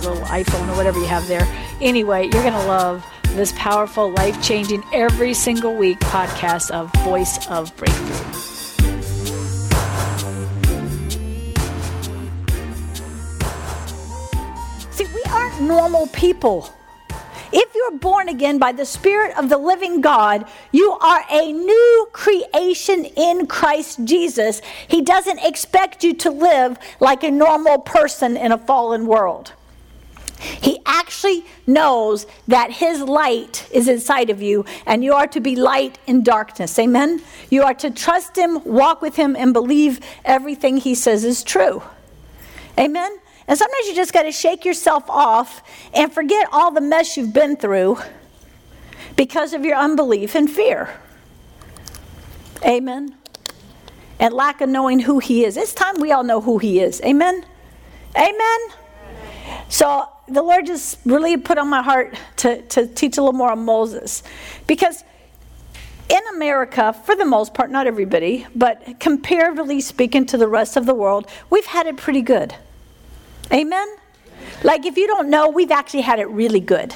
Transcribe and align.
little 0.00 0.22
iPhone 0.24 0.68
or 0.68 0.76
whatever 0.76 0.98
you 0.98 1.06
have 1.06 1.26
there. 1.28 1.46
Anyway, 1.80 2.24
you're 2.24 2.42
going 2.42 2.52
to 2.52 2.66
love 2.66 3.04
this 3.34 3.52
powerful, 3.56 4.10
life 4.10 4.42
changing, 4.42 4.82
every 4.92 5.34
single 5.34 5.74
week 5.74 5.98
podcast 6.00 6.70
of 6.70 6.92
Voice 7.04 7.46
of 7.48 7.74
Breakthrough. 7.76 8.32
See, 14.90 15.04
we 15.14 15.22
aren't 15.30 15.60
normal 15.62 16.06
people. 16.08 16.74
If 17.50 17.74
you're 17.74 17.98
born 17.98 18.28
again 18.28 18.58
by 18.58 18.72
the 18.72 18.84
Spirit 18.84 19.36
of 19.38 19.48
the 19.48 19.56
living 19.56 20.02
God, 20.02 20.46
you 20.70 20.92
are 20.92 21.24
a 21.30 21.50
new 21.50 22.08
creation 22.12 23.06
in 23.06 23.46
Christ 23.46 24.04
Jesus. 24.04 24.60
He 24.86 25.00
doesn't 25.00 25.38
expect 25.38 26.04
you 26.04 26.12
to 26.14 26.30
live 26.30 26.78
like 27.00 27.22
a 27.22 27.30
normal 27.30 27.78
person 27.78 28.36
in 28.36 28.52
a 28.52 28.58
fallen 28.58 29.06
world. 29.06 29.52
He 30.38 30.78
actually 30.86 31.44
knows 31.66 32.26
that 32.46 32.70
His 32.70 33.00
light 33.00 33.68
is 33.72 33.88
inside 33.88 34.30
of 34.30 34.40
you, 34.40 34.64
and 34.86 35.02
you 35.02 35.14
are 35.14 35.26
to 35.28 35.40
be 35.40 35.56
light 35.56 35.98
in 36.06 36.22
darkness. 36.22 36.78
Amen? 36.78 37.22
You 37.50 37.62
are 37.62 37.74
to 37.74 37.90
trust 37.90 38.36
Him, 38.36 38.62
walk 38.64 39.02
with 39.02 39.16
Him, 39.16 39.36
and 39.36 39.52
believe 39.52 40.00
everything 40.24 40.76
He 40.76 40.94
says 40.94 41.24
is 41.24 41.42
true. 41.42 41.82
Amen? 42.78 43.18
And 43.48 43.58
sometimes 43.58 43.86
you 43.86 43.94
just 43.94 44.12
got 44.12 44.24
to 44.24 44.32
shake 44.32 44.64
yourself 44.64 45.08
off 45.08 45.62
and 45.94 46.12
forget 46.12 46.48
all 46.52 46.70
the 46.70 46.82
mess 46.82 47.16
you've 47.16 47.32
been 47.32 47.56
through 47.56 47.98
because 49.16 49.54
of 49.54 49.64
your 49.64 49.76
unbelief 49.76 50.34
and 50.34 50.50
fear. 50.50 51.00
Amen. 52.64 53.16
And 54.20 54.34
lack 54.34 54.60
of 54.60 54.68
knowing 54.68 55.00
who 55.00 55.18
He 55.18 55.44
is. 55.44 55.56
It's 55.56 55.72
time 55.72 56.00
we 56.00 56.12
all 56.12 56.24
know 56.24 56.40
who 56.40 56.58
He 56.58 56.80
is. 56.80 57.00
Amen. 57.02 57.44
Amen. 58.16 58.58
So 59.68 60.08
the 60.30 60.42
Lord 60.42 60.66
just 60.66 60.98
really 61.04 61.36
put 61.36 61.58
on 61.58 61.68
my 61.68 61.82
heart 61.82 62.14
to, 62.38 62.62
to 62.62 62.86
teach 62.86 63.18
a 63.18 63.22
little 63.22 63.38
more 63.38 63.52
on 63.52 63.64
Moses. 63.64 64.22
Because 64.66 65.04
in 66.08 66.20
America, 66.34 66.92
for 67.04 67.14
the 67.14 67.24
most 67.24 67.54
part, 67.54 67.70
not 67.70 67.86
everybody, 67.86 68.46
but 68.54 68.98
comparatively 68.98 69.80
speaking 69.80 70.26
to 70.26 70.38
the 70.38 70.48
rest 70.48 70.76
of 70.76 70.86
the 70.86 70.94
world, 70.94 71.28
we've 71.50 71.66
had 71.66 71.86
it 71.86 71.96
pretty 71.96 72.22
good. 72.22 72.54
Amen? 73.52 73.88
Like, 74.62 74.86
if 74.86 74.96
you 74.96 75.06
don't 75.06 75.28
know, 75.28 75.48
we've 75.48 75.70
actually 75.70 76.02
had 76.02 76.18
it 76.18 76.28
really 76.28 76.60
good. 76.60 76.94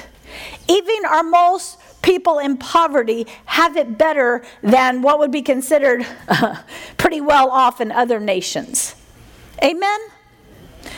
Even 0.67 1.05
our 1.05 1.23
most 1.23 1.77
people 2.01 2.39
in 2.39 2.57
poverty 2.57 3.27
have 3.45 3.77
it 3.77 3.97
better 3.97 4.43
than 4.61 5.01
what 5.01 5.19
would 5.19 5.31
be 5.31 5.41
considered 5.41 6.05
pretty 6.97 7.21
well 7.21 7.49
off 7.49 7.79
in 7.81 7.91
other 7.91 8.19
nations. 8.19 8.95
Amen? 9.63 9.99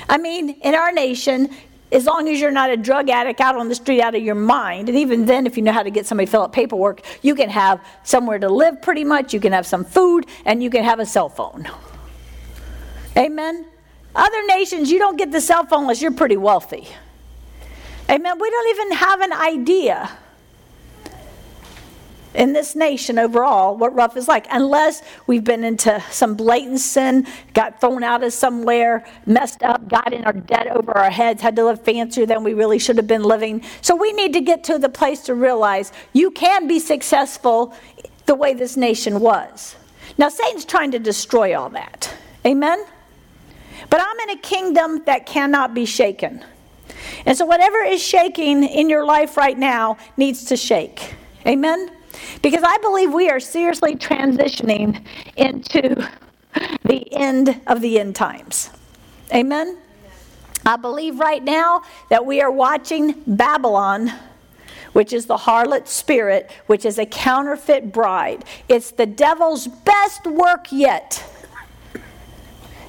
I 0.09 0.17
mean, 0.17 0.50
in 0.61 0.73
our 0.75 0.91
nation, 0.91 1.50
as 1.91 2.05
long 2.05 2.28
as 2.28 2.39
you're 2.39 2.52
not 2.52 2.69
a 2.69 2.78
drug 2.78 3.09
addict 3.09 3.39
out 3.39 3.55
on 3.55 3.69
the 3.69 3.75
street 3.75 4.02
out 4.02 4.16
of 4.16 4.23
your 4.23 4.36
mind, 4.36 4.90
and 4.90 4.97
even 4.97 5.25
then, 5.25 5.46
if 5.46 5.56
you 5.56 5.63
know 5.63 5.72
how 5.72 5.84
to 5.84 5.91
get 5.91 6.06
somebody 6.06 6.25
to 6.25 6.31
fill 6.31 6.41
out 6.44 6.53
paperwork, 6.53 7.01
you 7.22 7.35
can 7.35 7.50
have 7.50 7.85
somewhere 8.03 8.40
to 8.40 8.50
live 8.50 8.81
pretty 8.81 9.03
much, 9.03 9.34
you 9.34 9.40
can 9.40 9.53
have 9.53 9.66
some 9.66 9.85
food, 9.85 10.25
and 10.45 10.62
you 10.63 10.69
can 10.69 10.84
have 10.84 11.00
a 11.00 11.06
cell 11.06 11.29
phone. 11.29 11.69
Amen? 13.18 13.66
Other 14.16 14.45
nations, 14.47 14.91
you 14.91 14.97
don't 14.97 15.18
get 15.18 15.31
the 15.31 15.41
cell 15.41 15.66
phone 15.66 15.81
unless 15.81 16.01
you're 16.01 16.12
pretty 16.12 16.38
wealthy. 16.38 16.88
Amen. 18.09 18.40
We 18.40 18.50
don't 18.50 18.69
even 18.78 18.97
have 18.97 19.22
an 19.22 19.34
idea 19.34 20.09
in 22.35 22.53
this 22.53 22.75
nation 22.75 23.18
overall 23.18 23.75
what 23.78 23.94
rough 23.96 24.16
is 24.18 24.28
like 24.28 24.46
unless 24.51 25.01
we've 25.28 25.44
been 25.44 25.63
into 25.63 26.03
some 26.12 26.35
blatant 26.35 26.79
sin 26.79 27.25
got 27.53 27.79
thrown 27.79 28.03
out 28.03 28.23
of 28.23 28.34
somewhere 28.34 29.06
messed 29.25 29.63
up 29.63 29.88
got 29.88 30.13
in 30.13 30.23
our 30.25 30.34
debt 30.34 30.68
over 30.68 30.91
our 30.97 31.09
heads 31.09 31.41
had 31.41 31.56
to 31.56 31.63
live 31.63 31.81
fancier 31.81 32.25
than 32.25 32.44
we 32.44 32.53
really 32.53 32.79
should 32.79 32.97
have 32.97 33.07
been 33.07 33.24
living 33.24 33.62
so 33.81 33.95
we 33.95 34.12
need 34.13 34.34
to 34.34 34.41
get 34.41 34.63
to 34.63 34.78
the 34.78 34.90
place 34.90 35.22
to 35.22 35.34
realize 35.34 35.91
you 36.13 36.29
can 36.31 36.68
be 36.68 36.79
successful 36.79 37.74
the 38.25 38.35
way 38.35 38.53
this 38.53 38.78
nation 38.78 39.19
was 39.19 39.75
now 40.18 40.29
satan's 40.29 40.66
trying 40.66 40.91
to 40.91 41.00
destroy 41.00 41.57
all 41.57 41.69
that 41.69 42.13
amen 42.45 42.85
but 43.90 44.01
I'm 44.01 44.29
in 44.29 44.38
a 44.38 44.41
kingdom 44.41 45.03
that 45.06 45.25
cannot 45.25 45.74
be 45.74 45.85
shaken. 45.85 46.44
And 47.25 47.38
so, 47.38 47.45
whatever 47.45 47.78
is 47.79 48.01
shaking 48.01 48.63
in 48.63 48.90
your 48.90 49.06
life 49.06 49.38
right 49.38 49.57
now 49.57 49.97
needs 50.18 50.45
to 50.45 50.57
shake. 50.57 51.16
Amen? 51.47 51.91
Because 52.41 52.63
I 52.63 52.78
believe 52.79 53.13
we 53.13 53.29
are 53.29 53.39
seriously 53.39 53.95
transitioning 53.95 55.03
into 55.35 56.07
the 56.83 57.13
end 57.13 57.61
of 57.67 57.81
the 57.81 58.00
end 58.00 58.16
times. 58.16 58.69
Amen? 59.33 59.78
I 60.66 60.78
believe 60.78 61.19
right 61.19 61.44
now 61.44 61.83
that 62.09 62.25
we 62.25 62.41
are 62.41 62.50
watching 62.50 63.22
Babylon, 63.28 64.11
which 64.94 65.13
is 65.13 65.28
the 65.28 65.38
harlot 65.38 65.88
spirit, 65.88 66.51
which 66.66 66.85
is 66.85 66.97
a 66.97 67.06
counterfeit 67.06 67.91
bride. 67.91 68.45
It's 68.67 68.91
the 68.91 69.06
devil's 69.06 69.67
best 69.67 70.25
work 70.25 70.72
yet. 70.72 71.23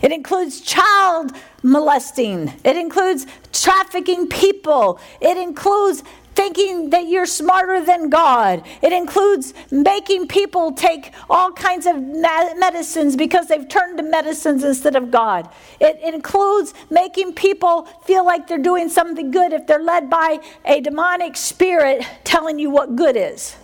It 0.00 0.12
includes 0.12 0.60
child 0.60 1.32
molesting. 1.62 2.52
It 2.64 2.76
includes 2.76 3.26
trafficking 3.52 4.28
people. 4.28 5.00
It 5.20 5.36
includes 5.36 6.02
thinking 6.36 6.90
that 6.90 7.08
you're 7.08 7.26
smarter 7.26 7.82
than 7.82 8.10
God. 8.10 8.62
It 8.82 8.92
includes 8.92 9.54
making 9.70 10.28
people 10.28 10.72
take 10.72 11.12
all 11.30 11.50
kinds 11.50 11.86
of 11.86 11.96
medicines 11.96 13.16
because 13.16 13.48
they've 13.48 13.66
turned 13.66 13.96
to 13.96 14.02
medicines 14.04 14.62
instead 14.62 14.94
of 14.94 15.10
God. 15.10 15.48
It, 15.80 15.96
includes 16.06 16.74
making 16.90 17.32
people 17.32 17.86
feel 18.04 18.24
like 18.24 18.46
they're 18.46 18.58
doing 18.58 18.88
something 18.88 19.30
good 19.30 19.52
if 19.52 19.66
they're 19.66 19.82
led 19.82 20.08
by 20.08 20.38
a 20.64 20.80
demonic 20.80 21.36
spirit 21.36 22.06
telling 22.22 22.58
you 22.58 22.70
what 22.70 22.94
good 22.96 23.16
is. 23.16 23.56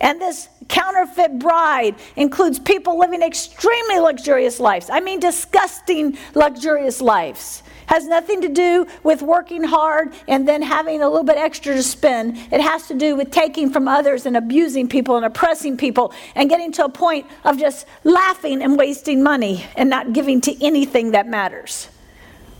And 0.00 0.20
this 0.20 0.48
counterfeit 0.68 1.38
bride 1.38 1.94
includes 2.16 2.58
people 2.58 2.98
living 2.98 3.22
extremely 3.22 3.98
luxurious 4.00 4.58
lives. 4.58 4.90
I 4.90 5.00
mean, 5.00 5.20
disgusting 5.20 6.18
luxurious 6.34 7.00
lives. 7.00 7.62
Has 7.90 8.06
nothing 8.06 8.40
to 8.42 8.48
do 8.48 8.86
with 9.02 9.20
working 9.20 9.64
hard 9.64 10.12
and 10.28 10.46
then 10.46 10.62
having 10.62 11.02
a 11.02 11.08
little 11.08 11.24
bit 11.24 11.36
extra 11.36 11.74
to 11.74 11.82
spend. 11.82 12.36
It 12.52 12.60
has 12.60 12.86
to 12.86 12.94
do 12.94 13.16
with 13.16 13.32
taking 13.32 13.68
from 13.68 13.88
others 13.88 14.26
and 14.26 14.36
abusing 14.36 14.88
people 14.88 15.16
and 15.16 15.26
oppressing 15.26 15.76
people 15.76 16.12
and 16.36 16.48
getting 16.48 16.70
to 16.74 16.84
a 16.84 16.88
point 16.88 17.26
of 17.42 17.58
just 17.58 17.86
laughing 18.04 18.62
and 18.62 18.78
wasting 18.78 19.24
money 19.24 19.66
and 19.74 19.90
not 19.90 20.12
giving 20.12 20.40
to 20.42 20.64
anything 20.64 21.10
that 21.10 21.26
matters. 21.26 21.88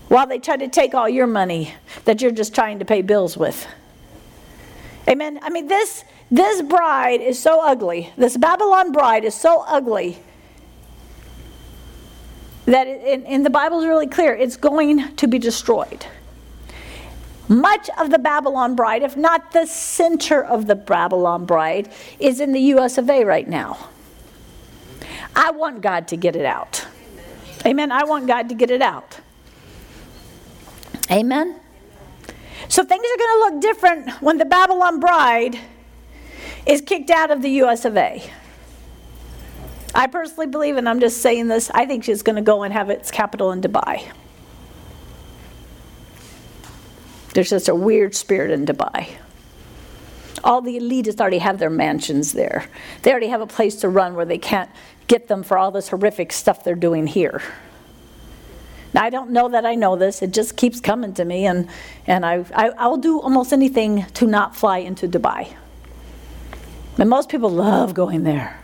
While 0.08 0.26
they 0.26 0.40
try 0.40 0.56
to 0.56 0.66
take 0.66 0.94
all 0.94 1.08
your 1.08 1.28
money 1.28 1.74
that 2.06 2.20
you're 2.20 2.32
just 2.32 2.52
trying 2.52 2.80
to 2.80 2.84
pay 2.84 3.00
bills 3.00 3.36
with. 3.36 3.68
Amen. 5.06 5.38
I 5.42 5.50
mean, 5.50 5.68
this 5.68 6.02
this 6.32 6.60
bride 6.60 7.20
is 7.20 7.38
so 7.38 7.64
ugly. 7.64 8.12
This 8.16 8.36
Babylon 8.36 8.90
bride 8.90 9.24
is 9.24 9.36
so 9.36 9.64
ugly 9.68 10.18
that 12.70 12.86
in, 12.86 13.24
in 13.24 13.42
the 13.42 13.50
Bible 13.50 13.80
is 13.80 13.86
really 13.86 14.06
clear 14.06 14.34
it's 14.34 14.56
going 14.56 15.16
to 15.16 15.26
be 15.26 15.38
destroyed. 15.38 16.06
Much 17.48 17.90
of 17.98 18.10
the 18.10 18.18
Babylon 18.18 18.76
bride, 18.76 19.02
if 19.02 19.16
not 19.16 19.50
the 19.52 19.66
center 19.66 20.44
of 20.44 20.66
the 20.66 20.76
Babylon 20.76 21.46
bride, 21.46 21.90
is 22.20 22.40
in 22.40 22.52
the 22.52 22.60
US 22.74 22.96
of 22.96 23.10
A 23.10 23.24
right 23.24 23.48
now. 23.48 23.88
I 25.34 25.50
want 25.50 25.80
God 25.80 26.06
to 26.08 26.16
get 26.16 26.36
it 26.36 26.44
out. 26.44 26.86
Amen. 27.66 27.90
I 27.90 28.04
want 28.04 28.26
God 28.26 28.48
to 28.48 28.54
get 28.54 28.70
it 28.70 28.82
out. 28.82 29.18
Amen. 31.10 31.56
So 32.68 32.84
things 32.84 33.04
are 33.04 33.18
going 33.18 33.34
to 33.34 33.54
look 33.54 33.62
different 33.62 34.10
when 34.22 34.38
the 34.38 34.44
Babylon 34.44 35.00
bride 35.00 35.58
is 36.66 36.80
kicked 36.80 37.10
out 37.10 37.32
of 37.32 37.42
the 37.42 37.50
US 37.62 37.84
of 37.84 37.96
A. 37.96 38.22
I 39.94 40.06
personally 40.06 40.46
believe, 40.46 40.76
and 40.76 40.88
I'm 40.88 41.00
just 41.00 41.20
saying 41.20 41.48
this, 41.48 41.70
I 41.70 41.86
think 41.86 42.04
she's 42.04 42.22
going 42.22 42.36
to 42.36 42.42
go 42.42 42.62
and 42.62 42.72
have 42.72 42.90
its 42.90 43.10
capital 43.10 43.50
in 43.50 43.60
Dubai. 43.60 44.06
There's 47.34 47.50
just 47.50 47.68
a 47.68 47.74
weird 47.74 48.14
spirit 48.14 48.50
in 48.50 48.66
Dubai. 48.66 49.08
All 50.42 50.62
the 50.62 50.78
elitists 50.78 51.20
already 51.20 51.38
have 51.38 51.58
their 51.58 51.70
mansions 51.70 52.32
there. 52.32 52.66
They 53.02 53.10
already 53.10 53.28
have 53.28 53.40
a 53.40 53.46
place 53.46 53.76
to 53.76 53.88
run 53.88 54.14
where 54.14 54.24
they 54.24 54.38
can't 54.38 54.70
get 55.06 55.28
them 55.28 55.42
for 55.42 55.58
all 55.58 55.70
this 55.70 55.88
horrific 55.88 56.32
stuff 56.32 56.64
they're 56.64 56.74
doing 56.74 57.06
here. 57.06 57.42
Now, 58.94 59.04
I 59.04 59.10
don't 59.10 59.30
know 59.30 59.48
that 59.48 59.66
I 59.66 59.74
know 59.74 59.96
this. 59.96 60.22
It 60.22 60.32
just 60.32 60.56
keeps 60.56 60.80
coming 60.80 61.14
to 61.14 61.24
me, 61.24 61.46
and, 61.46 61.68
and 62.06 62.26
I, 62.26 62.44
I, 62.54 62.70
I'll 62.70 62.96
do 62.96 63.20
almost 63.20 63.52
anything 63.52 64.06
to 64.14 64.26
not 64.26 64.56
fly 64.56 64.78
into 64.78 65.08
Dubai. 65.08 65.54
And 66.98 67.08
most 67.08 67.28
people 67.28 67.50
love 67.50 67.94
going 67.94 68.24
there. 68.24 68.59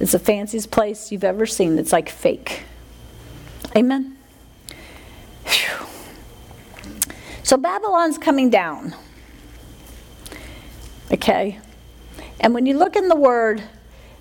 It's 0.00 0.12
the 0.12 0.18
fanciest 0.18 0.70
place 0.70 1.12
you've 1.12 1.24
ever 1.24 1.46
seen. 1.46 1.78
It's 1.78 1.92
like 1.92 2.08
fake. 2.08 2.62
Amen? 3.76 4.16
Whew. 5.44 5.86
So 7.42 7.56
Babylon's 7.56 8.18
coming 8.18 8.50
down. 8.50 8.94
Okay? 11.12 11.58
And 12.40 12.54
when 12.54 12.66
you 12.66 12.78
look 12.78 12.96
in 12.96 13.08
the 13.08 13.16
word, 13.16 13.62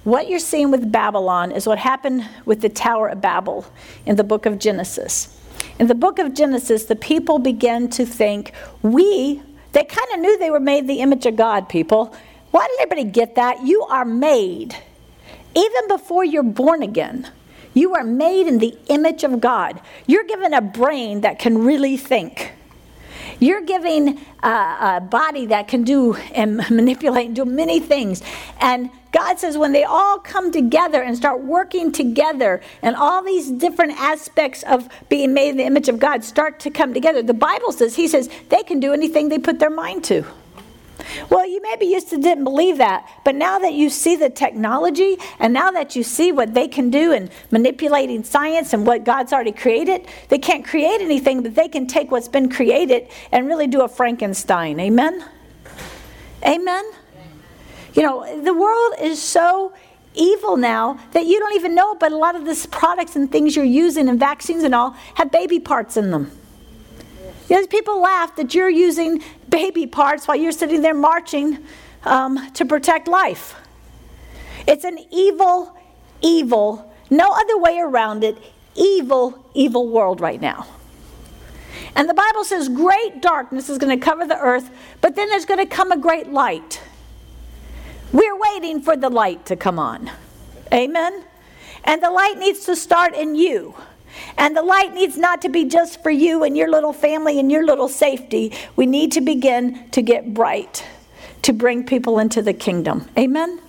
what 0.04 0.30
you're 0.30 0.40
seeing 0.40 0.72
with 0.72 0.92
Babylon 0.92 1.52
is 1.52 1.66
what 1.66 1.78
happened 1.78 2.28
with 2.46 2.62
the 2.62 2.70
Tower 2.70 3.10
of 3.10 3.22
Babel 3.22 3.66
in 4.06 4.16
the 4.16 4.24
book 4.24 4.46
of 4.46 4.60
Genesis. 4.60 5.40
In 5.78 5.88
the 5.88 5.96
book 5.96 6.20
of 6.20 6.34
Genesis, 6.34 6.86
the 6.86 6.96
people 6.96 7.40
began 7.40 7.90
to 7.92 8.06
think, 8.06 8.54
we, 8.82 9.42
they 9.72 9.84
kind 9.84 10.08
of 10.14 10.20
knew 10.20 10.38
they 10.38 10.52
were 10.52 10.60
made 10.60 10.88
the 10.88 11.00
image 11.00 11.26
of 11.26 11.36
God, 11.36 11.70
people. 11.70 12.14
Why 12.52 12.68
did 12.68 12.80
everybody 12.82 13.10
get 13.10 13.36
that? 13.36 13.66
You 13.66 13.84
are 13.84 14.06
made, 14.06 14.76
even 15.56 15.88
before 15.88 16.24
you're 16.24 16.44
born 16.44 16.84
again. 16.84 17.30
You 17.74 17.96
are 17.96 18.04
made 18.04 18.48
in 18.48 18.58
the 18.58 18.78
image 18.88 19.24
of 19.24 19.40
God. 19.40 19.80
You're 20.08 20.24
given 20.24 20.54
a 20.54 20.62
brain 20.62 21.22
that 21.22 21.40
can 21.40 21.60
really 21.60 21.98
think. 21.98 22.54
You're 23.40 23.62
giving 23.62 24.20
a, 24.44 24.50
a, 24.50 25.08
body 25.10 25.46
that 25.46 25.68
can 25.68 25.84
do 25.84 26.16
and 26.34 26.58
manipulate 26.70 27.28
and 27.28 27.36
do 27.36 27.46
many 27.46 27.80
things. 27.80 28.22
And 28.60 28.90
God 29.12 29.40
says 29.40 29.58
when 29.58 29.72
they 29.72 29.86
all 29.86 30.20
come 30.20 30.52
together 30.52 31.02
and 31.02 31.16
start 31.16 31.42
working 31.42 31.92
together, 31.92 32.62
and 32.82 32.96
all 32.96 33.24
these 33.24 33.50
different 33.50 33.94
aspects 34.00 34.64
of 34.64 34.90
being 35.08 35.34
made 35.34 35.50
in 35.50 35.58
the 35.58 35.64
image 35.64 35.88
of 35.90 36.00
God 36.00 36.24
start 36.24 36.60
to 36.62 36.70
come 36.70 36.94
together, 36.94 37.24
the 37.24 37.34
Bible 37.34 37.72
says, 37.72 37.96
He 37.96 38.08
says, 38.08 38.30
they 38.50 38.64
can 38.64 38.80
do 38.80 38.94
anything 38.94 39.30
they 39.30 39.40
put 39.40 39.60
their 39.60 39.70
mind 39.70 40.04
to. 40.06 40.26
Well, 41.30 41.48
you 41.48 41.62
maybe 41.62 41.86
used 41.86 42.10
to 42.10 42.18
didn't 42.18 42.44
believe 42.44 42.78
that, 42.78 43.08
but 43.24 43.36
now 43.36 43.60
that 43.60 43.74
you 43.74 43.90
see 43.90 44.16
the 44.16 44.30
technology 44.30 45.18
and 45.40 45.54
now 45.54 45.72
that 45.72 45.96
you 45.96 46.04
see 46.04 46.32
what 46.32 46.54
they 46.54 46.68
can 46.68 46.90
do 46.90 47.12
in 47.12 47.30
manipulating 47.52 48.24
science 48.24 48.74
and 48.74 48.86
what 48.86 49.04
God's 49.04 49.34
already 49.34 49.52
created, 49.52 50.08
they 50.30 50.38
can't 50.38 50.66
create 50.66 51.02
anything, 51.02 51.44
but 51.44 51.56
they 51.56 51.68
can 51.68 51.88
take 51.88 52.12
what's 52.12 52.28
been 52.28 52.50
created 52.50 53.08
and 53.32 53.48
really 53.48 53.68
do 53.68 53.82
a 53.82 53.88
Frankenstein. 53.88 54.80
Amen? 54.80 55.24
Amen? 56.46 56.92
You 57.94 58.04
know, 58.04 58.44
the 58.44 58.54
world 58.54 58.96
is 59.02 59.22
so 59.22 59.74
evil 60.14 60.58
now 60.58 61.00
that 61.12 61.26
you 61.26 61.40
don't 61.40 61.56
even 61.56 61.76
know, 61.76 61.96
but 61.96 62.12
a 62.12 62.18
lot 62.18 62.36
of 62.36 62.46
these 62.46 62.66
products 62.66 63.16
and 63.16 63.32
things 63.32 63.56
you're 63.56 63.66
using 63.66 64.10
and 64.10 64.20
vaccines 64.20 64.64
and 64.64 64.76
all 64.76 64.92
have 65.16 65.32
baby 65.32 65.60
parts 65.60 65.98
in 65.98 66.12
them. 66.12 66.32
Yes, 67.50 67.66
people 67.66 68.00
laugh 68.00 68.36
that 68.36 68.54
you're 68.54 68.70
using 68.70 69.24
baby 69.50 69.88
parts 69.88 70.28
while 70.28 70.38
you're 70.38 70.52
sitting 70.52 70.84
there 70.84 70.94
marching 70.94 71.66
um, 72.04 72.52
to 72.54 72.64
protect 72.64 73.08
life. 73.08 73.56
It's 74.68 74.84
an 74.84 75.00
evil, 75.12 75.76
evil, 76.22 76.94
no 77.10 77.32
other 77.34 77.58
way 77.58 77.80
around 77.80 78.24
it, 78.24 78.38
evil, 78.76 79.50
evil 79.56 79.88
world 79.88 80.22
right 80.22 80.40
now. 80.40 80.68
And 81.96 82.08
the 82.08 82.14
Bible 82.14 82.44
says 82.44 82.70
great 82.70 83.20
darkness 83.22 83.68
is 83.68 83.80
going 83.80 84.00
to 84.00 84.04
cover 84.04 84.28
the 84.28 84.38
earth, 84.38 84.70
but 85.02 85.16
then 85.16 85.30
there's 85.30 85.46
going 85.46 85.60
to 85.60 85.66
come 85.66 85.92
a 85.92 85.98
great 85.98 86.28
light. 86.28 86.82
We're 88.14 88.38
waiting 88.38 88.82
for 88.82 88.96
the 88.96 89.10
light 89.10 89.48
to 89.48 89.56
come 89.56 89.80
on. 89.80 90.12
Amen? 90.72 91.24
And 91.84 92.04
the 92.04 92.12
light 92.12 92.38
needs 92.38 92.66
to 92.66 92.76
start 92.76 93.16
in 93.16 93.34
you. 93.34 93.74
And 94.38 94.56
the 94.56 94.62
light 94.62 94.94
needs 94.94 95.18
not 95.18 95.42
to 95.44 95.50
be 95.50 95.66
just 95.66 96.02
for 96.02 96.10
you 96.10 96.44
and 96.44 96.56
your 96.58 96.70
little 96.70 96.94
family 96.94 97.40
and 97.40 97.52
your 97.52 97.66
little 97.66 97.90
safety. 97.90 98.54
We 98.76 98.86
need 98.86 99.12
to 99.14 99.22
begin 99.22 99.90
to 99.92 100.02
get 100.02 100.34
bright 100.34 100.86
to 101.42 101.54
bring 101.54 101.86
people 101.86 102.20
into 102.20 102.42
the 102.42 102.54
kingdom. 102.54 103.08
Amen? 103.18 103.62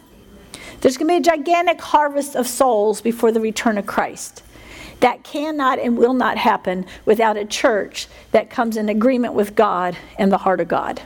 There's 0.81 0.97
going 0.97 1.09
to 1.09 1.15
be 1.15 1.31
a 1.31 1.37
gigantic 1.37 1.81
harvest 1.81 2.35
of 2.35 2.47
souls 2.47 3.01
before 3.01 3.33
the 3.33 3.41
return 3.41 3.79
of 3.79 3.87
Christ. 3.87 4.43
That 5.01 5.25
cannot 5.25 5.79
and 5.79 5.97
will 5.97 6.15
not 6.15 6.37
happen 6.37 6.87
without 7.05 7.37
a 7.37 7.45
church 7.45 8.07
that 8.33 8.51
comes 8.51 8.77
in 8.77 8.89
agreement 8.89 9.35
with 9.35 9.55
God 9.55 9.97
and 10.19 10.31
the 10.31 10.39
heart 10.39 10.61
of 10.61 10.69
God. 10.69 11.03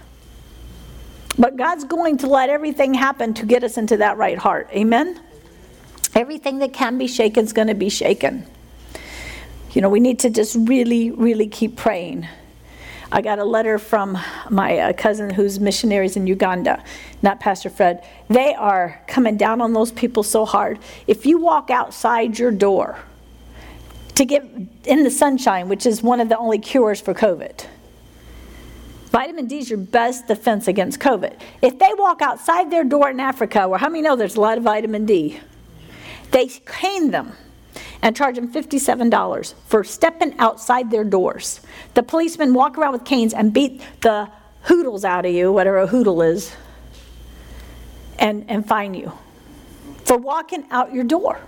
But 1.38 1.56
God's 1.56 1.85
going 1.85 2.19
to 2.19 2.26
let 2.29 2.49
everything 2.49 2.94
happen 2.94 3.35
to 3.35 3.47
get 3.47 3.64
us 3.64 3.76
into 3.76 3.97
that 3.99 4.17
right 4.17 4.38
heart. 4.38 4.69
Amen? 4.73 5.20
Everything 6.14 6.58
that 6.61 6.73
can 6.73 6.97
be 6.97 7.08
shaken 7.08 7.44
is 7.44 7.52
going 7.52 7.69
to 7.69 7.75
be 7.75 7.88
shaken. 7.88 8.47
You 9.75 9.81
know, 9.81 9.88
we 9.88 9.99
need 9.99 10.21
to 10.21 10.31
just 10.31 10.56
really, 10.56 11.11
really 11.11 11.49
keep 11.49 11.75
praying. 11.76 12.29
I 13.11 13.23
got 13.23 13.41
a 13.41 13.44
letter 13.44 13.79
from 13.79 14.17
my 14.49 14.79
uh, 14.79 14.93
cousin 14.93 15.31
who's 15.31 15.59
missionaries 15.59 16.17
in 16.17 16.29
Uganda, 16.29 16.82
not 17.23 17.41
Pastor 17.41 17.71
Fred. 17.71 18.05
They 18.29 18.55
are 18.55 19.03
coming 19.09 19.37
down 19.37 19.61
on 19.61 19.73
those 19.73 19.91
people 19.91 20.23
so 20.23 20.44
hard. 20.44 20.79
If 21.09 21.26
you 21.26 21.38
walk 21.38 21.71
outside 21.71 22.38
your 22.38 22.53
door 22.53 23.00
to 24.15 24.25
get 24.25 24.44
in 24.85 25.03
the 25.03 25.11
sunshine, 25.11 25.69
which 25.69 25.87
is 25.87 26.05
one 26.05 26.21
of 26.21 26.29
the 26.29 26.38
only 26.38 26.61
cures 26.61 27.00
for 27.00 27.12
COVID, 27.12 27.67
vitamin 29.11 29.49
D 29.49 29.59
is 29.59 29.71
your 29.71 29.79
best 29.81 30.29
defense 30.29 30.69
against 30.69 31.00
COVID. 31.00 31.37
If 31.62 31.81
they 31.81 31.91
walk 31.99 32.23
outside 32.23 32.71
their 32.71 32.85
door 32.85 33.11
in 33.11 33.19
Africa, 33.19 33.69
where 33.69 33.79
how 33.81 33.88
many 33.88 34.03
know 34.03 34.15
there's 34.15 34.37
a 34.37 34.41
lot 34.41 34.56
of 34.56 34.62
vitamin 34.62 35.05
D, 35.05 35.41
they 36.31 36.47
cane 36.47 37.11
them 37.11 37.32
and 38.04 38.14
charge 38.14 38.36
them 38.36 38.52
$57 38.52 39.54
for 39.66 39.82
stepping 39.82 40.38
outside 40.38 40.90
their 40.90 41.04
doors. 41.04 41.62
The 41.94 42.02
policemen 42.02 42.52
walk 42.52 42.76
around 42.76 42.92
with 42.92 43.06
canes 43.06 43.32
and 43.32 43.50
beat 43.50 43.80
the 44.02 44.30
hoodles 44.64 45.06
out 45.06 45.24
of 45.24 45.32
you, 45.32 45.50
whatever 45.50 45.78
a 45.78 45.86
hoodle 45.86 46.20
is, 46.20 46.54
and, 48.18 48.44
and 48.48 48.68
fine 48.68 48.92
you 48.92 49.10
for 50.04 50.18
walking 50.18 50.66
out 50.70 50.92
your 50.92 51.04
door. 51.04 51.40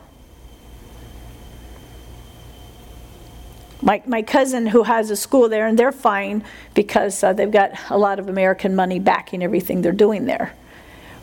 My, 3.83 4.03
my 4.07 4.23
cousin 4.23 4.67
who 4.67 4.83
has 4.85 5.11
a 5.11 5.17
school 5.17 5.51
there, 5.51 5.67
and 5.67 5.79
they're 5.79 5.93
fine 5.93 6.43
because 6.73 7.23
uh, 7.23 7.35
they've 7.35 7.51
got 7.51 7.73
a 7.91 7.99
lot 7.99 8.19
of 8.19 8.31
American 8.31 8.75
money 8.75 8.99
backing 8.99 9.43
everything 9.43 9.83
they're 9.83 9.93
doing 9.93 10.25
there. 10.25 10.55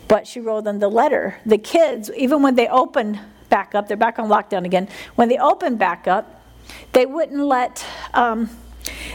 But 0.06 0.28
she 0.28 0.38
wrote 0.38 0.62
them 0.62 0.78
the 0.78 0.88
letter. 0.88 1.40
The 1.44 1.58
kids, 1.58 2.08
even 2.16 2.40
when 2.40 2.54
they 2.54 2.68
open 2.68 3.18
back 3.54 3.76
up. 3.76 3.86
They're 3.86 3.96
back 3.96 4.18
on 4.18 4.28
lockdown 4.28 4.64
again. 4.64 4.88
When 5.14 5.28
they 5.28 5.38
opened 5.38 5.78
back 5.78 6.08
up, 6.08 6.42
they 6.92 7.06
wouldn't 7.06 7.46
let 7.46 7.86
um, 8.12 8.50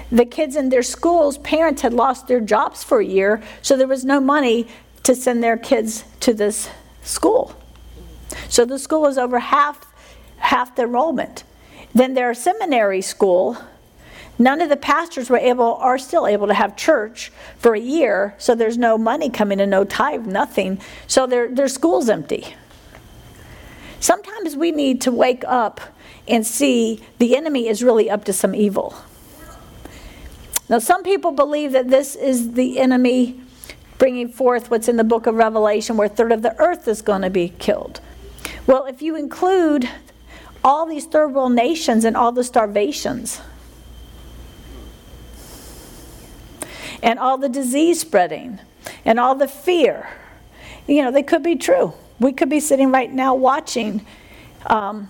the 0.09 0.23
kids 0.23 0.55
in 0.55 0.69
their 0.69 0.81
schools, 0.81 1.37
parents 1.39 1.81
had 1.81 1.93
lost 1.93 2.29
their 2.29 2.39
jobs 2.39 2.81
for 2.81 3.01
a 3.01 3.05
year, 3.05 3.43
so 3.61 3.75
there 3.75 3.85
was 3.85 4.05
no 4.05 4.21
money 4.21 4.65
to 5.03 5.13
send 5.13 5.43
their 5.43 5.57
kids 5.57 6.05
to 6.21 6.33
this 6.33 6.69
school. 7.03 7.53
So 8.47 8.63
the 8.63 8.79
school 8.79 9.01
was 9.01 9.17
over 9.17 9.39
half 9.39 9.85
half 10.37 10.73
the 10.73 10.83
enrollment. 10.83 11.43
Then 11.93 12.13
their 12.13 12.33
seminary 12.33 13.01
school, 13.01 13.57
none 14.37 14.61
of 14.61 14.69
the 14.69 14.77
pastors 14.77 15.29
were 15.29 15.43
able 15.51 15.75
are 15.75 15.97
still 15.97 16.25
able 16.25 16.47
to 16.47 16.53
have 16.53 16.77
church 16.77 17.29
for 17.57 17.73
a 17.75 17.79
year, 17.79 18.35
so 18.37 18.55
there's 18.55 18.77
no 18.77 18.97
money 18.97 19.29
coming 19.29 19.59
in, 19.59 19.69
no 19.69 19.83
tithe, 19.83 20.25
nothing. 20.25 20.79
So 21.07 21.27
their 21.27 21.53
their 21.53 21.67
school's 21.67 22.07
empty. 22.07 22.55
Sometimes 23.99 24.55
we 24.55 24.71
need 24.71 25.01
to 25.01 25.11
wake 25.11 25.43
up 25.47 25.81
and 26.27 26.45
see 26.45 27.01
the 27.17 27.35
enemy 27.35 27.67
is 27.67 27.83
really 27.83 28.09
up 28.09 28.23
to 28.25 28.33
some 28.33 28.55
evil. 28.55 28.95
Now, 30.69 30.79
some 30.79 31.03
people 31.03 31.31
believe 31.31 31.71
that 31.71 31.89
this 31.89 32.15
is 32.15 32.53
the 32.53 32.79
enemy 32.79 33.41
bringing 33.97 34.29
forth 34.29 34.71
what's 34.71 34.87
in 34.87 34.97
the 34.97 35.03
book 35.03 35.27
of 35.27 35.35
Revelation, 35.35 35.97
where 35.97 36.05
a 36.05 36.09
third 36.09 36.31
of 36.31 36.41
the 36.41 36.57
earth 36.59 36.87
is 36.87 37.01
going 37.01 37.23
to 37.23 37.29
be 37.29 37.49
killed. 37.49 37.99
Well, 38.65 38.85
if 38.85 39.01
you 39.01 39.15
include 39.15 39.89
all 40.63 40.85
these 40.85 41.05
third 41.05 41.29
world 41.29 41.53
nations 41.53 42.05
and 42.05 42.15
all 42.15 42.31
the 42.31 42.43
starvations, 42.43 43.41
and 47.01 47.17
all 47.17 47.37
the 47.37 47.49
disease 47.49 47.99
spreading, 47.99 48.59
and 49.03 49.19
all 49.19 49.35
the 49.35 49.47
fear, 49.47 50.09
you 50.87 51.01
know, 51.01 51.11
they 51.11 51.23
could 51.23 51.43
be 51.43 51.55
true. 51.55 51.93
We 52.19 52.33
could 52.33 52.49
be 52.49 52.59
sitting 52.59 52.91
right 52.91 53.11
now 53.11 53.33
watching 53.35 54.05
um, 54.65 55.09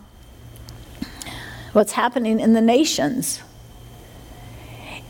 what's 1.74 1.94
happening 1.94 2.40
in 2.40 2.54
the 2.54 2.62
nations. 2.62 3.42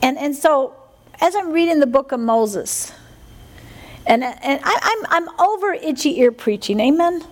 And, 0.02 0.18
and 0.18 0.36
so, 0.36 0.76
as 1.20 1.36
I'm 1.36 1.52
reading 1.52 1.80
the 1.80 1.88
book 1.88 2.12
of 2.12 2.20
Moses, 2.20 2.94
and, 4.06 4.24
and 4.24 4.62
I, 4.64 5.06
I'm, 5.10 5.28
I'm 5.28 5.40
over 5.40 5.74
itchy 5.74 6.20
ear 6.20 6.32
preaching, 6.32 6.80
amen? 6.80 7.26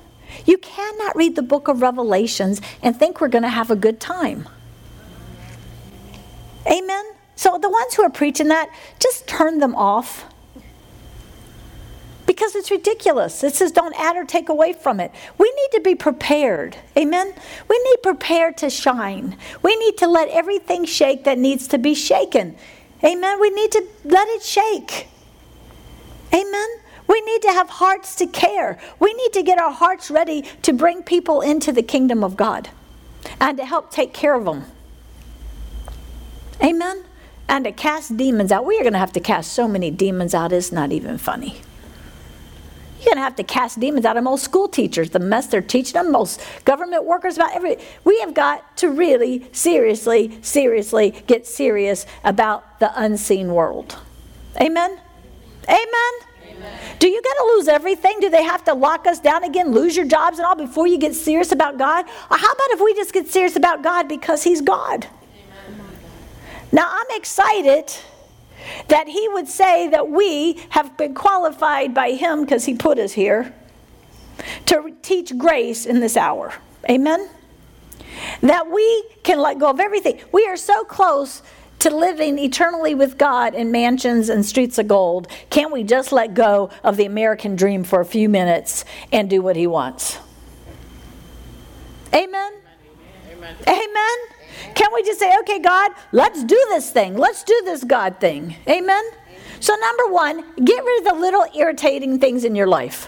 You 0.45 0.57
cannot 0.57 1.15
read 1.15 1.35
the 1.35 1.41
book 1.41 1.67
of 1.67 1.81
Revelations 1.81 2.61
and 2.83 2.97
think 2.97 3.21
we're 3.21 3.29
going 3.29 3.43
to 3.43 3.49
have 3.49 3.71
a 3.71 3.75
good 3.75 3.99
time. 3.99 4.47
Amen? 6.65 7.05
So, 7.35 7.57
the 7.57 7.69
ones 7.69 7.93
who 7.93 8.03
are 8.03 8.09
preaching 8.09 8.49
that, 8.49 8.69
just 8.99 9.27
turn 9.27 9.59
them 9.59 9.75
off 9.75 10.25
because 12.27 12.55
it's 12.55 12.69
ridiculous. 12.69 13.43
It 13.43 13.55
says 13.55 13.71
don't 13.71 13.97
add 13.97 14.15
or 14.15 14.25
take 14.25 14.49
away 14.49 14.73
from 14.73 14.99
it. 14.99 15.11
We 15.39 15.49
need 15.49 15.77
to 15.77 15.81
be 15.81 15.95
prepared. 15.95 16.77
Amen? 16.95 17.33
We 17.67 17.79
need 17.79 18.03
prepared 18.03 18.57
to 18.57 18.69
shine. 18.69 19.37
We 19.63 19.75
need 19.77 19.97
to 19.97 20.07
let 20.07 20.27
everything 20.29 20.85
shake 20.85 21.23
that 21.23 21.39
needs 21.39 21.67
to 21.69 21.79
be 21.79 21.95
shaken. 21.95 22.55
Amen? 23.03 23.39
We 23.39 23.49
need 23.49 23.71
to 23.71 23.87
let 24.03 24.27
it 24.27 24.43
shake. 24.43 25.07
Amen? 26.33 26.67
We 27.07 27.21
need 27.21 27.41
to 27.43 27.53
have 27.53 27.69
hearts 27.69 28.15
to 28.15 28.27
care. 28.27 28.77
We 28.99 29.13
need 29.13 29.31
to 29.33 29.41
get 29.41 29.57
our 29.57 29.71
hearts 29.71 30.11
ready 30.11 30.43
to 30.63 30.73
bring 30.73 31.03
people 31.03 31.39
into 31.39 31.71
the 31.71 31.81
kingdom 31.81 32.23
of 32.23 32.35
God 32.35 32.69
and 33.39 33.57
to 33.57 33.65
help 33.65 33.89
take 33.89 34.13
care 34.13 34.35
of 34.35 34.43
them. 34.43 34.65
Amen? 36.61 37.05
And 37.47 37.63
to 37.63 37.71
cast 37.71 38.17
demons 38.17 38.51
out. 38.51 38.65
We 38.65 38.77
are 38.77 38.83
going 38.83 38.93
to 38.93 38.99
have 38.99 39.13
to 39.13 39.21
cast 39.21 39.53
so 39.53 39.69
many 39.69 39.89
demons 39.89 40.33
out, 40.33 40.51
it's 40.51 40.73
not 40.73 40.91
even 40.91 41.17
funny. 41.17 41.61
You're 42.97 43.05
going 43.05 43.17
to 43.17 43.21
have 43.21 43.35
to 43.35 43.43
cast 43.43 43.79
demons 43.79 44.05
out 44.05 44.17
of 44.17 44.23
most 44.23 44.43
school 44.43 44.67
teachers, 44.67 45.11
the 45.11 45.19
mess 45.19 45.47
they're 45.47 45.61
teaching 45.61 45.93
them, 45.93 46.11
most 46.11 46.41
government 46.65 47.05
workers, 47.05 47.35
about 47.35 47.55
every. 47.55 47.77
We 48.03 48.19
have 48.21 48.33
got 48.33 48.75
to 48.77 48.89
really 48.89 49.47
seriously, 49.51 50.39
seriously 50.41 51.11
get 51.27 51.45
serious 51.45 52.05
about 52.23 52.79
the 52.79 52.91
unseen 52.99 53.53
world. 53.53 53.97
Amen? 54.59 54.99
Amen? 55.69 56.27
Do 56.99 57.07
you 57.07 57.21
got 57.21 57.33
to 57.33 57.53
lose 57.55 57.67
everything? 57.67 58.19
Do 58.19 58.29
they 58.29 58.43
have 58.43 58.63
to 58.65 58.73
lock 58.73 59.05
us 59.05 59.19
down 59.19 59.43
again, 59.43 59.71
lose 59.71 59.95
your 59.95 60.07
jobs 60.07 60.39
and 60.39 60.45
all 60.47 60.55
before 60.55 60.87
you 60.87 60.97
get 60.97 61.13
serious 61.13 61.51
about 61.51 61.77
God? 61.77 62.05
Or 62.31 62.37
how 62.37 62.51
about 62.51 62.69
if 62.71 62.81
we 62.81 62.95
just 62.95 63.13
get 63.13 63.27
serious 63.27 63.55
about 63.55 63.83
God 63.83 64.07
because 64.07 64.43
He's 64.43 64.61
God? 64.61 65.05
Amen. 65.05 65.87
Now, 66.71 66.87
I'm 66.89 67.17
excited 67.19 67.95
that 68.87 69.07
He 69.07 69.27
would 69.29 69.47
say 69.47 69.87
that 69.89 70.09
we 70.09 70.59
have 70.69 70.97
been 70.97 71.13
qualified 71.13 71.93
by 71.93 72.11
Him 72.11 72.41
because 72.41 72.65
He 72.65 72.75
put 72.75 72.99
us 72.99 73.13
here 73.13 73.53
to 74.67 74.95
teach 75.01 75.37
grace 75.37 75.85
in 75.85 75.99
this 75.99 76.17
hour. 76.17 76.53
Amen? 76.89 77.29
That 78.41 78.71
we 78.71 79.03
can 79.23 79.39
let 79.39 79.59
go 79.59 79.69
of 79.69 79.79
everything. 79.79 80.19
We 80.31 80.45
are 80.47 80.57
so 80.57 80.83
close 80.83 81.41
to 81.79 81.95
living 81.95 82.39
eternally 82.39 82.95
with 82.95 83.17
God 83.17 83.53
in 83.53 83.71
mansions 83.71 84.29
and 84.29 84.45
streets 84.45 84.77
of 84.77 84.87
gold, 84.87 85.27
can't 85.49 85.71
we 85.71 85.83
just 85.83 86.11
let 86.11 86.33
go 86.33 86.69
of 86.83 86.97
the 86.97 87.05
American 87.05 87.55
dream 87.55 87.83
for 87.83 88.01
a 88.01 88.05
few 88.05 88.29
minutes 88.29 88.83
and 89.11 89.29
do 89.29 89.41
what 89.41 89.55
He 89.55 89.67
wants? 89.67 90.17
Amen? 92.13 92.53
Amen. 93.31 93.55
Amen. 93.67 94.36
Can 94.75 94.93
we 94.93 95.03
just 95.03 95.19
say, 95.19 95.31
okay, 95.41 95.59
God, 95.59 95.91
let's 96.11 96.43
do 96.43 96.65
this 96.69 96.89
thing. 96.89 97.17
Let's 97.17 97.43
do 97.43 97.61
this 97.65 97.83
God 97.83 98.19
thing. 98.19 98.55
Amen? 98.67 99.03
So, 99.59 99.75
number 99.75 100.07
one, 100.13 100.43
get 100.63 100.83
rid 100.83 100.99
of 101.07 101.13
the 101.13 101.19
little 101.19 101.45
irritating 101.55 102.19
things 102.19 102.43
in 102.43 102.55
your 102.55 102.67
life. 102.67 103.07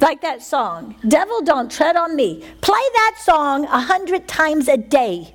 Like 0.00 0.20
that 0.20 0.42
song, 0.42 0.96
Devil 1.08 1.42
Don't 1.42 1.70
Tread 1.70 1.96
on 1.96 2.14
Me. 2.14 2.44
Play 2.60 2.82
that 2.94 3.16
song 3.18 3.64
a 3.64 3.80
hundred 3.80 4.28
times 4.28 4.68
a 4.68 4.76
day 4.76 5.34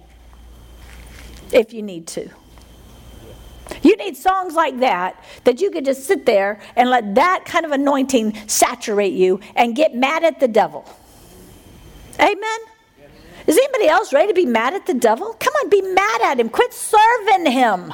if 1.51 1.73
you 1.73 1.81
need 1.81 2.07
to. 2.07 2.29
You 3.81 3.95
need 3.95 4.17
songs 4.17 4.53
like 4.53 4.79
that 4.79 5.23
that 5.45 5.61
you 5.61 5.71
could 5.71 5.85
just 5.85 6.03
sit 6.03 6.25
there 6.25 6.61
and 6.75 6.89
let 6.89 7.15
that 7.15 7.45
kind 7.45 7.65
of 7.65 7.71
anointing 7.71 8.47
saturate 8.47 9.13
you 9.13 9.39
and 9.55 9.75
get 9.75 9.95
mad 9.95 10.23
at 10.23 10.39
the 10.39 10.47
devil. 10.47 10.85
Amen? 12.19 12.59
Is 13.47 13.57
anybody 13.57 13.87
else 13.87 14.13
ready 14.13 14.27
to 14.27 14.33
be 14.33 14.45
mad 14.45 14.73
at 14.73 14.85
the 14.85 14.93
devil? 14.93 15.35
Come 15.39 15.53
on, 15.63 15.69
be 15.69 15.81
mad 15.81 16.21
at 16.21 16.39
him. 16.39 16.49
Quit 16.49 16.73
serving 16.73 17.51
him 17.51 17.93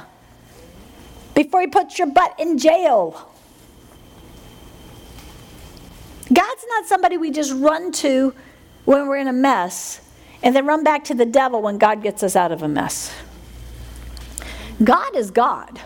before 1.34 1.62
he 1.62 1.68
puts 1.68 1.98
your 1.98 2.08
butt 2.08 2.36
in 2.40 2.58
jail. 2.58 3.32
God's 6.34 6.66
not 6.70 6.86
somebody 6.86 7.18
we 7.18 7.32
just 7.32 7.54
run 7.54 7.92
to 7.94 8.34
when 8.86 9.08
we're 9.08 9.18
in 9.18 9.28
a 9.28 9.34
mess 9.34 10.02
and 10.44 10.56
then 10.56 10.66
run 10.66 10.84
back 10.84 11.04
to 11.06 11.14
the 11.14 11.26
devil 11.26 11.62
when 11.62 11.78
God 11.78 12.04
gets 12.04 12.22
us 12.24 12.36
out 12.36 12.52
of 12.52 12.62
a 12.62 12.68
mess. 12.68 13.14
God 14.84 15.16
is 15.16 15.32
God. 15.32 15.80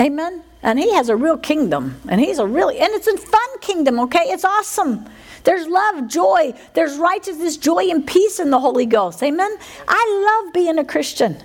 Amen. 0.00 0.42
And 0.62 0.78
he 0.78 0.92
has 0.94 1.08
a 1.08 1.16
real 1.16 1.38
kingdom. 1.38 2.00
And 2.08 2.20
he's 2.20 2.38
a 2.38 2.46
really, 2.46 2.78
and 2.78 2.92
it's 2.92 3.06
a 3.06 3.16
fun 3.16 3.58
kingdom, 3.60 4.00
okay? 4.00 4.24
It's 4.24 4.44
awesome. 4.44 5.06
There's 5.46 5.68
love, 5.68 6.08
joy, 6.08 6.54
there's 6.74 6.98
righteousness, 6.98 7.56
joy, 7.56 7.88
and 7.88 8.04
peace 8.04 8.40
in 8.40 8.50
the 8.50 8.58
Holy 8.58 8.84
Ghost. 8.84 9.22
Amen. 9.22 9.56
I 9.86 10.42
love 10.44 10.52
being 10.52 10.76
a 10.78 10.84
Christian. 10.84 11.36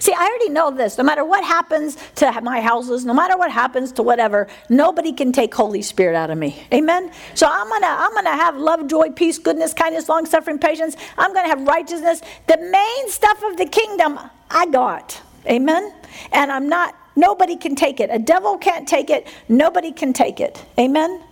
See, 0.00 0.12
I 0.12 0.26
already 0.26 0.48
know 0.48 0.72
this. 0.72 0.98
No 0.98 1.04
matter 1.04 1.24
what 1.24 1.44
happens 1.44 1.96
to 2.16 2.40
my 2.42 2.60
houses, 2.60 3.04
no 3.04 3.14
matter 3.14 3.36
what 3.36 3.52
happens 3.52 3.92
to 3.92 4.02
whatever, 4.02 4.48
nobody 4.68 5.12
can 5.12 5.30
take 5.30 5.54
Holy 5.54 5.82
Spirit 5.82 6.16
out 6.16 6.30
of 6.30 6.38
me. 6.38 6.66
Amen. 6.74 7.12
So 7.34 7.46
I'm 7.48 7.68
gonna 7.68 7.86
I'm 7.86 8.12
gonna 8.12 8.30
have 8.30 8.56
love, 8.56 8.88
joy, 8.88 9.10
peace, 9.10 9.38
goodness, 9.38 9.72
kindness, 9.72 10.08
long 10.08 10.26
suffering, 10.26 10.58
patience. 10.58 10.96
I'm 11.16 11.32
gonna 11.32 11.48
have 11.48 11.62
righteousness. 11.62 12.22
The 12.48 12.56
main 12.58 13.08
stuff 13.08 13.40
of 13.44 13.56
the 13.56 13.66
kingdom 13.66 14.18
I 14.50 14.66
got. 14.66 15.22
Amen. 15.46 15.94
And 16.32 16.50
I'm 16.50 16.68
not. 16.68 16.96
Nobody 17.14 17.56
can 17.56 17.76
take 17.76 18.00
it. 18.00 18.10
A 18.10 18.18
devil 18.18 18.58
can't 18.58 18.88
take 18.88 19.10
it. 19.10 19.28
Nobody 19.48 19.92
can 19.92 20.12
take 20.12 20.40
it. 20.40 20.64
Amen. 20.76 21.22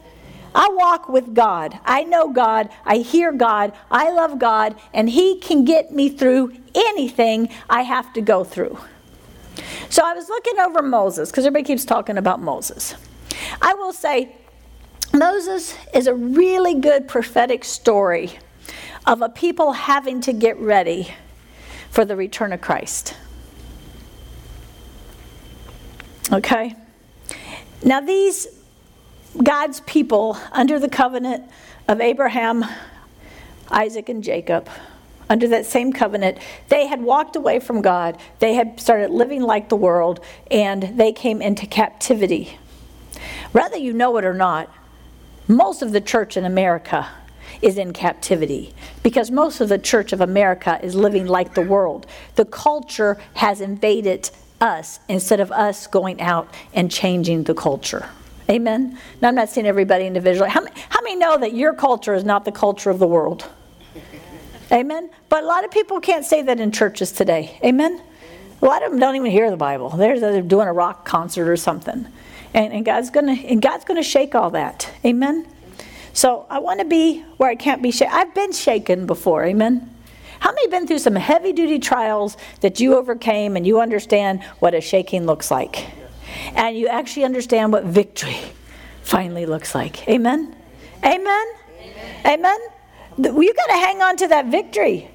I 0.54 0.68
walk 0.72 1.08
with 1.08 1.34
God. 1.34 1.78
I 1.84 2.04
know 2.04 2.32
God. 2.32 2.68
I 2.84 2.98
hear 2.98 3.32
God. 3.32 3.72
I 3.90 4.10
love 4.10 4.38
God. 4.38 4.74
And 4.92 5.08
He 5.08 5.38
can 5.38 5.64
get 5.64 5.92
me 5.92 6.08
through 6.08 6.54
anything 6.74 7.48
I 7.68 7.82
have 7.82 8.12
to 8.14 8.20
go 8.20 8.44
through. 8.44 8.78
So 9.88 10.02
I 10.04 10.14
was 10.14 10.28
looking 10.28 10.58
over 10.58 10.82
Moses 10.82 11.30
because 11.30 11.44
everybody 11.44 11.64
keeps 11.64 11.84
talking 11.84 12.16
about 12.16 12.40
Moses. 12.40 12.94
I 13.60 13.74
will 13.74 13.92
say, 13.92 14.34
Moses 15.12 15.76
is 15.94 16.06
a 16.06 16.14
really 16.14 16.74
good 16.74 17.06
prophetic 17.06 17.64
story 17.64 18.38
of 19.06 19.20
a 19.20 19.28
people 19.28 19.72
having 19.72 20.20
to 20.22 20.32
get 20.32 20.58
ready 20.58 21.14
for 21.90 22.04
the 22.04 22.16
return 22.16 22.52
of 22.52 22.60
Christ. 22.60 23.14
Okay? 26.32 26.74
Now, 27.84 28.00
these 28.00 28.46
God's 29.40 29.80
people 29.80 30.36
under 30.52 30.78
the 30.78 30.88
covenant 30.88 31.50
of 31.88 32.00
Abraham, 32.00 32.64
Isaac, 33.70 34.08
and 34.08 34.22
Jacob, 34.22 34.68
under 35.30 35.48
that 35.48 35.64
same 35.64 35.92
covenant, 35.92 36.38
they 36.68 36.86
had 36.86 37.00
walked 37.00 37.36
away 37.36 37.58
from 37.58 37.80
God. 37.80 38.18
They 38.40 38.54
had 38.54 38.78
started 38.78 39.10
living 39.10 39.42
like 39.42 39.70
the 39.70 39.76
world, 39.76 40.20
and 40.50 40.98
they 40.98 41.12
came 41.12 41.40
into 41.40 41.66
captivity. 41.66 42.58
Whether 43.52 43.78
you 43.78 43.94
know 43.94 44.16
it 44.18 44.24
or 44.24 44.34
not, 44.34 44.70
most 45.48 45.80
of 45.80 45.92
the 45.92 46.00
church 46.00 46.36
in 46.36 46.44
America 46.44 47.08
is 47.62 47.78
in 47.78 47.92
captivity 47.92 48.74
because 49.02 49.30
most 49.30 49.60
of 49.60 49.68
the 49.68 49.78
church 49.78 50.12
of 50.12 50.20
America 50.20 50.78
is 50.82 50.94
living 50.94 51.26
like 51.26 51.54
the 51.54 51.62
world. 51.62 52.06
The 52.34 52.44
culture 52.44 53.18
has 53.34 53.60
invaded 53.60 54.30
us 54.60 55.00
instead 55.08 55.40
of 55.40 55.50
us 55.52 55.86
going 55.86 56.20
out 56.20 56.52
and 56.74 56.90
changing 56.90 57.44
the 57.44 57.54
culture. 57.54 58.08
Amen? 58.50 58.98
Now, 59.20 59.28
I'm 59.28 59.34
not 59.34 59.48
saying 59.48 59.66
everybody 59.66 60.06
individually. 60.06 60.50
How 60.50 60.60
many, 60.60 60.74
how 60.88 61.00
many 61.02 61.16
know 61.16 61.38
that 61.38 61.54
your 61.54 61.74
culture 61.74 62.14
is 62.14 62.24
not 62.24 62.44
the 62.44 62.52
culture 62.52 62.90
of 62.90 62.98
the 62.98 63.06
world? 63.06 63.48
Amen? 64.72 65.10
But 65.28 65.44
a 65.44 65.46
lot 65.46 65.64
of 65.64 65.70
people 65.70 66.00
can't 66.00 66.24
say 66.24 66.42
that 66.42 66.60
in 66.60 66.72
churches 66.72 67.12
today. 67.12 67.58
Amen? 67.64 68.02
A 68.60 68.64
lot 68.64 68.82
of 68.82 68.90
them 68.90 69.00
don't 69.00 69.16
even 69.16 69.30
hear 69.30 69.50
the 69.50 69.56
Bible. 69.56 69.90
They're, 69.90 70.18
they're 70.20 70.40
doing 70.40 70.68
a 70.68 70.72
rock 70.72 71.04
concert 71.04 71.48
or 71.48 71.56
something. 71.56 72.06
And, 72.54 72.72
and 72.72 72.84
God's 72.84 73.10
gonna 73.10 73.32
and 73.32 73.62
God's 73.62 73.84
gonna 73.84 74.02
shake 74.02 74.34
all 74.34 74.50
that. 74.50 74.88
Amen. 75.04 75.46
So 76.12 76.46
I 76.50 76.58
want 76.58 76.80
to 76.80 76.84
be 76.84 77.22
where 77.38 77.48
I 77.48 77.54
can't 77.54 77.82
be 77.82 77.90
shaken. 77.90 78.14
I've 78.14 78.34
been 78.34 78.52
shaken 78.52 79.06
before. 79.06 79.44
Amen. 79.44 79.88
How 80.40 80.52
many 80.52 80.68
been 80.68 80.86
through 80.86 80.98
some 80.98 81.14
heavy 81.14 81.52
duty 81.52 81.78
trials 81.78 82.36
that 82.60 82.80
you 82.80 82.96
overcame 82.96 83.56
and 83.56 83.66
you 83.66 83.80
understand 83.80 84.42
what 84.58 84.74
a 84.74 84.80
shaking 84.80 85.24
looks 85.24 85.50
like? 85.50 85.86
And 86.54 86.76
you 86.76 86.88
actually 86.88 87.24
understand 87.24 87.72
what 87.72 87.84
victory 87.84 88.36
finally 89.02 89.46
looks 89.46 89.74
like. 89.74 90.08
Amen? 90.08 90.54
Amen? 91.04 91.46
Amen? 92.26 92.58
You 93.18 93.54
got 93.54 93.66
to 93.66 93.72
hang 93.72 94.00
on 94.02 94.16
to 94.18 94.28
that 94.28 94.46
victory 94.46 95.08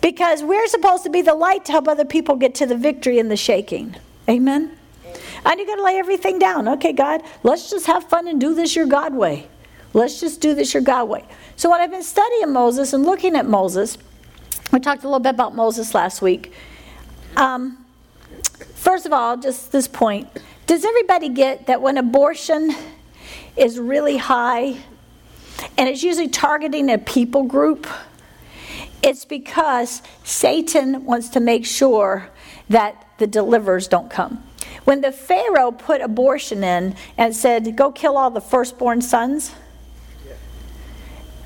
because 0.00 0.42
we're 0.42 0.66
supposed 0.68 1.04
to 1.04 1.10
be 1.10 1.22
the 1.22 1.34
light 1.34 1.64
to 1.66 1.72
help 1.72 1.88
other 1.88 2.04
people 2.04 2.36
get 2.36 2.54
to 2.56 2.66
the 2.66 2.76
victory 2.76 3.18
in 3.18 3.28
the 3.28 3.36
shaking. 3.36 3.96
Amen? 4.28 4.76
And 5.44 5.60
you 5.60 5.66
got 5.66 5.76
to 5.76 5.82
lay 5.82 5.98
everything 5.98 6.38
down. 6.38 6.68
Okay, 6.68 6.92
God, 6.92 7.22
let's 7.42 7.70
just 7.70 7.86
have 7.86 8.08
fun 8.08 8.28
and 8.28 8.40
do 8.40 8.54
this 8.54 8.76
your 8.76 8.86
God 8.86 9.14
way. 9.14 9.48
Let's 9.92 10.20
just 10.20 10.40
do 10.40 10.54
this 10.54 10.72
your 10.72 10.82
God 10.82 11.08
way. 11.08 11.24
So, 11.56 11.70
when 11.70 11.80
I've 11.80 11.90
been 11.90 12.02
studying 12.02 12.52
Moses 12.52 12.92
and 12.92 13.04
looking 13.04 13.36
at 13.36 13.46
Moses, 13.46 13.98
we 14.72 14.80
talked 14.80 15.02
a 15.02 15.06
little 15.06 15.20
bit 15.20 15.30
about 15.30 15.54
Moses 15.54 15.94
last 15.94 16.22
week. 16.22 16.52
Um, 17.36 17.84
first 18.74 19.04
of 19.04 19.12
all, 19.12 19.36
just 19.36 19.70
this 19.72 19.86
point 19.86 20.28
does 20.72 20.86
everybody 20.86 21.28
get 21.28 21.66
that 21.66 21.82
when 21.82 21.98
abortion 21.98 22.74
is 23.58 23.78
really 23.78 24.16
high 24.16 24.74
and 25.76 25.86
it's 25.86 26.02
usually 26.02 26.28
targeting 26.28 26.90
a 26.90 26.96
people 26.96 27.42
group? 27.42 27.86
It's 29.02 29.26
because 29.26 30.00
Satan 30.24 31.04
wants 31.04 31.28
to 31.28 31.40
make 31.40 31.66
sure 31.66 32.30
that 32.70 33.06
the 33.18 33.26
deliverers 33.26 33.86
don't 33.86 34.10
come. 34.10 34.42
When 34.84 35.02
the 35.02 35.12
Pharaoh 35.12 35.72
put 35.72 36.00
abortion 36.00 36.64
in 36.64 36.96
and 37.18 37.36
said, 37.36 37.76
go 37.76 37.92
kill 37.92 38.16
all 38.16 38.30
the 38.30 38.40
firstborn 38.40 39.02
sons, 39.02 39.50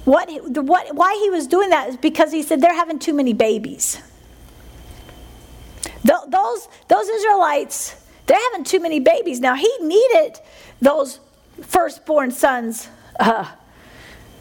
what, 0.05 0.31
what, 0.55 0.95
why 0.95 1.21
he 1.21 1.31
was 1.31 1.49
doing 1.49 1.71
that 1.71 1.89
is 1.89 1.97
because 1.97 2.31
he 2.31 2.45
said 2.45 2.61
they're 2.61 2.73
having 2.73 3.01
too 3.01 3.13
many 3.13 3.33
babies. 3.33 4.01
those, 6.05 6.69
those 6.87 7.09
Israelites, 7.09 7.97
they're 8.27 8.39
having 8.53 8.65
too 8.65 8.81
many 8.81 9.01
babies. 9.01 9.41
Now, 9.41 9.55
he 9.55 9.73
needed 9.81 10.39
those 10.81 11.21
firstborn 11.63 12.31
sons. 12.31 12.89
Uh, 13.19 13.51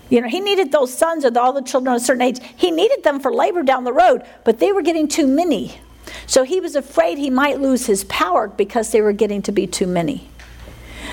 you 0.09 0.21
know, 0.21 0.27
he 0.27 0.39
needed 0.39 0.71
those 0.71 0.93
sons 0.93 1.23
of 1.23 1.35
all 1.37 1.53
the 1.53 1.61
children 1.61 1.95
of 1.95 2.01
a 2.01 2.03
certain 2.03 2.21
age. 2.21 2.39
He 2.55 2.71
needed 2.71 3.03
them 3.03 3.19
for 3.19 3.33
labor 3.33 3.63
down 3.63 3.83
the 3.83 3.93
road, 3.93 4.23
but 4.43 4.59
they 4.59 4.71
were 4.71 4.81
getting 4.81 5.07
too 5.07 5.27
many. 5.27 5.79
So 6.27 6.43
he 6.43 6.59
was 6.59 6.75
afraid 6.75 7.17
he 7.17 7.29
might 7.29 7.59
lose 7.59 7.85
his 7.85 8.03
power 8.05 8.47
because 8.47 8.91
they 8.91 9.01
were 9.01 9.13
getting 9.13 9.41
to 9.43 9.51
be 9.51 9.65
too 9.67 9.87
many. 9.87 10.29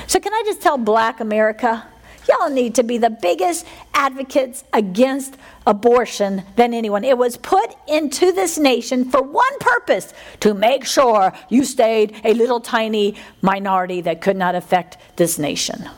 So, 0.06 0.20
can 0.20 0.32
I 0.32 0.42
just 0.44 0.60
tell 0.60 0.78
black 0.78 1.20
America? 1.20 1.86
Y'all 2.28 2.50
need 2.50 2.74
to 2.76 2.82
be 2.82 2.98
the 2.98 3.10
biggest 3.10 3.66
advocates 3.94 4.64
against 4.72 5.36
abortion 5.66 6.44
than 6.56 6.72
anyone. 6.72 7.04
It 7.04 7.18
was 7.18 7.36
put 7.36 7.74
into 7.88 8.32
this 8.32 8.58
nation 8.58 9.10
for 9.10 9.22
one 9.22 9.58
purpose 9.58 10.14
to 10.40 10.54
make 10.54 10.84
sure 10.84 11.32
you 11.48 11.64
stayed 11.64 12.20
a 12.24 12.34
little 12.34 12.60
tiny 12.60 13.16
minority 13.40 14.00
that 14.02 14.20
could 14.20 14.36
not 14.36 14.54
affect 14.54 14.98
this 15.16 15.38
nation. 15.38 15.88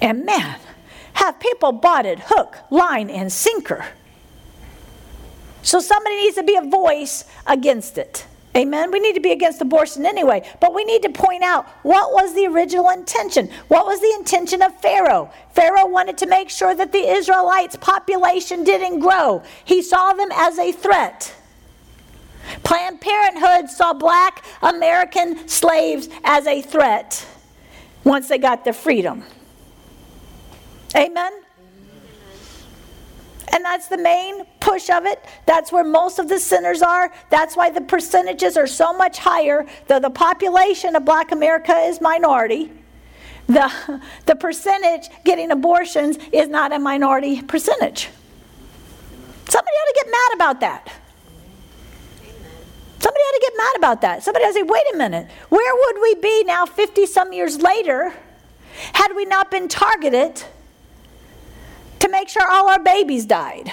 And 0.00 0.24
man, 0.24 0.58
have 1.14 1.38
people 1.40 1.72
bought 1.72 2.06
it 2.06 2.18
hook, 2.24 2.58
line, 2.70 3.10
and 3.10 3.32
sinker. 3.32 3.86
So 5.62 5.80
somebody 5.80 6.16
needs 6.16 6.36
to 6.36 6.42
be 6.42 6.56
a 6.56 6.62
voice 6.62 7.24
against 7.46 7.98
it. 7.98 8.26
Amen. 8.56 8.92
We 8.92 9.00
need 9.00 9.14
to 9.14 9.20
be 9.20 9.32
against 9.32 9.60
abortion 9.60 10.06
anyway, 10.06 10.48
but 10.60 10.74
we 10.74 10.84
need 10.84 11.02
to 11.02 11.08
point 11.08 11.42
out 11.42 11.66
what 11.82 12.12
was 12.12 12.34
the 12.34 12.46
original 12.46 12.88
intention. 12.90 13.48
What 13.66 13.84
was 13.84 14.00
the 14.00 14.14
intention 14.16 14.62
of 14.62 14.80
Pharaoh? 14.80 15.30
Pharaoh 15.52 15.86
wanted 15.86 16.18
to 16.18 16.26
make 16.26 16.50
sure 16.50 16.72
that 16.74 16.92
the 16.92 16.98
Israelites' 16.98 17.76
population 17.76 18.62
didn't 18.62 19.00
grow. 19.00 19.42
He 19.64 19.82
saw 19.82 20.12
them 20.12 20.28
as 20.32 20.58
a 20.58 20.70
threat. 20.70 21.34
Planned 22.62 23.00
Parenthood 23.00 23.70
saw 23.70 23.92
black 23.92 24.44
American 24.62 25.48
slaves 25.48 26.08
as 26.22 26.46
a 26.46 26.62
threat 26.62 27.26
once 28.04 28.28
they 28.28 28.38
got 28.38 28.64
their 28.64 28.72
freedom. 28.72 29.24
Amen. 30.94 31.43
And 33.54 33.64
that's 33.64 33.86
the 33.86 33.96
main 33.96 34.44
push 34.58 34.90
of 34.90 35.06
it. 35.06 35.24
That's 35.46 35.70
where 35.70 35.84
most 35.84 36.18
of 36.18 36.28
the 36.28 36.40
sinners 36.40 36.82
are. 36.82 37.12
That's 37.30 37.56
why 37.56 37.70
the 37.70 37.80
percentages 37.80 38.56
are 38.56 38.66
so 38.66 38.92
much 38.92 39.18
higher. 39.18 39.64
Though 39.86 40.00
the 40.00 40.10
population 40.10 40.96
of 40.96 41.04
black 41.04 41.30
America 41.30 41.72
is 41.72 42.00
minority, 42.00 42.72
the, 43.46 44.00
the 44.26 44.34
percentage 44.34 45.08
getting 45.24 45.52
abortions 45.52 46.18
is 46.32 46.48
not 46.48 46.72
a 46.72 46.80
minority 46.80 47.42
percentage. 47.42 48.08
Somebody 49.48 49.76
ought 49.76 49.94
to 49.94 50.04
get 50.04 50.10
mad 50.10 50.34
about 50.34 50.60
that. 50.60 50.92
Somebody 52.98 53.20
ought 53.20 53.34
to 53.34 53.40
get 53.40 53.52
mad 53.56 53.76
about 53.76 54.00
that. 54.00 54.22
Somebody 54.24 54.46
ought 54.46 54.48
to 54.48 54.54
say, 54.54 54.62
wait 54.64 54.82
a 54.94 54.96
minute, 54.96 55.30
where 55.50 55.74
would 55.74 56.02
we 56.02 56.16
be 56.16 56.42
now 56.42 56.66
50 56.66 57.06
some 57.06 57.32
years 57.32 57.60
later 57.60 58.12
had 58.94 59.14
we 59.14 59.26
not 59.26 59.52
been 59.52 59.68
targeted 59.68 60.42
to 62.04 62.10
make 62.10 62.28
sure 62.28 62.46
all 62.46 62.68
our 62.68 62.78
babies 62.78 63.24
died 63.24 63.72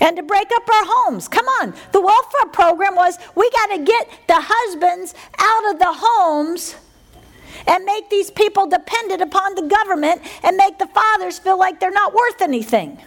and 0.00 0.16
to 0.16 0.22
break 0.22 0.48
up 0.54 0.66
our 0.66 0.84
homes. 0.86 1.28
Come 1.28 1.44
on. 1.60 1.74
The 1.92 2.00
welfare 2.00 2.50
program 2.50 2.96
was 2.96 3.18
we 3.34 3.50
got 3.50 3.76
to 3.76 3.84
get 3.84 4.08
the 4.26 4.38
husbands 4.38 5.14
out 5.38 5.74
of 5.74 5.78
the 5.78 5.92
homes 5.92 6.76
and 7.66 7.84
make 7.84 8.08
these 8.08 8.30
people 8.30 8.66
dependent 8.66 9.20
upon 9.20 9.54
the 9.54 9.62
government 9.62 10.22
and 10.42 10.56
make 10.56 10.78
the 10.78 10.86
fathers 10.86 11.38
feel 11.38 11.58
like 11.58 11.78
they're 11.78 11.90
not 11.90 12.14
worth 12.14 12.40
anything. 12.40 13.02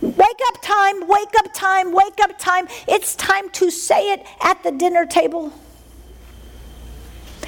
Wake 0.00 0.40
up 0.48 0.62
time, 0.62 1.08
wake 1.08 1.34
up 1.38 1.52
time, 1.52 1.92
wake 1.92 2.20
up 2.20 2.38
time. 2.38 2.68
It's 2.86 3.16
time 3.16 3.50
to 3.50 3.70
say 3.72 4.12
it 4.12 4.24
at 4.40 4.62
the 4.62 4.70
dinner 4.70 5.04
table. 5.04 5.52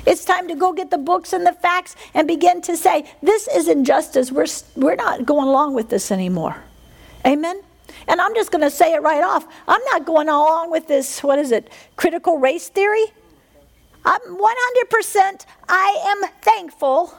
It's 0.07 0.25
time 0.25 0.49
to 0.49 0.55
go 0.55 0.73
get 0.73 0.90
the 0.90 0.99
books 0.99 1.33
and 1.33 1.47
the 1.47 1.53
facts 1.53 1.97
and 2.12 2.29
begin 2.29 2.61
to 2.62 2.77
say, 2.77 3.11
this 3.23 3.49
is 3.49 3.69
injustice. 3.69 4.31
We're, 4.31 4.47
we're 4.77 4.97
not 4.97 5.25
going 5.25 5.49
along 5.49 5.75
with 5.75 5.88
this 5.88 6.11
anymore. 6.11 6.57
Amen? 7.27 7.62
And 8.07 8.21
I'm 8.21 8.35
just 8.35 8.51
going 8.51 8.62
to 8.62 8.71
say 8.71 8.93
it 8.93 9.03
right 9.03 9.23
off. 9.23 9.47
I'm 9.67 9.83
not 9.93 10.05
going 10.05 10.29
along 10.29 10.71
with 10.71 10.87
this, 10.87 11.23
what 11.23 11.38
is 11.38 11.53
it, 11.53 11.71
critical 11.97 12.38
race 12.38 12.69
theory. 12.69 13.07
I'm 14.05 14.21
100%, 14.21 15.47
I 15.69 16.21
am 16.23 16.31
thankful 16.43 17.14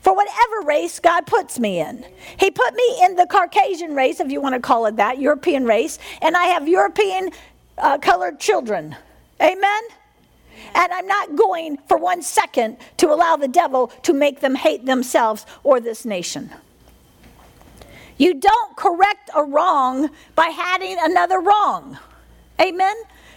for 0.00 0.14
whatever 0.14 0.66
race 0.66 0.98
God 0.98 1.26
puts 1.26 1.58
me 1.60 1.80
in. 1.80 2.04
He 2.38 2.50
put 2.50 2.74
me 2.74 2.98
in 3.04 3.14
the 3.14 3.26
Caucasian 3.26 3.94
race, 3.94 4.18
if 4.18 4.30
you 4.30 4.40
want 4.40 4.54
to 4.54 4.60
call 4.60 4.86
it 4.86 4.96
that, 4.96 5.20
European 5.20 5.64
race, 5.64 5.98
and 6.20 6.36
I 6.36 6.46
have 6.46 6.66
European 6.66 7.30
uh, 7.78 7.98
colored 7.98 8.40
children. 8.40 8.96
Amen? 9.40 9.82
And 10.74 10.92
I'm 10.92 11.06
not 11.06 11.36
going 11.36 11.78
for 11.88 11.96
one 11.96 12.22
second 12.22 12.78
to 12.98 13.12
allow 13.12 13.36
the 13.36 13.48
devil 13.48 13.88
to 14.02 14.12
make 14.12 14.40
them 14.40 14.54
hate 14.54 14.86
themselves 14.86 15.46
or 15.62 15.80
this 15.80 16.04
nation. 16.04 16.50
You 18.16 18.34
don't 18.34 18.76
correct 18.76 19.30
a 19.34 19.42
wrong 19.42 20.10
by 20.34 20.54
adding 20.56 20.96
another 21.00 21.40
wrong. 21.40 21.98
Amen? 22.60 22.94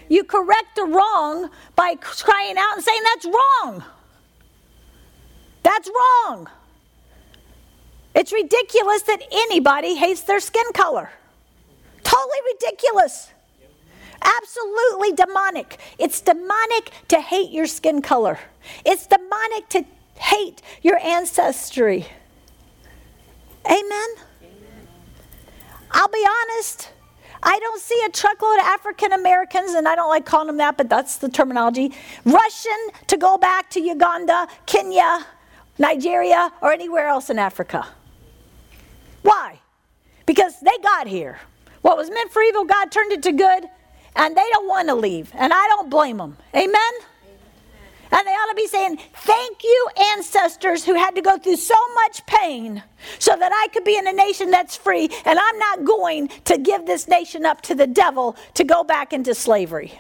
You 0.10 0.24
correct 0.24 0.78
a 0.78 0.84
wrong 0.84 1.50
by 1.76 1.96
crying 1.96 2.58
out 2.58 2.76
and 2.76 2.84
saying, 2.84 3.02
That's 3.04 3.26
wrong. 3.26 3.84
That's 5.64 5.90
wrong. 5.90 6.50
It's 8.14 8.32
ridiculous 8.32 9.04
that 9.04 9.24
anybody 9.32 9.96
hates 9.96 10.22
their 10.22 10.40
skin 10.40 10.66
color. 10.74 11.10
Totally 12.04 12.40
ridiculous. 12.54 13.32
Absolutely 14.24 15.12
demonic. 15.14 15.80
It's 16.00 16.22
demonic 16.22 16.92
to 17.10 17.20
hate 17.20 17.52
your 17.52 17.68
skin 17.68 18.02
color, 18.02 18.40
it's 18.86 19.08
demonic 19.08 19.70
to 19.70 19.86
hate 20.16 20.62
your 20.82 20.98
ancestry. 21.00 22.08
Amen? 23.66 24.10
I'll 25.92 26.08
be 26.08 26.26
honest. 26.28 26.90
I 27.46 27.60
don't 27.60 27.82
see 27.82 28.02
a 28.06 28.10
truckload 28.10 28.60
of 28.60 28.66
African 28.66 29.12
Americans, 29.12 29.74
and 29.74 29.86
I 29.88 29.96
don't 29.96 30.10
like 30.10 30.26
calling 30.26 30.48
them 30.48 30.58
that, 30.58 30.78
but 30.78 30.90
that's 30.90 31.18
the 31.18 31.28
terminology, 31.28 31.92
Russian 32.24 32.72
to 33.08 33.18
go 33.18 33.38
back 33.38 33.70
to 33.72 33.82
Uganda, 33.82 34.48
Kenya, 34.66 35.26
Nigeria, 35.78 36.52
or 36.62 36.72
anywhere 36.72 37.08
else 37.08 37.30
in 37.30 37.38
Africa. 37.38 37.86
Why? 39.24 39.60
Because 40.26 40.60
they 40.62 40.78
got 40.82 41.08
here. 41.08 41.38
What 41.82 41.98
was 41.98 42.10
meant 42.10 42.32
for 42.32 42.42
evil, 42.42 42.64
God 42.64 42.92
turned 42.92 43.12
it 43.12 43.24
to 43.24 43.34
good 43.34 43.66
and 44.16 44.36
they 44.36 44.46
don't 44.52 44.68
want 44.68 44.88
to 44.90 44.96
leave, 44.96 45.32
and 45.36 45.52
I 45.54 45.68
don't 45.68 45.90
blame 45.90 46.18
them. 46.18 46.38
Amen? 46.56 46.94
And 48.12 48.28
they 48.28 48.32
ought 48.32 48.50
to 48.50 48.56
be 48.56 48.68
saying, 48.68 49.00
Thank 49.16 49.64
you, 49.64 49.90
ancestors 50.16 50.86
who 50.86 50.94
had 50.94 51.16
to 51.16 51.22
go 51.22 51.38
through 51.40 51.56
so 51.56 51.76
much 51.96 52.24
pain 52.28 52.84
so 53.18 53.36
that 53.36 53.52
I 53.52 53.70
could 53.74 53.84
be 53.84 53.98
in 53.98 54.08
a 54.08 54.14
nation 54.14 54.52
that's 54.52 54.76
free, 54.76 55.10
and 55.26 55.40
I'm 55.40 55.58
not 55.58 55.84
going 55.84 56.28
to 56.46 56.60
give 56.60 56.86
this 56.86 57.08
nation 57.08 57.44
up 57.44 57.62
to 57.62 57.76
the 57.76 57.88
devil 57.88 58.36
to 58.54 58.64
go 58.64 58.84
back 58.84 59.14
into 59.14 59.34
slavery. 59.34 60.00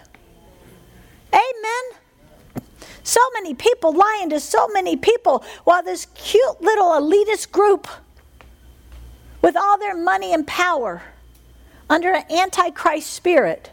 Amen. 1.34 2.00
So 3.02 3.20
many 3.34 3.56
people 3.56 3.94
lying 3.94 4.30
to 4.30 4.40
so 4.40 4.68
many 4.68 4.96
people 4.96 5.44
while 5.64 5.82
this 5.82 6.06
cute 6.14 6.62
little 6.62 6.92
elitist 6.92 7.52
group 7.52 7.88
with 9.42 9.58
all 9.58 9.78
their 9.78 9.98
money 9.98 10.34
and 10.34 10.46
power 10.46 11.02
under 11.90 12.14
an 12.14 12.32
antichrist 12.32 13.10
spirit 13.10 13.73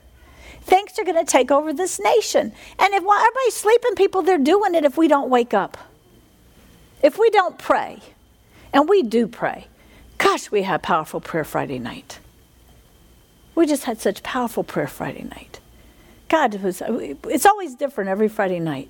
thinks 0.62 0.94
they're 0.94 1.04
going 1.04 1.24
to 1.24 1.30
take 1.30 1.50
over 1.50 1.72
this 1.72 1.98
nation. 1.98 2.52
And 2.78 2.94
if 2.94 3.02
while 3.02 3.18
everybody's 3.18 3.56
sleeping, 3.56 3.94
people, 3.94 4.22
they're 4.22 4.38
doing 4.38 4.74
it 4.74 4.84
if 4.84 4.96
we 4.96 5.08
don't 5.08 5.30
wake 5.30 5.54
up. 5.54 5.78
If 7.02 7.18
we 7.18 7.30
don't 7.30 7.58
pray, 7.58 8.00
and 8.72 8.88
we 8.88 9.02
do 9.02 9.26
pray, 9.26 9.66
gosh, 10.18 10.50
we 10.50 10.62
had 10.62 10.82
powerful 10.82 11.20
prayer 11.20 11.44
Friday 11.44 11.78
night. 11.78 12.18
We 13.54 13.66
just 13.66 13.84
had 13.84 14.00
such 14.00 14.22
powerful 14.22 14.62
prayer 14.64 14.86
Friday 14.86 15.24
night. 15.24 15.60
God 16.28 16.62
was, 16.62 16.82
it's 16.86 17.46
always 17.46 17.74
different 17.74 18.10
every 18.10 18.28
Friday 18.28 18.60
night. 18.60 18.88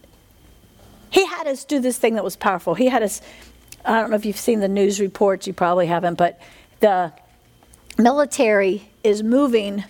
He 1.11 1.25
had 1.25 1.47
us 1.47 1.65
do 1.65 1.81
this 1.81 1.99
thing 1.99 2.15
that 2.17 2.25
was 2.25 2.37
powerful. 2.37 2.75
He 2.75 2.87
had 2.87 3.03
us, 3.03 3.23
I 3.85 4.01
don't 4.01 4.11
know 4.11 4.17
if 4.17 4.27
you've 4.27 4.37
seen 4.37 4.61
the 4.61 4.69
news 4.69 5.01
reports, 5.01 5.47
you 5.47 5.53
probably 5.53 5.87
haven't, 5.87 6.17
but 6.17 6.41
the 6.81 7.13
military 7.97 8.89
is 9.03 9.23
moving 9.23 9.85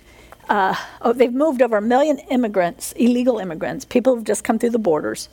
uh, 0.51 0.75
oh, 1.03 1.15
they've 1.15 1.33
moved 1.33 1.63
over 1.63 1.79
a 1.79 1.83
million 1.83 2.19
immigrants, 2.31 2.93
illegal 2.93 3.39
immigrants, 3.39 3.87
people 3.87 4.15
who've 4.15 4.25
just 4.25 4.45
come 4.45 4.59
through 4.59 4.71
the 4.71 4.79
borders. 4.79 5.31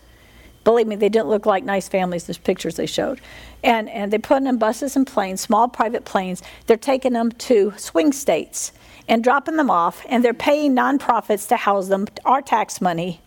Believe 0.63 0.87
me, 0.87 0.95
they 0.95 1.09
didn't 1.09 1.29
look 1.29 1.45
like 1.45 1.63
nice 1.65 1.89
families, 1.89 2.25
there's 2.25 2.37
pictures 2.37 2.75
they 2.77 2.85
showed. 2.85 3.19
And, 3.63 3.89
and 3.89 4.13
they 4.13 4.19
put 4.19 4.35
them 4.35 4.47
in 4.47 4.57
buses 4.59 4.95
and 4.95 5.07
planes, 5.07 5.41
small 5.41 5.67
private 5.67 6.05
planes. 6.05 6.43
They're 6.67 6.77
taking 6.77 7.13
them 7.13 7.31
to 7.33 7.73
swing 7.77 8.13
states. 8.13 8.71
and 9.07 9.23
dropping 9.23 9.55
them 9.55 9.69
off, 9.69 10.05
and 10.09 10.23
they're 10.23 10.33
paying 10.33 10.75
nonprofits 10.75 11.47
to 11.49 11.57
house 11.57 11.87
them, 11.87 12.07
our 12.25 12.41
tax 12.41 12.81
money, 12.81 13.21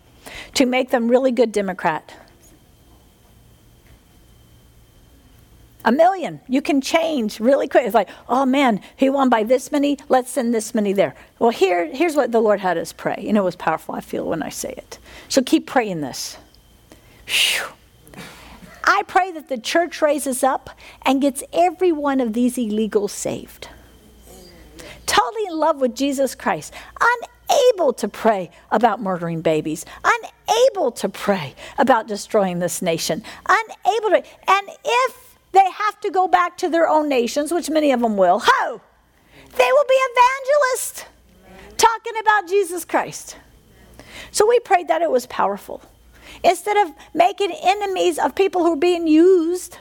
to 0.53 0.65
make 0.65 0.91
them 0.91 1.07
really 1.09 1.31
good 1.31 1.51
Democrat. 1.51 2.13
A 5.83 5.91
million. 5.91 6.41
You 6.47 6.61
can 6.61 6.81
change 6.81 7.39
really 7.39 7.67
quick. 7.67 7.85
It's 7.85 7.95
like, 7.95 8.09
oh 8.29 8.45
man, 8.45 8.81
he 8.95 9.09
won 9.09 9.29
by 9.29 9.43
this 9.43 9.71
many. 9.71 9.97
Let's 10.09 10.31
send 10.31 10.53
this 10.53 10.75
many 10.75 10.93
there. 10.93 11.15
Well, 11.39 11.49
here, 11.49 11.85
here's 11.85 12.15
what 12.15 12.31
the 12.31 12.41
Lord 12.41 12.59
had 12.59 12.77
us 12.77 12.93
pray. 12.93 13.17
You 13.19 13.33
know, 13.33 13.41
it 13.41 13.45
was 13.45 13.55
powerful. 13.55 13.95
I 13.95 14.01
feel 14.01 14.25
when 14.25 14.43
I 14.43 14.49
say 14.49 14.73
it. 14.77 14.99
So 15.27 15.41
keep 15.41 15.65
praying 15.65 16.01
this. 16.01 16.37
Whew. 17.25 17.65
I 18.83 19.03
pray 19.07 19.31
that 19.31 19.47
the 19.47 19.57
church 19.57 20.01
raises 20.01 20.43
up 20.43 20.69
and 21.03 21.21
gets 21.21 21.43
every 21.53 21.91
one 21.91 22.19
of 22.19 22.33
these 22.33 22.57
illegals 22.57 23.11
saved. 23.11 23.69
Totally 25.05 25.45
in 25.47 25.57
love 25.57 25.79
with 25.81 25.95
Jesus 25.95 26.35
Christ, 26.35 26.73
unable 27.49 27.93
to 27.93 28.07
pray 28.07 28.49
about 28.71 29.01
murdering 29.01 29.41
babies, 29.41 29.85
unable 30.03 30.91
to 30.93 31.09
pray 31.09 31.53
about 31.77 32.07
destroying 32.07 32.59
this 32.59 32.81
nation, 32.81 33.23
unable 33.47 34.09
to. 34.09 34.23
And 34.47 34.69
if 34.83 35.20
they 35.51 35.69
have 35.69 35.99
to 36.01 36.09
go 36.09 36.27
back 36.27 36.57
to 36.57 36.69
their 36.69 36.87
own 36.87 37.09
nations, 37.09 37.51
which 37.51 37.69
many 37.69 37.91
of 37.91 37.99
them 37.99 38.17
will, 38.17 38.41
ho, 38.43 38.81
they 39.57 39.69
will 39.71 39.85
be 39.87 39.95
evangelists 39.95 41.05
talking 41.77 42.13
about 42.21 42.47
Jesus 42.47 42.85
Christ. 42.85 43.37
So 44.31 44.47
we 44.47 44.59
prayed 44.59 44.87
that 44.87 45.01
it 45.01 45.11
was 45.11 45.25
powerful. 45.25 45.81
Instead 46.43 46.77
of 46.77 46.93
making 47.13 47.51
enemies 47.51 48.17
of 48.17 48.35
people 48.35 48.63
who 48.63 48.73
are 48.73 48.77
being 48.77 49.07
used, 49.07 49.77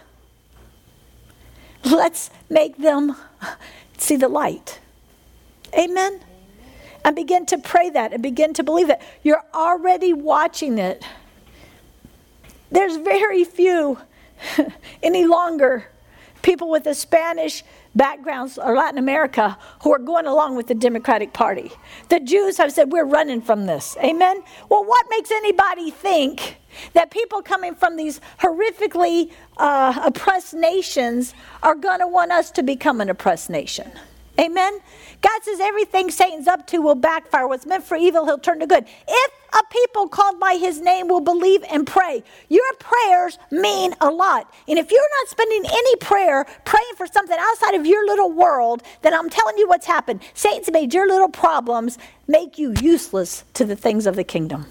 let's 1.84 2.30
make 2.48 2.76
them 2.78 3.16
see 3.96 4.16
the 4.16 4.28
light. 4.28 4.80
Amen? 5.78 6.20
And 7.04 7.14
begin 7.14 7.46
to 7.46 7.58
pray 7.58 7.90
that 7.90 8.12
and 8.12 8.22
begin 8.22 8.54
to 8.54 8.62
believe 8.62 8.88
that. 8.88 9.00
You're 9.22 9.44
already 9.54 10.12
watching 10.12 10.78
it. 10.78 11.04
There's 12.70 12.96
very 12.96 13.44
few 13.44 13.98
any 15.02 15.26
longer 15.26 15.86
people 16.42 16.70
with 16.70 16.86
a 16.86 16.94
Spanish 16.94 17.62
backgrounds 17.94 18.58
or 18.58 18.76
Latin 18.76 18.98
America 18.98 19.58
who 19.82 19.92
are 19.92 19.98
going 19.98 20.26
along 20.26 20.56
with 20.56 20.68
the 20.68 20.74
Democratic 20.74 21.32
Party. 21.32 21.70
The 22.08 22.20
Jews 22.20 22.56
have 22.58 22.72
said, 22.72 22.92
We're 22.92 23.04
running 23.04 23.42
from 23.42 23.66
this. 23.66 23.96
Amen? 24.02 24.42
Well, 24.68 24.84
what 24.84 25.06
makes 25.10 25.30
anybody 25.30 25.90
think 25.90 26.56
that 26.92 27.10
people 27.10 27.42
coming 27.42 27.74
from 27.74 27.96
these 27.96 28.20
horrifically 28.40 29.32
uh, 29.56 30.00
oppressed 30.04 30.54
nations 30.54 31.34
are 31.62 31.74
going 31.74 32.00
to 32.00 32.06
want 32.06 32.32
us 32.32 32.50
to 32.52 32.62
become 32.62 33.00
an 33.00 33.10
oppressed 33.10 33.50
nation? 33.50 33.90
Amen? 34.40 34.80
God 35.20 35.42
says 35.42 35.60
everything 35.60 36.10
Satan's 36.10 36.48
up 36.48 36.66
to 36.68 36.80
will 36.80 36.94
backfire. 36.94 37.46
What's 37.46 37.66
meant 37.66 37.84
for 37.84 37.94
evil, 37.96 38.24
he'll 38.24 38.38
turn 38.38 38.60
to 38.60 38.66
good. 38.66 38.86
If 39.06 39.32
a 39.52 39.62
people 39.70 40.08
called 40.08 40.40
by 40.40 40.54
his 40.54 40.80
name 40.80 41.08
will 41.08 41.20
believe 41.20 41.62
and 41.70 41.86
pray, 41.86 42.24
your 42.48 42.72
prayers 42.78 43.38
mean 43.50 43.94
a 44.00 44.08
lot. 44.08 44.50
And 44.66 44.78
if 44.78 44.90
you're 44.90 45.02
not 45.20 45.28
spending 45.28 45.64
any 45.70 45.96
prayer 45.96 46.46
praying 46.64 46.94
for 46.96 47.06
something 47.06 47.36
outside 47.38 47.74
of 47.74 47.84
your 47.84 48.06
little 48.06 48.32
world, 48.32 48.82
then 49.02 49.12
I'm 49.12 49.28
telling 49.28 49.58
you 49.58 49.68
what's 49.68 49.86
happened. 49.86 50.22
Satan's 50.32 50.70
made 50.70 50.94
your 50.94 51.06
little 51.06 51.28
problems 51.28 51.98
make 52.26 52.58
you 52.58 52.72
useless 52.80 53.44
to 53.54 53.66
the 53.66 53.76
things 53.76 54.06
of 54.06 54.16
the 54.16 54.24
kingdom. 54.24 54.66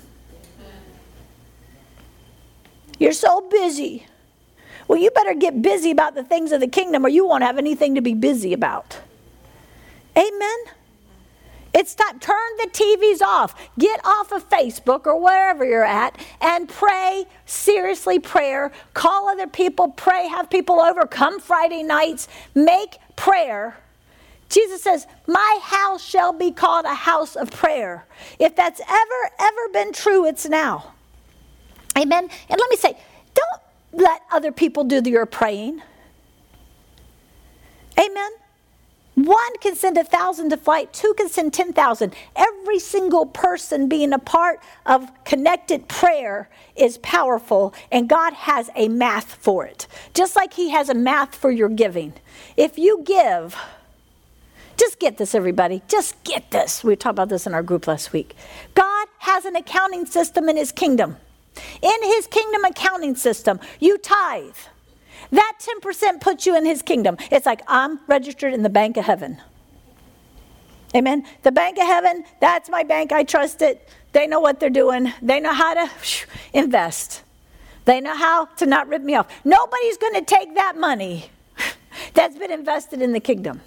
You're 2.97 3.13
so 3.13 3.41
busy. 3.41 4.08
Well, 4.88 4.97
you 4.97 5.12
better 5.12 5.36
get 5.36 5.62
busy 5.62 5.91
about 5.91 6.15
the 6.15 6.23
things 6.23 6.51
of 6.51 6.60
the 6.60 6.67
kingdom 6.67 7.05
or 7.05 7.10
you 7.10 7.27
won't 7.27 7.43
have 7.43 7.60
anything 7.60 7.93
to 7.95 8.01
be 8.01 8.15
busy 8.15 8.51
about. 8.51 8.97
Amen. 10.19 10.58
It's 11.73 11.95
time. 11.95 12.19
Turn 12.19 12.58
the 12.58 12.67
TVs 12.71 13.21
off. 13.21 13.55
Get 13.79 14.01
off 14.05 14.32
of 14.32 14.49
Facebook 14.49 15.08
or 15.08 15.21
wherever 15.21 15.65
you're 15.65 15.86
at 15.86 16.19
and 16.41 16.69
pray. 16.69 17.25
Seriously, 17.45 18.19
prayer. 18.19 18.71
Call 18.93 19.29
other 19.29 19.47
people. 19.47 19.89
Pray. 19.89 20.27
Have 20.27 20.49
people 20.49 20.82
over. 20.82 21.05
Come 21.08 21.39
Friday 21.39 21.84
nights. 21.84 22.27
Make 22.55 22.97
prayer. 23.15 23.77
Jesus 24.49 24.84
says, 24.84 25.08
My 25.27 25.60
house 25.63 26.03
shall 26.03 26.34
be 26.34 26.51
called 26.51 26.86
a 26.86 26.95
house 26.95 27.36
of 27.36 27.51
prayer. 27.51 28.05
If 28.39 28.55
that's 28.55 28.82
ever, 28.82 29.32
ever 29.39 29.69
been 29.73 29.93
true, 29.93 30.25
it's 30.25 30.47
now. 30.49 30.93
Amen. 31.97 32.23
And 32.49 32.60
let 32.60 32.69
me 32.69 32.77
say, 32.77 32.97
don't 33.36 34.03
let 34.03 34.21
other 34.32 34.51
people 34.51 34.84
do 34.84 35.01
your 35.10 35.25
praying. 35.27 35.82
Amen. 37.99 38.32
One 39.25 39.58
can 39.60 39.75
send 39.75 39.97
a 39.97 40.03
thousand 40.05 40.51
to 40.51 40.58
flight, 40.58 40.93
two 40.93 41.13
can 41.17 41.27
send 41.27 41.53
10,000. 41.53 42.15
Every 42.38 42.79
single 42.79 43.25
person 43.25 43.89
being 43.89 44.13
a 44.13 44.19
part 44.19 44.62
of 44.86 45.12
connected 45.25 45.89
prayer 45.89 46.49
is 46.77 46.97
powerful, 46.99 47.73
and 47.91 48.08
God 48.08 48.32
has 48.32 48.69
a 48.77 48.88
math 48.88 49.36
for 49.36 49.65
it. 49.65 49.88
Just 50.13 50.38
like 50.38 50.53
He 50.53 50.69
has 50.69 50.88
a 50.88 50.93
math 50.93 51.36
for 51.36 51.51
your 51.51 51.67
giving. 51.67 52.13
If 52.55 52.77
you 52.77 53.03
give, 53.03 53.58
just 54.77 54.99
get 54.99 55.17
this, 55.17 55.36
everybody. 55.36 55.82
Just 55.89 56.23
get 56.23 56.51
this. 56.51 56.82
We 56.82 56.95
talked 56.95 57.15
about 57.15 57.27
this 57.27 57.45
in 57.45 57.53
our 57.53 57.63
group 57.63 57.88
last 57.88 58.13
week. 58.13 58.38
God 58.73 59.08
has 59.17 59.43
an 59.43 59.58
accounting 59.58 60.05
system 60.05 60.47
in 60.47 60.55
His 60.55 60.71
kingdom. 60.71 61.17
In 61.82 62.03
His 62.03 62.25
kingdom 62.27 62.63
accounting 62.63 63.15
system, 63.15 63.60
you 63.82 63.97
tithe. 63.97 64.55
That 65.32 65.54
10% 65.82 66.22
puts 66.22 66.46
you 66.46 66.56
in 66.56 66.65
his 66.65 66.82
kingdom. 66.82 67.18
It's 67.32 67.46
like 67.46 67.62
I'm 67.68 68.00
registered 68.08 68.54
in 68.54 68.63
the 68.63 68.70
bank 68.70 68.98
of 68.98 69.06
heaven. 69.06 69.42
Amen. 70.96 71.26
The 71.44 71.52
bank 71.52 71.78
of 71.78 71.86
heaven, 71.86 72.24
that's 72.39 72.70
my 72.70 72.84
bank. 72.84 73.12
I 73.12 73.24
trust 73.24 73.62
it. 73.62 73.88
They 74.12 74.26
know 74.26 74.39
what 74.39 74.60
they're 74.60 74.72
doing, 74.72 75.13
they 75.22 75.39
know 75.39 75.54
how 75.54 75.76
to 75.76 75.92
invest, 76.54 77.22
they 77.86 78.02
know 78.02 78.15
how 78.15 78.46
to 78.46 78.65
not 78.65 78.88
rip 78.88 79.04
me 79.04 79.13
off. 79.13 79.28
Nobody's 79.46 79.98
going 79.98 80.15
to 80.15 80.24
take 80.24 80.56
that 80.56 80.78
money 80.78 81.30
that's 82.15 82.36
been 82.36 82.52
invested 82.52 83.04
in 83.04 83.13
the 83.13 83.20
kingdom. 83.20 83.62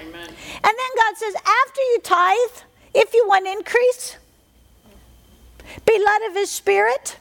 Amen. 0.00 0.28
And 0.28 0.64
then 0.64 0.90
God 0.96 1.16
says, 1.16 1.34
after 1.34 1.80
you 1.80 2.00
tithe, 2.02 2.62
if 2.94 3.12
you 3.12 3.26
want 3.28 3.46
increase, 3.46 4.16
be 5.84 6.02
led 6.02 6.30
of 6.30 6.34
his 6.34 6.50
spirit 6.50 7.18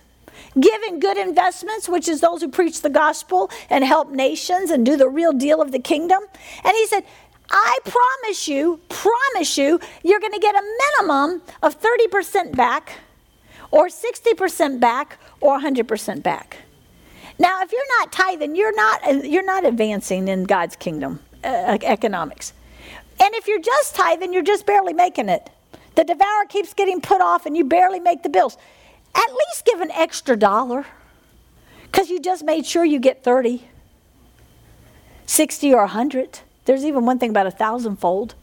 giving 0.60 1.00
good 1.00 1.17
investments, 1.17 1.89
which 1.89 2.08
is 2.08 2.21
those 2.21 2.41
who 2.41 2.50
preach 2.50 2.82
the 2.82 2.89
gospel 2.89 3.50
and 3.69 3.84
help 3.84 4.10
nations 4.12 4.71
and 4.71 4.86
do 4.86 4.98
the 4.98 5.10
real 5.10 5.34
deal 5.34 5.62
of 5.62 5.71
the 5.71 5.80
kingdom. 5.80 6.24
And 6.63 6.76
he 6.76 6.88
said, 6.88 7.04
I 7.50 7.78
promise 7.84 8.48
you, 8.48 8.80
promise 8.89 9.58
you, 9.58 9.80
you're 10.04 10.19
going 10.19 10.34
to 10.34 10.39
get 10.39 10.56
a 10.56 10.63
minimum 11.00 11.41
of 11.62 11.80
30% 11.80 12.56
back, 12.56 13.00
or 13.71 13.88
60% 13.88 14.80
back, 14.80 15.19
or 15.41 15.60
100% 15.60 16.24
back. 16.24 16.58
Now, 17.38 17.62
if 17.62 17.71
you're 17.71 18.00
not 18.00 18.12
tithing, 18.12 18.56
you're 18.56 18.76
not 18.76 19.26
you're 19.26 19.45
not 19.45 19.65
advancing 19.65 20.30
in 20.30 20.45
God's 20.45 20.76
kingdom 20.78 21.19
uh, 21.43 21.78
economics. 21.82 22.54
And 23.19 23.34
if 23.36 23.48
you're 23.48 23.62
just 23.62 23.95
tithing, 23.95 24.34
you're 24.34 24.43
just 24.43 24.65
barely 24.65 24.93
making 24.93 25.30
it. 25.30 25.50
The 25.95 26.04
devourer 26.04 26.45
keeps 26.48 26.74
getting 26.74 27.02
put 27.02 27.21
off, 27.21 27.45
and 27.45 27.56
you 27.56 27.65
barely 27.65 28.00
make 28.00 28.24
the 28.24 28.30
bills 28.30 28.58
at 29.15 29.30
least 29.30 29.65
give 29.65 29.82
an 29.82 29.91
extra 29.91 30.36
dollar 30.36 30.86
because 31.84 32.10
you 32.10 32.19
just 32.19 32.43
made 32.43 32.65
sure 32.65 32.84
you 32.84 32.99
get 32.99 33.23
30, 33.23 33.63
60, 35.25 35.73
or 35.73 35.82
100. 35.82 36.39
There's 36.65 36.84
even 36.84 37.06
one 37.06 37.19
thing 37.19 37.30
about 37.30 37.47
a 37.47 37.51
thousandfold. 37.51 38.36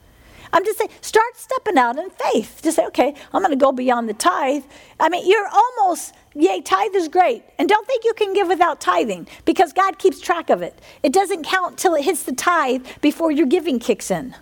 I'm 0.54 0.64
just 0.64 0.78
saying, 0.78 0.90
start 1.00 1.36
stepping 1.36 1.78
out 1.78 1.98
in 1.98 2.10
faith. 2.10 2.60
Just 2.62 2.76
say, 2.76 2.86
okay, 2.86 3.14
I'm 3.32 3.42
going 3.42 3.52
to 3.52 3.62
go 3.62 3.72
beyond 3.72 4.08
the 4.08 4.14
tithe. 4.14 4.64
I 5.00 5.08
mean, 5.08 5.28
you're 5.28 5.48
almost, 5.48 6.14
yay, 6.34 6.60
tithe 6.60 6.94
is 6.94 7.08
great. 7.08 7.42
And 7.58 7.68
don't 7.68 7.86
think 7.86 8.04
you 8.04 8.12
can 8.12 8.34
give 8.34 8.48
without 8.48 8.80
tithing 8.80 9.28
because 9.46 9.72
God 9.72 9.98
keeps 9.98 10.20
track 10.20 10.50
of 10.50 10.60
it. 10.60 10.78
It 11.02 11.12
doesn't 11.12 11.44
count 11.44 11.78
till 11.78 11.94
it 11.94 12.04
hits 12.04 12.24
the 12.24 12.34
tithe 12.34 12.86
before 13.00 13.30
your 13.30 13.46
giving 13.46 13.78
kicks 13.78 14.10
in. 14.10 14.34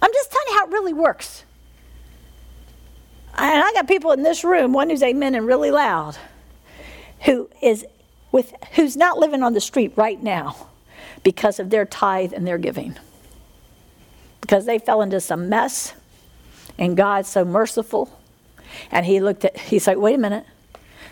I'm 0.00 0.12
just 0.12 0.30
telling 0.30 0.46
you 0.48 0.58
how 0.58 0.66
it 0.66 0.72
really 0.72 0.92
works. 0.92 1.44
And 3.36 3.62
I 3.62 3.72
got 3.72 3.88
people 3.88 4.12
in 4.12 4.22
this 4.22 4.44
room, 4.44 4.72
one 4.72 4.90
who's 4.90 5.02
amen 5.02 5.34
and 5.34 5.46
really 5.46 5.70
loud, 5.70 6.16
who 7.24 7.48
is 7.60 7.84
with 8.30 8.52
who's 8.74 8.96
not 8.96 9.18
living 9.18 9.42
on 9.42 9.52
the 9.52 9.60
street 9.60 9.92
right 9.96 10.20
now 10.22 10.56
because 11.22 11.58
of 11.58 11.70
their 11.70 11.84
tithe 11.84 12.32
and 12.32 12.46
their 12.46 12.58
giving. 12.58 12.96
Because 14.40 14.66
they 14.66 14.78
fell 14.78 15.02
into 15.02 15.20
some 15.20 15.48
mess, 15.48 15.94
and 16.78 16.96
God's 16.96 17.28
so 17.28 17.44
merciful. 17.44 18.20
And 18.90 19.06
he 19.06 19.20
looked 19.20 19.44
at, 19.44 19.58
he's 19.58 19.86
like, 19.86 19.98
wait 19.98 20.16
a 20.16 20.18
minute. 20.18 20.44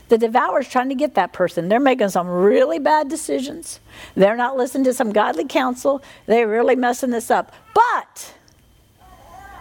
The 0.08 0.18
devourer's 0.18 0.68
trying 0.68 0.90
to 0.90 0.94
get 0.94 1.14
that 1.14 1.32
person. 1.32 1.68
They're 1.68 1.80
making 1.80 2.10
some 2.10 2.28
really 2.28 2.78
bad 2.78 3.08
decisions. 3.08 3.80
They're 4.14 4.36
not 4.36 4.56
listening 4.56 4.84
to 4.84 4.94
some 4.94 5.12
godly 5.12 5.46
counsel. 5.46 6.02
They're 6.26 6.48
really 6.48 6.76
messing 6.76 7.10
this 7.10 7.30
up. 7.30 7.52
But, 7.72 8.34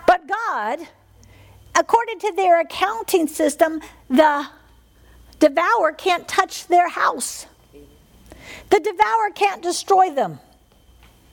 but 0.06 0.28
God 0.28 0.88
according 1.76 2.20
to 2.20 2.34
their 2.36 2.60
accounting 2.60 3.28
system, 3.28 3.82
the 4.10 4.48
devourer 5.40 5.92
can't 5.92 6.28
touch 6.28 6.68
their 6.68 6.90
house. 6.90 7.46
The 8.70 8.80
devourer 8.80 9.32
can't 9.34 9.62
destroy 9.62 10.12
them. 10.12 10.40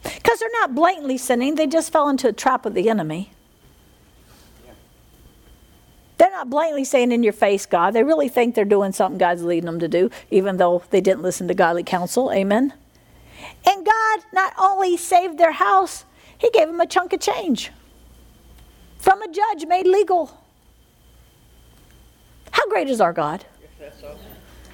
Because 0.02 0.38
they're 0.38 0.48
not 0.60 0.74
blatantly 0.74 1.18
sinning, 1.18 1.56
they 1.56 1.66
just 1.66 1.92
fell 1.92 2.08
into 2.08 2.28
a 2.28 2.32
trap 2.32 2.66
of 2.66 2.74
the 2.74 2.88
enemy. 2.88 3.30
They're 6.18 6.30
not 6.30 6.50
blatantly 6.50 6.84
saying 6.84 7.12
in 7.12 7.22
your 7.22 7.32
face, 7.32 7.66
God. 7.66 7.92
They 7.92 8.02
really 8.02 8.28
think 8.28 8.54
they're 8.54 8.64
doing 8.64 8.92
something 8.92 9.18
God's 9.18 9.44
leading 9.44 9.66
them 9.66 9.80
to 9.80 9.88
do, 9.88 10.10
even 10.30 10.56
though 10.56 10.82
they 10.90 11.00
didn't 11.00 11.22
listen 11.22 11.46
to 11.48 11.54
godly 11.54 11.84
counsel. 11.84 12.32
Amen. 12.32 12.72
And 13.64 13.86
God 13.86 14.20
not 14.32 14.52
only 14.58 14.96
saved 14.96 15.38
their 15.38 15.52
house, 15.52 16.04
He 16.36 16.50
gave 16.50 16.66
them 16.66 16.80
a 16.80 16.86
chunk 16.86 17.12
of 17.12 17.20
change 17.20 17.70
from 19.08 19.22
a 19.22 19.32
judge 19.32 19.64
made 19.66 19.86
legal. 19.86 20.38
How 22.50 22.68
great 22.68 22.90
is 22.90 23.00
our 23.00 23.14
God? 23.14 23.42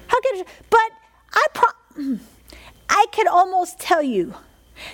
How 0.07 0.19
good? 0.19 0.45
But 0.69 0.89
I, 1.33 1.45
pro- 1.53 2.17
I 2.89 3.05
could 3.13 3.27
almost 3.27 3.79
tell 3.79 4.03
you 4.03 4.33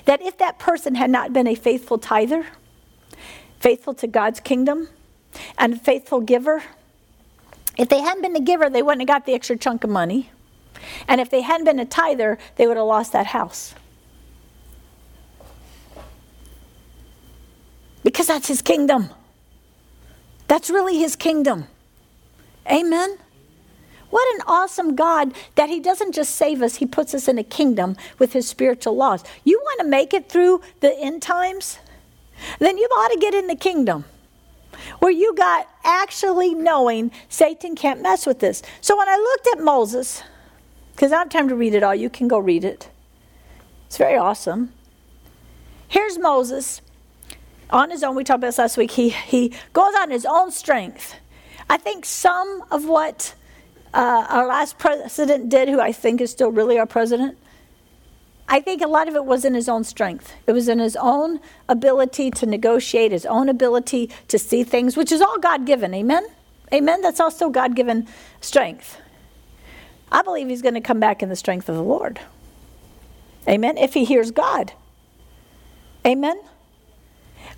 that 0.06 0.22
if 0.22 0.38
that 0.38 0.60
person 0.60 0.94
had 0.94 1.10
not 1.10 1.34
been 1.34 1.48
a 1.48 1.56
faithful 1.56 1.98
tither, 1.98 2.46
faithful 3.60 3.96
to 3.96 4.06
God's 4.06 4.40
kingdom, 4.40 4.90
and 5.58 5.74
a 5.74 5.78
faithful 5.78 6.22
giver, 6.22 6.62
if 7.80 7.90
they 7.90 8.02
hadn't 8.02 8.22
been 8.22 8.36
a 8.36 8.42
giver, 8.42 8.70
they 8.70 8.84
wouldn't 8.84 9.02
have 9.02 9.08
got 9.08 9.26
the 9.26 9.34
extra 9.34 9.58
chunk 9.58 9.84
of 9.84 9.90
money. 9.90 10.30
And 11.08 11.20
if 11.20 11.32
they 11.32 11.42
hadn't 11.42 11.66
been 11.66 11.80
a 11.80 11.86
tither, 11.86 12.38
they 12.58 12.68
would 12.68 12.78
have 12.78 12.86
lost 12.86 13.12
that 13.14 13.26
house. 13.26 13.74
Because 18.04 18.28
that's 18.28 18.48
his 18.48 18.62
kingdom. 18.62 19.10
That's 20.52 20.70
really 20.70 21.00
his 21.00 21.16
kingdom. 21.16 21.68
Amen. 22.70 23.18
What 24.10 24.36
an 24.36 24.42
awesome 24.46 24.98
God 24.98 25.34
that 25.56 25.70
He 25.70 25.80
doesn't 25.80 26.14
just 26.14 26.36
save 26.36 26.62
us, 26.62 26.76
He 26.76 26.86
puts 26.86 27.14
us 27.14 27.30
in 27.30 27.38
a 27.38 27.44
kingdom 27.46 27.96
with 28.20 28.34
His 28.34 28.50
spiritual 28.50 28.98
laws. 28.98 29.24
You 29.46 29.62
want 29.64 29.80
to 29.80 29.88
make 29.88 30.14
it 30.14 30.28
through 30.28 30.60
the 30.82 30.94
end 31.00 31.22
times? 31.22 31.80
Then 32.60 32.78
you 32.78 32.84
ought 32.84 33.14
to 33.14 33.18
get 33.18 33.34
in 33.34 33.48
the 33.48 33.56
kingdom 33.56 34.04
where 35.00 35.10
you 35.10 35.34
got 35.36 35.70
actually 35.86 36.54
knowing 36.54 37.12
Satan 37.30 37.74
can't 37.74 38.02
mess 38.02 38.26
with 38.26 38.40
this. 38.40 38.62
So 38.82 38.98
when 38.98 39.08
I 39.08 39.16
looked 39.16 39.58
at 39.58 39.64
Moses, 39.64 40.22
because 40.92 41.14
I 41.14 41.16
don't 41.16 41.32
have 41.32 41.42
time 41.44 41.48
to 41.48 41.56
read 41.56 41.76
it 41.76 41.82
all, 41.82 41.96
you 41.96 42.10
can 42.10 42.28
go 42.28 42.40
read 42.40 42.66
it. 42.66 42.90
It's 43.86 43.96
very 43.96 44.18
awesome. 44.18 44.74
Here's 45.88 46.18
Moses 46.18 46.82
on 47.72 47.90
his 47.90 48.04
own. 48.04 48.16
We 48.16 48.24
talked 48.24 48.40
about 48.40 48.48
this 48.48 48.58
last 48.58 48.78
week. 48.78 48.92
He, 48.92 49.10
he 49.10 49.54
goes 49.74 49.94
on 49.96 50.12
his 50.12 50.26
own 50.26 50.52
strength. 50.52 51.16
I 51.70 51.78
think 51.78 52.06
some 52.06 52.64
of 52.72 52.86
what 52.86 53.34
uh, 53.94 54.26
our 54.30 54.48
last 54.48 54.78
president 54.78 55.50
did, 55.50 55.70
who 55.70 55.80
I 55.80 55.92
think 55.92 56.22
is 56.22 56.32
still 56.32 56.52
really 56.52 56.78
our 56.78 56.86
president, 56.86 57.38
I 58.48 58.60
think 58.60 58.82
a 58.82 58.88
lot 58.88 59.08
of 59.08 59.16
it 59.16 59.24
was 59.24 59.46
in 59.46 59.54
his 59.54 59.70
own 59.70 59.86
strength. 59.86 60.34
It 60.46 60.52
was 60.52 60.68
in 60.68 60.80
his 60.80 60.98
own 60.98 61.40
ability 61.70 62.32
to 62.32 62.46
negotiate, 62.46 63.14
his 63.14 63.26
own 63.26 63.48
ability 63.48 64.10
to 64.28 64.38
see 64.38 64.64
things, 64.64 64.98
which 64.98 65.12
is 65.12 65.22
all 65.22 65.40
God 65.40 65.66
given. 65.66 65.94
Amen? 65.94 66.28
Amen? 66.74 67.02
That's 67.02 67.22
also 67.22 67.50
God 67.50 67.76
given 67.76 68.08
strength. 68.42 69.00
I 70.12 70.22
believe 70.22 70.50
he's 70.50 70.62
going 70.62 70.74
to 70.74 70.82
come 70.82 71.00
back 71.00 71.24
in 71.24 71.30
the 71.30 71.36
strength 71.38 71.70
of 71.70 71.76
the 71.76 71.84
Lord. 71.84 72.20
Amen? 73.48 73.78
If 73.78 73.94
he 73.94 74.04
hears 74.04 74.32
God. 74.32 74.74
Amen? 76.06 76.42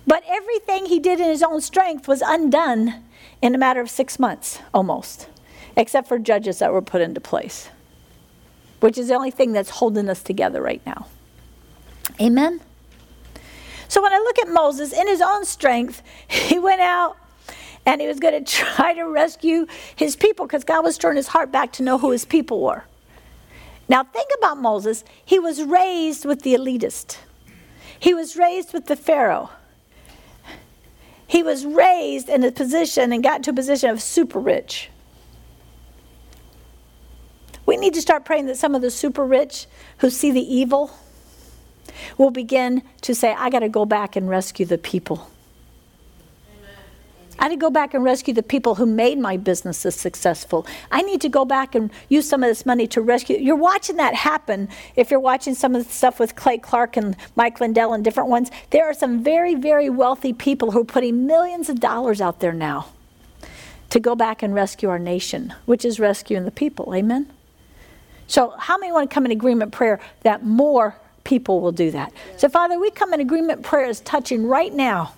But 0.06 0.22
everything 0.26 0.86
he 0.86 1.00
did 1.00 1.20
in 1.20 1.28
his 1.28 1.42
own 1.42 1.60
strength 1.60 2.06
was 2.06 2.22
undone 2.22 3.02
in 3.40 3.54
a 3.54 3.58
matter 3.58 3.80
of 3.80 3.90
six 3.90 4.18
months, 4.18 4.60
almost 4.72 5.28
except 5.76 6.08
for 6.08 6.18
judges 6.18 6.58
that 6.60 6.72
were 6.72 6.82
put 6.82 7.00
into 7.00 7.20
place, 7.20 7.68
which 8.80 8.98
is 8.98 9.08
the 9.08 9.14
only 9.14 9.30
thing 9.30 9.52
that's 9.52 9.70
holding 9.70 10.08
us 10.08 10.22
together 10.22 10.62
right 10.62 10.84
now. 10.86 11.06
Amen? 12.20 12.60
So 13.88 14.02
when 14.02 14.12
I 14.12 14.18
look 14.18 14.38
at 14.38 14.48
Moses, 14.48 14.92
in 14.92 15.06
his 15.06 15.20
own 15.20 15.44
strength, 15.44 16.02
he 16.28 16.58
went 16.58 16.80
out 16.80 17.16
and 17.86 18.00
he 18.00 18.06
was 18.06 18.20
going 18.20 18.44
to 18.44 18.52
try 18.52 18.94
to 18.94 19.04
rescue 19.04 19.66
his 19.96 20.16
people 20.16 20.46
because 20.46 20.64
God 20.64 20.84
was 20.84 20.98
turning 20.98 21.16
his 21.16 21.28
heart 21.28 21.50
back 21.50 21.72
to 21.74 21.82
know 21.82 21.98
who 21.98 22.10
his 22.10 22.24
people 22.24 22.60
were. 22.60 22.84
Now, 23.86 24.02
think 24.02 24.30
about 24.38 24.58
Moses. 24.58 25.04
He 25.22 25.38
was 25.38 25.62
raised 25.62 26.24
with 26.24 26.42
the 26.42 26.54
elitist, 26.54 27.18
he 27.98 28.14
was 28.14 28.36
raised 28.36 28.72
with 28.72 28.86
the 28.86 28.96
Pharaoh. 28.96 29.50
He 31.26 31.42
was 31.42 31.64
raised 31.64 32.28
in 32.28 32.44
a 32.44 32.52
position 32.52 33.12
and 33.12 33.22
got 33.22 33.42
to 33.44 33.50
a 33.50 33.54
position 33.54 33.90
of 33.90 34.02
super 34.02 34.38
rich. 34.38 34.90
We 37.66 37.76
need 37.76 37.94
to 37.94 38.02
start 38.02 38.24
praying 38.24 38.46
that 38.46 38.56
some 38.56 38.74
of 38.74 38.82
the 38.82 38.90
super 38.90 39.24
rich 39.24 39.66
who 39.98 40.10
see 40.10 40.30
the 40.30 40.54
evil 40.54 40.90
will 42.18 42.30
begin 42.30 42.82
to 43.02 43.14
say, 43.14 43.32
I 43.32 43.50
got 43.50 43.60
to 43.60 43.68
go 43.68 43.86
back 43.86 44.16
and 44.16 44.28
rescue 44.28 44.66
the 44.66 44.78
people. 44.78 45.30
I 47.38 47.48
need 47.48 47.56
to 47.56 47.60
go 47.60 47.70
back 47.70 47.94
and 47.94 48.04
rescue 48.04 48.32
the 48.32 48.42
people 48.42 48.76
who 48.76 48.86
made 48.86 49.18
my 49.18 49.36
businesses 49.36 49.94
successful. 49.94 50.66
I 50.90 51.02
need 51.02 51.20
to 51.22 51.28
go 51.28 51.44
back 51.44 51.74
and 51.74 51.90
use 52.08 52.28
some 52.28 52.42
of 52.42 52.48
this 52.48 52.64
money 52.64 52.86
to 52.88 53.00
rescue. 53.00 53.36
You're 53.38 53.56
watching 53.56 53.96
that 53.96 54.14
happen 54.14 54.68
if 54.96 55.10
you're 55.10 55.20
watching 55.20 55.54
some 55.54 55.74
of 55.74 55.86
the 55.86 55.92
stuff 55.92 56.20
with 56.20 56.36
Clay 56.36 56.58
Clark 56.58 56.96
and 56.96 57.16
Mike 57.36 57.60
Lindell 57.60 57.92
and 57.92 58.04
different 58.04 58.28
ones. 58.28 58.50
There 58.70 58.88
are 58.88 58.94
some 58.94 59.22
very, 59.22 59.54
very 59.54 59.90
wealthy 59.90 60.32
people 60.32 60.70
who 60.70 60.80
are 60.80 60.84
putting 60.84 61.26
millions 61.26 61.68
of 61.68 61.80
dollars 61.80 62.20
out 62.20 62.40
there 62.40 62.52
now 62.52 62.86
to 63.90 64.00
go 64.00 64.14
back 64.14 64.42
and 64.42 64.54
rescue 64.54 64.88
our 64.88 64.98
nation, 64.98 65.54
which 65.66 65.84
is 65.84 66.00
rescuing 66.00 66.44
the 66.44 66.50
people. 66.50 66.94
Amen? 66.94 67.30
So, 68.26 68.54
how 68.58 68.78
many 68.78 68.92
want 68.92 69.10
to 69.10 69.14
come 69.14 69.26
in 69.26 69.32
agreement 69.32 69.72
prayer 69.72 70.00
that 70.22 70.44
more 70.44 70.96
people 71.24 71.60
will 71.60 71.72
do 71.72 71.90
that? 71.90 72.12
So, 72.36 72.48
Father, 72.48 72.78
we 72.78 72.90
come 72.90 73.12
in 73.12 73.20
agreement 73.20 73.62
prayers 73.62 74.00
touching 74.00 74.46
right 74.46 74.72
now 74.72 75.14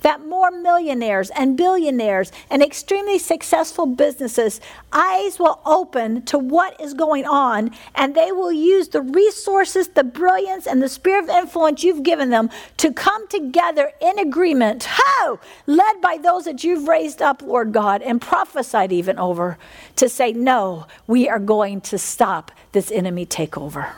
that 0.00 0.24
more 0.26 0.50
millionaires 0.50 1.30
and 1.30 1.56
billionaires 1.56 2.32
and 2.50 2.62
extremely 2.62 3.18
successful 3.18 3.86
businesses 3.86 4.60
eyes 4.92 5.38
will 5.38 5.60
open 5.64 6.22
to 6.22 6.38
what 6.38 6.80
is 6.80 6.94
going 6.94 7.24
on 7.24 7.70
and 7.94 8.14
they 8.14 8.32
will 8.32 8.52
use 8.52 8.88
the 8.88 9.02
resources 9.02 9.88
the 9.88 10.04
brilliance 10.04 10.66
and 10.66 10.82
the 10.82 10.88
spirit 10.88 11.24
of 11.24 11.30
influence 11.30 11.82
you've 11.82 12.02
given 12.02 12.30
them 12.30 12.50
to 12.76 12.92
come 12.92 13.26
together 13.28 13.92
in 14.00 14.18
agreement 14.18 14.86
ho 14.88 15.38
led 15.66 16.00
by 16.00 16.16
those 16.16 16.44
that 16.44 16.64
you've 16.64 16.88
raised 16.88 17.20
up 17.20 17.42
lord 17.42 17.72
god 17.72 18.02
and 18.02 18.20
prophesied 18.20 18.92
even 18.92 19.18
over 19.18 19.58
to 19.96 20.08
say 20.08 20.32
no 20.32 20.86
we 21.06 21.28
are 21.28 21.38
going 21.38 21.80
to 21.80 21.98
stop 21.98 22.50
this 22.72 22.90
enemy 22.90 23.24
takeover. 23.24 23.92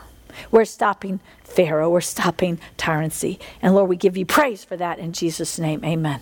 We're 0.51 0.65
stopping 0.67 1.21
Pharaoh. 1.57 1.91
We're 1.91 2.03
stopping 2.03 2.61
tyranny. 2.77 3.41
And 3.63 3.75
Lord, 3.75 3.89
we 3.89 3.97
give 3.97 4.17
you 4.17 4.27
praise 4.27 4.63
for 4.63 4.77
that 4.77 4.99
in 4.99 5.13
Jesus' 5.13 5.59
name. 5.59 5.85
Amen. 5.85 6.21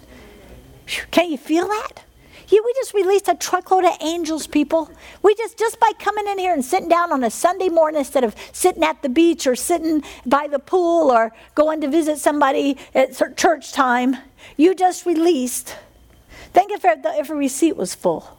Can 1.10 1.30
you 1.30 1.36
feel 1.36 1.66
that? 1.66 2.04
Yeah, 2.48 2.60
we 2.64 2.72
just 2.74 2.94
released 2.94 3.28
a 3.28 3.34
truckload 3.34 3.84
of 3.84 3.96
angels, 4.00 4.46
people. 4.46 4.90
We 5.22 5.34
just 5.34 5.58
just 5.58 5.80
by 5.80 5.92
coming 5.98 6.28
in 6.28 6.38
here 6.38 6.52
and 6.52 6.64
sitting 6.64 6.88
down 6.88 7.10
on 7.10 7.24
a 7.24 7.30
Sunday 7.30 7.68
morning 7.68 8.00
instead 8.00 8.22
of 8.22 8.36
sitting 8.52 8.84
at 8.84 9.02
the 9.02 9.08
beach 9.08 9.46
or 9.46 9.56
sitting 9.56 10.04
by 10.26 10.46
the 10.46 10.58
pool 10.58 11.10
or 11.10 11.32
going 11.54 11.80
to 11.80 11.88
visit 11.88 12.18
somebody 12.18 12.76
at 12.94 13.36
church 13.36 13.72
time, 13.72 14.18
you 14.56 14.74
just 14.74 15.06
released. 15.06 15.74
Think 16.52 16.70
if 16.70 16.84
every 16.84 17.48
seat 17.48 17.76
was 17.76 17.94
full. 17.94 18.38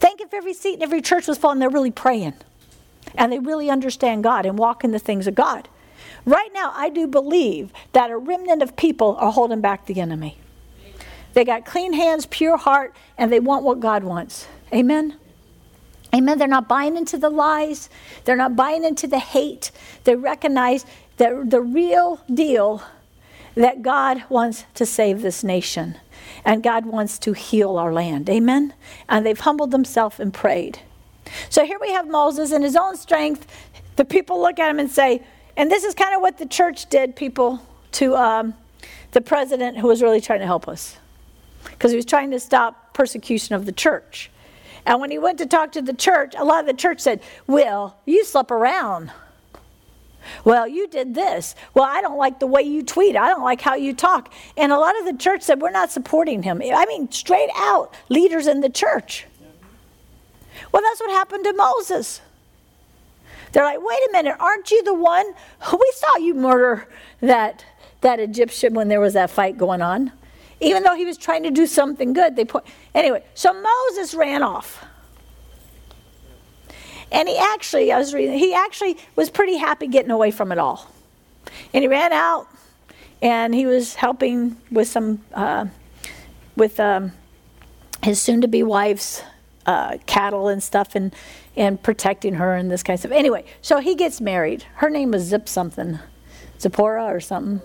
Think 0.00 0.20
if 0.20 0.34
every 0.34 0.52
seat 0.52 0.74
in 0.74 0.82
every 0.82 1.00
church 1.00 1.28
was 1.28 1.38
full 1.38 1.50
and 1.50 1.62
they're 1.62 1.70
really 1.70 1.90
praying 1.90 2.34
and 3.14 3.32
they 3.32 3.38
really 3.38 3.70
understand 3.70 4.24
God 4.24 4.44
and 4.44 4.58
walk 4.58 4.84
in 4.84 4.90
the 4.90 4.98
things 4.98 5.26
of 5.26 5.34
God. 5.34 5.68
Right 6.26 6.50
now, 6.52 6.72
I 6.74 6.88
do 6.90 7.06
believe 7.06 7.72
that 7.92 8.10
a 8.10 8.16
remnant 8.16 8.62
of 8.62 8.76
people 8.76 9.16
are 9.18 9.32
holding 9.32 9.60
back 9.60 9.86
the 9.86 10.00
enemy. 10.00 10.36
They 11.32 11.44
got 11.44 11.64
clean 11.64 11.92
hands, 11.92 12.26
pure 12.26 12.56
heart, 12.56 12.94
and 13.16 13.32
they 13.32 13.40
want 13.40 13.64
what 13.64 13.80
God 13.80 14.04
wants. 14.04 14.46
Amen? 14.72 15.16
Amen. 16.14 16.38
They're 16.38 16.48
not 16.48 16.68
buying 16.68 16.96
into 16.96 17.16
the 17.18 17.30
lies, 17.30 17.88
they're 18.24 18.36
not 18.36 18.56
buying 18.56 18.84
into 18.84 19.06
the 19.06 19.18
hate. 19.18 19.70
They 20.04 20.16
recognize 20.16 20.84
that 21.18 21.50
the 21.50 21.60
real 21.60 22.20
deal 22.32 22.82
that 23.54 23.82
God 23.82 24.24
wants 24.28 24.64
to 24.74 24.86
save 24.86 25.22
this 25.22 25.44
nation 25.44 25.96
and 26.44 26.62
God 26.62 26.86
wants 26.86 27.18
to 27.20 27.32
heal 27.32 27.76
our 27.76 27.92
land. 27.92 28.28
Amen? 28.30 28.74
And 29.08 29.24
they've 29.24 29.38
humbled 29.38 29.70
themselves 29.70 30.18
and 30.20 30.32
prayed. 30.32 30.80
So 31.48 31.64
here 31.64 31.78
we 31.80 31.92
have 31.92 32.08
Moses 32.08 32.52
in 32.52 32.62
his 32.62 32.76
own 32.76 32.96
strength. 32.96 33.46
The 33.96 34.04
people 34.04 34.40
look 34.40 34.58
at 34.58 34.70
him 34.70 34.78
and 34.78 34.90
say, 34.90 35.22
and 35.60 35.70
this 35.70 35.84
is 35.84 35.94
kind 35.94 36.14
of 36.14 36.22
what 36.22 36.38
the 36.38 36.46
church 36.46 36.88
did, 36.88 37.14
people, 37.14 37.60
to 37.92 38.16
um, 38.16 38.54
the 39.10 39.20
president 39.20 39.76
who 39.76 39.88
was 39.88 40.00
really 40.00 40.22
trying 40.22 40.38
to 40.40 40.46
help 40.46 40.66
us. 40.66 40.96
Because 41.64 41.90
he 41.90 41.96
was 41.96 42.06
trying 42.06 42.30
to 42.30 42.40
stop 42.40 42.94
persecution 42.94 43.54
of 43.54 43.66
the 43.66 43.72
church. 43.72 44.30
And 44.86 45.02
when 45.02 45.10
he 45.10 45.18
went 45.18 45.36
to 45.36 45.44
talk 45.44 45.72
to 45.72 45.82
the 45.82 45.92
church, 45.92 46.34
a 46.34 46.46
lot 46.46 46.60
of 46.60 46.66
the 46.66 46.72
church 46.72 47.00
said, 47.00 47.20
Well, 47.46 47.98
you 48.06 48.24
slept 48.24 48.50
around. 48.50 49.12
Well, 50.42 50.66
you 50.66 50.88
did 50.88 51.14
this. 51.14 51.54
Well, 51.74 51.84
I 51.84 52.00
don't 52.00 52.16
like 52.16 52.40
the 52.40 52.46
way 52.46 52.62
you 52.62 52.82
tweet. 52.82 53.14
I 53.14 53.28
don't 53.28 53.42
like 53.42 53.60
how 53.60 53.74
you 53.74 53.92
talk. 53.92 54.32
And 54.56 54.72
a 54.72 54.78
lot 54.78 54.98
of 54.98 55.04
the 55.04 55.12
church 55.12 55.42
said, 55.42 55.60
We're 55.60 55.72
not 55.72 55.90
supporting 55.90 56.42
him. 56.42 56.62
I 56.62 56.86
mean, 56.86 57.12
straight 57.12 57.50
out, 57.54 57.94
leaders 58.08 58.46
in 58.46 58.62
the 58.62 58.70
church. 58.70 59.26
Well, 60.72 60.80
that's 60.80 61.00
what 61.00 61.10
happened 61.10 61.44
to 61.44 61.52
Moses. 61.52 62.22
They're 63.52 63.64
like, 63.64 63.78
wait 63.80 63.98
a 64.08 64.12
minute, 64.12 64.36
aren't 64.38 64.70
you 64.70 64.82
the 64.84 64.94
one? 64.94 65.26
Who 65.60 65.76
we 65.80 65.92
saw 65.94 66.16
you 66.18 66.34
murder 66.34 66.88
that, 67.20 67.64
that 68.00 68.20
Egyptian 68.20 68.74
when 68.74 68.88
there 68.88 69.00
was 69.00 69.14
that 69.14 69.30
fight 69.30 69.58
going 69.58 69.82
on. 69.82 70.12
even 70.60 70.82
though 70.82 70.94
he 70.94 71.06
was 71.06 71.16
trying 71.16 71.42
to 71.42 71.50
do 71.50 71.66
something 71.66 72.12
good, 72.12 72.36
they 72.36 72.44
put. 72.44 72.64
Anyway, 72.94 73.24
so 73.34 73.52
Moses 73.52 74.14
ran 74.14 74.42
off. 74.42 74.84
And 77.12 77.28
he 77.28 77.36
actually, 77.36 77.90
I 77.90 77.98
was 77.98 78.14
reading, 78.14 78.38
he 78.38 78.54
actually 78.54 78.96
was 79.16 79.30
pretty 79.30 79.56
happy 79.56 79.88
getting 79.88 80.12
away 80.12 80.30
from 80.30 80.52
it 80.52 80.58
all. 80.58 80.88
And 81.74 81.82
he 81.82 81.88
ran 81.88 82.12
out 82.12 82.46
and 83.20 83.54
he 83.54 83.66
was 83.66 83.94
helping 83.94 84.56
with 84.70 84.86
some, 84.86 85.20
uh, 85.34 85.66
with 86.56 86.78
um, 86.78 87.12
his 88.04 88.20
soon 88.20 88.42
to 88.42 88.48
be 88.48 88.62
wife's 88.62 89.22
uh, 89.66 89.98
cattle 90.06 90.46
and 90.46 90.62
stuff 90.62 90.94
and, 90.94 91.12
and 91.60 91.80
protecting 91.82 92.34
her 92.36 92.54
and 92.54 92.70
this 92.70 92.82
kind 92.82 92.94
of 92.94 93.00
stuff. 93.00 93.12
Anyway, 93.12 93.44
so 93.60 93.80
he 93.80 93.94
gets 93.94 94.18
married. 94.18 94.64
Her 94.76 94.88
name 94.88 95.10
was 95.10 95.24
Zip 95.24 95.46
something, 95.46 95.98
Zipporah 96.58 97.04
or 97.04 97.20
something. 97.20 97.60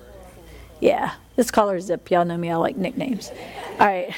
Yeah, 0.82 1.14
let's 1.38 1.50
call 1.50 1.70
her 1.70 1.80
Zip. 1.80 2.12
Y'all 2.12 2.26
know 2.26 2.36
me, 2.36 2.52
I 2.52 2.58
like 2.58 2.76
nicknames. 2.76 3.32
All 3.80 3.88
right. 3.88 4.14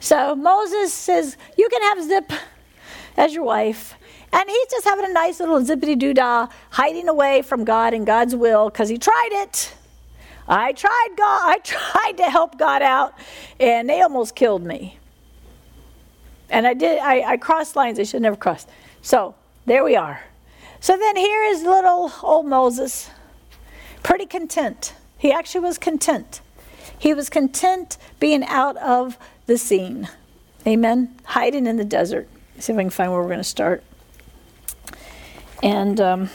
So 0.00 0.34
Moses 0.34 0.94
says, 0.94 1.36
You 1.58 1.68
can 1.68 1.82
have 1.82 2.02
Zip 2.02 2.32
as 3.18 3.34
your 3.34 3.44
wife. 3.44 3.94
And 4.32 4.48
he's 4.48 4.66
just 4.70 4.86
having 4.86 5.04
a 5.04 5.12
nice 5.12 5.38
little 5.38 5.60
zippity 5.60 5.98
doo 5.98 6.14
dah, 6.14 6.48
hiding 6.70 7.06
away 7.06 7.42
from 7.42 7.64
God 7.64 7.92
and 7.92 8.06
God's 8.06 8.34
will 8.34 8.70
because 8.70 8.88
he 8.88 8.96
tried 8.96 9.30
it. 9.32 9.74
I 10.48 10.72
tried 10.72 11.08
God, 11.18 11.42
I 11.44 11.58
tried 11.62 12.16
to 12.16 12.30
help 12.30 12.56
God 12.56 12.80
out, 12.80 13.12
and 13.58 13.86
they 13.86 14.00
almost 14.00 14.34
killed 14.34 14.62
me. 14.62 14.98
And 16.48 16.66
I 16.66 16.72
did, 16.72 17.00
I, 17.00 17.32
I 17.32 17.36
crossed 17.36 17.76
lines 17.76 17.98
I 17.98 18.04
should 18.04 18.22
never 18.22 18.36
cross. 18.36 18.66
So 19.02 19.34
there 19.66 19.84
we 19.84 19.96
are. 19.96 20.22
So 20.80 20.96
then 20.96 21.16
here 21.16 21.42
is 21.44 21.62
little 21.62 22.12
old 22.22 22.46
Moses, 22.46 23.10
pretty 24.02 24.26
content. 24.26 24.94
He 25.18 25.32
actually 25.32 25.60
was 25.60 25.78
content. 25.78 26.40
He 26.98 27.14
was 27.14 27.28
content 27.30 27.98
being 28.18 28.44
out 28.44 28.76
of 28.78 29.18
the 29.46 29.58
scene. 29.58 30.08
Amen. 30.66 31.16
Hiding 31.24 31.66
in 31.66 31.76
the 31.76 31.84
desert. 31.84 32.28
See 32.58 32.72
if 32.72 32.78
I 32.78 32.82
can 32.82 32.90
find 32.90 33.10
where 33.10 33.20
we're 33.20 33.28
going 33.28 33.38
to 33.38 33.44
start. 33.44 33.82
And 35.62 36.00
um, 36.00 36.30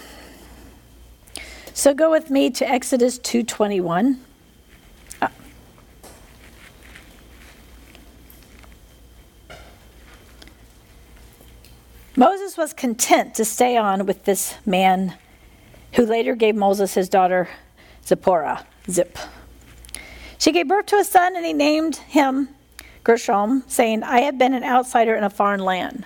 so 1.73 1.93
go 1.93 2.09
with 2.09 2.29
me 2.29 2.49
to 2.51 2.67
Exodus 2.67 3.19
2:21. 3.19 4.17
Moses 12.17 12.55
was 12.55 12.71
content 12.71 13.35
to 13.35 13.43
stay 13.43 13.75
on 13.75 14.05
with 14.05 14.23
this 14.23 14.55
man 14.65 15.15
who 15.95 16.05
later 16.05 16.33
gave 16.33 16.55
Moses 16.55 16.93
his 16.93 17.09
daughter 17.09 17.49
Zipporah, 18.05 18.65
Zip. 18.89 19.17
She 20.37 20.53
gave 20.53 20.69
birth 20.69 20.85
to 20.87 20.95
a 20.95 21.03
son 21.03 21.35
and 21.35 21.45
he 21.45 21.51
named 21.51 21.97
him 21.97 22.47
Gershom, 23.03 23.63
saying, 23.67 24.03
I 24.03 24.21
have 24.21 24.37
been 24.37 24.53
an 24.53 24.63
outsider 24.63 25.15
in 25.15 25.25
a 25.25 25.29
foreign 25.29 25.59
land. 25.59 26.05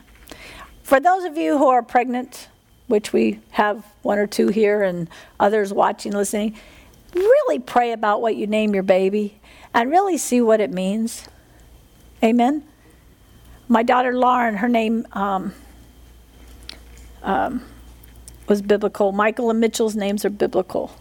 For 0.82 1.00
those 1.00 1.26
of 1.26 1.38
you 1.38 1.60
who 1.60 1.68
are 1.68 1.84
pregnant 1.84 2.48
which 2.88 3.14
we 3.14 3.40
have 3.52 3.86
one 4.02 4.18
or 4.18 4.26
two 4.26 4.48
here 4.48 4.82
and 4.82 5.08
others 5.40 5.72
watching, 5.72 6.12
listening, 6.12 6.56
really 7.14 7.60
pray 7.60 7.92
about 7.92 8.20
what 8.20 8.36
you 8.36 8.48
name 8.48 8.74
your 8.74 8.82
baby 8.82 9.40
and 9.76 9.92
really 9.92 10.18
see 10.18 10.42
what 10.42 10.60
it 10.60 10.72
means. 10.72 11.30
Amen. 12.24 12.64
My 13.68 13.84
daughter 13.84 14.18
Lauren, 14.18 14.56
her 14.58 14.68
name 14.68 15.06
um, 15.12 15.54
um, 17.24 17.64
was 18.48 18.62
biblical. 18.62 19.12
Michael 19.12 19.50
and 19.50 19.60
Mitchell's 19.60 19.96
names 19.96 20.26
are 20.26 20.30
biblical. 20.30 20.96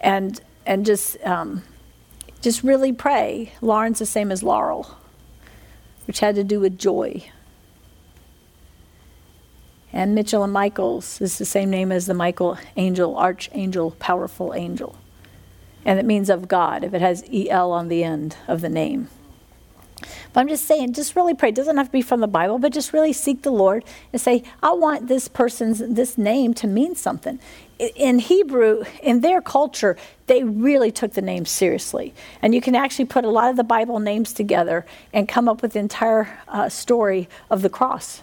And 0.00 0.40
and 0.66 0.84
just 0.84 1.16
um, 1.24 1.62
just 2.40 2.62
really 2.62 2.92
pray. 2.92 3.52
Lauren's 3.60 3.98
the 3.98 4.06
same 4.06 4.30
as 4.30 4.42
Laurel, 4.42 4.96
which 6.06 6.20
had 6.20 6.34
to 6.34 6.44
do 6.44 6.60
with 6.60 6.78
joy. 6.78 7.24
And 9.92 10.14
Mitchell 10.14 10.44
and 10.44 10.52
Michaels 10.52 11.20
is 11.22 11.38
the 11.38 11.44
same 11.44 11.70
name 11.70 11.90
as 11.90 12.06
the 12.06 12.14
Michael 12.14 12.58
angel, 12.76 13.16
archangel, 13.16 13.92
powerful 13.92 14.52
angel. 14.52 14.96
And 15.86 15.98
it 15.98 16.04
means 16.04 16.28
of 16.28 16.48
God 16.48 16.84
if 16.84 16.92
it 16.92 17.00
has 17.00 17.24
EL 17.32 17.72
on 17.72 17.88
the 17.88 18.04
end 18.04 18.36
of 18.46 18.60
the 18.60 18.68
name. 18.68 19.08
But 20.00 20.40
I'm 20.40 20.48
just 20.48 20.66
saying, 20.66 20.92
just 20.92 21.16
really 21.16 21.34
pray. 21.34 21.48
It 21.48 21.54
doesn't 21.54 21.76
have 21.76 21.86
to 21.86 21.92
be 21.92 22.02
from 22.02 22.20
the 22.20 22.26
Bible, 22.26 22.58
but 22.58 22.72
just 22.72 22.92
really 22.92 23.12
seek 23.12 23.42
the 23.42 23.50
Lord 23.50 23.84
and 24.12 24.20
say, 24.20 24.42
I 24.62 24.72
want 24.72 25.08
this 25.08 25.28
person's, 25.28 25.78
this 25.78 26.18
name 26.18 26.52
to 26.54 26.66
mean 26.66 26.94
something. 26.94 27.38
In 27.78 28.18
Hebrew, 28.18 28.84
in 29.02 29.20
their 29.20 29.40
culture, 29.40 29.96
they 30.26 30.42
really 30.42 30.90
took 30.90 31.14
the 31.14 31.22
name 31.22 31.46
seriously. 31.46 32.14
And 32.42 32.54
you 32.54 32.60
can 32.60 32.74
actually 32.74 33.06
put 33.06 33.24
a 33.24 33.30
lot 33.30 33.50
of 33.50 33.56
the 33.56 33.64
Bible 33.64 33.98
names 33.98 34.32
together 34.32 34.84
and 35.12 35.28
come 35.28 35.48
up 35.48 35.62
with 35.62 35.72
the 35.72 35.78
entire 35.78 36.40
uh, 36.48 36.68
story 36.68 37.28
of 37.50 37.62
the 37.62 37.70
cross. 37.70 38.22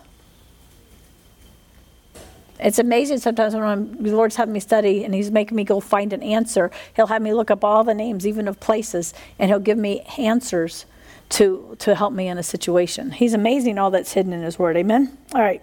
It's 2.60 2.80
amazing 2.80 3.18
sometimes 3.18 3.56
when 3.56 3.64
I'm, 3.64 4.04
the 4.04 4.16
Lord's 4.16 4.36
having 4.36 4.54
me 4.54 4.60
study 4.60 5.04
and 5.04 5.14
He's 5.14 5.32
making 5.32 5.56
me 5.56 5.64
go 5.64 5.80
find 5.80 6.14
an 6.14 6.22
answer. 6.24 6.72
He'll 6.96 7.08
have 7.08 7.22
me 7.22 7.34
look 7.34 7.52
up 7.52 7.64
all 7.64 7.84
the 7.84 7.96
names, 7.96 8.26
even 8.28 8.48
of 8.48 8.60
places, 8.60 9.14
and 9.40 9.50
He'll 9.50 9.60
give 9.60 9.78
me 9.78 10.02
answers 10.18 10.86
to, 11.30 11.76
to 11.80 11.96
help 11.96 12.14
me 12.14 12.28
in 12.28 12.38
a 12.38 12.44
situation. 12.44 13.12
He's 13.12 13.34
amazing, 13.34 13.78
all 13.78 13.92
that's 13.92 14.14
hidden 14.14 14.34
in 14.34 14.42
His 14.42 14.60
Word. 14.60 14.78
Amen? 14.78 15.18
All 15.34 15.42
right. 15.42 15.62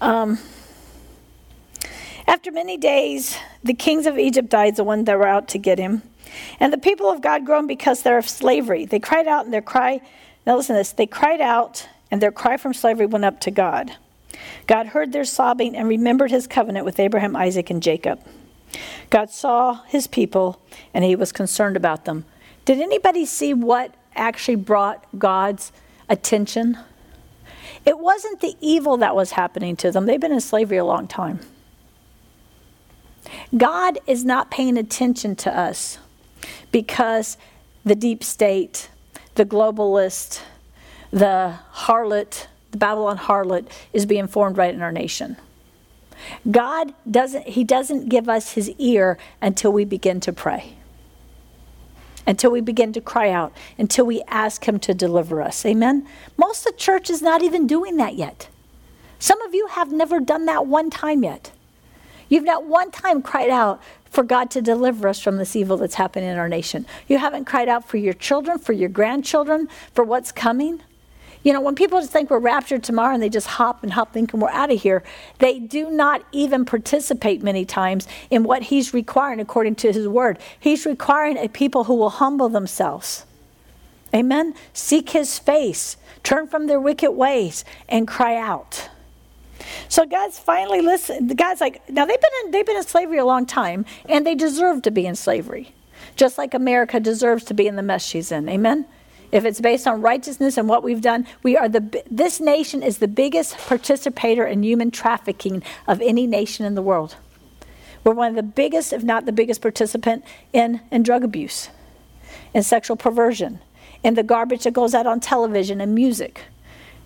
Um, 0.00 0.38
after 2.26 2.50
many 2.50 2.76
days, 2.76 3.36
the 3.62 3.74
kings 3.74 4.06
of 4.06 4.18
Egypt 4.18 4.48
died, 4.48 4.76
the 4.76 4.84
ones 4.84 5.06
that 5.06 5.18
were 5.18 5.28
out 5.28 5.48
to 5.48 5.58
get 5.58 5.78
him. 5.78 6.02
And 6.58 6.72
the 6.72 6.78
people 6.78 7.10
of 7.10 7.22
God 7.22 7.46
groaned 7.46 7.68
because 7.68 8.02
they're 8.02 8.18
of 8.18 8.28
slavery. 8.28 8.84
They 8.84 8.98
cried 8.98 9.28
out, 9.28 9.44
and 9.44 9.54
their 9.54 9.62
cry, 9.62 10.00
now 10.44 10.56
listen 10.56 10.74
to 10.74 10.80
this, 10.80 10.92
they 10.92 11.06
cried 11.06 11.40
out, 11.40 11.88
and 12.10 12.20
their 12.20 12.32
cry 12.32 12.56
from 12.56 12.74
slavery 12.74 13.06
went 13.06 13.24
up 13.24 13.40
to 13.42 13.50
God. 13.50 13.92
God 14.66 14.88
heard 14.88 15.12
their 15.12 15.24
sobbing 15.24 15.76
and 15.76 15.88
remembered 15.88 16.30
his 16.30 16.46
covenant 16.46 16.84
with 16.84 17.00
Abraham, 17.00 17.36
Isaac, 17.36 17.70
and 17.70 17.82
Jacob. 17.82 18.20
God 19.10 19.30
saw 19.30 19.82
his 19.84 20.06
people 20.06 20.60
and 20.92 21.04
he 21.04 21.16
was 21.16 21.32
concerned 21.32 21.76
about 21.76 22.04
them. 22.04 22.24
Did 22.66 22.80
anybody 22.80 23.24
see 23.24 23.54
what 23.54 23.94
actually 24.14 24.56
brought 24.56 25.06
God's 25.18 25.72
attention? 26.08 26.76
It 27.86 27.98
wasn't 27.98 28.40
the 28.40 28.56
evil 28.60 28.98
that 28.98 29.16
was 29.16 29.30
happening 29.32 29.76
to 29.76 29.90
them, 29.90 30.04
they've 30.04 30.20
been 30.20 30.32
in 30.32 30.40
slavery 30.40 30.76
a 30.76 30.84
long 30.84 31.06
time. 31.06 31.40
God 33.56 33.98
is 34.06 34.24
not 34.24 34.50
paying 34.50 34.76
attention 34.76 35.36
to 35.36 35.58
us 35.58 35.98
because 36.70 37.36
the 37.84 37.94
deep 37.94 38.22
state, 38.22 38.90
the 39.36 39.44
globalist, 39.44 40.42
the 41.10 41.58
harlot, 41.72 42.46
the 42.72 42.78
Babylon 42.78 43.18
harlot 43.18 43.68
is 43.92 44.06
being 44.06 44.26
formed 44.26 44.58
right 44.58 44.74
in 44.74 44.82
our 44.82 44.92
nation. 44.92 45.36
God 46.50 46.94
doesn't, 47.10 47.48
He 47.48 47.64
doesn't 47.64 48.08
give 48.08 48.28
us 48.28 48.52
His 48.52 48.70
ear 48.78 49.18
until 49.40 49.72
we 49.72 49.84
begin 49.84 50.20
to 50.20 50.32
pray, 50.32 50.74
until 52.26 52.50
we 52.50 52.60
begin 52.60 52.92
to 52.92 53.00
cry 53.00 53.30
out, 53.30 53.52
until 53.78 54.04
we 54.04 54.22
ask 54.28 54.66
Him 54.66 54.78
to 54.80 54.94
deliver 54.94 55.40
us. 55.40 55.64
Amen? 55.64 56.06
Most 56.36 56.66
of 56.66 56.72
the 56.72 56.78
church 56.78 57.10
is 57.10 57.22
not 57.22 57.42
even 57.42 57.66
doing 57.66 57.96
that 57.96 58.16
yet. 58.16 58.48
Some 59.18 59.40
of 59.42 59.54
you 59.54 59.68
have 59.68 59.92
never 59.92 60.20
done 60.20 60.46
that 60.46 60.66
one 60.66 60.90
time 60.90 61.24
yet. 61.24 61.52
You've 62.28 62.44
not 62.44 62.66
one 62.66 62.90
time 62.90 63.22
cried 63.22 63.50
out 63.50 63.80
for 64.10 64.22
God 64.22 64.50
to 64.52 64.62
deliver 64.62 65.08
us 65.08 65.20
from 65.20 65.36
this 65.36 65.54
evil 65.54 65.76
that's 65.76 65.94
happening 65.94 66.28
in 66.28 66.38
our 66.38 66.48
nation. 66.48 66.86
You 67.06 67.18
haven't 67.18 67.44
cried 67.44 67.68
out 67.68 67.88
for 67.88 67.98
your 67.98 68.14
children, 68.14 68.58
for 68.58 68.72
your 68.72 68.88
grandchildren, 68.88 69.68
for 69.94 70.04
what's 70.04 70.32
coming. 70.32 70.80
You 71.46 71.52
know, 71.52 71.60
when 71.60 71.76
people 71.76 72.00
just 72.00 72.10
think 72.10 72.28
we're 72.28 72.40
raptured 72.40 72.82
tomorrow 72.82 73.14
and 73.14 73.22
they 73.22 73.28
just 73.28 73.46
hop 73.46 73.84
and 73.84 73.92
hop 73.92 74.12
thinking 74.12 74.40
we're 74.40 74.50
out 74.50 74.72
of 74.72 74.82
here, 74.82 75.04
they 75.38 75.60
do 75.60 75.88
not 75.88 76.24
even 76.32 76.64
participate 76.64 77.40
many 77.40 77.64
times 77.64 78.08
in 78.30 78.42
what 78.42 78.64
He's 78.64 78.92
requiring 78.92 79.38
according 79.38 79.76
to 79.76 79.92
His 79.92 80.08
word. 80.08 80.40
He's 80.58 80.84
requiring 80.84 81.36
a 81.36 81.46
people 81.46 81.84
who 81.84 81.94
will 81.94 82.10
humble 82.10 82.48
themselves. 82.48 83.26
Amen? 84.12 84.56
Seek 84.72 85.10
His 85.10 85.38
face, 85.38 85.96
turn 86.24 86.48
from 86.48 86.66
their 86.66 86.80
wicked 86.80 87.12
ways, 87.12 87.64
and 87.88 88.08
cry 88.08 88.36
out. 88.36 88.90
So 89.88 90.04
God's 90.04 90.40
finally 90.40 90.80
listened. 90.80 91.38
God's 91.38 91.60
like, 91.60 91.88
now 91.88 92.06
they've 92.06 92.20
been 92.20 92.30
in, 92.44 92.50
they've 92.50 92.66
been 92.66 92.76
in 92.76 92.82
slavery 92.82 93.18
a 93.18 93.24
long 93.24 93.46
time, 93.46 93.86
and 94.08 94.26
they 94.26 94.34
deserve 94.34 94.82
to 94.82 94.90
be 94.90 95.06
in 95.06 95.14
slavery, 95.14 95.72
just 96.16 96.38
like 96.38 96.54
America 96.54 96.98
deserves 96.98 97.44
to 97.44 97.54
be 97.54 97.68
in 97.68 97.76
the 97.76 97.82
mess 97.82 98.04
she's 98.04 98.32
in. 98.32 98.48
Amen. 98.48 98.84
If 99.32 99.44
it's 99.44 99.60
based 99.60 99.86
on 99.86 100.02
righteousness 100.02 100.56
and 100.56 100.68
what 100.68 100.82
we've 100.82 101.00
done, 101.00 101.26
we 101.42 101.56
are 101.56 101.68
the 101.68 102.02
this 102.10 102.40
nation 102.40 102.82
is 102.82 102.98
the 102.98 103.08
biggest 103.08 103.56
participator 103.58 104.46
in 104.46 104.62
human 104.62 104.90
trafficking 104.90 105.62
of 105.86 106.00
any 106.00 106.26
nation 106.26 106.64
in 106.64 106.74
the 106.74 106.82
world. 106.82 107.16
We're 108.04 108.14
one 108.14 108.30
of 108.30 108.36
the 108.36 108.42
biggest, 108.44 108.92
if 108.92 109.02
not 109.02 109.26
the 109.26 109.32
biggest 109.32 109.60
participant 109.60 110.24
in, 110.52 110.80
in 110.92 111.02
drug 111.02 111.24
abuse, 111.24 111.70
in 112.54 112.62
sexual 112.62 112.96
perversion, 112.96 113.58
in 114.04 114.14
the 114.14 114.22
garbage 114.22 114.62
that 114.62 114.74
goes 114.74 114.94
out 114.94 115.06
on 115.06 115.18
television 115.18 115.80
and 115.80 115.92
music. 115.92 116.42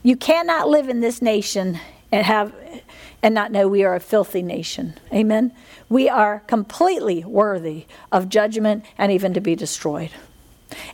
You 0.03 0.15
cannot 0.15 0.69
live 0.69 0.91
in 0.91 1.01
this 1.01 1.23
nation 1.23 1.79
and 2.13 2.27
have 2.27 2.55
and 3.23 3.35
not 3.35 3.53
know 3.53 3.69
we 3.69 3.85
are 3.85 3.95
a 3.95 4.01
filthy 4.01 4.43
nation. 4.43 4.95
Amen. 5.13 5.53
We 5.89 6.09
are 6.09 6.41
completely 6.41 7.25
worthy 7.25 7.87
of 8.13 8.29
judgment 8.29 8.85
and 8.97 9.13
even 9.13 9.35
to 9.35 9.41
be 9.41 9.55
destroyed. 9.55 10.11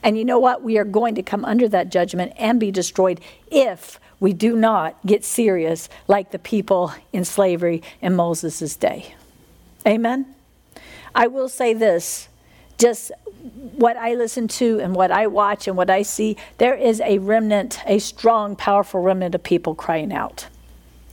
And 0.03 0.17
you 0.17 0.25
know 0.25 0.39
what? 0.39 0.63
We 0.63 0.79
are 0.79 0.85
going 0.85 1.15
to 1.17 1.23
come 1.23 1.45
under 1.45 1.69
that 1.69 1.91
judgment 1.91 2.33
and 2.39 2.59
be 2.61 2.71
destroyed 2.71 3.21
if 3.51 4.01
we 4.21 4.33
do 4.33 4.57
not 4.57 4.97
get 5.05 5.25
serious 5.25 5.89
like 6.09 6.31
the 6.31 6.39
people 6.39 6.93
in 7.13 7.25
slavery 7.25 7.83
in 8.01 8.15
Moses' 8.15 8.77
day. 8.77 9.15
Amen. 9.87 10.35
I 11.15 11.27
will 11.27 11.49
say 11.49 11.75
this 11.75 12.29
just 12.79 13.11
what 13.77 13.97
I 13.97 14.15
listen 14.15 14.49
to 14.49 14.81
and 14.81 14.95
what 14.95 15.11
I 15.11 15.27
watch 15.27 15.67
and 15.67 15.77
what 15.77 15.89
I 15.89 16.03
see, 16.03 16.37
there 16.59 16.75
is 16.75 17.01
a 17.01 17.19
remnant, 17.19 17.81
a 17.87 17.99
strong, 17.99 18.57
powerful 18.57 19.01
remnant 19.01 19.35
of 19.35 19.43
people 19.43 19.75
crying 19.75 20.13
out. 20.13 20.47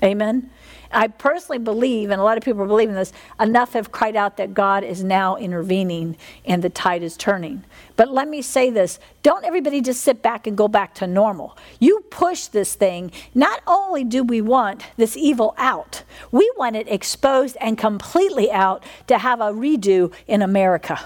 Amen. 0.02 0.50
I 0.94 1.08
personally 1.08 1.60
believe, 1.60 2.12
and 2.12 2.22
a 2.22 2.24
lot 2.24 2.38
of 2.38 2.44
people 2.44 2.62
are 2.62 2.68
believing 2.68 2.96
this, 2.96 3.12
enough 3.40 3.74
have 3.74 3.92
cried 3.92 4.16
out 4.16 4.38
that 4.38 4.54
God 4.54 4.84
is 4.84 5.04
now 5.04 5.36
intervening 5.36 6.16
and 6.46 6.64
the 6.64 6.70
tide 6.70 7.04
is 7.04 7.18
turning. 7.18 7.64
But 7.96 8.12
let 8.12 8.28
me 8.28 8.42
say 8.42 8.70
this 8.70 9.00
don't 9.24 9.44
everybody 9.44 9.82
just 9.82 10.02
sit 10.02 10.22
back 10.22 10.48
and 10.48 10.58
go 10.58 10.68
back 10.68 10.94
to 10.96 11.08
normal. 11.08 11.58
You 11.80 12.02
push 12.10 12.48
this 12.48 12.76
thing. 12.76 13.12
Not 13.34 13.62
only 13.66 14.04
do 14.04 14.24
we 14.24 14.42
want 14.42 14.86
this 14.98 15.18
evil 15.18 15.56
out, 15.58 16.04
we 16.32 16.52
want 16.58 16.76
it 16.76 16.88
exposed 16.88 17.58
and 17.60 17.78
completely 17.78 18.52
out 18.52 18.84
to 19.08 19.18
have 19.18 19.42
a 19.42 19.52
redo 19.52 20.14
in 20.28 20.42
America. 20.42 21.00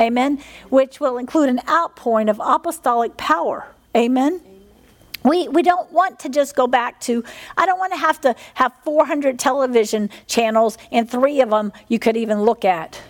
Amen. 0.00 0.42
Which 0.68 1.00
will 1.00 1.18
include 1.18 1.48
an 1.48 1.60
outpouring 1.68 2.28
of 2.28 2.40
apostolic 2.42 3.16
power. 3.16 3.66
Amen. 3.96 4.40
We, 5.26 5.48
we 5.48 5.62
don't 5.62 5.90
want 5.92 6.20
to 6.20 6.28
just 6.28 6.54
go 6.54 6.68
back 6.68 7.00
to, 7.00 7.24
I 7.56 7.66
don't 7.66 7.80
want 7.80 7.92
to 7.92 7.98
have 7.98 8.20
to 8.20 8.36
have 8.54 8.72
400 8.84 9.38
television 9.40 10.08
channels 10.28 10.78
and 10.92 11.10
three 11.10 11.40
of 11.40 11.50
them 11.50 11.72
you 11.88 11.98
could 11.98 12.16
even 12.16 12.42
look 12.42 12.64
at. 12.64 13.00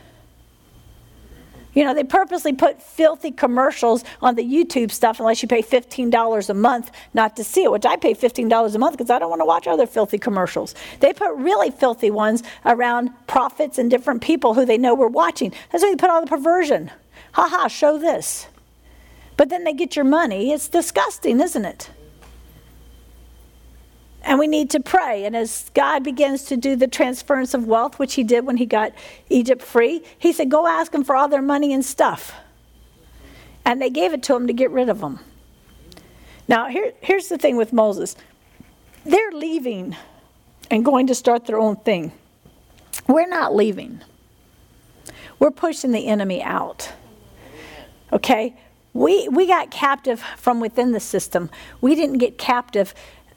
You 1.75 1.85
know, 1.85 1.93
they 1.93 2.05
purposely 2.05 2.55
put 2.55 2.83
filthy 2.83 3.31
commercials 3.31 4.03
on 4.23 4.35
the 4.35 4.43
YouTube 4.43 4.91
stuff 4.91 5.21
unless 5.21 5.43
you 5.43 5.49
pay 5.49 5.61
$15 5.61 6.49
a 6.49 6.55
month 6.55 6.91
not 7.13 7.37
to 7.37 7.45
see 7.45 7.65
it, 7.65 7.71
which 7.71 7.85
I 7.85 7.97
pay 7.97 8.15
$15 8.15 8.75
a 8.75 8.79
month 8.79 8.97
because 8.97 9.11
I 9.11 9.19
don't 9.19 9.29
want 9.29 9.41
to 9.41 9.45
watch 9.45 9.67
other 9.67 9.87
filthy 9.87 10.17
commercials. 10.17 10.75
They 11.01 11.13
put 11.13 11.35
really 11.35 11.71
filthy 11.71 12.11
ones 12.11 12.43
around 12.65 13.11
prophets 13.27 13.77
and 13.77 13.91
different 13.91 14.23
people 14.23 14.55
who 14.55 14.65
they 14.65 14.79
know 14.79 14.95
we're 14.95 15.09
watching. 15.09 15.53
That's 15.71 15.85
why 15.85 15.91
they 15.91 15.97
put 15.97 16.09
all 16.09 16.23
the 16.23 16.27
perversion. 16.27 16.91
Ha 17.33 17.47
ha, 17.47 17.69
show 17.69 17.99
this. 17.99 18.47
But 19.37 19.51
then 19.51 19.65
they 19.65 19.75
get 19.75 19.97
your 19.97 20.07
money. 20.07 20.53
It's 20.53 20.69
disgusting, 20.69 21.41
isn't 21.43 21.67
it? 21.67 21.91
And 24.27 24.41
we 24.41 24.49
need 24.49 24.71
to 24.71 24.81
pray. 24.81 25.25
And 25.25 25.37
as 25.37 25.71
God 25.73 26.03
begins 26.03 26.45
to 26.47 26.57
do 26.57 26.75
the 26.75 26.89
transference 26.89 27.55
of 27.55 27.67
wealth, 27.67 28.01
which 28.01 28.15
he 28.15 28.25
did 28.25 28.45
when 28.45 28.57
he 28.57 28.67
got 28.67 28.93
Egypt 29.31 29.63
free, 29.63 30.03
he 30.19 30.33
said, 30.33 30.51
Go 30.51 30.67
ask 30.67 30.91
them 30.91 31.05
for 31.05 31.15
all 31.15 31.29
their 31.29 31.41
money 31.41 31.73
and 31.73 31.85
stuff. 31.85 32.35
And 33.65 33.81
they 33.81 33.89
gave 33.89 34.13
it 34.13 34.25
to 34.25 34.35
him 34.35 34.49
to 34.49 34.53
get 34.53 34.73
rid 34.73 34.89
of 34.89 34.99
them. 34.99 35.21
Now, 36.49 36.69
here, 36.69 36.93
here's 37.01 37.29
the 37.29 37.39
thing 37.39 37.57
with 37.57 37.73
Moses 37.73 38.17
they're 39.05 39.31
leaving 39.31 39.97
and 40.73 40.85
going 40.85 41.07
to 41.07 41.15
start 41.15 41.47
their 41.47 41.61
own 41.61 41.77
thing. 41.77 42.11
We're 43.07 43.29
not 43.29 43.55
leaving, 43.55 44.01
we're 45.39 45.53
pushing 45.53 45.93
the 45.93 46.09
enemy 46.09 46.43
out. 46.43 46.93
Okay? 48.13 48.57
We, 48.93 49.29
we 49.29 49.47
got 49.47 49.71
captive 49.71 50.21
from 50.39 50.59
within 50.59 50.93
the 50.93 51.01
system. 51.01 51.51
We 51.83 51.95
didn't 51.95 52.17
get 52.17 52.39
captive 52.39 52.95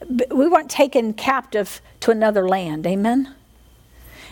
we 0.07 0.47
weren't 0.47 0.69
taken 0.69 1.13
captive 1.13 1.81
to 2.01 2.11
another 2.11 2.47
land. 2.47 2.87
Amen? 2.87 3.35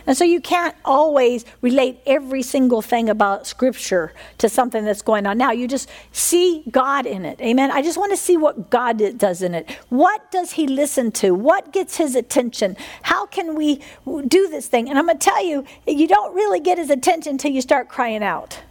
And 0.08 0.16
so 0.16 0.24
you 0.24 0.40
can't 0.40 0.74
always 0.86 1.44
relate 1.60 2.00
every 2.06 2.42
single 2.42 2.82
thing 2.82 3.10
about 3.10 3.46
Scripture 3.46 4.14
to 4.38 4.48
something 4.48 4.86
that's 4.86 5.02
going 5.02 5.28
on 5.28 5.38
now. 5.38 5.52
You 5.52 5.68
just 5.68 5.90
see 6.14 6.64
God 6.72 7.06
in 7.06 7.26
it. 7.26 7.42
Amen. 7.42 7.72
I 7.72 7.82
just 7.82 7.98
want 7.98 8.14
to 8.14 8.18
see 8.18 8.38
what 8.38 8.70
God 8.70 9.02
does 9.18 9.42
in 9.42 9.54
it. 9.54 9.70
What 9.90 10.32
does 10.32 10.54
He 10.54 10.66
listen 10.66 11.12
to? 11.14 11.36
What 11.36 11.74
gets 11.74 11.98
His 11.98 12.16
attention? 12.16 12.78
How 13.02 13.26
can 13.26 13.56
we 13.56 13.82
do 14.06 14.48
this 14.48 14.68
thing? 14.68 14.90
And 14.90 14.98
I'm 14.98 15.08
going 15.08 15.20
to 15.20 15.26
tell 15.26 15.46
you, 15.46 15.66
you 15.86 16.08
don't 16.08 16.34
really 16.34 16.62
get 16.62 16.78
His 16.78 16.90
attention 16.90 17.32
until 17.32 17.52
you 17.52 17.60
start 17.60 17.90
crying 17.90 18.24
out. 18.24 18.62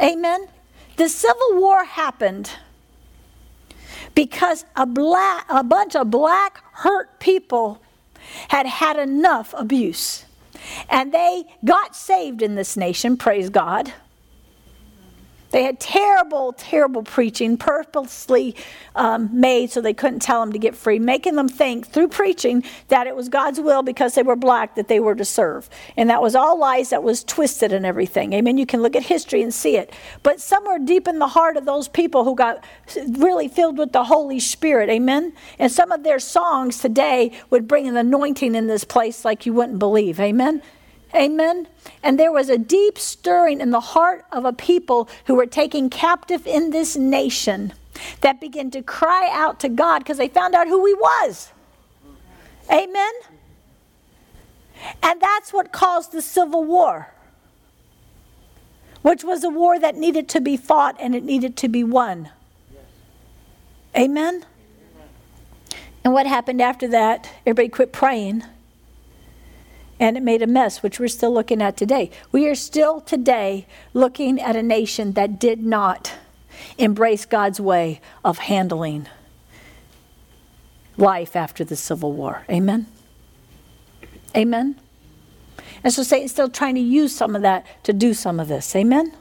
Amen. 0.00 0.46
The 0.94 1.08
Civil 1.08 1.54
War 1.54 1.84
happened 1.84 2.52
because 4.14 4.64
a, 4.76 4.86
black, 4.86 5.46
a 5.48 5.64
bunch 5.64 5.96
of 5.96 6.10
black 6.10 6.62
hurt 6.72 7.18
people 7.20 7.80
had 8.48 8.66
had 8.66 8.98
enough 8.98 9.54
abuse. 9.56 10.24
And 10.88 11.12
they 11.12 11.44
got 11.64 11.94
saved 11.94 12.42
in 12.42 12.54
this 12.54 12.76
nation, 12.76 13.16
praise 13.16 13.50
God. 13.50 13.92
They 15.54 15.62
had 15.62 15.78
terrible, 15.78 16.52
terrible 16.52 17.04
preaching, 17.04 17.56
purposely 17.56 18.56
um, 18.96 19.30
made 19.32 19.70
so 19.70 19.80
they 19.80 19.94
couldn't 19.94 20.18
tell 20.18 20.40
them 20.40 20.52
to 20.52 20.58
get 20.58 20.74
free, 20.74 20.98
making 20.98 21.36
them 21.36 21.46
think 21.46 21.86
through 21.86 22.08
preaching 22.08 22.64
that 22.88 23.06
it 23.06 23.14
was 23.14 23.28
God's 23.28 23.60
will 23.60 23.84
because 23.84 24.16
they 24.16 24.24
were 24.24 24.34
black 24.34 24.74
that 24.74 24.88
they 24.88 24.98
were 24.98 25.14
to 25.14 25.24
serve. 25.24 25.70
And 25.96 26.10
that 26.10 26.20
was 26.20 26.34
all 26.34 26.58
lies 26.58 26.90
that 26.90 27.04
was 27.04 27.22
twisted 27.22 27.72
and 27.72 27.86
everything. 27.86 28.32
Amen. 28.32 28.58
You 28.58 28.66
can 28.66 28.82
look 28.82 28.96
at 28.96 29.04
history 29.04 29.42
and 29.42 29.54
see 29.54 29.76
it. 29.76 29.92
But 30.24 30.40
somewhere 30.40 30.80
deep 30.80 31.06
in 31.06 31.20
the 31.20 31.28
heart 31.28 31.56
of 31.56 31.66
those 31.66 31.86
people 31.86 32.24
who 32.24 32.34
got 32.34 32.64
really 33.10 33.46
filled 33.46 33.78
with 33.78 33.92
the 33.92 34.02
Holy 34.02 34.40
Spirit, 34.40 34.90
amen. 34.90 35.34
And 35.60 35.70
some 35.70 35.92
of 35.92 36.02
their 36.02 36.18
songs 36.18 36.80
today 36.80 37.30
would 37.50 37.68
bring 37.68 37.86
an 37.86 37.96
anointing 37.96 38.56
in 38.56 38.66
this 38.66 38.82
place 38.82 39.24
like 39.24 39.46
you 39.46 39.52
wouldn't 39.52 39.78
believe. 39.78 40.18
Amen. 40.18 40.62
Amen. 41.14 41.68
And 42.02 42.18
there 42.18 42.32
was 42.32 42.48
a 42.48 42.58
deep 42.58 42.98
stirring 42.98 43.60
in 43.60 43.70
the 43.70 43.80
heart 43.80 44.24
of 44.32 44.44
a 44.44 44.52
people 44.52 45.08
who 45.26 45.34
were 45.34 45.46
taken 45.46 45.88
captive 45.88 46.46
in 46.46 46.70
this 46.70 46.96
nation 46.96 47.72
that 48.20 48.40
began 48.40 48.70
to 48.72 48.82
cry 48.82 49.28
out 49.32 49.60
to 49.60 49.68
God 49.68 50.00
because 50.00 50.18
they 50.18 50.28
found 50.28 50.54
out 50.54 50.66
who 50.66 50.84
He 50.84 50.94
was. 50.94 51.52
Amen. 52.70 53.12
And 55.02 55.20
that's 55.20 55.52
what 55.52 55.70
caused 55.70 56.10
the 56.10 56.20
Civil 56.20 56.64
War, 56.64 57.12
which 59.02 59.22
was 59.22 59.44
a 59.44 59.50
war 59.50 59.78
that 59.78 59.94
needed 59.96 60.28
to 60.30 60.40
be 60.40 60.56
fought 60.56 60.96
and 60.98 61.14
it 61.14 61.22
needed 61.22 61.56
to 61.58 61.68
be 61.68 61.84
won. 61.84 62.30
Amen. 63.96 64.44
And 66.02 66.12
what 66.12 66.26
happened 66.26 66.60
after 66.60 66.88
that? 66.88 67.30
Everybody 67.46 67.68
quit 67.68 67.92
praying 67.92 68.42
and 70.04 70.18
it 70.18 70.22
made 70.22 70.42
a 70.42 70.46
mess, 70.46 70.82
which 70.82 71.00
we're 71.00 71.08
still 71.08 71.32
looking 71.32 71.62
at 71.62 71.78
today. 71.78 72.10
We 72.30 72.46
are 72.46 72.54
still 72.54 73.00
today 73.00 73.66
looking 73.94 74.38
at 74.38 74.54
a 74.54 74.62
nation 74.62 75.12
that 75.12 75.40
did 75.40 75.62
not 75.62 76.12
embrace 76.76 77.24
God's 77.24 77.58
way 77.58 78.02
of 78.22 78.36
handling 78.36 79.06
life 80.98 81.34
after 81.34 81.64
the 81.64 81.74
Civil 81.74 82.12
War. 82.12 82.44
Amen? 82.50 82.86
Amen? 84.36 84.78
And 85.82 85.90
so 85.90 86.02
Satan's 86.02 86.32
still 86.32 86.50
trying 86.50 86.74
to 86.74 86.82
use 86.82 87.16
some 87.16 87.34
of 87.34 87.40
that 87.40 87.64
to 87.84 87.94
do 87.94 88.12
some 88.12 88.38
of 88.38 88.48
this. 88.48 88.76
Amen? 88.76 89.14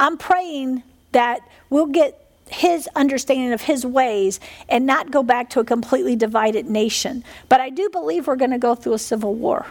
I'm 0.00 0.18
praying 0.18 0.82
that 1.12 1.48
we'll 1.70 1.86
get 1.86 2.25
his 2.48 2.88
understanding 2.94 3.52
of 3.52 3.62
his 3.62 3.84
ways 3.84 4.40
and 4.68 4.86
not 4.86 5.10
go 5.10 5.22
back 5.22 5.50
to 5.50 5.60
a 5.60 5.64
completely 5.64 6.16
divided 6.16 6.66
nation. 6.66 7.24
But 7.48 7.60
I 7.60 7.70
do 7.70 7.88
believe 7.90 8.26
we're 8.26 8.36
going 8.36 8.52
to 8.52 8.58
go 8.58 8.74
through 8.74 8.94
a 8.94 8.98
civil 8.98 9.34
war. 9.34 9.66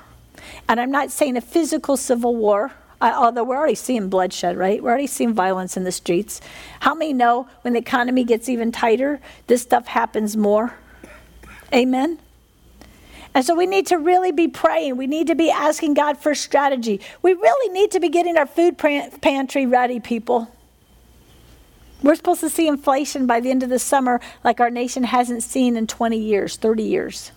And 0.67 0.79
I'm 0.79 0.91
not 0.91 1.11
saying 1.11 1.37
a 1.37 1.41
physical 1.41 1.97
civil 1.97 2.35
war, 2.35 2.71
uh, 3.01 3.13
although 3.15 3.43
we're 3.43 3.57
already 3.57 3.75
seeing 3.75 4.09
bloodshed, 4.09 4.57
right? 4.57 4.81
We're 4.81 4.89
already 4.89 5.07
seeing 5.07 5.33
violence 5.33 5.77
in 5.77 5.83
the 5.83 5.91
streets. 5.91 6.41
How 6.81 6.93
many 6.93 7.13
know 7.13 7.47
when 7.61 7.73
the 7.73 7.79
economy 7.79 8.23
gets 8.23 8.49
even 8.49 8.71
tighter, 8.71 9.19
this 9.47 9.61
stuff 9.61 9.87
happens 9.87 10.35
more? 10.35 10.75
Amen? 11.73 12.19
And 13.33 13.45
so 13.45 13.53
we 13.53 13.65
need 13.65 13.87
to 13.87 13.97
really 13.97 14.31
be 14.31 14.47
praying. 14.47 14.95
We 14.95 15.07
need 15.07 15.27
to 15.27 15.35
be 15.35 15.51
asking 15.51 15.95
God 15.95 16.17
for 16.17 16.33
strategy. 16.33 17.01
We 17.21 17.33
really 17.33 17.73
need 17.73 17.91
to 17.91 17.99
be 17.99 18.07
getting 18.07 18.37
our 18.37 18.45
food 18.45 18.77
pantry 18.77 19.65
ready, 19.65 19.99
people. 19.99 20.54
We're 22.05 22.13
supposed 22.13 22.41
to 22.41 22.51
see 22.51 22.67
inflation 22.67 23.25
by 23.25 23.39
the 23.39 23.49
end 23.49 23.63
of 23.63 23.69
the 23.69 23.79
summer 23.79 24.21
like 24.43 24.59
our 24.59 24.69
nation 24.69 25.05
hasn't 25.05 25.41
seen 25.41 25.75
in 25.75 25.87
20 25.87 26.19
years, 26.19 26.55
30 26.55 26.83
years. 26.83 27.31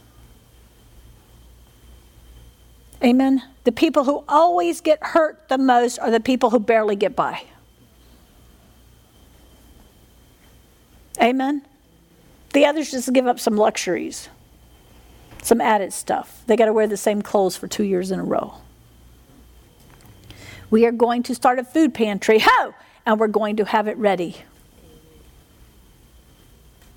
Amen. 3.03 3.43
The 3.65 3.73
people 3.73 4.05
who 4.05 4.25
always 4.29 4.83
get 4.83 5.03
hurt 5.03 5.49
the 5.49 5.57
most 5.57 5.99
are 6.01 6.11
the 6.11 6.21
people 6.21 6.51
who 6.51 6.61
barely 6.61 6.97
get 6.97 7.17
by. 7.17 7.45
Amen. 11.19 11.63
The 12.53 12.67
others 12.67 12.91
just 12.91 13.11
give 13.15 13.27
up 13.27 13.41
some 13.41 13.57
luxuries, 13.57 14.29
some 15.43 15.63
added 15.63 15.95
stuff. 15.95 16.43
They 16.47 16.57
got 16.57 16.67
to 16.67 16.75
wear 16.75 16.87
the 16.87 16.99
same 16.99 17.23
clothes 17.23 17.57
for 17.57 17.69
two 17.69 17.85
years 17.85 18.11
in 18.11 18.21
a 18.21 18.25
row. 18.25 18.57
We 20.69 20.85
are 20.85 20.93
going 20.93 21.23
to 21.23 21.35
start 21.35 21.59
a 21.59 21.65
food 21.65 21.95
pantry, 21.95 22.41
ho, 22.45 22.75
and 23.07 23.19
we're 23.19 23.29
going 23.29 23.57
to 23.57 23.65
have 23.65 23.89
it 23.89 23.97
ready. 23.97 24.37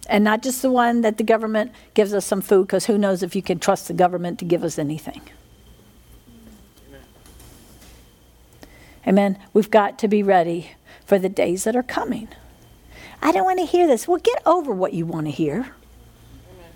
And 0.10 0.24
not 0.24 0.42
just 0.42 0.62
the 0.62 0.72
one 0.72 1.02
that 1.02 1.18
the 1.18 1.24
government 1.24 1.72
gives 1.94 2.14
us 2.14 2.26
some 2.26 2.42
food, 2.42 2.68
because 2.68 2.86
who 2.86 2.98
knows 2.98 3.24
if 3.24 3.36
you 3.36 3.42
can 3.42 3.60
trust 3.60 3.88
the 3.88 3.94
government 3.94 4.40
to 4.40 4.46
give 4.46 4.64
us 4.64 4.78
anything. 4.78 5.22
Amen. 9.08 9.38
We've 9.54 9.72
got 9.72 9.98
to 10.00 10.08
be 10.08 10.22
ready 10.22 10.72
for 11.06 11.18
the 11.18 11.30
days 11.30 11.64
that 11.64 11.76
are 11.76 11.84
coming. 11.84 12.28
I 13.22 13.32
don't 13.32 13.46
want 13.46 13.60
to 13.60 13.66
hear 13.66 13.88
this. 13.88 14.08
Well, 14.08 14.20
get 14.20 14.42
over 14.46 14.74
what 14.74 14.94
you 14.94 15.06
want 15.06 15.28
to 15.28 15.32
hear. 15.32 15.56
Amen. 15.56 16.72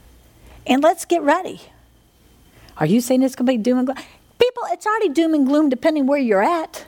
And 0.67 0.83
let's 0.83 1.05
get 1.05 1.21
ready. 1.21 1.61
Are 2.77 2.85
you 2.85 3.01
saying 3.01 3.23
it's 3.23 3.35
going 3.35 3.45
to 3.45 3.51
be 3.53 3.57
doom 3.57 3.79
and 3.79 3.87
gloom? 3.87 3.97
People, 4.39 4.63
it's 4.71 4.85
already 4.85 5.09
doom 5.09 5.33
and 5.33 5.47
gloom 5.47 5.69
depending 5.69 6.07
where 6.07 6.19
you're 6.19 6.43
at. 6.43 6.85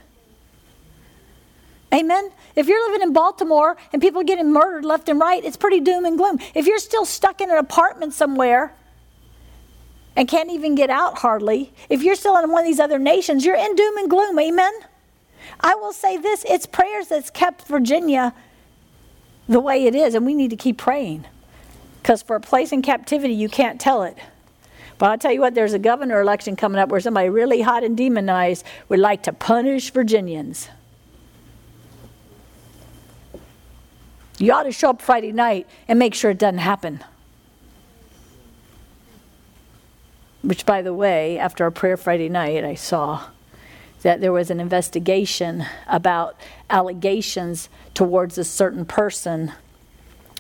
Amen. 1.98 2.32
If 2.56 2.68
you're 2.68 2.92
living 2.92 3.08
in 3.08 3.12
Baltimore 3.12 3.76
and 3.92 4.00
people 4.02 4.22
are 4.22 4.26
getting 4.26 4.54
murdered 4.54 4.86
left 4.86 5.10
and 5.10 5.20
right, 5.20 5.44
it's 5.44 5.58
pretty 5.58 5.80
doom 5.80 6.06
and 6.06 6.16
gloom. 6.16 6.38
If 6.54 6.68
you're 6.68 6.78
still 6.78 7.06
stuck 7.06 7.42
in 7.42 7.50
an 7.50 7.58
apartment 7.58 8.14
somewhere 8.14 8.72
and 10.16 10.28
can't 10.28 10.52
even 10.52 10.76
get 10.76 10.92
out 10.92 11.18
hardly, 11.18 11.74
if 11.90 12.04
you're 12.04 12.16
still 12.16 12.38
in 12.38 12.52
one 12.52 12.62
of 12.62 12.68
these 12.68 12.80
other 12.80 13.00
nations, 13.00 13.46
you're 13.46 13.56
in 13.56 13.76
doom 13.76 13.98
and 13.98 14.10
gloom. 14.10 14.38
Amen. 14.38 14.74
I 15.60 15.74
will 15.74 15.94
say 15.94 16.18
this 16.18 16.46
it's 16.48 16.68
prayers 16.68 17.08
that's 17.08 17.32
kept 17.32 17.64
Virginia 17.68 18.36
the 19.50 19.60
way 19.60 19.86
it 19.86 19.96
is, 19.96 20.14
and 20.14 20.26
we 20.26 20.36
need 20.36 20.52
to 20.52 20.56
keep 20.56 20.78
praying. 20.78 21.26
Because 22.02 22.22
for 22.22 22.36
a 22.36 22.42
place 22.42 22.72
in 22.72 22.84
captivity, 22.84 23.34
you 23.34 23.50
can't 23.50 23.82
tell 23.82 24.04
it. 24.04 24.18
But 25.00 25.10
I'll 25.10 25.18
tell 25.18 25.32
you 25.32 25.42
what, 25.42 25.56
there's 25.56 25.74
a 25.74 25.80
governor 25.80 26.22
election 26.22 26.56
coming 26.56 26.80
up 26.80 26.90
where 26.90 27.00
somebody 27.00 27.30
really 27.30 27.62
hot 27.62 27.84
and 27.84 27.98
demonized 27.98 28.66
would 28.90 29.00
like 29.00 29.24
to 29.24 29.34
punish 29.34 29.92
Virginians. 29.92 30.70
You 34.40 34.54
ought 34.54 34.64
to 34.64 34.72
show 34.72 34.92
up 34.92 35.02
Friday 35.02 35.32
night 35.32 35.68
and 35.88 35.98
make 35.98 36.14
sure 36.14 36.32
it 36.32 36.38
doesn't 36.38 36.60
happen. 36.60 37.04
Which, 40.44 40.66
by 40.66 40.82
the 40.82 40.94
way, 40.94 41.40
after 41.40 41.64
our 41.64 41.72
prayer 41.72 41.98
Friday 41.98 42.30
night, 42.30 42.64
I 42.64 42.76
saw 42.76 43.30
that 44.04 44.22
there 44.22 44.32
was 44.32 44.52
an 44.52 44.60
investigation 44.60 45.66
about 45.88 46.40
allegations 46.70 47.68
towards 47.96 48.38
a 48.38 48.44
certain 48.44 48.86
person 48.86 49.52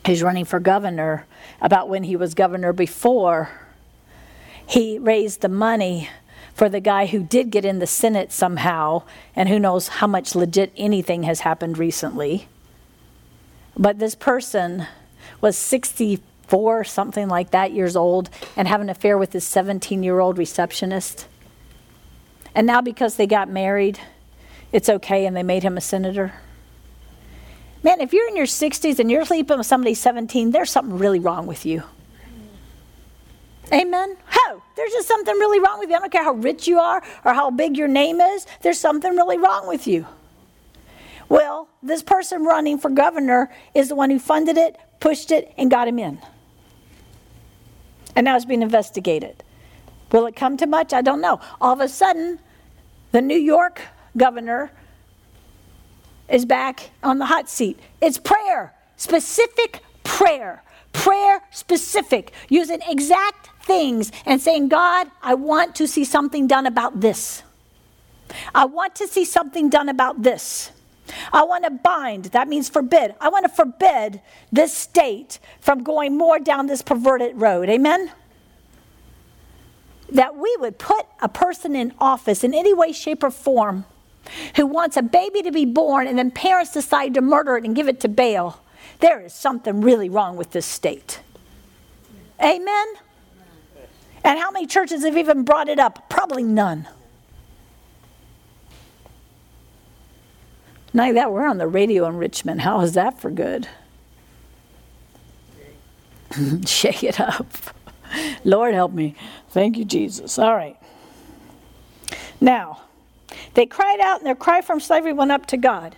who's 0.05 0.21
running 0.21 0.45
for 0.45 0.59
governor 0.59 1.25
about 1.59 1.89
when 1.89 2.03
he 2.03 2.15
was 2.15 2.35
governor 2.35 2.71
before. 2.71 3.49
He 4.65 4.99
raised 4.99 5.41
the 5.41 5.49
money 5.49 6.09
for 6.53 6.69
the 6.69 6.79
guy 6.79 7.07
who 7.07 7.23
did 7.23 7.49
get 7.49 7.65
in 7.65 7.79
the 7.79 7.87
Senate 7.87 8.31
somehow, 8.31 9.03
and 9.35 9.49
who 9.49 9.59
knows 9.59 9.87
how 9.87 10.07
much 10.07 10.35
legit 10.35 10.71
anything 10.77 11.23
has 11.23 11.41
happened 11.41 11.77
recently. 11.77 12.47
But 13.77 13.99
this 13.99 14.15
person 14.15 14.87
was 15.39 15.55
64, 15.57 16.83
something 16.83 17.27
like 17.27 17.51
that, 17.51 17.71
years 17.71 17.95
old, 17.95 18.29
and 18.55 18.67
having 18.67 18.85
an 18.85 18.89
affair 18.89 19.17
with 19.17 19.33
his 19.33 19.43
17 19.45 20.01
year 20.01 20.19
old 20.19 20.37
receptionist. 20.37 21.27
And 22.55 22.65
now, 22.65 22.81
because 22.81 23.15
they 23.15 23.27
got 23.27 23.49
married, 23.49 23.99
it's 24.71 24.89
okay 24.89 25.25
and 25.25 25.37
they 25.37 25.43
made 25.43 25.63
him 25.63 25.77
a 25.77 25.81
senator. 25.81 26.33
Man, 27.83 28.01
if 28.01 28.13
you're 28.13 28.27
in 28.27 28.35
your 28.35 28.47
60s 28.47 28.97
and 28.97 29.11
you're 29.11 29.25
sleeping 29.25 29.59
with 29.59 29.67
somebody 29.67 29.93
17, 29.93 30.51
there's 30.51 30.71
something 30.71 30.97
really 30.97 31.19
wrong 31.19 31.45
with 31.45 31.65
you. 31.65 31.83
Amen? 33.71 34.17
How? 34.25 34.63
There's 34.75 34.91
just 34.91 35.07
something 35.07 35.35
really 35.35 35.59
wrong 35.59 35.79
with 35.79 35.89
you. 35.89 35.95
I 35.95 35.99
don't 35.99 36.11
care 36.11 36.23
how 36.23 36.33
rich 36.33 36.67
you 36.67 36.79
are 36.79 37.03
or 37.23 37.33
how 37.33 37.51
big 37.51 37.77
your 37.77 37.87
name 37.87 38.19
is, 38.21 38.47
there's 38.61 38.79
something 38.79 39.15
really 39.15 39.37
wrong 39.37 39.67
with 39.67 39.87
you. 39.87 40.07
Well, 41.29 41.67
this 41.87 42.03
person 42.03 42.43
running 42.43 42.77
for 42.77 42.89
governor 42.89 43.51
is 43.73 43.89
the 43.89 43.95
one 43.95 44.09
who 44.09 44.19
funded 44.19 44.57
it, 44.57 44.77
pushed 44.99 45.31
it, 45.31 45.53
and 45.57 45.71
got 45.71 45.87
him 45.87 45.99
in. 45.99 46.19
And 48.15 48.25
now 48.25 48.35
it's 48.35 48.45
being 48.45 48.61
investigated. 48.61 49.43
Will 50.11 50.25
it 50.25 50.35
come 50.35 50.57
to 50.57 50.67
much? 50.67 50.93
I 50.93 51.01
don't 51.01 51.21
know. 51.21 51.39
All 51.59 51.73
of 51.73 51.79
a 51.79 51.87
sudden, 51.87 52.39
the 53.11 53.21
New 53.21 53.37
York 53.37 53.81
governor 54.15 54.71
is 56.29 56.45
back 56.45 56.91
on 57.03 57.19
the 57.19 57.25
hot 57.25 57.49
seat. 57.49 57.79
It's 58.01 58.17
prayer, 58.17 58.73
specific 58.95 59.81
prayer, 60.03 60.63
prayer 60.93 61.41
specific, 61.51 62.33
using 62.49 62.79
exact 62.87 63.49
things 63.63 64.11
and 64.25 64.41
saying, 64.41 64.69
God, 64.69 65.11
I 65.21 65.35
want 65.35 65.75
to 65.75 65.87
see 65.87 66.03
something 66.03 66.47
done 66.47 66.65
about 66.65 67.01
this. 67.01 67.43
I 68.55 68.65
want 68.65 68.95
to 68.95 69.07
see 69.07 69.25
something 69.25 69.69
done 69.69 69.89
about 69.89 70.23
this. 70.23 70.71
I 71.31 71.43
want 71.43 71.63
to 71.63 71.71
bind, 71.71 72.25
that 72.25 72.47
means 72.47 72.69
forbid. 72.69 73.15
I 73.21 73.29
want 73.29 73.45
to 73.45 73.49
forbid 73.49 74.21
this 74.51 74.73
state 74.73 75.39
from 75.59 75.83
going 75.83 76.17
more 76.17 76.39
down 76.39 76.67
this 76.67 76.81
perverted 76.81 77.39
road. 77.39 77.69
Amen? 77.69 78.11
that 80.09 80.37
we 80.37 80.55
would 80.59 80.77
put 80.77 81.05
a 81.21 81.29
person 81.29 81.75
in 81.75 81.93
office 81.99 82.43
in 82.43 82.53
any 82.53 82.73
way, 82.73 82.91
shape, 82.91 83.23
or 83.23 83.31
form 83.31 83.85
who 84.55 84.65
wants 84.65 84.97
a 84.97 85.01
baby 85.01 85.41
to 85.41 85.51
be 85.51 85.65
born 85.65 86.07
and 86.07 86.17
then 86.17 86.31
parents 86.31 86.73
decide 86.73 87.13
to 87.13 87.21
murder 87.21 87.57
it 87.57 87.63
and 87.63 87.75
give 87.75 87.87
it 87.87 87.99
to 88.01 88.07
bail, 88.07 88.61
there 88.99 89.21
is 89.21 89.33
something 89.33 89.81
really 89.81 90.09
wrong 90.09 90.35
with 90.35 90.51
this 90.51 90.65
state. 90.65 91.21
Amen? 92.41 92.87
And 94.23 94.39
how 94.39 94.51
many 94.51 94.67
churches 94.67 95.05
have 95.05 95.17
even 95.17 95.43
brought 95.43 95.69
it 95.69 95.79
up? 95.79 96.09
Probably 96.09 96.43
none. 96.43 96.87
Now 100.97 101.13
that 101.13 101.31
we're 101.31 101.45
on 101.45 101.59
the 101.59 101.67
radio 101.67 102.07
in 102.07 102.17
Richmond, 102.17 102.61
how 102.61 102.81
is 102.81 102.93
that 102.93 103.21
for 103.21 103.29
good? 103.29 103.67
Shake 106.65 107.03
it 107.03 107.19
up. 107.19 107.45
Lord 108.43 108.73
help 108.73 108.93
me. 108.93 109.13
Thank 109.49 109.77
you, 109.77 109.85
Jesus. 109.85 110.39
All 110.39 110.55
right. 110.55 110.75
Now, 112.41 112.81
they 113.53 113.67
cried 113.67 113.99
out, 113.99 114.17
and 114.17 114.25
their 114.25 114.33
cry 114.33 114.61
from 114.61 114.79
slavery 114.79 115.13
went 115.13 115.31
up 115.31 115.45
to 115.47 115.57
God. 115.57 115.95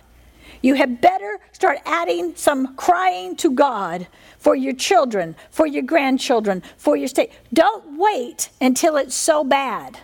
You 0.60 0.74
had 0.74 1.00
better 1.00 1.40
start 1.52 1.78
adding 1.86 2.36
some 2.36 2.76
crying 2.76 3.36
to 3.36 3.50
God 3.52 4.06
for 4.36 4.54
your 4.54 4.74
children, 4.74 5.34
for 5.50 5.66
your 5.66 5.82
grandchildren, 5.82 6.62
for 6.76 6.94
your 6.94 7.08
state. 7.08 7.32
Don't 7.54 7.98
wait 7.98 8.50
until 8.60 8.98
it's 8.98 9.14
so 9.14 9.44
bad. 9.44 9.98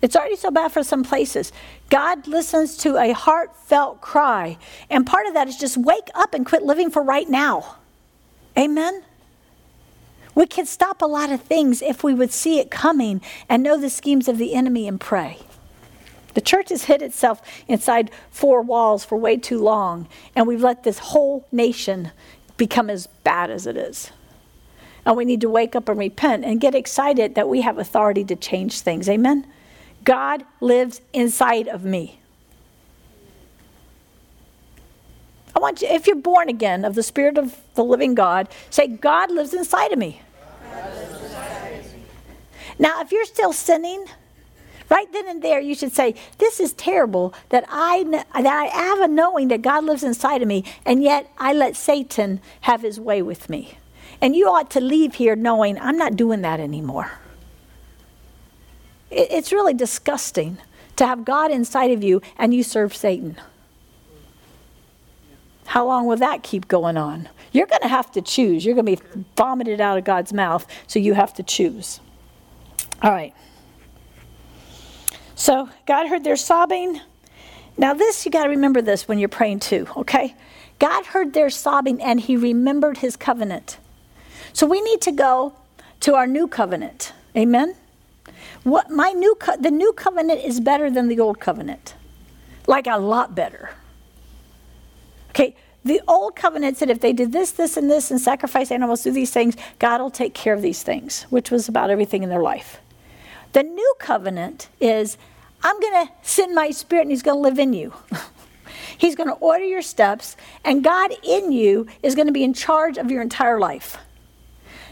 It's 0.00 0.14
already 0.14 0.36
so 0.36 0.50
bad 0.50 0.70
for 0.70 0.84
some 0.84 1.02
places. 1.02 1.50
God 1.90 2.26
listens 2.26 2.76
to 2.78 2.96
a 2.96 3.12
heartfelt 3.12 4.00
cry. 4.00 4.58
And 4.90 5.06
part 5.06 5.26
of 5.26 5.34
that 5.34 5.48
is 5.48 5.56
just 5.56 5.76
wake 5.76 6.08
up 6.14 6.34
and 6.34 6.44
quit 6.44 6.62
living 6.62 6.90
for 6.90 7.02
right 7.02 7.28
now. 7.28 7.76
Amen? 8.58 9.02
We 10.34 10.46
can 10.46 10.66
stop 10.66 11.02
a 11.02 11.06
lot 11.06 11.30
of 11.30 11.40
things 11.40 11.80
if 11.82 12.02
we 12.02 12.14
would 12.14 12.32
see 12.32 12.58
it 12.58 12.70
coming 12.70 13.20
and 13.48 13.62
know 13.62 13.76
the 13.78 13.90
schemes 13.90 14.28
of 14.28 14.38
the 14.38 14.54
enemy 14.54 14.88
and 14.88 15.00
pray. 15.00 15.38
The 16.34 16.40
church 16.40 16.70
has 16.70 16.84
hid 16.84 17.00
itself 17.00 17.40
inside 17.68 18.10
four 18.30 18.60
walls 18.60 19.04
for 19.04 19.16
way 19.16 19.36
too 19.36 19.62
long, 19.62 20.08
and 20.34 20.48
we've 20.48 20.62
let 20.62 20.82
this 20.82 20.98
whole 20.98 21.46
nation 21.52 22.10
become 22.56 22.90
as 22.90 23.06
bad 23.06 23.50
as 23.50 23.66
it 23.66 23.76
is. 23.76 24.10
And 25.06 25.16
we 25.16 25.24
need 25.24 25.42
to 25.42 25.50
wake 25.50 25.76
up 25.76 25.88
and 25.88 25.98
repent 25.98 26.44
and 26.44 26.60
get 26.60 26.74
excited 26.74 27.36
that 27.36 27.48
we 27.48 27.60
have 27.60 27.78
authority 27.78 28.24
to 28.24 28.36
change 28.36 28.80
things. 28.80 29.08
Amen? 29.08 29.46
God 30.04 30.44
lives 30.60 31.00
inside 31.12 31.66
of 31.66 31.84
me. 31.84 32.20
I 35.56 35.60
want 35.60 35.82
you, 35.82 35.88
if 35.88 36.06
you're 36.06 36.16
born 36.16 36.48
again 36.48 36.84
of 36.84 36.94
the 36.94 37.02
Spirit 37.02 37.38
of 37.38 37.56
the 37.74 37.84
living 37.84 38.14
God, 38.14 38.48
say, 38.70 38.86
God 38.86 39.30
lives 39.30 39.54
inside 39.54 39.92
of 39.92 39.98
me. 39.98 40.20
Now, 42.78 43.00
if 43.00 43.12
you're 43.12 43.24
still 43.24 43.52
sinning, 43.52 44.06
right 44.90 45.10
then 45.12 45.28
and 45.28 45.42
there, 45.42 45.60
you 45.60 45.76
should 45.76 45.92
say, 45.92 46.16
This 46.38 46.58
is 46.58 46.72
terrible 46.72 47.32
that 47.50 47.64
I, 47.68 48.02
that 48.02 48.46
I 48.46 48.64
have 48.64 49.00
a 49.00 49.08
knowing 49.08 49.48
that 49.48 49.62
God 49.62 49.84
lives 49.84 50.02
inside 50.02 50.42
of 50.42 50.48
me, 50.48 50.64
and 50.84 51.02
yet 51.02 51.30
I 51.38 51.52
let 51.52 51.76
Satan 51.76 52.40
have 52.62 52.82
his 52.82 52.98
way 52.98 53.22
with 53.22 53.48
me. 53.48 53.78
And 54.20 54.34
you 54.34 54.48
ought 54.48 54.70
to 54.72 54.80
leave 54.80 55.14
here 55.14 55.36
knowing 55.36 55.78
I'm 55.78 55.96
not 55.96 56.16
doing 56.16 56.42
that 56.42 56.58
anymore. 56.58 57.12
It's 59.16 59.52
really 59.52 59.74
disgusting 59.74 60.58
to 60.96 61.06
have 61.06 61.24
God 61.24 61.50
inside 61.50 61.90
of 61.90 62.02
you 62.02 62.20
and 62.36 62.52
you 62.52 62.62
serve 62.62 62.94
Satan. 62.94 63.36
How 65.66 65.86
long 65.86 66.06
will 66.06 66.16
that 66.16 66.42
keep 66.42 66.68
going 66.68 66.96
on? 66.96 67.28
You're 67.52 67.66
going 67.66 67.82
to 67.82 67.88
have 67.88 68.10
to 68.12 68.22
choose. 68.22 68.64
You're 68.64 68.74
going 68.74 68.96
to 68.96 69.02
be 69.02 69.24
vomited 69.36 69.80
out 69.80 69.96
of 69.96 70.04
God's 70.04 70.32
mouth, 70.32 70.66
so 70.86 70.98
you 70.98 71.14
have 71.14 71.32
to 71.34 71.42
choose. 71.42 72.00
All 73.02 73.10
right. 73.10 73.34
So 75.34 75.68
God 75.86 76.08
heard 76.08 76.24
their 76.24 76.36
sobbing. 76.36 77.00
Now, 77.76 77.94
this, 77.94 78.24
you 78.24 78.30
got 78.30 78.44
to 78.44 78.50
remember 78.50 78.82
this 78.82 79.08
when 79.08 79.18
you're 79.18 79.28
praying 79.28 79.60
too, 79.60 79.86
okay? 79.96 80.34
God 80.78 81.06
heard 81.06 81.32
their 81.32 81.50
sobbing 81.50 82.02
and 82.02 82.20
he 82.20 82.36
remembered 82.36 82.98
his 82.98 83.16
covenant. 83.16 83.78
So 84.52 84.66
we 84.66 84.80
need 84.80 85.00
to 85.02 85.12
go 85.12 85.54
to 86.00 86.14
our 86.14 86.26
new 86.26 86.46
covenant. 86.46 87.12
Amen? 87.36 87.74
What 88.62 88.90
my 88.90 89.10
new 89.10 89.34
co- 89.34 89.56
the 89.56 89.70
new 89.70 89.92
covenant 89.92 90.44
is 90.44 90.60
better 90.60 90.90
than 90.90 91.08
the 91.08 91.20
old 91.20 91.40
covenant. 91.40 91.94
Like 92.66 92.86
a 92.86 92.98
lot 92.98 93.34
better. 93.34 93.70
Okay, 95.30 95.54
the 95.84 96.00
old 96.08 96.34
covenant 96.34 96.78
said 96.78 96.88
if 96.88 97.00
they 97.00 97.12
did 97.12 97.32
this, 97.32 97.52
this, 97.52 97.76
and 97.76 97.90
this, 97.90 98.10
and 98.10 98.20
sacrifice 98.20 98.70
animals, 98.70 99.02
do 99.02 99.10
these 99.10 99.32
things, 99.32 99.56
God 99.78 100.00
will 100.00 100.10
take 100.10 100.32
care 100.32 100.54
of 100.54 100.62
these 100.62 100.82
things, 100.82 101.24
which 101.24 101.50
was 101.50 101.68
about 101.68 101.90
everything 101.90 102.22
in 102.22 102.30
their 102.30 102.42
life. 102.42 102.78
The 103.52 103.62
new 103.62 103.94
covenant 103.98 104.68
is 104.80 105.18
I'm 105.62 105.78
going 105.80 106.06
to 106.06 106.12
send 106.22 106.54
my 106.54 106.70
spirit 106.70 107.02
and 107.02 107.10
he's 107.10 107.22
going 107.22 107.36
to 107.36 107.40
live 107.40 107.58
in 107.58 107.72
you. 107.72 107.92
he's 108.98 109.14
going 109.14 109.28
to 109.28 109.34
order 109.36 109.64
your 109.64 109.82
steps, 109.82 110.36
and 110.64 110.82
God 110.82 111.12
in 111.22 111.52
you 111.52 111.86
is 112.02 112.14
going 112.14 112.26
to 112.26 112.32
be 112.32 112.44
in 112.44 112.54
charge 112.54 112.96
of 112.96 113.10
your 113.10 113.22
entire 113.22 113.58
life. 113.58 113.98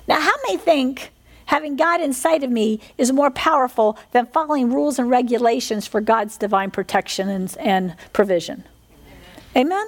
Now, 0.08 0.20
how 0.20 0.32
many 0.46 0.58
think 0.58 1.12
having 1.46 1.76
God 1.76 2.00
inside 2.00 2.42
of 2.42 2.50
me 2.50 2.80
is 2.98 3.12
more 3.12 3.30
powerful 3.30 3.98
than 4.12 4.26
following 4.26 4.72
rules 4.72 4.98
and 4.98 5.10
regulations 5.10 5.86
for 5.86 6.00
God's 6.00 6.36
divine 6.36 6.70
protection 6.70 7.28
and, 7.28 7.56
and 7.58 7.96
provision? 8.12 8.64
Amen? 9.56 9.86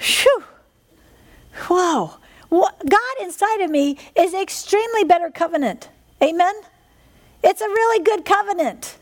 Whew. 0.00 0.44
Wow. 1.68 2.18
God 2.50 3.14
inside 3.20 3.60
of 3.60 3.70
me 3.70 3.98
is 4.16 4.34
extremely 4.34 5.04
better 5.04 5.30
covenant. 5.30 5.90
Amen? 6.22 6.54
It's 7.42 7.60
a 7.60 7.68
really 7.68 8.04
good 8.04 8.24
covenant. 8.24 8.98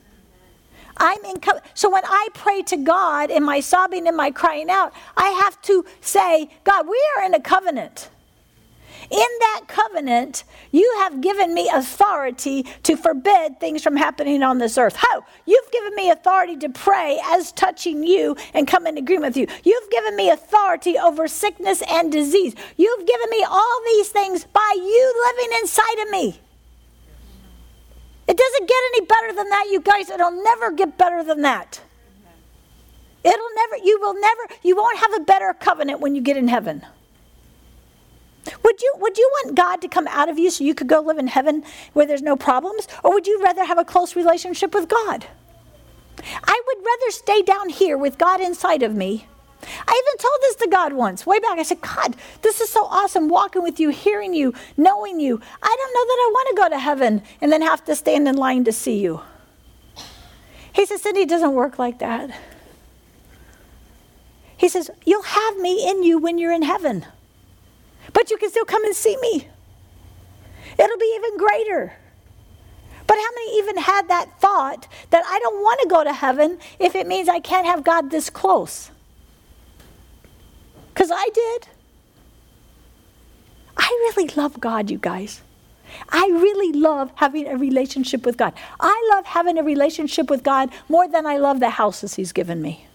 I'm 0.96 1.22
in 1.24 1.40
co- 1.40 1.60
so 1.74 1.90
when 1.90 2.04
I 2.04 2.28
pray 2.34 2.62
to 2.62 2.76
God 2.76 3.30
in 3.30 3.44
my 3.44 3.60
sobbing 3.60 4.08
and 4.08 4.16
my 4.16 4.30
crying 4.30 4.70
out, 4.70 4.92
I 5.16 5.28
have 5.28 5.60
to 5.62 5.84
say, 6.00 6.48
God, 6.64 6.88
we 6.88 7.00
are 7.16 7.24
in 7.24 7.34
a 7.34 7.40
covenant. 7.40 8.10
In 9.11 9.26
that 9.40 9.62
covenant, 9.68 10.44
you 10.72 10.92
have 11.00 11.20
given 11.20 11.54
me 11.54 11.68
authority 11.72 12.64
to 12.82 12.96
forbid 12.96 13.61
things 13.61 13.82
from 13.82 13.96
happening 13.96 14.42
on 14.42 14.59
this 14.59 14.76
earth. 14.76 14.96
How? 14.96 15.24
You've 15.44 15.70
given 15.70 15.94
me 15.94 16.11
authority 16.11 16.57
to 16.57 16.68
pray 16.68 17.20
as 17.24 17.52
touching 17.52 18.02
you 18.02 18.36
and 18.52 18.66
come 18.66 18.86
in 18.86 18.98
agreement 18.98 19.36
with 19.36 19.48
you. 19.48 19.57
You've 19.64 19.90
given 19.90 20.16
me 20.16 20.30
authority 20.30 20.98
over 20.98 21.28
sickness 21.28 21.82
and 21.88 22.11
disease. 22.11 22.54
You've 22.76 23.07
given 23.07 23.30
me 23.30 23.44
all 23.48 23.80
these 23.86 24.09
things 24.09 24.44
by 24.44 24.72
you 24.74 25.32
living 25.36 25.59
inside 25.61 26.02
of 26.02 26.11
me. 26.11 26.40
It 28.28 28.36
doesn't 28.36 28.68
get 28.68 28.82
any 28.94 29.07
better 29.07 29.32
than 29.34 29.48
that, 29.50 29.68
you 29.70 29.80
guys. 29.80 30.11
It'll 30.11 30.42
never 30.42 30.72
get 30.72 30.98
better 30.98 31.22
than 31.22 31.42
that. 31.42 31.80
It'll 33.22 33.54
never, 33.54 33.84
you 33.84 33.98
will 34.00 34.20
never, 34.20 34.42
you 34.62 34.76
won't 34.76 34.98
have 34.98 35.14
a 35.14 35.20
better 35.20 35.54
covenant 35.54 36.00
when 36.00 36.14
you 36.14 36.20
get 36.20 36.36
in 36.36 36.48
heaven. 36.48 36.84
Would 38.62 38.80
you, 38.80 38.92
would 38.99 39.18
you 39.18 39.30
want 39.34 39.57
God 39.57 39.80
to 39.82 39.88
come 39.88 40.07
out 40.09 40.28
of 40.28 40.38
you 40.38 40.51
so 40.51 40.64
you 40.64 40.74
could 40.74 40.88
go 40.88 41.01
live 41.01 41.18
in 41.18 41.26
heaven 41.26 41.64
where 41.92 42.07
there's 42.07 42.22
no 42.22 42.36
problems? 42.36 42.86
Or 43.03 43.12
would 43.12 43.26
you 43.26 43.42
rather 43.42 43.64
have 43.64 43.78
a 43.78 43.84
close 43.84 44.16
relationship 44.16 44.74
with 44.74 44.88
God? 44.88 45.26
I 46.44 46.62
would 46.66 46.84
rather 46.84 47.11
stay 47.11 47.42
down 47.42 47.68
here 47.68 47.97
with 47.97 48.18
God 48.18 48.40
inside 48.40 48.82
of 48.82 48.94
me. 48.94 49.26
I 49.62 50.03
even 50.07 50.18
told 50.18 50.40
this 50.42 50.57
to 50.57 50.68
God 50.68 50.92
once, 50.92 51.26
way 51.26 51.40
back. 51.40 51.59
I 51.59 51.62
said, 51.62 51.80
God, 51.80 52.16
this 52.42 52.61
is 52.61 52.68
so 52.68 52.84
awesome 52.86 53.28
walking 53.28 53.62
with 53.62 53.80
you, 53.80 53.88
hearing 53.88 54.34
you, 54.34 54.55
knowing 54.76 55.18
you. 55.18 55.40
I 55.62 55.76
don't 55.78 55.94
know 55.94 56.05
that 56.07 56.22
I 56.22 56.30
want 56.32 56.49
to 56.49 56.62
go 56.62 56.68
to 56.68 56.78
heaven 56.78 57.22
and 57.40 57.51
then 57.53 57.62
have 57.62 57.84
to 57.86 57.97
stand 57.97 58.28
in 58.28 58.36
line 58.36 58.64
to 58.64 58.72
see 58.72 59.01
you. 59.01 59.22
He 60.72 60.84
says, 60.84 61.03
Cindy, 61.03 61.22
it 61.22 61.28
doesn't 61.28 61.55
work 61.55 61.78
like 61.78 61.99
that. 62.01 62.38
He 64.59 64.68
says, 64.68 64.90
You'll 65.05 65.22
have 65.22 65.57
me 65.57 65.88
in 65.88 66.03
you 66.03 66.18
when 66.18 66.38
you're 66.38 66.53
in 66.53 66.62
heaven 66.62 67.07
but 68.12 68.30
you 68.30 68.36
can 68.38 68.50
still 68.50 68.64
come 68.64 68.84
and 68.84 68.94
see 68.94 69.16
me. 69.20 69.48
It'll 70.78 70.98
be 70.98 71.14
even 71.16 71.38
greater. 71.38 71.96
But 73.07 73.16
how 73.16 73.30
many 73.34 73.59
even 73.59 73.76
had 73.78 74.09
that 74.09 74.40
thought 74.40 74.88
that 75.11 75.24
I 75.26 75.38
don't 75.38 75.62
want 75.62 75.80
to 75.82 75.88
go 75.88 76.02
to 76.04 76.12
heaven 76.12 76.59
if 76.78 76.94
it 76.94 77.07
means 77.07 77.28
I 77.28 77.40
can't 77.40 77.66
have 77.66 77.84
God 77.84 78.11
this 78.11 78.30
close? 78.30 78.90
Because 80.92 81.11
I 81.12 81.28
did. 81.32 81.68
I 83.76 83.86
really 84.16 84.28
love 84.34 84.59
God, 84.59 84.90
you 84.90 84.98
guys. 84.98 85.42
I 86.09 86.26
really 86.26 86.72
love 86.72 87.12
having 87.14 87.46
a 87.46 87.57
relationship 87.57 88.26
with 88.26 88.36
God. 88.36 88.54
I 88.80 89.11
love 89.14 89.24
having 89.26 89.59
a 89.59 89.62
relationship 89.62 90.28
with 90.30 90.42
God 90.42 90.70
more 90.88 91.07
than 91.07 91.26
I 91.26 91.36
love 91.36 91.61
the 91.61 91.70
houses 91.70 92.14
He's 92.14 92.32
given 92.32 92.61
me, 92.61 92.86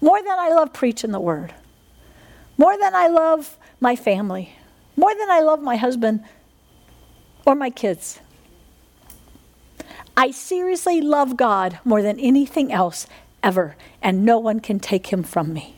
more 0.00 0.20
than 0.22 0.38
I 0.38 0.50
love 0.50 0.72
preaching 0.72 1.12
the 1.12 1.20
Word, 1.20 1.54
more 2.58 2.76
than 2.78 2.94
I 2.94 3.08
love 3.08 3.56
my 3.80 3.96
family, 3.96 4.52
more 4.96 5.14
than 5.14 5.30
I 5.30 5.40
love 5.40 5.62
my 5.62 5.76
husband 5.76 6.24
or 7.44 7.54
my 7.54 7.70
kids. 7.70 8.20
I 10.16 10.30
seriously 10.30 11.00
love 11.00 11.36
God 11.36 11.78
more 11.84 12.02
than 12.02 12.18
anything 12.18 12.72
else 12.72 13.06
ever, 13.42 13.76
and 14.00 14.24
no 14.24 14.38
one 14.38 14.60
can 14.60 14.80
take 14.80 15.08
him 15.08 15.22
from 15.22 15.52
me. 15.52 15.76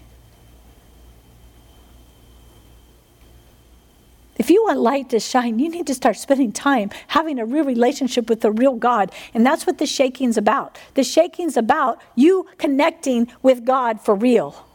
If 4.39 4.51
you 4.51 4.63
want 4.63 4.79
light 4.79 5.11
to 5.11 5.19
shine, 5.19 5.59
you 5.59 5.69
need 5.69 5.89
to 5.89 5.95
start 5.95 6.17
spending 6.17 6.53
time 6.53 6.91
having 7.09 7.41
a 7.41 7.45
real 7.45 7.65
relationship 7.65 8.29
with 8.29 8.41
the 8.41 8.53
real 8.53 8.77
God. 8.77 9.11
And 9.35 9.45
that's 9.45 9.67
what 9.67 9.79
the 9.79 9.87
shaking's 9.87 10.37
about. 10.37 10.79
The 10.95 11.03
shaking's 11.03 11.57
about 11.57 12.01
you 12.15 12.47
connecting 12.57 13.27
with 13.43 13.65
God 13.65 14.01
for 14.01 14.15
real. 14.15 14.68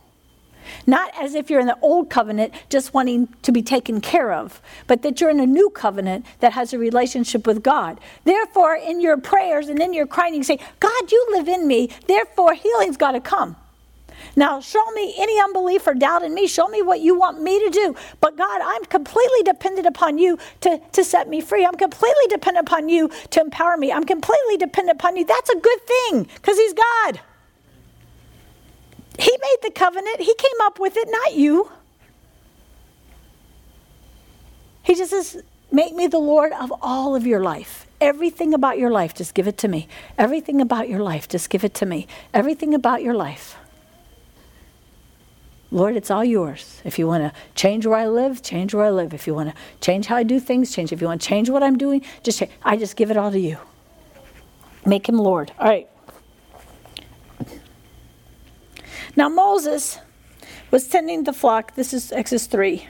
Not 0.86 1.11
as 1.20 1.36
if 1.36 1.49
you're 1.49 1.59
in 1.59 1.68
the 1.68 1.78
old 1.82 2.09
covenant 2.09 2.53
just 2.70 2.93
wanting 2.93 3.30
to 3.41 3.51
be 3.51 3.61
taken 3.61 4.01
care 4.01 4.34
of, 4.34 4.61
but 4.88 5.01
that 5.01 5.20
you're 5.22 5.30
in 5.30 5.39
a 5.39 5.45
new 5.45 5.70
covenant 5.70 6.26
that 6.39 6.53
has 6.53 6.74
a 6.74 6.78
relationship 6.78 7.47
with 7.47 7.64
God. 7.64 7.99
Therefore, 8.24 8.76
in 8.76 9.01
your 9.01 9.18
prayers 9.18 9.70
and 9.70 9.82
in 9.82 9.93
your 9.93 10.07
crying, 10.07 10.34
you 10.36 10.43
say, 10.43 10.59
God, 10.80 11.11
you 11.11 11.28
live 11.32 11.47
in 11.47 11.68
me. 11.68 11.89
Therefore, 12.07 12.53
healing's 12.53 12.97
got 12.97 13.11
to 13.11 13.22
come. 13.22 13.55
Now, 14.36 14.61
show 14.61 14.84
me 14.91 15.14
any 15.18 15.39
unbelief 15.39 15.86
or 15.86 15.93
doubt 15.93 16.24
in 16.24 16.34
me. 16.34 16.47
Show 16.47 16.68
me 16.68 16.82
what 16.82 17.01
you 17.01 17.18
want 17.18 17.41
me 17.41 17.59
to 17.59 17.70
do. 17.70 17.95
But 18.20 18.38
God, 18.38 18.61
I'm 18.64 18.84
completely 18.86 19.43
dependent 19.43 19.88
upon 19.88 20.18
you 20.18 20.38
to, 20.61 20.80
to 20.93 21.03
set 21.03 21.28
me 21.28 21.41
free. 21.41 21.66
I'm 21.66 21.76
completely 21.76 22.26
dependent 22.30 22.68
upon 22.68 22.89
you 22.89 23.09
to 23.32 23.41
empower 23.41 23.78
me. 23.78 23.91
I'm 23.91 24.03
completely 24.05 24.57
dependent 24.57 24.99
upon 24.99 25.18
you. 25.18 25.26
That's 25.26 25.49
a 25.49 25.59
good 25.59 25.80
thing 25.82 26.24
because 26.36 26.57
He's 26.57 26.74
God. 26.74 27.20
He 29.20 29.32
made 29.32 29.57
the 29.61 29.72
covenant, 29.72 30.20
He 30.22 30.34
came 30.36 30.61
up 30.61 30.80
with 30.80 30.97
it, 30.97 31.07
not 31.09 31.36
you. 31.36 31.72
He 34.84 34.95
just 34.95 35.11
says, 35.11 35.43
Make 35.72 35.95
me 35.95 36.05
the 36.05 36.20
Lord 36.20 36.51
of 36.53 36.72
all 36.82 37.16
of 37.16 37.26
your 37.26 37.39
life. 37.39 37.88
Everything 37.99 38.53
about 38.53 38.78
your 38.78 38.91
life, 38.91 39.16
just 39.16 39.34
give 39.34 39.47
it 39.47 39.57
to 39.59 39.68
me. 39.68 39.88
Everything 40.18 40.61
about 40.61 40.88
your 40.88 40.99
life, 40.99 41.28
just 41.28 41.49
give 41.49 41.64
it 41.64 41.74
to 41.76 41.86
me. 41.86 42.05
Everything 42.34 42.76
about 42.76 43.01
your 43.01 43.16
life. 43.16 43.55
Lord, 45.72 45.95
it's 45.95 46.11
all 46.11 46.24
yours. 46.24 46.80
If 46.86 46.99
you 46.99 47.07
want 47.07 47.24
to 47.24 47.39
change 47.55 47.88
where 47.88 47.97
I 47.97 48.07
live, 48.07 48.43
change 48.43 48.76
where 48.76 48.86
I 48.86 48.91
live. 48.91 49.11
If 49.11 49.26
you 49.26 49.34
want 49.34 49.49
to 49.49 49.55
change 49.82 50.05
how 50.05 50.18
I 50.18 50.24
do 50.24 50.39
things, 50.39 50.72
change. 50.72 50.91
If 50.91 51.01
you 51.01 51.07
want 51.07 51.22
to 51.22 51.28
change 51.28 51.49
what 51.49 51.64
I'm 51.64 51.80
doing, 51.80 52.03
just 52.22 52.38
change. 52.38 52.51
I 52.61 52.78
just 52.78 52.95
give 52.95 53.09
it 53.09 53.18
all 53.18 53.32
to 53.32 53.39
you. 53.39 53.57
Make 54.86 55.09
him 55.09 55.18
Lord. 55.18 55.51
All 55.57 55.68
right. 55.68 55.89
Now 59.16 59.30
Moses 59.30 59.99
was 60.72 60.88
tending 60.88 61.24
the 61.24 61.34
flock. 61.34 61.76
This 61.76 61.93
is 61.93 62.11
Exodus 62.11 62.47
3. 62.47 62.88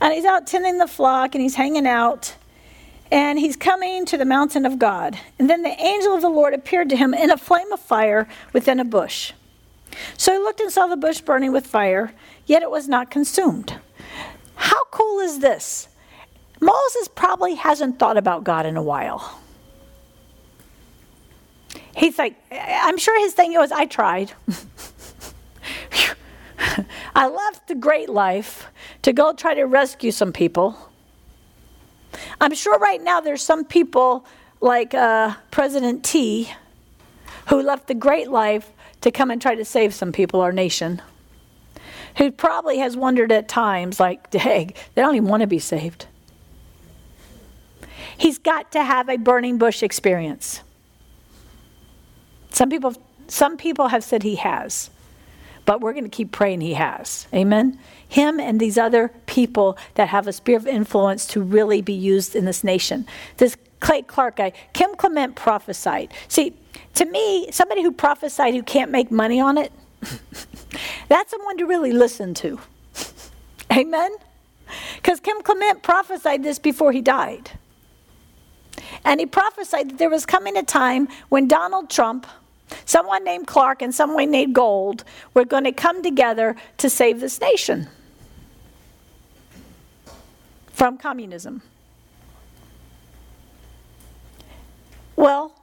And 0.00 0.12
he's 0.12 0.24
out 0.24 0.46
tending 0.46 0.78
the 0.78 0.88
flock 0.88 1.34
and 1.34 1.42
he's 1.42 1.54
hanging 1.54 1.86
out. 1.86 2.36
And 3.10 3.38
he's 3.38 3.56
coming 3.56 4.04
to 4.06 4.18
the 4.18 4.24
mountain 4.24 4.66
of 4.66 4.78
God. 4.78 5.18
And 5.38 5.48
then 5.48 5.62
the 5.62 5.80
angel 5.80 6.14
of 6.14 6.22
the 6.22 6.28
Lord 6.28 6.52
appeared 6.52 6.88
to 6.90 6.96
him 6.96 7.14
in 7.14 7.30
a 7.30 7.36
flame 7.36 7.70
of 7.72 7.78
fire 7.78 8.26
within 8.52 8.80
a 8.80 8.84
bush. 8.84 9.32
So 10.16 10.32
he 10.32 10.38
looked 10.38 10.60
and 10.60 10.72
saw 10.72 10.88
the 10.88 10.96
bush 10.96 11.20
burning 11.20 11.52
with 11.52 11.66
fire, 11.66 12.12
yet 12.46 12.62
it 12.62 12.70
was 12.70 12.88
not 12.88 13.10
consumed. 13.10 13.78
How 14.56 14.84
cool 14.86 15.20
is 15.20 15.38
this? 15.38 15.88
Moses 16.60 17.08
probably 17.14 17.54
hasn't 17.54 17.98
thought 17.98 18.16
about 18.16 18.42
God 18.42 18.66
in 18.66 18.76
a 18.76 18.82
while. 18.82 19.40
He's 21.96 22.18
like, 22.18 22.34
I'm 22.50 22.98
sure 22.98 23.18
his 23.20 23.34
thing 23.34 23.54
was, 23.54 23.70
I 23.72 23.86
tried. 23.86 24.32
I 27.14 27.28
left 27.28 27.68
the 27.68 27.74
great 27.74 28.08
life 28.08 28.66
to 29.02 29.12
go 29.12 29.32
try 29.32 29.54
to 29.54 29.64
rescue 29.64 30.10
some 30.10 30.32
people. 30.32 30.76
I'm 32.40 32.54
sure 32.54 32.78
right 32.78 33.02
now 33.02 33.20
there's 33.20 33.42
some 33.42 33.64
people 33.64 34.26
like 34.60 34.94
uh, 34.94 35.34
President 35.50 36.04
T 36.04 36.50
who 37.48 37.62
left 37.62 37.86
the 37.86 37.94
great 37.94 38.30
life 38.30 38.70
to 39.02 39.10
come 39.10 39.30
and 39.30 39.40
try 39.40 39.54
to 39.54 39.64
save 39.64 39.94
some 39.94 40.12
people, 40.12 40.40
our 40.40 40.52
nation, 40.52 41.00
who 42.16 42.30
probably 42.30 42.78
has 42.78 42.96
wondered 42.96 43.30
at 43.30 43.48
times, 43.48 44.00
like, 44.00 44.30
dang, 44.30 44.72
they 44.94 45.02
don't 45.02 45.14
even 45.14 45.28
want 45.28 45.42
to 45.42 45.46
be 45.46 45.58
saved. 45.58 46.06
He's 48.16 48.38
got 48.38 48.72
to 48.72 48.82
have 48.82 49.08
a 49.08 49.16
burning 49.16 49.58
bush 49.58 49.82
experience. 49.82 50.62
Some 52.54 52.70
people, 52.70 52.94
some 53.26 53.56
people 53.56 53.88
have 53.88 54.04
said 54.04 54.22
he 54.22 54.36
has, 54.36 54.88
but 55.64 55.80
we're 55.80 55.92
going 55.92 56.04
to 56.04 56.10
keep 56.10 56.30
praying 56.30 56.60
he 56.60 56.74
has. 56.74 57.26
Amen? 57.34 57.78
Him 58.08 58.38
and 58.38 58.60
these 58.60 58.78
other 58.78 59.08
people 59.26 59.76
that 59.94 60.08
have 60.08 60.28
a 60.28 60.32
sphere 60.32 60.56
of 60.56 60.66
influence 60.66 61.26
to 61.28 61.42
really 61.42 61.82
be 61.82 61.92
used 61.92 62.36
in 62.36 62.44
this 62.44 62.62
nation. 62.62 63.06
This 63.38 63.56
Clay 63.80 64.02
Clark 64.02 64.36
guy. 64.36 64.52
Kim 64.72 64.94
Clement 64.94 65.34
prophesied. 65.36 66.12
See, 66.28 66.54
to 66.94 67.04
me, 67.04 67.50
somebody 67.50 67.82
who 67.82 67.92
prophesied 67.92 68.54
who 68.54 68.62
can't 68.62 68.90
make 68.90 69.10
money 69.10 69.40
on 69.40 69.58
it, 69.58 69.72
that's 71.08 71.30
someone 71.30 71.58
to 71.58 71.66
really 71.66 71.92
listen 71.92 72.34
to. 72.34 72.60
Amen? 73.72 74.12
Because 74.96 75.20
Kim 75.20 75.42
Clement 75.42 75.82
prophesied 75.82 76.42
this 76.42 76.58
before 76.58 76.92
he 76.92 77.02
died. 77.02 77.50
And 79.04 79.20
he 79.20 79.26
prophesied 79.26 79.90
that 79.90 79.98
there 79.98 80.10
was 80.10 80.24
coming 80.24 80.56
a 80.56 80.62
time 80.62 81.08
when 81.28 81.46
Donald 81.48 81.90
Trump, 81.90 82.26
someone 82.84 83.24
named 83.24 83.46
Clark, 83.46 83.82
and 83.82 83.94
someone 83.94 84.30
named 84.30 84.54
Gold 84.54 85.04
were 85.32 85.44
going 85.44 85.64
to 85.64 85.72
come 85.72 86.02
together 86.02 86.56
to 86.78 86.90
save 86.90 87.20
this 87.20 87.40
nation 87.40 87.88
from 90.66 90.98
communism. 90.98 91.62
Well, 95.16 95.54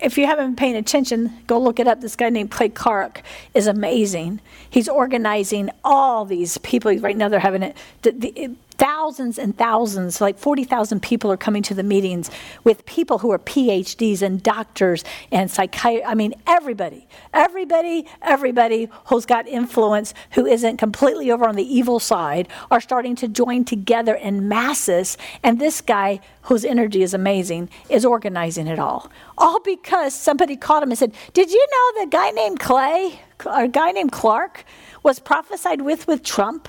if 0.00 0.18
you 0.18 0.26
haven't 0.26 0.46
been 0.46 0.56
paying 0.56 0.76
attention, 0.76 1.32
go 1.46 1.58
look 1.58 1.78
it 1.78 1.86
up. 1.86 2.00
This 2.00 2.16
guy 2.16 2.28
named 2.28 2.50
Clay 2.50 2.68
Clark 2.68 3.22
is 3.54 3.66
amazing. 3.66 4.40
He's 4.68 4.88
organizing 4.88 5.70
all 5.84 6.24
these 6.24 6.58
people. 6.58 6.94
Right 6.98 7.16
now, 7.16 7.28
they're 7.28 7.40
having 7.40 7.62
it. 7.62 7.76
The, 8.02 8.10
the, 8.12 8.56
thousands 8.78 9.38
and 9.38 9.56
thousands, 9.56 10.20
like 10.20 10.38
40,000 10.38 11.00
people 11.00 11.30
are 11.30 11.36
coming 11.36 11.62
to 11.64 11.74
the 11.74 11.82
meetings 11.82 12.30
with 12.64 12.84
people 12.86 13.18
who 13.18 13.30
are 13.32 13.38
PhDs 13.38 14.22
and 14.22 14.42
doctors 14.42 15.04
and 15.30 15.50
psychiatrists. 15.50 16.10
I 16.10 16.14
mean, 16.14 16.34
everybody, 16.46 17.06
everybody, 17.32 18.06
everybody 18.22 18.88
who's 19.06 19.26
got 19.26 19.46
influence, 19.46 20.14
who 20.32 20.46
isn't 20.46 20.76
completely 20.76 21.30
over 21.30 21.46
on 21.46 21.56
the 21.56 21.64
evil 21.64 21.98
side, 22.00 22.48
are 22.70 22.80
starting 22.80 23.14
to 23.16 23.28
join 23.28 23.64
together 23.64 24.14
in 24.14 24.48
masses. 24.48 25.16
And 25.42 25.60
this 25.60 25.80
guy, 25.80 26.20
whose 26.42 26.64
energy 26.64 27.02
is 27.02 27.14
amazing, 27.14 27.68
is 27.88 28.04
organizing 28.04 28.66
it 28.66 28.78
all. 28.78 29.10
All 29.38 29.60
because 29.60 30.14
somebody 30.14 30.56
caught 30.56 30.82
him 30.82 30.90
and 30.90 30.98
said, 30.98 31.12
Did 31.32 31.50
you 31.50 31.66
know 31.70 32.04
the 32.04 32.10
guy 32.10 32.30
named 32.30 32.60
Clay, 32.60 33.20
or 33.44 33.64
a 33.64 33.68
guy 33.68 33.92
named 33.92 34.12
Clark, 34.12 34.64
was 35.02 35.18
prophesied 35.18 35.82
with 35.82 36.06
with 36.06 36.22
Trump? 36.22 36.68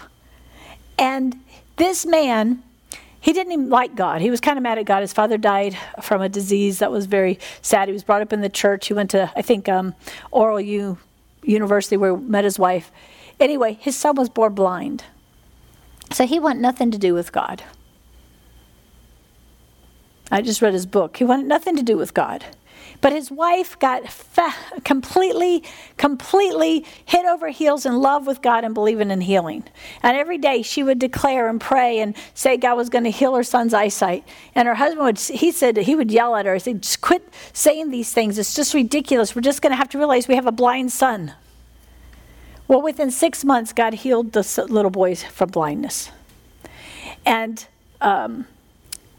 And 1.00 1.40
this 1.78 2.06
man, 2.06 2.64
he 3.20 3.34
didn't 3.34 3.54
even 3.54 3.70
like 3.70 3.96
God. 3.96 4.22
He 4.22 4.30
was 4.30 4.42
kind 4.42 4.58
of 4.58 4.64
mad 4.64 4.78
at 4.78 4.86
God. 4.86 5.02
His 5.02 5.14
father 5.14 5.38
died 5.38 5.78
from 6.02 6.22
a 6.22 6.30
disease 6.30 6.80
that 6.80 6.92
was 6.92 7.06
very 7.06 7.40
sad. 7.62 7.88
He 7.88 7.94
was 7.94 8.04
brought 8.04 8.22
up 8.22 8.34
in 8.34 8.42
the 8.42 8.50
church. 8.50 8.88
He 8.88 8.94
went 8.94 9.12
to, 9.12 9.32
I 9.36 9.42
think, 9.42 9.68
um, 9.68 9.96
Oral 10.32 10.60
U 10.60 10.98
University 11.44 11.98
where 11.98 12.16
he 12.16 12.24
met 12.24 12.44
his 12.44 12.60
wife. 12.60 12.92
Anyway, 13.40 13.78
his 13.80 13.96
son 13.96 14.16
was 14.16 14.30
born 14.30 14.54
blind. 14.54 15.04
So 16.12 16.26
he 16.26 16.40
wanted 16.40 16.62
nothing 16.62 16.92
to 16.92 16.98
do 16.98 17.14
with 17.14 17.32
God. 17.32 17.64
I 20.32 20.42
just 20.42 20.62
read 20.62 20.74
his 20.74 20.86
book. 20.86 21.18
He 21.18 21.24
wanted 21.24 21.48
nothing 21.48 21.76
to 21.78 21.84
do 21.84 21.98
with 21.98 22.14
God. 22.14 22.46
But 23.00 23.14
his 23.14 23.30
wife 23.30 23.78
got 23.78 24.10
fa- 24.10 24.56
completely, 24.84 25.64
completely 25.98 26.84
head 27.06 27.26
over 27.26 27.50
heels 27.50 27.86
in 27.86 28.00
love 28.00 28.26
with 28.26 28.42
God 28.42 28.64
and 28.64 28.74
believing 28.74 29.12
in 29.12 29.22
healing. 29.22 29.64
And 30.02 30.18
every 30.18 30.38
day 30.38 30.64
she 30.64 30.82
would 30.82 30.98
declare 30.98 31.48
and 31.48 31.62
pray 31.62 32.00
and 32.00 32.16
say 32.34 32.58
God 32.58 32.76
was 32.76 32.90
going 32.90 33.04
to 33.04 33.12
heal 33.12 33.36
her 33.36 33.44
son's 33.44 33.74
eyesight. 33.74 34.24
And 34.56 34.68
her 34.68 34.76
husband 34.76 35.06
would, 35.06 35.20
he 35.20 35.52
said, 35.52 35.78
he 35.78 35.96
would 35.96 36.12
yell 36.12 36.36
at 36.36 36.46
her, 36.48 36.56
he 36.56 36.60
said, 36.60 36.82
just 36.82 37.02
quit 37.02 37.32
saying 37.54 37.92
these 37.92 38.12
things. 38.12 38.40
It's 38.40 38.56
just 38.56 38.74
ridiculous. 38.74 39.36
We're 39.36 39.42
just 39.42 39.62
going 39.62 39.72
to 39.72 39.78
have 39.78 39.90
to 39.90 39.98
realize 39.98 40.28
we 40.28 40.36
have 40.36 40.48
a 40.48 40.52
blind 40.52 40.92
son. 40.92 41.34
Well, 42.68 42.82
within 42.82 43.12
six 43.12 43.46
months, 43.46 43.74
God 43.74 43.94
healed 43.94 44.34
the 44.34 44.66
little 44.70 44.92
boys 44.92 45.24
from 45.24 45.50
blindness. 45.50 46.10
And 47.26 47.66
um, 48.02 48.48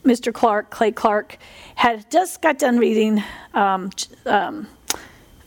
Mr. 0.05 0.32
Clark, 0.32 0.70
Clay 0.70 0.92
Clark, 0.92 1.38
had 1.74 2.11
just 2.11 2.40
got 2.40 2.59
done 2.59 2.78
reading 2.78 3.22
um, 3.55 3.90
um, 4.26 4.66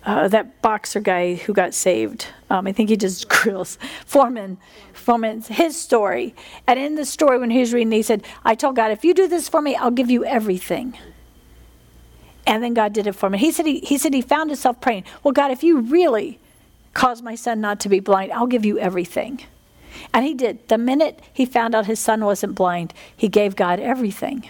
uh, 0.03 0.27
that 0.27 0.61
boxer 0.61 0.99
guy 0.99 1.35
who 1.35 1.53
got 1.53 1.73
saved. 1.73 2.27
Um, 2.49 2.67
I 2.67 2.71
think 2.71 2.89
he 2.89 2.97
just 2.97 3.29
grills 3.29 3.77
Foreman. 4.05 4.57
Foreman's 4.93 5.47
his 5.47 5.79
story, 5.79 6.35
and 6.67 6.79
in 6.79 6.95
the 6.95 7.05
story 7.05 7.39
when 7.39 7.49
he 7.49 7.59
was 7.59 7.73
reading, 7.73 7.91
he 7.91 8.01
said, 8.01 8.23
"I 8.43 8.55
told 8.55 8.75
God, 8.75 8.91
if 8.91 9.03
you 9.03 9.13
do 9.13 9.27
this 9.27 9.49
for 9.49 9.61
me, 9.61 9.75
I'll 9.75 9.91
give 9.91 10.11
you 10.11 10.25
everything." 10.25 10.97
And 12.45 12.63
then 12.63 12.73
God 12.73 12.93
did 12.93 13.07
it 13.07 13.13
for 13.13 13.29
me. 13.29 13.37
He 13.37 13.51
said 13.51 13.65
he, 13.65 13.79
he 13.79 13.97
said 13.97 14.13
he 14.13 14.21
found 14.21 14.49
himself 14.49 14.81
praying, 14.81 15.05
"Well, 15.23 15.31
God, 15.31 15.51
if 15.51 15.63
you 15.63 15.79
really 15.79 16.39
cause 16.93 17.21
my 17.21 17.35
son 17.35 17.61
not 17.61 17.79
to 17.81 17.89
be 17.89 17.99
blind, 17.99 18.31
I'll 18.31 18.47
give 18.47 18.65
you 18.65 18.77
everything." 18.77 19.41
And 20.13 20.25
he 20.25 20.33
did. 20.33 20.67
The 20.67 20.77
minute 20.77 21.19
he 21.33 21.45
found 21.45 21.75
out 21.75 21.85
his 21.85 21.99
son 21.99 22.23
wasn't 22.25 22.55
blind, 22.55 22.93
he 23.15 23.27
gave 23.27 23.55
God 23.55 23.79
everything. 23.79 24.49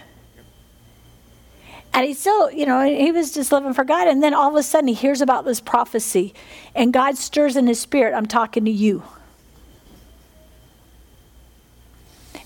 And 1.94 2.06
he 2.06 2.14
still, 2.14 2.50
you 2.52 2.66
know, 2.66 2.82
he 2.84 3.12
was 3.12 3.34
just 3.34 3.52
living 3.52 3.74
for 3.74 3.84
God. 3.84 4.08
And 4.08 4.24
then 4.24 4.34
all 4.34 4.50
of 4.50 4.56
a 4.56 4.64
sudden 4.64 4.88
he 4.88 4.94
hears 4.94 5.22
about 5.22 5.44
this 5.46 5.60
prophecy, 5.60 6.34
and 6.74 6.94
God 6.94 7.18
stirs 7.18 7.58
in 7.58 7.68
his 7.68 7.80
spirit, 7.80 8.14
I'm 8.14 8.26
talking 8.26 8.66
to 8.66 8.72
you. 8.72 9.04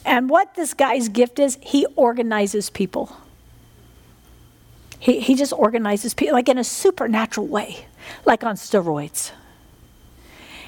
And 0.04 0.30
what 0.30 0.56
this 0.56 0.74
guy's 0.74 1.10
gift 1.10 1.40
is, 1.40 1.58
he 1.62 1.86
organizes 1.96 2.70
people. 2.70 3.16
He, 5.00 5.20
he 5.20 5.36
just 5.36 5.54
organizes 5.54 6.14
people, 6.14 6.34
like 6.34 6.50
in 6.50 6.58
a 6.58 6.64
supernatural 6.64 7.48
way, 7.48 7.86
like 8.26 8.44
on 8.44 8.56
steroids. 8.56 9.32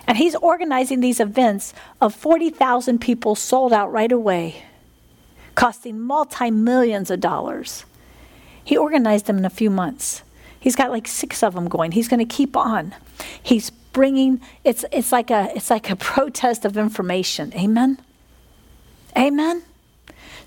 And 0.07 0.17
he's 0.17 0.35
organizing 0.35 1.01
these 1.01 1.19
events 1.19 1.73
of 1.99 2.15
40,000 2.15 2.99
people 2.99 3.35
sold 3.35 3.73
out 3.73 3.91
right 3.91 4.11
away, 4.11 4.63
costing 5.55 5.99
multi 5.99 6.49
millions 6.49 7.11
of 7.11 7.19
dollars. 7.19 7.83
He 8.63 8.77
organized 8.77 9.25
them 9.25 9.37
in 9.37 9.45
a 9.45 9.49
few 9.49 9.69
months. 9.69 10.23
He's 10.59 10.75
got 10.75 10.91
like 10.91 11.07
six 11.07 11.43
of 11.43 11.53
them 11.53 11.67
going. 11.67 11.91
He's 11.91 12.07
going 12.07 12.25
to 12.25 12.35
keep 12.35 12.55
on. 12.55 12.95
He's 13.41 13.69
bringing 13.69 14.39
it's 14.63 14.85
it's 14.91 15.11
like 15.11 15.31
a 15.31 15.51
it's 15.55 15.69
like 15.69 15.89
a 15.89 15.95
protest 16.11 16.65
of 16.65 16.77
information. 16.77 17.53
Amen. 17.55 17.99
Amen. 19.17 19.63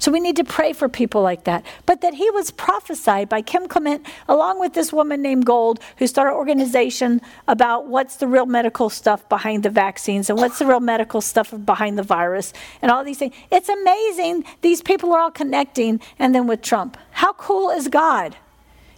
So 0.00 0.10
we 0.10 0.18
need 0.18 0.36
to 0.36 0.44
pray 0.44 0.72
for 0.72 0.88
people 0.88 1.20
like 1.20 1.44
that. 1.44 1.64
But 1.84 2.00
that 2.00 2.14
he 2.14 2.28
was 2.30 2.50
prophesied 2.50 3.28
by 3.28 3.42
Kim 3.42 3.68
Clement, 3.68 4.06
along 4.26 4.58
with 4.58 4.72
this 4.72 4.92
woman 4.92 5.20
named 5.20 5.44
Gold, 5.44 5.78
who 5.98 6.06
started 6.06 6.32
an 6.32 6.38
organization 6.38 7.20
about 7.46 7.86
what's 7.86 8.16
the 8.16 8.26
real 8.26 8.46
medical 8.46 8.88
stuff 8.88 9.28
behind 9.28 9.62
the 9.62 9.70
vaccines 9.70 10.30
and 10.30 10.38
what's 10.38 10.58
the 10.58 10.66
real 10.66 10.80
medical 10.80 11.20
stuff 11.20 11.52
behind 11.66 11.98
the 11.98 12.02
virus 12.02 12.54
and 12.80 12.90
all 12.90 13.04
these 13.04 13.18
things. 13.18 13.34
It's 13.52 13.68
amazing. 13.68 14.44
These 14.62 14.80
people 14.80 15.12
are 15.12 15.20
all 15.20 15.30
connecting. 15.30 16.00
And 16.18 16.34
then 16.34 16.46
with 16.46 16.62
Trump. 16.62 16.96
How 17.10 17.34
cool 17.34 17.68
is 17.68 17.88
God? 17.88 18.36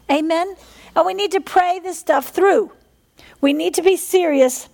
Amen. 0.08 0.54
And 0.94 1.04
we 1.04 1.14
need 1.14 1.32
to 1.32 1.40
pray 1.40 1.80
this 1.80 1.98
stuff 1.98 2.28
through. 2.28 2.70
We 3.40 3.52
need 3.52 3.74
to 3.74 3.82
be 3.82 3.96
serious 3.96 4.68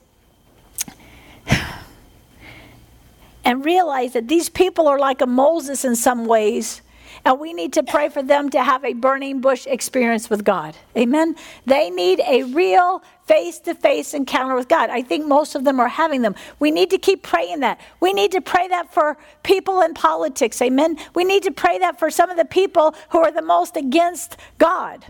and 3.45 3.64
realize 3.64 4.12
that 4.12 4.28
these 4.28 4.49
people 4.49 4.89
are 4.89 4.99
like 4.99 5.20
a 5.20 5.26
Moses 5.26 5.84
in 5.84 5.97
some 5.97 6.26
ways. 6.26 6.82
And 7.24 7.41
we 7.41 7.53
need 7.53 7.72
to 7.74 7.82
pray 7.82 8.09
for 8.09 8.22
them 8.22 8.49
to 8.51 8.62
have 8.62 8.84
a 8.84 8.93
burning 8.93 9.41
bush 9.41 9.66
experience 9.66 10.30
with 10.30 10.45
God. 10.45 10.76
Amen. 10.97 11.36
They 11.66 11.91
need 11.91 12.20
a 12.20 12.45
real 12.45 13.03
face 13.26 13.59
to 13.61 13.74
face 13.74 14.14
encounter 14.14 14.55
with 14.55 14.68
God. 14.68 14.89
I 14.91 15.03
think 15.03 15.26
most 15.26 15.55
of 15.55 15.64
them 15.64 15.80
are 15.80 15.89
having 15.89 16.22
them. 16.22 16.34
We 16.59 16.70
need 16.70 16.91
to 16.91 16.99
keep 16.99 17.22
praying 17.22 17.61
that. 17.61 17.80
We 18.01 18.12
need 18.12 18.32
to 18.32 18.41
pray 18.41 18.68
that 18.68 18.93
for 18.93 19.18
people 19.43 19.80
in 19.82 19.95
politics. 19.95 20.62
Amen. 20.62 20.97
We 21.14 21.24
need 21.24 21.43
to 21.43 21.51
pray 21.51 21.78
that 21.78 21.99
for 21.99 22.11
some 22.11 22.30
of 22.30 22.36
the 22.36 22.45
people 22.45 22.95
who 23.11 23.18
are 23.18 23.32
the 23.32 23.43
most 23.43 23.76
against 23.76 24.36
God. 24.59 25.05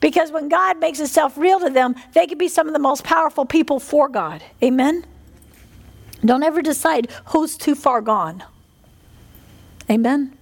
Because 0.00 0.30
when 0.30 0.48
God 0.48 0.78
makes 0.78 0.98
himself 0.98 1.38
real 1.38 1.58
to 1.60 1.70
them, 1.70 1.94
they 2.12 2.26
can 2.26 2.38
be 2.38 2.48
some 2.48 2.66
of 2.66 2.74
the 2.74 2.78
most 2.78 3.02
powerful 3.02 3.46
people 3.46 3.80
for 3.80 4.08
God. 4.08 4.42
Amen. 4.62 5.06
Don't 6.26 6.42
ever 6.42 6.62
decide 6.62 7.10
who's 7.26 7.56
too 7.56 7.74
far 7.74 8.00
gone. 8.00 8.44
Amen. 9.90 10.36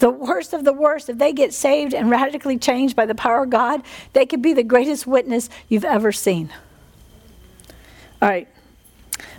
The 0.00 0.10
worst 0.10 0.52
of 0.52 0.64
the 0.64 0.72
worst, 0.72 1.08
if 1.08 1.18
they 1.18 1.32
get 1.32 1.52
saved 1.52 1.94
and 1.94 2.10
radically 2.10 2.58
changed 2.58 2.96
by 2.96 3.06
the 3.06 3.14
power 3.14 3.44
of 3.44 3.50
God, 3.50 3.82
they 4.12 4.26
could 4.26 4.42
be 4.42 4.54
the 4.54 4.62
greatest 4.62 5.06
witness 5.06 5.50
you've 5.68 5.84
ever 5.84 6.10
seen. 6.10 6.50
All 8.20 8.28
right. 8.28 8.48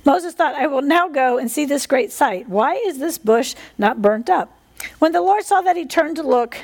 Moses 0.06 0.34
thought, 0.34 0.56
I 0.56 0.68
will 0.68 0.82
now 0.82 1.08
go 1.08 1.38
and 1.38 1.50
see 1.50 1.66
this 1.66 1.88
great 1.88 2.12
sight. 2.12 2.48
Why 2.48 2.76
is 2.76 3.00
this 3.00 3.18
bush 3.18 3.56
not 3.78 4.02
burnt 4.02 4.30
up? 4.30 4.56
When 5.00 5.12
the 5.12 5.22
Lord 5.22 5.44
saw 5.44 5.62
that 5.62 5.76
he 5.76 5.86
turned 5.86 6.16
to 6.18 6.24
look, 6.24 6.58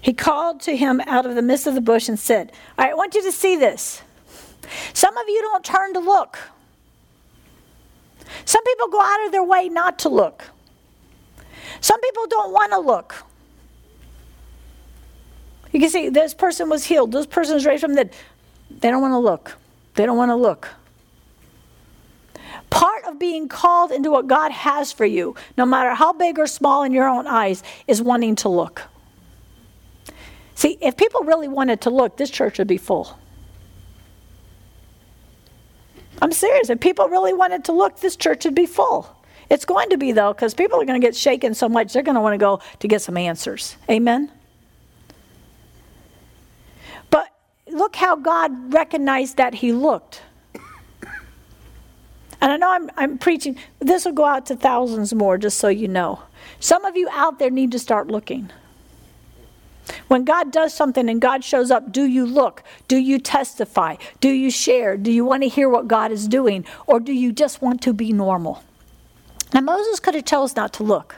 he 0.00 0.12
called 0.12 0.60
to 0.62 0.76
him 0.76 1.00
out 1.06 1.26
of 1.26 1.34
the 1.34 1.42
midst 1.42 1.66
of 1.66 1.74
the 1.74 1.80
bush 1.80 2.08
and 2.08 2.18
said, 2.18 2.52
I 2.78 2.94
want 2.94 3.14
you 3.14 3.22
to 3.22 3.32
see 3.32 3.56
this. 3.56 4.00
Some 4.94 5.16
of 5.16 5.28
you 5.28 5.40
don't 5.42 5.64
turn 5.64 5.94
to 5.94 6.00
look. 6.00 6.38
Some 8.44 8.64
people 8.64 8.88
go 8.88 9.00
out 9.00 9.26
of 9.26 9.32
their 9.32 9.44
way 9.44 9.68
not 9.68 9.98
to 10.00 10.08
look. 10.08 10.44
Some 11.80 12.00
people 12.00 12.26
don't 12.26 12.52
want 12.52 12.72
to 12.72 12.78
look. 12.78 13.24
You 15.72 15.80
can 15.80 15.88
see 15.88 16.08
this 16.08 16.34
person 16.34 16.68
was 16.68 16.84
healed, 16.84 17.12
this 17.12 17.26
person 17.26 17.54
was 17.54 17.64
raised 17.64 17.82
from 17.82 17.94
the 17.94 18.04
dead. 18.04 18.14
They 18.70 18.90
don't 18.90 19.02
want 19.02 19.12
to 19.12 19.18
look. 19.18 19.56
They 19.94 20.06
don't 20.06 20.16
want 20.16 20.30
to 20.30 20.36
look. 20.36 20.68
Part 22.70 23.04
of 23.04 23.18
being 23.18 23.48
called 23.48 23.90
into 23.90 24.10
what 24.10 24.26
God 24.26 24.52
has 24.52 24.92
for 24.92 25.04
you, 25.04 25.34
no 25.56 25.66
matter 25.66 25.94
how 25.94 26.12
big 26.12 26.38
or 26.38 26.46
small 26.46 26.84
in 26.84 26.92
your 26.92 27.08
own 27.08 27.26
eyes, 27.26 27.62
is 27.88 28.00
wanting 28.00 28.36
to 28.36 28.48
look. 28.48 28.82
See, 30.54 30.78
if 30.80 30.96
people 30.96 31.22
really 31.22 31.48
wanted 31.48 31.80
to 31.82 31.90
look, 31.90 32.16
this 32.16 32.30
church 32.30 32.58
would 32.58 32.68
be 32.68 32.76
full. 32.76 33.18
I'm 36.22 36.32
serious. 36.32 36.70
If 36.70 36.80
people 36.80 37.08
really 37.08 37.32
wanted 37.32 37.64
to 37.64 37.72
look, 37.72 38.00
this 38.00 38.16
church 38.16 38.44
would 38.44 38.54
be 38.54 38.66
full. 38.66 39.16
It's 39.48 39.64
going 39.64 39.90
to 39.90 39.98
be, 39.98 40.12
though, 40.12 40.32
because 40.32 40.54
people 40.54 40.80
are 40.80 40.84
going 40.84 41.00
to 41.00 41.04
get 41.04 41.16
shaken 41.16 41.54
so 41.54 41.68
much, 41.68 41.92
they're 41.92 42.02
going 42.02 42.14
to 42.14 42.20
want 42.20 42.34
to 42.34 42.38
go 42.38 42.60
to 42.78 42.88
get 42.88 43.02
some 43.02 43.16
answers. 43.16 43.76
Amen? 43.90 44.30
But 47.10 47.28
look 47.66 47.96
how 47.96 48.16
God 48.16 48.72
recognized 48.72 49.38
that 49.38 49.54
He 49.54 49.72
looked. 49.72 50.22
And 52.42 52.52
I 52.52 52.56
know 52.56 52.70
I'm, 52.70 52.90
I'm 52.96 53.18
preaching, 53.18 53.56
this 53.80 54.04
will 54.04 54.12
go 54.12 54.24
out 54.24 54.46
to 54.46 54.56
thousands 54.56 55.12
more, 55.12 55.36
just 55.36 55.58
so 55.58 55.68
you 55.68 55.88
know. 55.88 56.22
Some 56.60 56.84
of 56.84 56.96
you 56.96 57.08
out 57.10 57.38
there 57.38 57.50
need 57.50 57.72
to 57.72 57.78
start 57.78 58.08
looking. 58.08 58.50
When 60.08 60.24
God 60.24 60.52
does 60.52 60.74
something 60.74 61.08
and 61.08 61.20
God 61.20 61.44
shows 61.44 61.70
up, 61.70 61.92
do 61.92 62.04
you 62.04 62.26
look? 62.26 62.62
Do 62.88 62.96
you 62.96 63.18
testify? 63.18 63.96
Do 64.20 64.28
you 64.28 64.50
share? 64.50 64.96
Do 64.96 65.10
you 65.10 65.24
want 65.24 65.42
to 65.42 65.48
hear 65.48 65.68
what 65.68 65.88
God 65.88 66.12
is 66.12 66.28
doing? 66.28 66.64
Or 66.86 67.00
do 67.00 67.12
you 67.12 67.32
just 67.32 67.62
want 67.62 67.80
to 67.82 67.92
be 67.92 68.12
normal? 68.12 68.62
Now, 69.52 69.60
Moses 69.60 70.00
could 70.00 70.14
have 70.14 70.24
chose 70.24 70.54
not 70.54 70.72
to 70.74 70.82
look 70.82 71.16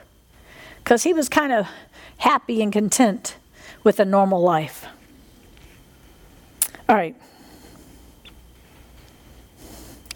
because 0.79 1.03
he 1.03 1.13
was 1.13 1.29
kind 1.29 1.53
of 1.53 1.67
happy 2.19 2.63
and 2.63 2.73
content 2.73 3.37
with 3.85 4.01
a 4.01 4.05
normal 4.05 4.41
life. 4.41 4.87
All 6.89 6.97
right. 6.97 7.17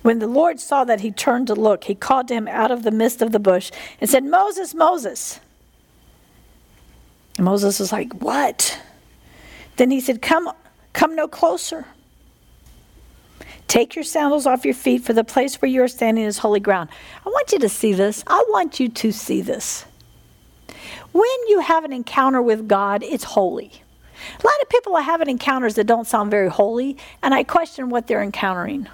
When 0.02 0.18
the 0.20 0.26
Lord 0.28 0.60
saw 0.60 0.84
that 0.84 1.00
he 1.00 1.10
turned 1.10 1.48
to 1.48 1.54
look, 1.54 1.84
he 1.84 1.94
called 1.94 2.28
to 2.28 2.34
him 2.34 2.46
out 2.46 2.70
of 2.70 2.84
the 2.84 2.90
midst 2.90 3.22
of 3.22 3.32
the 3.32 3.40
bush 3.40 3.72
and 4.00 4.08
said, 4.08 4.24
Moses, 4.24 4.74
Moses. 4.74 5.40
And 7.36 7.44
Moses 7.44 7.78
was 7.78 7.92
like, 7.92 8.12
What? 8.14 8.80
Then 9.76 9.90
he 9.90 10.00
said, 10.00 10.22
Come, 10.22 10.50
come 10.92 11.14
no 11.14 11.28
closer. 11.28 11.86
Take 13.68 13.96
your 13.96 14.04
sandals 14.04 14.46
off 14.46 14.64
your 14.64 14.74
feet, 14.74 15.02
for 15.02 15.12
the 15.12 15.24
place 15.24 15.60
where 15.60 15.70
you 15.70 15.82
are 15.82 15.88
standing 15.88 16.24
is 16.24 16.38
holy 16.38 16.60
ground. 16.60 16.88
I 17.24 17.28
want 17.28 17.52
you 17.52 17.58
to 17.58 17.68
see 17.68 17.92
this. 17.92 18.22
I 18.26 18.44
want 18.48 18.78
you 18.78 18.88
to 18.88 19.12
see 19.12 19.40
this. 19.40 19.84
When 21.12 21.48
you 21.48 21.60
have 21.60 21.84
an 21.84 21.92
encounter 21.92 22.40
with 22.40 22.68
God, 22.68 23.02
it's 23.02 23.24
holy. 23.24 23.72
A 24.38 24.46
lot 24.46 24.62
of 24.62 24.68
people 24.68 24.94
are 24.96 25.02
having 25.02 25.28
encounters 25.28 25.74
that 25.74 25.86
don't 25.86 26.06
sound 26.06 26.30
very 26.30 26.48
holy, 26.48 26.96
and 27.22 27.34
I 27.34 27.42
question 27.42 27.90
what 27.90 28.06
they're 28.06 28.22
encountering. 28.22 28.86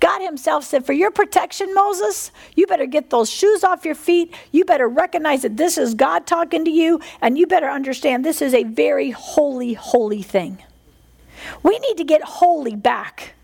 God 0.00 0.20
Himself 0.22 0.64
said, 0.64 0.84
For 0.84 0.92
your 0.92 1.10
protection, 1.10 1.72
Moses, 1.74 2.30
you 2.54 2.66
better 2.66 2.86
get 2.86 3.10
those 3.10 3.30
shoes 3.30 3.64
off 3.64 3.84
your 3.84 3.94
feet. 3.94 4.34
You 4.52 4.64
better 4.64 4.88
recognize 4.88 5.42
that 5.42 5.56
this 5.56 5.78
is 5.78 5.94
God 5.94 6.26
talking 6.26 6.64
to 6.64 6.70
you, 6.70 7.00
and 7.20 7.38
you 7.38 7.46
better 7.46 7.68
understand 7.68 8.24
this 8.24 8.42
is 8.42 8.54
a 8.54 8.64
very 8.64 9.10
holy, 9.10 9.74
holy 9.74 10.22
thing. 10.22 10.62
We 11.62 11.78
need 11.78 11.96
to 11.98 12.04
get 12.04 12.22
holy 12.22 12.76
back 12.76 13.34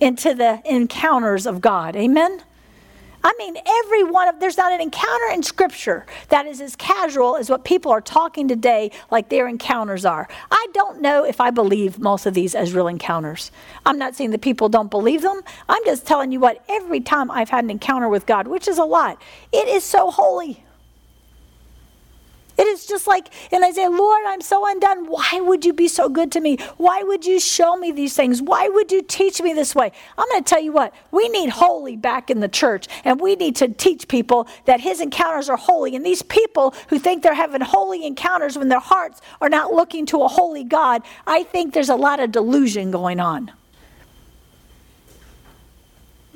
into 0.00 0.34
the 0.34 0.60
encounters 0.64 1.46
of 1.46 1.60
God. 1.60 1.96
Amen? 1.96 2.42
I 3.24 3.32
mean, 3.38 3.56
every 3.66 4.04
one 4.04 4.28
of, 4.28 4.38
there's 4.38 4.58
not 4.58 4.72
an 4.72 4.82
encounter 4.82 5.32
in 5.32 5.42
Scripture 5.42 6.04
that 6.28 6.46
is 6.46 6.60
as 6.60 6.76
casual 6.76 7.36
as 7.36 7.48
what 7.48 7.64
people 7.64 7.90
are 7.90 8.02
talking 8.02 8.48
today, 8.48 8.90
like 9.10 9.30
their 9.30 9.48
encounters 9.48 10.04
are. 10.04 10.28
I 10.50 10.66
don't 10.74 11.00
know 11.00 11.24
if 11.24 11.40
I 11.40 11.50
believe 11.50 11.98
most 11.98 12.26
of 12.26 12.34
these 12.34 12.54
as 12.54 12.74
real 12.74 12.86
encounters. 12.86 13.50
I'm 13.86 13.98
not 13.98 14.14
saying 14.14 14.32
that 14.32 14.42
people 14.42 14.68
don't 14.68 14.90
believe 14.90 15.22
them. 15.22 15.40
I'm 15.70 15.84
just 15.86 16.06
telling 16.06 16.32
you 16.32 16.40
what, 16.40 16.62
every 16.68 17.00
time 17.00 17.30
I've 17.30 17.48
had 17.48 17.64
an 17.64 17.70
encounter 17.70 18.10
with 18.10 18.26
God, 18.26 18.46
which 18.46 18.68
is 18.68 18.76
a 18.76 18.84
lot, 18.84 19.20
it 19.52 19.68
is 19.68 19.84
so 19.84 20.10
holy. 20.10 20.63
It 22.56 22.66
is 22.66 22.86
just 22.86 23.06
like, 23.06 23.28
and 23.52 23.64
I 23.64 23.72
say, 23.72 23.88
Lord, 23.88 24.24
I'm 24.26 24.40
so 24.40 24.66
undone. 24.66 25.06
Why 25.06 25.40
would 25.40 25.64
you 25.64 25.72
be 25.72 25.88
so 25.88 26.08
good 26.08 26.30
to 26.32 26.40
me? 26.40 26.58
Why 26.76 27.02
would 27.02 27.24
you 27.24 27.40
show 27.40 27.76
me 27.76 27.90
these 27.92 28.14
things? 28.14 28.40
Why 28.40 28.68
would 28.68 28.92
you 28.92 29.02
teach 29.02 29.40
me 29.42 29.52
this 29.52 29.74
way? 29.74 29.92
I'm 30.16 30.28
going 30.28 30.44
to 30.44 30.48
tell 30.48 30.62
you 30.62 30.72
what, 30.72 30.94
we 31.10 31.28
need 31.30 31.50
holy 31.50 31.96
back 31.96 32.30
in 32.30 32.40
the 32.40 32.48
church, 32.48 32.86
and 33.04 33.20
we 33.20 33.34
need 33.36 33.56
to 33.56 33.68
teach 33.68 34.08
people 34.08 34.46
that 34.66 34.80
his 34.80 35.00
encounters 35.00 35.48
are 35.48 35.56
holy. 35.56 35.96
And 35.96 36.06
these 36.06 36.22
people 36.22 36.74
who 36.88 36.98
think 36.98 37.22
they're 37.22 37.34
having 37.34 37.60
holy 37.60 38.06
encounters 38.06 38.56
when 38.56 38.68
their 38.68 38.80
hearts 38.80 39.20
are 39.40 39.48
not 39.48 39.72
looking 39.72 40.06
to 40.06 40.22
a 40.22 40.28
holy 40.28 40.64
God, 40.64 41.02
I 41.26 41.42
think 41.42 41.74
there's 41.74 41.88
a 41.88 41.96
lot 41.96 42.20
of 42.20 42.32
delusion 42.32 42.90
going 42.90 43.20
on. 43.20 43.52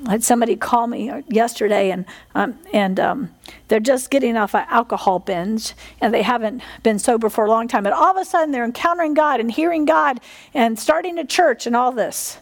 I 0.07 0.13
had 0.13 0.25
somebody 0.25 0.55
call 0.57 0.87
me 0.87 1.13
yesterday, 1.29 1.91
and 1.91 2.05
um, 2.35 2.59
and 2.73 3.01
um, 3.01 3.35
they're 3.67 3.81
just 3.81 4.11
getting 4.11 4.37
off 4.37 4.55
an 4.55 4.65
alcohol 4.69 5.19
binge, 5.19 5.75
and 6.01 6.15
they 6.15 6.23
haven't 6.23 6.63
been 6.83 6.99
sober 6.99 7.29
for 7.29 7.45
a 7.47 7.51
long 7.51 7.67
time. 7.67 7.85
And 7.85 7.95
all 7.95 8.11
of 8.11 8.17
a 8.17 8.25
sudden, 8.25 8.53
they're 8.53 8.65
encountering 8.65 9.15
God 9.15 9.41
and 9.41 9.51
hearing 9.51 9.85
God, 9.85 10.21
and 10.55 10.79
starting 10.79 11.19
a 11.19 11.27
church 11.27 11.67
and 11.67 11.75
all 11.75 11.91
this. 11.91 12.39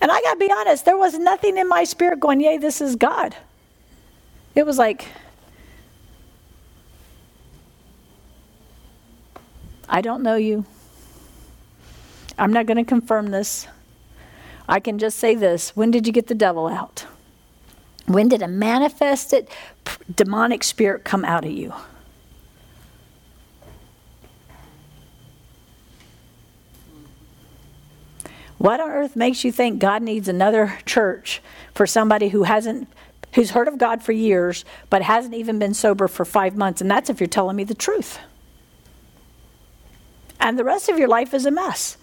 And 0.00 0.10
I 0.10 0.20
got 0.22 0.34
to 0.34 0.38
be 0.38 0.50
honest, 0.50 0.84
there 0.84 0.96
was 0.96 1.18
nothing 1.18 1.58
in 1.58 1.68
my 1.68 1.84
spirit 1.84 2.18
going, 2.18 2.40
"Yay, 2.40 2.58
this 2.58 2.80
is 2.80 2.96
God." 2.96 3.36
It 4.54 4.64
was 4.64 4.78
like, 4.78 5.06
I 9.86 10.00
don't 10.00 10.22
know 10.22 10.36
you. 10.36 10.64
I'm 12.38 12.52
not 12.52 12.64
going 12.66 12.78
to 12.78 12.84
confirm 12.84 13.26
this. 13.28 13.68
I 14.68 14.80
can 14.80 14.98
just 14.98 15.18
say 15.18 15.34
this 15.34 15.76
when 15.76 15.90
did 15.90 16.06
you 16.06 16.12
get 16.12 16.26
the 16.26 16.34
devil 16.34 16.66
out? 16.66 17.06
When 18.06 18.28
did 18.28 18.42
a 18.42 18.48
manifested 18.48 19.48
demonic 20.14 20.62
spirit 20.62 21.04
come 21.04 21.24
out 21.24 21.44
of 21.44 21.50
you? 21.50 21.72
What 28.58 28.80
on 28.80 28.90
earth 28.90 29.16
makes 29.16 29.44
you 29.44 29.52
think 29.52 29.80
God 29.80 30.02
needs 30.02 30.28
another 30.28 30.78
church 30.86 31.42
for 31.74 31.86
somebody 31.86 32.28
who 32.30 32.44
hasn't 32.44 32.88
who's 33.34 33.50
heard 33.50 33.68
of 33.68 33.76
God 33.76 34.02
for 34.02 34.12
years 34.12 34.64
but 34.88 35.02
hasn't 35.02 35.34
even 35.34 35.58
been 35.58 35.74
sober 35.74 36.08
for 36.08 36.24
5 36.24 36.56
months 36.56 36.80
and 36.80 36.90
that's 36.90 37.10
if 37.10 37.20
you're 37.20 37.26
telling 37.26 37.56
me 37.56 37.64
the 37.64 37.74
truth. 37.74 38.18
And 40.40 40.58
the 40.58 40.64
rest 40.64 40.88
of 40.88 40.98
your 40.98 41.08
life 41.08 41.34
is 41.34 41.44
a 41.44 41.50
mess. 41.50 41.98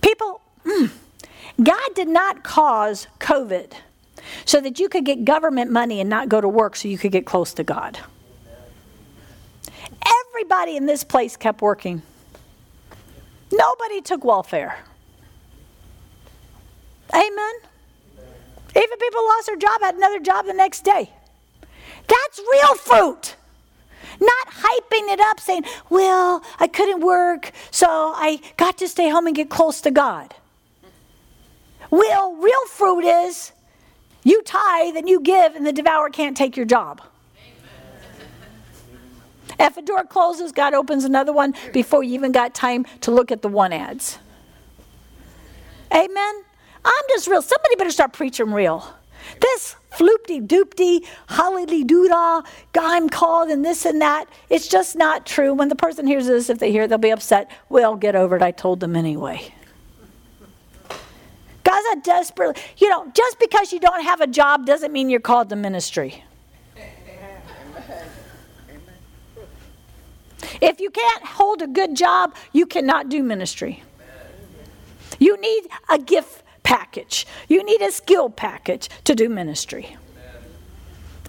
People 0.00 0.40
mm, 0.64 0.90
God 1.62 1.94
did 1.94 2.08
not 2.08 2.42
cause 2.42 3.06
COVID 3.18 3.72
so 4.44 4.60
that 4.60 4.78
you 4.78 4.88
could 4.88 5.04
get 5.04 5.24
government 5.24 5.70
money 5.70 6.00
and 6.00 6.10
not 6.10 6.28
go 6.28 6.40
to 6.40 6.48
work 6.48 6.76
so 6.76 6.88
you 6.88 6.98
could 6.98 7.12
get 7.12 7.26
close 7.26 7.54
to 7.54 7.64
God. 7.64 7.98
Everybody 10.30 10.76
in 10.76 10.86
this 10.86 11.04
place 11.04 11.36
kept 11.36 11.62
working. 11.62 12.02
Nobody 13.52 14.00
took 14.00 14.24
welfare. 14.24 14.78
Amen. 17.14 17.54
Even 18.76 18.98
people 18.98 19.24
lost 19.24 19.46
their 19.46 19.56
job, 19.56 19.80
had 19.80 19.94
another 19.94 20.20
job 20.20 20.46
the 20.46 20.52
next 20.52 20.84
day. 20.84 21.10
That's 22.06 22.40
real 22.52 22.74
fruit. 22.74 23.36
Not 24.20 24.48
hyping 24.48 25.12
it 25.12 25.20
up, 25.20 25.40
saying, 25.40 25.64
Well, 25.88 26.42
I 26.58 26.66
couldn't 26.66 27.00
work, 27.00 27.52
so 27.70 27.86
I 27.88 28.40
got 28.56 28.78
to 28.78 28.88
stay 28.88 29.08
home 29.08 29.26
and 29.26 29.34
get 29.36 29.48
close 29.48 29.80
to 29.82 29.90
God. 29.90 30.34
Real, 31.90 32.34
real 32.36 32.66
fruit 32.68 33.04
is 33.04 33.52
you 34.24 34.42
tithe 34.42 34.96
and 34.96 35.08
you 35.08 35.20
give, 35.20 35.54
and 35.54 35.66
the 35.66 35.72
devourer 35.72 36.10
can't 36.10 36.36
take 36.36 36.56
your 36.56 36.66
job. 36.66 37.00
If 39.58 39.76
a 39.76 39.82
door 39.82 40.04
closes, 40.04 40.52
God 40.52 40.74
opens 40.74 41.04
another 41.04 41.32
one 41.32 41.54
before 41.72 42.02
you 42.02 42.14
even 42.14 42.32
got 42.32 42.54
time 42.54 42.84
to 43.02 43.10
look 43.10 43.30
at 43.30 43.42
the 43.42 43.48
one 43.48 43.72
ads. 43.72 44.18
Amen? 45.94 46.44
I'm 46.84 47.04
just 47.08 47.26
real. 47.26 47.42
Somebody 47.42 47.76
better 47.76 47.90
start 47.90 48.12
preaching 48.12 48.52
real. 48.52 48.84
This 49.40 49.76
floopty 49.92 50.46
doopty, 50.46 51.04
holly 51.28 51.84
doodah, 51.84 52.46
I'm 52.78 53.08
called 53.08 53.48
and 53.48 53.64
this 53.64 53.84
and 53.84 54.00
that, 54.00 54.26
it's 54.50 54.68
just 54.68 54.94
not 54.94 55.26
true. 55.26 55.54
When 55.54 55.68
the 55.68 55.74
person 55.74 56.06
hears 56.06 56.26
this, 56.26 56.50
if 56.50 56.58
they 56.58 56.70
hear 56.70 56.82
it, 56.82 56.88
they'll 56.88 56.98
be 56.98 57.10
upset. 57.10 57.50
Well, 57.68 57.96
get 57.96 58.14
over 58.14 58.36
it. 58.36 58.42
I 58.42 58.50
told 58.50 58.80
them 58.80 58.94
anyway. 58.94 59.52
God's 61.66 61.84
not 61.86 62.04
desperate. 62.04 62.62
You 62.78 62.88
know, 62.88 63.10
just 63.12 63.40
because 63.40 63.72
you 63.72 63.80
don't 63.80 64.02
have 64.02 64.20
a 64.20 64.26
job 64.28 64.66
doesn't 64.66 64.92
mean 64.92 65.10
you're 65.10 65.18
called 65.18 65.48
to 65.48 65.56
ministry. 65.56 66.22
If 70.60 70.80
you 70.80 70.90
can't 70.90 71.24
hold 71.24 71.62
a 71.62 71.66
good 71.66 71.96
job, 71.96 72.36
you 72.52 72.66
cannot 72.66 73.08
do 73.08 73.20
ministry. 73.20 73.82
You 75.18 75.40
need 75.40 75.64
a 75.88 75.98
gift 75.98 76.44
package, 76.62 77.26
you 77.48 77.64
need 77.64 77.82
a 77.82 77.90
skill 77.90 78.30
package 78.30 78.88
to 79.04 79.14
do 79.16 79.28
ministry. 79.28 79.96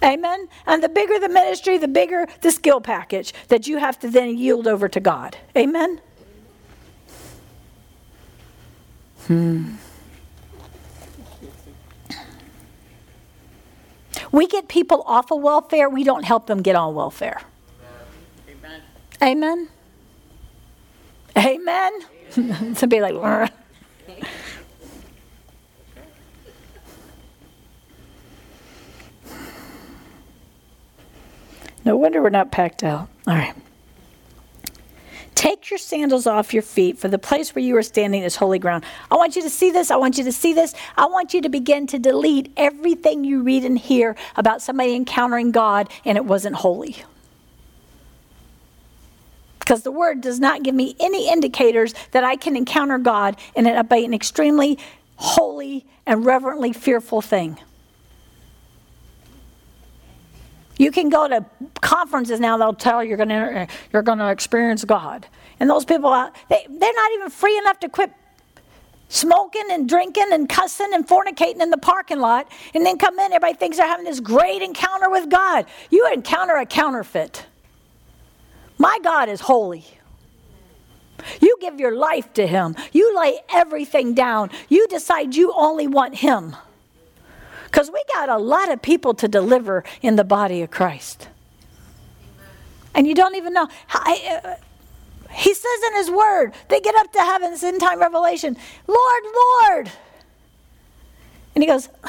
Amen. 0.04 0.48
And 0.66 0.80
the 0.80 0.88
bigger 0.88 1.18
the 1.18 1.28
ministry, 1.28 1.78
the 1.78 1.88
bigger 1.88 2.28
the 2.42 2.52
skill 2.52 2.80
package 2.80 3.34
that 3.48 3.66
you 3.66 3.78
have 3.78 3.98
to 3.98 4.08
then 4.08 4.38
yield 4.38 4.68
over 4.68 4.88
to 4.88 5.00
God. 5.00 5.36
Amen. 5.56 6.00
Hmm. 9.26 9.74
We 14.32 14.46
get 14.46 14.68
people 14.68 15.02
off 15.06 15.30
of 15.30 15.40
welfare, 15.40 15.88
we 15.88 16.04
don't 16.04 16.24
help 16.24 16.46
them 16.46 16.62
get 16.62 16.76
on 16.76 16.94
welfare. 16.94 17.40
Amen. 18.48 18.82
Amen. 19.22 19.68
Amen. 21.36 22.00
Somebody 22.74 23.00
like, 23.00 23.50
no 31.84 31.96
wonder 31.96 32.22
we're 32.22 32.30
not 32.30 32.50
packed 32.50 32.82
out. 32.82 33.08
All 33.26 33.34
right. 33.34 33.54
Take 35.38 35.70
your 35.70 35.78
sandals 35.78 36.26
off 36.26 36.52
your 36.52 36.64
feet, 36.64 36.98
for 36.98 37.06
the 37.06 37.16
place 37.16 37.54
where 37.54 37.64
you 37.64 37.76
are 37.76 37.82
standing 37.84 38.24
is 38.24 38.34
holy 38.34 38.58
ground. 38.58 38.82
I 39.08 39.14
want 39.14 39.36
you 39.36 39.42
to 39.42 39.48
see 39.48 39.70
this. 39.70 39.88
I 39.88 39.94
want 39.94 40.18
you 40.18 40.24
to 40.24 40.32
see 40.32 40.52
this. 40.52 40.74
I 40.96 41.06
want 41.06 41.32
you 41.32 41.40
to 41.42 41.48
begin 41.48 41.86
to 41.86 41.98
delete 42.00 42.52
everything 42.56 43.22
you 43.22 43.44
read 43.44 43.64
and 43.64 43.78
hear 43.78 44.16
about 44.34 44.62
somebody 44.62 44.96
encountering 44.96 45.52
God 45.52 45.90
and 46.04 46.18
it 46.18 46.24
wasn't 46.24 46.56
holy. 46.56 47.04
Because 49.60 49.82
the 49.82 49.92
word 49.92 50.22
does 50.22 50.40
not 50.40 50.64
give 50.64 50.74
me 50.74 50.96
any 50.98 51.30
indicators 51.30 51.94
that 52.10 52.24
I 52.24 52.34
can 52.34 52.56
encounter 52.56 52.98
God 52.98 53.36
and 53.54 53.68
it 53.68 53.88
be 53.88 54.04
an 54.04 54.12
extremely 54.12 54.76
holy 55.14 55.86
and 56.04 56.26
reverently 56.26 56.72
fearful 56.72 57.22
thing. 57.22 57.58
You 60.78 60.90
can 60.90 61.08
go 61.08 61.28
to 61.28 61.44
conferences 61.80 62.40
now, 62.40 62.56
they'll 62.56 62.72
tell 62.72 63.02
you 63.02 63.10
you're 63.10 63.18
going 63.18 63.68
you're 63.92 64.02
to 64.02 64.30
experience 64.30 64.84
God. 64.84 65.26
And 65.60 65.68
those 65.68 65.84
people, 65.84 66.10
they, 66.48 66.66
they're 66.68 66.94
not 66.94 67.12
even 67.12 67.30
free 67.30 67.58
enough 67.58 67.80
to 67.80 67.88
quit 67.88 68.12
smoking 69.08 69.64
and 69.70 69.88
drinking 69.88 70.28
and 70.32 70.48
cussing 70.48 70.92
and 70.92 71.06
fornicating 71.06 71.60
in 71.60 71.70
the 71.70 71.78
parking 71.78 72.20
lot 72.20 72.50
and 72.74 72.84
then 72.86 72.98
come 72.98 73.18
in, 73.18 73.32
everybody 73.32 73.54
thinks 73.54 73.78
they're 73.78 73.86
having 73.86 74.04
this 74.04 74.20
great 74.20 74.62
encounter 74.62 75.10
with 75.10 75.28
God. 75.28 75.66
You 75.90 76.08
encounter 76.12 76.56
a 76.56 76.66
counterfeit. 76.66 77.46
My 78.76 78.98
God 79.02 79.28
is 79.28 79.40
holy. 79.40 79.84
You 81.40 81.56
give 81.60 81.80
your 81.80 81.96
life 81.96 82.32
to 82.34 82.46
Him. 82.46 82.76
You 82.92 83.18
lay 83.18 83.40
everything 83.52 84.14
down. 84.14 84.50
You 84.68 84.86
decide 84.86 85.34
you 85.34 85.52
only 85.56 85.88
want 85.88 86.14
Him. 86.14 86.54
Because 87.70 87.90
we 87.90 88.02
got 88.14 88.30
a 88.30 88.38
lot 88.38 88.72
of 88.72 88.80
people 88.80 89.12
to 89.14 89.28
deliver 89.28 89.84
in 90.00 90.16
the 90.16 90.24
body 90.24 90.62
of 90.62 90.70
Christ. 90.70 91.28
And 92.94 93.06
you 93.06 93.14
don't 93.14 93.36
even 93.36 93.52
know. 93.52 93.68
I, 93.90 94.40
uh, 94.42 94.54
he 95.30 95.52
says 95.52 95.80
in 95.88 95.96
his 95.96 96.10
word, 96.10 96.54
they 96.68 96.80
get 96.80 96.94
up 96.94 97.12
to 97.12 97.18
heaven, 97.18 97.50
this 97.50 97.62
end 97.62 97.80
time 97.80 98.00
revelation, 98.00 98.56
Lord, 98.86 99.22
Lord. 99.62 99.92
And 101.54 101.62
he 101.62 101.66
goes, 101.66 101.86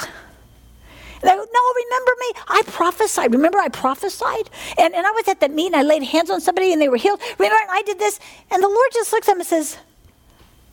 go, 1.21 1.27
no, 1.27 1.33
remember 1.33 2.11
me? 2.19 2.31
I 2.47 2.61
prophesied. 2.65 3.33
Remember 3.33 3.59
I 3.59 3.67
prophesied? 3.67 4.49
And, 4.77 4.95
and 4.95 5.05
I 5.05 5.11
was 5.11 5.27
at 5.27 5.41
that 5.41 5.51
meeting. 5.51 5.75
I 5.75 5.83
laid 5.83 6.03
hands 6.03 6.29
on 6.29 6.39
somebody 6.39 6.71
and 6.71 6.81
they 6.81 6.87
were 6.87 6.97
healed. 6.97 7.19
Remember, 7.37 7.59
I 7.69 7.81
did 7.81 7.99
this. 7.99 8.17
And 8.49 8.63
the 8.63 8.69
Lord 8.69 8.89
just 8.93 9.11
looks 9.11 9.27
at 9.27 9.33
him 9.33 9.39
and 9.41 9.47
says, 9.47 9.77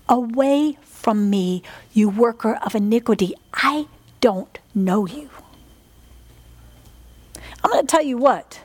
Away 0.08 0.78
from 0.82 1.28
me, 1.28 1.64
you 1.92 2.08
worker 2.08 2.60
of 2.62 2.76
iniquity. 2.76 3.34
I 3.52 3.88
don't 4.26 4.58
know 4.74 5.06
you. 5.06 5.30
I'm 7.62 7.70
going 7.70 7.86
to 7.86 7.88
tell 7.88 8.02
you 8.02 8.18
what. 8.18 8.60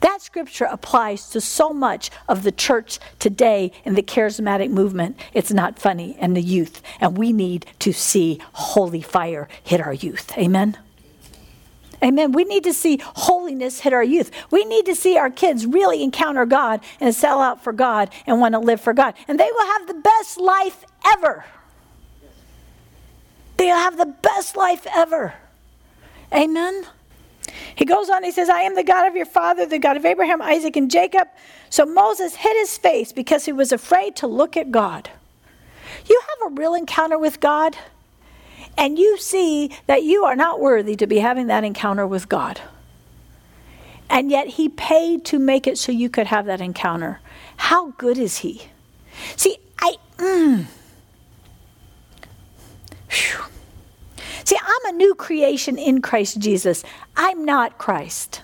That 0.00 0.22
scripture 0.22 0.64
applies 0.64 1.28
to 1.28 1.42
so 1.42 1.74
much 1.74 2.10
of 2.26 2.42
the 2.42 2.52
church 2.52 2.98
today 3.18 3.70
in 3.84 3.96
the 3.96 4.02
charismatic 4.02 4.70
movement. 4.70 5.20
It's 5.34 5.52
not 5.52 5.78
funny, 5.78 6.16
and 6.18 6.34
the 6.34 6.40
youth. 6.40 6.80
And 7.02 7.18
we 7.18 7.34
need 7.34 7.66
to 7.80 7.92
see 7.92 8.40
holy 8.54 9.02
fire 9.02 9.46
hit 9.62 9.82
our 9.82 9.92
youth. 9.92 10.32
Amen? 10.38 10.78
Amen. 12.02 12.32
We 12.32 12.44
need 12.44 12.64
to 12.64 12.72
see 12.72 12.98
holiness 13.02 13.80
hit 13.80 13.92
our 13.92 14.02
youth. 14.02 14.30
We 14.50 14.64
need 14.64 14.86
to 14.86 14.94
see 14.94 15.18
our 15.18 15.28
kids 15.28 15.66
really 15.66 16.02
encounter 16.02 16.46
God 16.46 16.80
and 16.98 17.14
sell 17.14 17.42
out 17.42 17.62
for 17.62 17.74
God 17.74 18.08
and 18.26 18.40
want 18.40 18.54
to 18.54 18.58
live 18.58 18.80
for 18.80 18.94
God. 18.94 19.12
And 19.28 19.38
they 19.38 19.50
will 19.52 19.66
have 19.66 19.86
the 19.86 20.00
best 20.00 20.40
life 20.40 20.82
ever. 21.04 21.44
They'll 23.58 23.76
have 23.76 23.98
the 23.98 24.06
best 24.06 24.56
life 24.56 24.86
ever. 24.94 25.34
Amen. 26.32 26.86
He 27.74 27.84
goes 27.84 28.08
on, 28.08 28.24
he 28.24 28.30
says, 28.30 28.48
I 28.48 28.62
am 28.62 28.74
the 28.74 28.84
God 28.84 29.06
of 29.06 29.16
your 29.16 29.26
father, 29.26 29.66
the 29.66 29.78
God 29.78 29.96
of 29.96 30.04
Abraham, 30.04 30.40
Isaac, 30.40 30.76
and 30.76 30.90
Jacob. 30.90 31.28
So 31.70 31.84
Moses 31.84 32.36
hid 32.36 32.56
his 32.56 32.78
face 32.78 33.12
because 33.12 33.44
he 33.44 33.52
was 33.52 33.72
afraid 33.72 34.16
to 34.16 34.26
look 34.26 34.56
at 34.56 34.70
God. 34.70 35.10
You 36.08 36.20
have 36.20 36.52
a 36.52 36.54
real 36.54 36.74
encounter 36.74 37.18
with 37.18 37.40
God, 37.40 37.76
and 38.76 38.98
you 38.98 39.18
see 39.18 39.70
that 39.86 40.02
you 40.02 40.24
are 40.24 40.36
not 40.36 40.60
worthy 40.60 40.96
to 40.96 41.06
be 41.06 41.18
having 41.18 41.48
that 41.48 41.64
encounter 41.64 42.06
with 42.06 42.28
God. 42.28 42.60
And 44.10 44.30
yet 44.30 44.48
he 44.48 44.68
paid 44.68 45.24
to 45.26 45.38
make 45.38 45.66
it 45.66 45.78
so 45.78 45.92
you 45.92 46.08
could 46.08 46.28
have 46.28 46.46
that 46.46 46.60
encounter. 46.60 47.20
How 47.56 47.90
good 47.92 48.18
is 48.18 48.38
he? 48.38 48.68
See, 49.36 49.58
I. 49.80 49.96
Mm, 50.16 50.66
Whew. 53.10 53.44
See, 54.44 54.56
I'm 54.62 54.94
a 54.94 54.96
new 54.96 55.14
creation 55.14 55.78
in 55.78 56.00
Christ 56.00 56.38
Jesus. 56.38 56.84
I'm 57.16 57.44
not 57.44 57.78
Christ. 57.78 58.42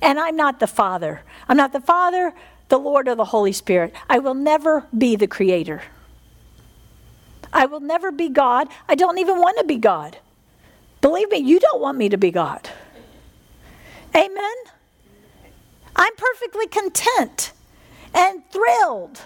And 0.00 0.20
I'm 0.20 0.36
not 0.36 0.60
the 0.60 0.66
Father. 0.66 1.22
I'm 1.48 1.56
not 1.56 1.72
the 1.72 1.80
Father, 1.80 2.32
the 2.68 2.78
Lord, 2.78 3.08
or 3.08 3.14
the 3.14 3.24
Holy 3.24 3.52
Spirit. 3.52 3.92
I 4.08 4.18
will 4.20 4.34
never 4.34 4.86
be 4.96 5.16
the 5.16 5.26
Creator. 5.26 5.82
I 7.52 7.66
will 7.66 7.80
never 7.80 8.10
be 8.10 8.28
God. 8.28 8.68
I 8.88 8.94
don't 8.94 9.18
even 9.18 9.38
want 9.38 9.58
to 9.58 9.64
be 9.64 9.76
God. 9.76 10.16
Believe 11.00 11.30
me, 11.30 11.38
you 11.38 11.58
don't 11.58 11.80
want 11.80 11.98
me 11.98 12.08
to 12.08 12.16
be 12.16 12.30
God. 12.30 12.70
Amen? 14.14 14.54
I'm 15.96 16.14
perfectly 16.16 16.66
content 16.68 17.52
and 18.14 18.42
thrilled 18.50 19.20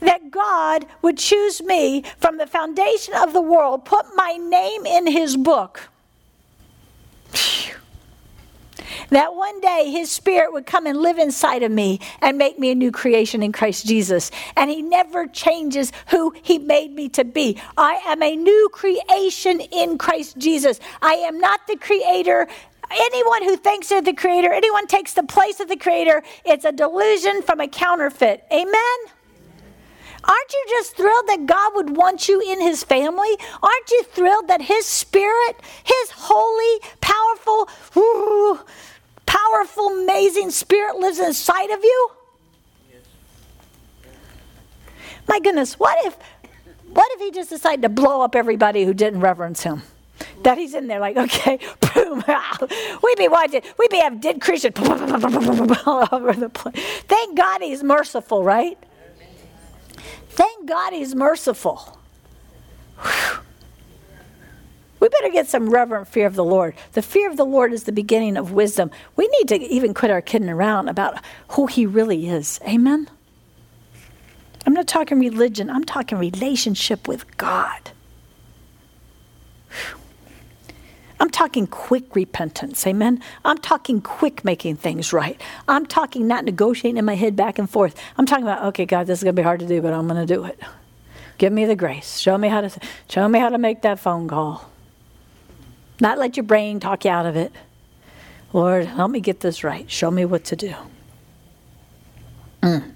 that 0.00 0.30
God 0.30 0.86
would 1.02 1.18
choose 1.18 1.62
me 1.62 2.02
from 2.18 2.38
the 2.38 2.46
foundation 2.46 3.14
of 3.14 3.32
the 3.32 3.40
world, 3.40 3.84
put 3.84 4.06
my 4.14 4.36
name 4.36 4.86
in 4.86 5.06
his 5.06 5.36
book. 5.36 5.88
That 9.10 9.34
one 9.34 9.60
day 9.60 9.90
his 9.90 10.10
spirit 10.10 10.52
would 10.52 10.66
come 10.66 10.86
and 10.86 11.00
live 11.00 11.18
inside 11.18 11.62
of 11.62 11.70
me 11.70 12.00
and 12.20 12.36
make 12.36 12.58
me 12.58 12.72
a 12.72 12.74
new 12.74 12.90
creation 12.90 13.42
in 13.42 13.52
Christ 13.52 13.86
Jesus. 13.86 14.30
And 14.56 14.70
he 14.70 14.82
never 14.82 15.26
changes 15.26 15.92
who 16.08 16.34
he 16.42 16.58
made 16.58 16.92
me 16.92 17.08
to 17.10 17.24
be. 17.24 17.60
I 17.76 18.00
am 18.06 18.22
a 18.22 18.34
new 18.34 18.68
creation 18.72 19.60
in 19.60 19.98
Christ 19.98 20.38
Jesus. 20.38 20.80
I 21.02 21.14
am 21.14 21.38
not 21.38 21.66
the 21.66 21.76
creator 21.76 22.48
anyone 22.88 23.42
who 23.42 23.56
thinks 23.56 23.88
they're 23.88 24.00
the 24.00 24.12
creator, 24.12 24.52
anyone 24.52 24.86
takes 24.86 25.14
the 25.14 25.22
place 25.24 25.58
of 25.58 25.68
the 25.68 25.76
creator, 25.76 26.22
it's 26.44 26.64
a 26.64 26.70
delusion 26.70 27.42
from 27.42 27.60
a 27.60 27.66
counterfeit. 27.66 28.44
Amen? 28.52 28.96
Aren't 30.26 30.52
you 30.52 30.64
just 30.70 30.96
thrilled 30.96 31.26
that 31.28 31.46
God 31.46 31.72
would 31.76 31.96
want 31.96 32.28
you 32.28 32.40
in 32.40 32.60
his 32.60 32.82
family? 32.82 33.36
Aren't 33.62 33.90
you 33.90 34.02
thrilled 34.04 34.48
that 34.48 34.62
his 34.62 34.84
spirit, 34.84 35.56
his 35.84 36.10
holy, 36.10 36.80
powerful, 37.00 37.68
woo, 37.94 38.60
powerful, 39.24 39.88
amazing 40.02 40.50
spirit 40.50 40.96
lives 40.96 41.20
inside 41.20 41.70
of 41.70 41.82
you? 41.84 42.10
My 45.28 45.40
goodness, 45.40 45.78
what 45.78 46.04
if 46.06 46.16
what 46.92 47.06
if 47.14 47.20
he 47.20 47.30
just 47.30 47.50
decided 47.50 47.82
to 47.82 47.88
blow 47.88 48.22
up 48.22 48.34
everybody 48.34 48.84
who 48.84 48.94
didn't 48.94 49.20
reverence 49.20 49.62
him? 49.62 49.82
That 50.44 50.56
he's 50.56 50.74
in 50.74 50.86
there 50.86 51.00
like, 51.00 51.16
okay, 51.16 51.58
boom, 51.94 52.24
we'd 53.02 53.18
be 53.18 53.28
watching, 53.28 53.62
We'd 53.78 53.90
be 53.90 53.98
have 53.98 54.20
dead 54.20 54.40
Christians 54.40 54.76
all 55.86 56.08
over 56.10 56.32
the 56.32 56.48
place. 56.48 56.76
Thank 57.02 57.36
God 57.36 57.60
he's 57.60 57.82
merciful, 57.82 58.42
right? 58.42 58.78
Thank 60.28 60.66
God 60.66 60.92
he's 60.92 61.14
merciful. 61.14 61.98
Whew. 63.00 63.40
We 64.98 65.08
better 65.08 65.30
get 65.30 65.46
some 65.46 65.68
reverent 65.68 66.08
fear 66.08 66.26
of 66.26 66.34
the 66.34 66.44
Lord. 66.44 66.74
The 66.92 67.02
fear 67.02 67.30
of 67.30 67.36
the 67.36 67.44
Lord 67.44 67.72
is 67.72 67.84
the 67.84 67.92
beginning 67.92 68.36
of 68.36 68.52
wisdom. 68.52 68.90
We 69.14 69.28
need 69.28 69.48
to 69.48 69.56
even 69.60 69.92
quit 69.92 70.10
our 70.10 70.22
kidding 70.22 70.48
around 70.48 70.88
about 70.88 71.22
who 71.48 71.66
he 71.66 71.84
really 71.84 72.28
is. 72.28 72.58
Amen? 72.66 73.08
I'm 74.64 74.72
not 74.72 74.86
talking 74.86 75.20
religion, 75.20 75.70
I'm 75.70 75.84
talking 75.84 76.18
relationship 76.18 77.06
with 77.06 77.36
God. 77.36 77.90
Whew. 79.70 80.00
I'm 81.18 81.30
talking 81.30 81.66
quick 81.66 82.14
repentance, 82.14 82.86
amen? 82.86 83.22
I'm 83.44 83.58
talking 83.58 84.00
quick 84.00 84.44
making 84.44 84.76
things 84.76 85.12
right. 85.12 85.40
I'm 85.66 85.86
talking 85.86 86.26
not 86.26 86.44
negotiating 86.44 86.98
in 86.98 87.04
my 87.04 87.14
head 87.14 87.36
back 87.36 87.58
and 87.58 87.68
forth. 87.68 87.98
I'm 88.18 88.26
talking 88.26 88.44
about, 88.44 88.64
okay, 88.66 88.84
God, 88.84 89.06
this 89.06 89.20
is 89.20 89.24
going 89.24 89.34
to 89.34 89.40
be 89.40 89.44
hard 89.44 89.60
to 89.60 89.66
do, 89.66 89.80
but 89.80 89.94
I'm 89.94 90.06
going 90.06 90.26
to 90.26 90.34
do 90.34 90.44
it. 90.44 90.60
Give 91.38 91.52
me 91.52 91.64
the 91.64 91.76
grace. 91.76 92.18
Show 92.18 92.36
me 92.38 92.48
how 92.48 92.62
to 92.62 92.80
show 93.08 93.28
me 93.28 93.38
how 93.38 93.50
to 93.50 93.58
make 93.58 93.82
that 93.82 93.98
phone 93.98 94.28
call. 94.28 94.70
Not 96.00 96.18
let 96.18 96.36
your 96.36 96.44
brain 96.44 96.80
talk 96.80 97.04
you 97.04 97.10
out 97.10 97.26
of 97.26 97.36
it. 97.36 97.52
Lord, 98.52 98.86
help 98.86 99.10
me 99.10 99.20
get 99.20 99.40
this 99.40 99.64
right. 99.64 99.90
Show 99.90 100.10
me 100.10 100.24
what 100.24 100.44
to 100.44 100.56
do. 100.56 100.74
Mm. 102.62 102.92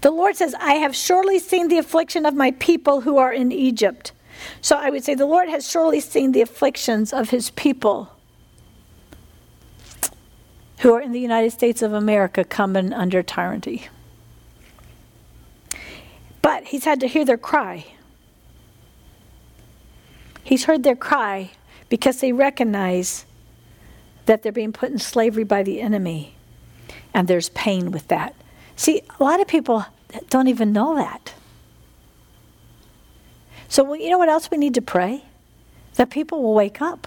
The 0.00 0.10
Lord 0.10 0.36
says, 0.36 0.54
I 0.60 0.74
have 0.74 0.94
surely 0.94 1.38
seen 1.38 1.68
the 1.68 1.78
affliction 1.78 2.26
of 2.26 2.34
my 2.34 2.50
people 2.52 3.00
who 3.00 3.16
are 3.18 3.32
in 3.32 3.52
Egypt. 3.52 4.12
So 4.60 4.76
I 4.76 4.90
would 4.90 5.04
say 5.04 5.14
the 5.14 5.26
Lord 5.26 5.48
has 5.48 5.70
surely 5.70 6.00
seen 6.00 6.32
the 6.32 6.40
afflictions 6.40 7.12
of 7.12 7.30
his 7.30 7.50
people 7.50 8.10
who 10.80 10.92
are 10.94 11.00
in 11.00 11.12
the 11.12 11.20
United 11.20 11.50
States 11.52 11.82
of 11.82 11.92
America 11.92 12.44
coming 12.44 12.92
under 12.92 13.22
tyranny. 13.22 13.88
But 16.42 16.64
he's 16.64 16.84
had 16.84 17.00
to 17.00 17.08
hear 17.08 17.24
their 17.24 17.38
cry. 17.38 17.86
He's 20.44 20.64
heard 20.64 20.82
their 20.82 20.96
cry 20.96 21.50
because 21.88 22.20
they 22.20 22.32
recognize 22.32 23.24
that 24.26 24.42
they're 24.42 24.52
being 24.52 24.72
put 24.72 24.90
in 24.90 24.98
slavery 24.98 25.44
by 25.44 25.62
the 25.62 25.80
enemy. 25.80 26.36
And 27.14 27.26
there's 27.26 27.48
pain 27.48 27.90
with 27.90 28.08
that. 28.08 28.34
See, 28.76 29.02
a 29.18 29.24
lot 29.24 29.40
of 29.40 29.48
people 29.48 29.86
don't 30.28 30.48
even 30.48 30.72
know 30.72 30.94
that. 30.96 31.34
So, 33.68 33.94
you 33.94 34.10
know 34.10 34.18
what 34.18 34.28
else 34.28 34.50
we 34.50 34.56
need 34.56 34.74
to 34.74 34.82
pray? 34.82 35.24
That 35.94 36.10
people 36.10 36.42
will 36.42 36.54
wake 36.54 36.80
up. 36.80 37.06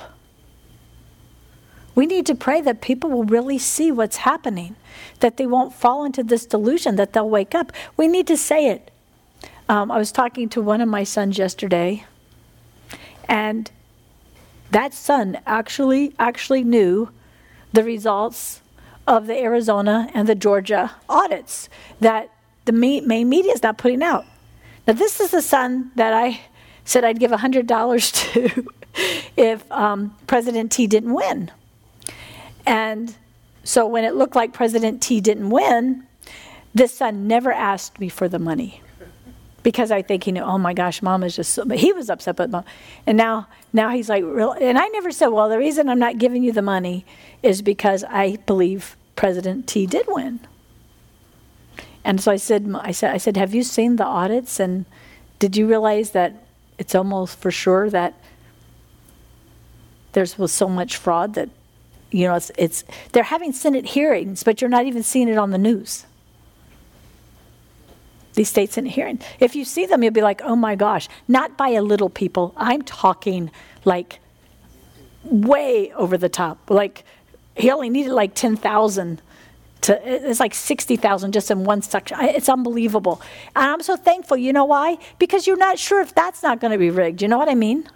We 1.95 2.05
need 2.05 2.25
to 2.27 2.35
pray 2.35 2.61
that 2.61 2.81
people 2.81 3.09
will 3.09 3.25
really 3.25 3.57
see 3.57 3.91
what's 3.91 4.17
happening, 4.17 4.75
that 5.19 5.37
they 5.37 5.45
won't 5.45 5.73
fall 5.73 6.05
into 6.05 6.23
this 6.23 6.45
delusion, 6.45 6.95
that 6.95 7.13
they'll 7.13 7.29
wake 7.29 7.53
up. 7.53 7.71
We 7.97 8.07
need 8.07 8.27
to 8.27 8.37
say 8.37 8.67
it. 8.67 8.91
Um, 9.67 9.91
I 9.91 9.97
was 9.97 10.11
talking 10.11 10.49
to 10.49 10.61
one 10.61 10.81
of 10.81 10.87
my 10.87 11.03
sons 11.03 11.37
yesterday, 11.37 12.05
and 13.27 13.69
that 14.71 14.93
son 14.93 15.39
actually 15.45 16.13
actually 16.17 16.63
knew 16.63 17.09
the 17.73 17.83
results 17.83 18.61
of 19.05 19.27
the 19.27 19.37
Arizona 19.37 20.09
and 20.13 20.27
the 20.27 20.35
Georgia 20.35 20.95
audits 21.09 21.69
that 21.99 22.31
the 22.65 22.71
main 22.71 23.29
media 23.29 23.51
is 23.51 23.63
not 23.63 23.77
putting 23.77 24.03
out. 24.03 24.25
Now, 24.87 24.93
this 24.93 25.19
is 25.19 25.31
the 25.31 25.41
son 25.41 25.91
that 25.95 26.13
I 26.13 26.41
said 26.89 27.03
I'd 27.03 27.19
give 27.19 27.29
$100 27.29 28.13
to 28.33 28.65
if 29.37 29.71
um, 29.71 30.15
President 30.25 30.71
T 30.71 30.87
didn't 30.87 31.13
win. 31.13 31.51
And 32.65 33.15
so 33.63 33.85
when 33.85 34.03
it 34.03 34.15
looked 34.15 34.35
like 34.35 34.53
President 34.53 35.01
T 35.01 35.21
didn't 35.21 35.51
win, 35.51 36.07
this 36.73 36.93
son 36.93 37.27
never 37.27 37.51
asked 37.51 37.99
me 37.99 38.09
for 38.09 38.27
the 38.27 38.39
money 38.39 38.81
because 39.61 39.91
I 39.91 40.01
think 40.01 40.23
he 40.23 40.31
knew, 40.31 40.41
oh 40.41 40.57
my 40.57 40.73
gosh, 40.73 41.01
mom 41.03 41.23
is 41.23 41.35
just 41.35 41.53
so, 41.53 41.63
but 41.63 41.77
he 41.77 41.93
was 41.93 42.09
upset 42.09 42.35
but 42.35 42.49
mom. 42.49 42.63
And 43.05 43.17
now, 43.17 43.47
now 43.71 43.89
he's 43.89 44.09
like, 44.09 44.23
real, 44.23 44.53
and 44.53 44.79
I 44.79 44.87
never 44.87 45.11
said, 45.11 45.27
well, 45.27 45.47
the 45.47 45.59
reason 45.59 45.89
I'm 45.89 45.99
not 45.99 46.17
giving 46.17 46.41
you 46.41 46.51
the 46.51 46.63
money 46.63 47.05
is 47.43 47.61
because 47.61 48.03
I 48.05 48.37
believe 48.47 48.97
President 49.15 49.67
T 49.67 49.85
did 49.85 50.05
win. 50.07 50.39
And 52.03 52.19
so 52.19 52.31
I 52.31 52.37
said, 52.37 52.67
I 52.79 52.91
said, 52.91 53.13
I 53.13 53.17
said, 53.17 53.37
have 53.37 53.53
you 53.53 53.61
seen 53.61 53.97
the 53.97 54.05
audits? 54.05 54.59
And 54.59 54.85
did 55.37 55.55
you 55.55 55.67
realize 55.67 56.11
that 56.11 56.45
it's 56.79 56.95
almost 56.95 57.37
for 57.37 57.51
sure 57.51 57.89
that 57.91 58.15
there's 60.13 60.39
was 60.39 60.51
so 60.51 60.67
much 60.67 60.97
fraud 60.97 61.35
that, 61.35 61.49
you 62.09 62.27
know, 62.27 62.33
it's, 62.33 62.51
it's 62.57 62.83
they're 63.11 63.21
having 63.21 63.53
Senate 63.53 63.85
hearings, 63.85 64.41
but 64.41 64.59
you're 64.59 64.69
not 64.69 64.85
even 64.87 65.03
seeing 65.03 65.29
it 65.29 65.37
on 65.37 65.51
the 65.51 65.59
news 65.59 66.05
these 68.39 68.47
states 68.47 68.77
in 68.77 68.85
hearing. 68.85 69.19
If 69.41 69.53
you 69.53 69.65
see 69.65 69.85
them, 69.85 70.01
you'll 70.01 70.13
be 70.13 70.21
like, 70.21 70.41
oh 70.43 70.55
my 70.55 70.75
gosh, 70.75 71.09
not 71.27 71.57
by 71.57 71.69
a 71.69 71.81
little 71.81 72.09
people. 72.09 72.53
I'm 72.55 72.83
talking 72.83 73.51
like 73.83 74.21
way 75.23 75.91
over 75.91 76.17
the 76.17 76.29
top. 76.29 76.69
Like 76.69 77.03
he 77.57 77.69
only 77.69 77.89
needed 77.89 78.13
like 78.13 78.35
10,000 78.35 79.21
to, 79.81 80.27
it's 80.27 80.39
like 80.39 80.53
60,000 80.53 81.31
just 81.31 81.51
in 81.51 81.63
one 81.63 81.81
section. 81.81 82.17
It's 82.21 82.49
unbelievable. 82.49 83.21
And 83.55 83.65
I'm 83.65 83.81
so 83.81 83.95
thankful. 83.95 84.37
You 84.37 84.53
know 84.53 84.65
why? 84.65 84.97
Because 85.17 85.47
you're 85.47 85.57
not 85.57 85.79
sure 85.79 86.01
if 86.01 86.13
that's 86.13 86.43
not 86.43 86.59
going 86.59 86.71
to 86.71 86.77
be 86.77 86.89
rigged. 86.89 87.21
You 87.21 87.27
know 87.27 87.37
what 87.37 87.49
I 87.49 87.55
mean? 87.55 87.87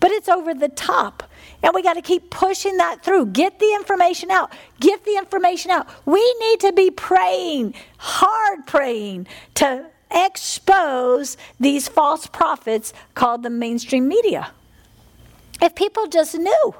But 0.00 0.10
it's 0.10 0.28
over 0.28 0.54
the 0.54 0.68
top. 0.68 1.22
And 1.62 1.72
we 1.74 1.82
got 1.82 1.94
to 1.94 2.02
keep 2.02 2.30
pushing 2.30 2.76
that 2.78 3.04
through. 3.04 3.26
Get 3.26 3.60
the 3.60 3.74
information 3.74 4.30
out. 4.30 4.52
Get 4.80 5.04
the 5.04 5.16
information 5.16 5.70
out. 5.70 5.86
We 6.06 6.34
need 6.40 6.60
to 6.60 6.72
be 6.72 6.90
praying, 6.90 7.74
hard 7.98 8.66
praying, 8.66 9.28
to 9.54 9.86
expose 10.10 11.36
these 11.60 11.88
false 11.88 12.26
prophets 12.26 12.92
called 13.14 13.42
the 13.42 13.50
mainstream 13.50 14.08
media. 14.08 14.50
If 15.60 15.74
people 15.76 16.08
just 16.08 16.36
knew. 16.36 16.74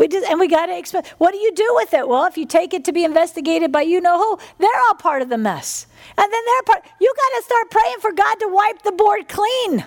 We 0.00 0.08
just, 0.08 0.26
and 0.30 0.40
we 0.40 0.48
got 0.48 0.64
to 0.64 0.78
expect. 0.78 1.08
What 1.18 1.32
do 1.32 1.36
you 1.36 1.52
do 1.54 1.72
with 1.74 1.92
it? 1.92 2.08
Well, 2.08 2.24
if 2.24 2.38
you 2.38 2.46
take 2.46 2.72
it 2.72 2.86
to 2.86 2.92
be 2.92 3.04
investigated 3.04 3.70
by 3.70 3.82
you 3.82 4.00
know 4.00 4.16
who, 4.16 4.38
they're 4.58 4.80
all 4.88 4.94
part 4.94 5.20
of 5.20 5.28
the 5.28 5.36
mess. 5.36 5.86
And 6.16 6.32
then 6.32 6.42
they're 6.46 6.62
part. 6.62 6.86
You 6.98 7.12
got 7.14 7.36
to 7.36 7.44
start 7.44 7.70
praying 7.70 7.96
for 8.00 8.10
God 8.10 8.36
to 8.36 8.48
wipe 8.48 8.80
the 8.80 8.92
board 8.92 9.28
clean. 9.28 9.84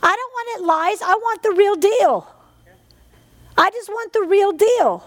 I 0.00 0.14
don't 0.14 0.32
want 0.32 0.60
it 0.60 0.64
lies. 0.64 1.02
I 1.02 1.12
want 1.14 1.42
the 1.42 1.50
real 1.50 1.74
deal. 1.74 2.32
I 3.56 3.68
just 3.70 3.88
want 3.88 4.12
the 4.12 4.22
real 4.22 4.52
deal. 4.52 5.04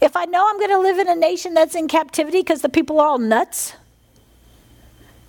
If 0.00 0.14
I 0.14 0.26
know 0.26 0.48
I'm 0.48 0.58
going 0.58 0.70
to 0.70 0.78
live 0.78 1.00
in 1.00 1.08
a 1.08 1.16
nation 1.16 1.54
that's 1.54 1.74
in 1.74 1.88
captivity 1.88 2.38
because 2.38 2.62
the 2.62 2.68
people 2.68 3.00
are 3.00 3.08
all 3.08 3.18
nuts, 3.18 3.72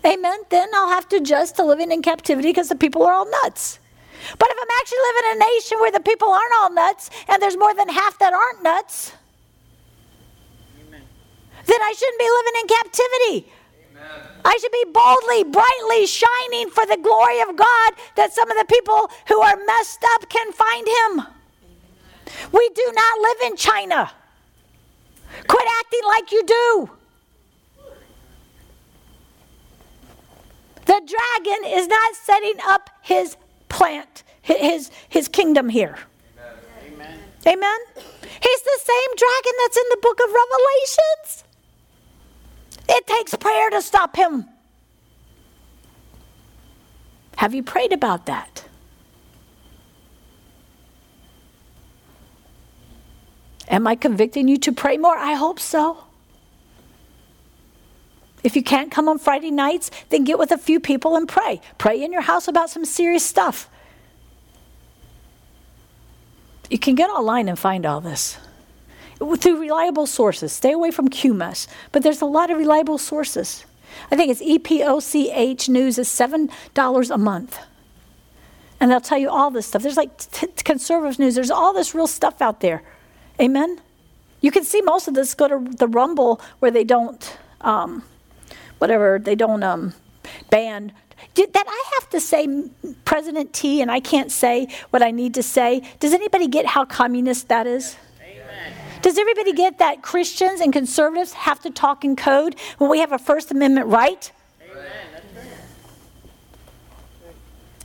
amen, 0.05 0.41
then 0.49 0.69
I'll 0.75 0.89
have 0.89 1.09
to 1.09 1.15
adjust 1.15 1.55
to 1.55 1.63
living 1.63 1.91
in 1.91 2.03
captivity 2.03 2.49
because 2.49 2.69
the 2.69 2.75
people 2.75 3.01
are 3.01 3.13
all 3.13 3.27
nuts. 3.43 3.79
But 4.37 4.49
if 4.49 4.57
I'm 4.61 4.73
actually 4.79 4.99
living 5.07 5.25
in 5.31 5.35
a 5.35 5.45
nation 5.45 5.79
where 5.79 5.91
the 5.91 5.99
people 5.99 6.29
aren't 6.29 6.53
all 6.59 6.71
nuts 6.71 7.09
and 7.27 7.41
there's 7.41 7.57
more 7.57 7.73
than 7.73 7.89
half 7.89 8.19
that 8.19 8.33
aren't 8.33 8.63
nuts, 8.63 9.13
Amen. 10.87 11.01
then 11.65 11.81
I 11.81 11.93
shouldn't 11.95 12.19
be 12.19 12.29
living 12.29 12.55
in 12.61 12.67
captivity. 12.67 13.53
I 14.45 14.57
should 14.61 14.71
be 14.71 14.85
boldly, 14.93 15.43
brightly 15.43 16.07
shining 16.07 16.69
for 16.69 16.85
the 16.85 16.97
glory 16.97 17.41
of 17.41 17.55
God 17.57 17.93
that 18.15 18.31
some 18.31 18.49
of 18.49 18.57
the 18.57 18.65
people 18.65 19.11
who 19.27 19.41
are 19.41 19.57
messed 19.65 20.03
up 20.15 20.29
can 20.29 20.53
find 20.53 20.87
Him. 20.87 21.27
We 22.51 22.69
do 22.69 22.91
not 22.93 23.19
live 23.19 23.51
in 23.51 23.57
China. 23.57 24.11
Quit 25.47 25.67
acting 25.79 26.01
like 26.07 26.31
you 26.31 26.43
do. 26.45 26.89
The 30.85 31.01
dragon 31.05 31.65
is 31.65 31.87
not 31.87 32.15
setting 32.15 32.55
up 32.65 32.89
his 33.01 33.35
plant, 33.69 34.23
his, 34.41 34.91
his 35.09 35.27
kingdom 35.27 35.69
here. 35.69 35.97
Amen. 36.85 37.19
Amen. 37.45 37.79
He's 37.95 38.61
the 38.61 38.79
same 38.79 39.15
dragon 39.15 39.51
that's 39.59 39.77
in 39.77 39.83
the 39.89 39.97
book 40.01 40.19
of 40.19 40.29
Revelations. 40.29 41.43
It 42.89 43.07
takes 43.07 43.35
prayer 43.35 43.69
to 43.71 43.81
stop 43.81 44.15
him. 44.15 44.45
Have 47.37 47.53
you 47.53 47.63
prayed 47.63 47.93
about 47.93 48.25
that? 48.25 48.63
Am 53.69 53.85
I 53.85 53.95
convicting 53.95 54.47
you 54.47 54.57
to 54.57 54.71
pray 54.71 54.97
more? 54.97 55.17
I 55.17 55.33
hope 55.33 55.59
so. 55.59 56.06
If 58.47 58.55
you 58.55 58.63
can't 58.63 58.89
come 58.89 59.09
on 59.09 59.19
Friday 59.19 59.51
nights, 59.51 59.91
then 60.07 60.23
get 60.23 60.39
with 60.39 60.53
a 60.53 60.57
few 60.57 60.79
people 60.79 61.17
and 61.17 61.27
pray. 61.27 61.59
Pray 61.77 62.01
in 62.01 62.13
your 62.13 62.21
house 62.21 62.47
about 62.47 62.69
some 62.69 62.85
serious 62.85 63.25
stuff. 63.25 63.69
You 66.69 66.79
can 66.79 66.95
get 66.95 67.09
online 67.09 67.49
and 67.49 67.59
find 67.59 67.85
all 67.85 67.99
this 67.99 68.37
through 69.17 69.59
reliable 69.59 70.07
sources. 70.07 70.53
Stay 70.53 70.71
away 70.71 70.91
from 70.91 71.09
QMS, 71.09 71.67
but 71.91 72.03
there's 72.03 72.21
a 72.21 72.25
lot 72.25 72.49
of 72.49 72.57
reliable 72.57 72.97
sources. 72.97 73.65
I 74.11 74.15
think 74.15 74.31
it's 74.31 74.41
EPOCH 74.41 75.67
News 75.67 75.97
is 75.97 76.07
$7 76.07 77.09
a 77.13 77.17
month. 77.17 77.59
And 78.79 78.89
they'll 78.89 79.01
tell 79.01 79.17
you 79.17 79.29
all 79.29 79.51
this 79.51 79.65
stuff. 79.67 79.81
There's 79.81 79.97
like 79.97 80.17
t- 80.31 80.47
conservative 80.63 81.19
news, 81.19 81.35
there's 81.35 81.51
all 81.51 81.73
this 81.73 81.93
real 81.93 82.07
stuff 82.07 82.41
out 82.41 82.61
there. 82.61 82.81
Amen? 83.41 83.81
You 84.39 84.51
can 84.51 84.63
see 84.63 84.81
most 84.81 85.09
of 85.09 85.15
this 85.15 85.33
go 85.33 85.49
to 85.49 85.75
the 85.75 85.89
Rumble 85.89 86.39
where 86.59 86.71
they 86.71 86.85
don't, 86.85 87.37
um, 87.59 88.03
whatever, 88.79 89.19
they 89.19 89.35
don't 89.35 89.63
um, 89.63 89.93
ban. 90.49 90.91
Did 91.33 91.53
that 91.53 91.65
I 91.67 91.91
have 91.99 92.09
to 92.11 92.19
say 92.19 92.69
President 93.05 93.53
T 93.53 93.81
and 93.81 93.91
I 93.91 93.99
can't 93.99 94.31
say 94.31 94.67
what 94.89 95.01
I 95.01 95.11
need 95.11 95.33
to 95.35 95.43
say? 95.43 95.81
Does 95.99 96.13
anybody 96.13 96.47
get 96.47 96.65
how 96.65 96.85
communist 96.85 97.47
that 97.49 97.67
is? 97.67 97.95
Does 99.01 99.17
everybody 99.17 99.53
get 99.53 99.77
that 99.77 100.01
Christians 100.01 100.59
and 100.59 100.73
conservatives 100.73 101.33
have 101.33 101.59
to 101.61 101.69
talk 101.69 102.03
in 102.03 102.15
code 102.15 102.55
when 102.77 102.89
we 102.89 102.99
have 102.99 103.11
a 103.11 103.19
First 103.19 103.51
Amendment 103.51 103.87
right? 103.87 104.31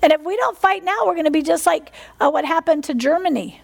And 0.03 0.13
if 0.13 0.23
we 0.23 0.37
don't 0.37 0.59
fight 0.59 0.83
now, 0.83 1.07
we're 1.07 1.15
going 1.15 1.27
to 1.27 1.31
be 1.31 1.43
just 1.43 1.65
like 1.65 1.93
uh, 2.21 2.29
what 2.29 2.45
happened 2.45 2.85
to 2.85 2.95
Germany. 2.95 3.61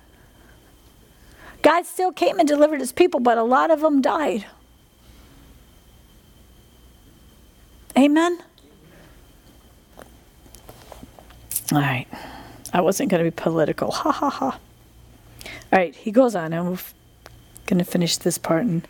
God 1.62 1.84
still 1.84 2.12
came 2.12 2.38
and 2.38 2.46
delivered 2.46 2.80
his 2.80 2.92
people, 2.92 3.18
but 3.18 3.38
a 3.38 3.42
lot 3.42 3.72
of 3.72 3.80
them 3.80 4.00
died. 4.00 4.44
Amen? 7.98 8.38
All 11.72 11.80
right. 11.80 12.06
I 12.72 12.80
wasn't 12.80 13.10
going 13.10 13.24
to 13.24 13.30
be 13.30 13.34
political. 13.34 13.90
Ha 13.90 14.12
ha 14.12 14.30
ha. 14.30 14.58
All 15.72 15.78
right, 15.78 15.94
he 15.94 16.12
goes 16.12 16.34
on, 16.34 16.52
and 16.52 16.70
we're 16.70 16.78
going 17.66 17.78
to 17.78 17.84
finish 17.84 18.16
this 18.18 18.38
part 18.38 18.64
and 18.64 18.86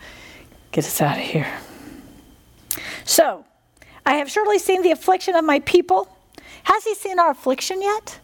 get 0.73 0.85
us 0.85 1.01
out 1.01 1.17
of 1.17 1.23
here. 1.23 1.49
So, 3.05 3.45
I 4.05 4.15
have 4.15 4.31
surely 4.31 4.59
seen 4.59 4.83
the 4.83 4.91
affliction 4.91 5.35
of 5.35 5.45
my 5.45 5.61
people. 5.61 6.09
Has 6.65 6.85
he 6.85 6.95
seen 6.95 7.19
our 7.19 7.31
affliction 7.31 7.81
yet? 7.81 8.21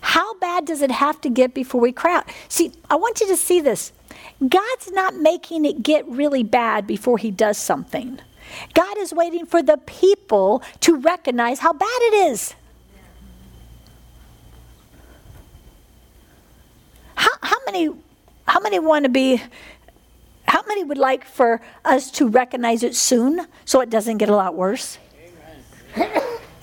How 0.00 0.38
bad 0.38 0.64
does 0.64 0.82
it 0.82 0.90
have 0.90 1.20
to 1.22 1.30
get 1.30 1.54
before 1.54 1.80
we 1.80 1.92
cry 1.92 2.16
out? 2.16 2.30
See, 2.48 2.72
I 2.88 2.96
want 2.96 3.20
you 3.20 3.26
to 3.28 3.36
see 3.36 3.60
this. 3.60 3.92
God's 4.40 4.92
not 4.92 5.16
making 5.16 5.64
it 5.64 5.82
get 5.82 6.06
really 6.06 6.42
bad 6.42 6.86
before 6.86 7.18
he 7.18 7.30
does 7.30 7.58
something. 7.58 8.20
God 8.74 8.98
is 8.98 9.12
waiting 9.12 9.46
for 9.46 9.62
the 9.62 9.78
people 9.78 10.62
to 10.80 10.96
recognize 10.96 11.60
how 11.60 11.72
bad 11.72 12.00
it 12.00 12.14
is. 12.14 12.54
How, 17.14 17.30
how 17.42 17.56
many 17.66 17.90
how 18.46 18.60
many 18.60 18.78
want 18.78 19.04
to 19.04 19.08
be 19.08 19.42
how 20.46 20.62
many 20.68 20.84
would 20.84 20.98
like 20.98 21.24
for 21.24 21.60
us 21.84 22.10
to 22.12 22.28
recognize 22.28 22.82
it 22.82 22.94
soon 22.94 23.46
so 23.64 23.80
it 23.80 23.90
doesn't 23.90 24.18
get 24.18 24.28
a 24.28 24.36
lot 24.36 24.54
worse? 24.54 24.98
Amen. 25.96 26.10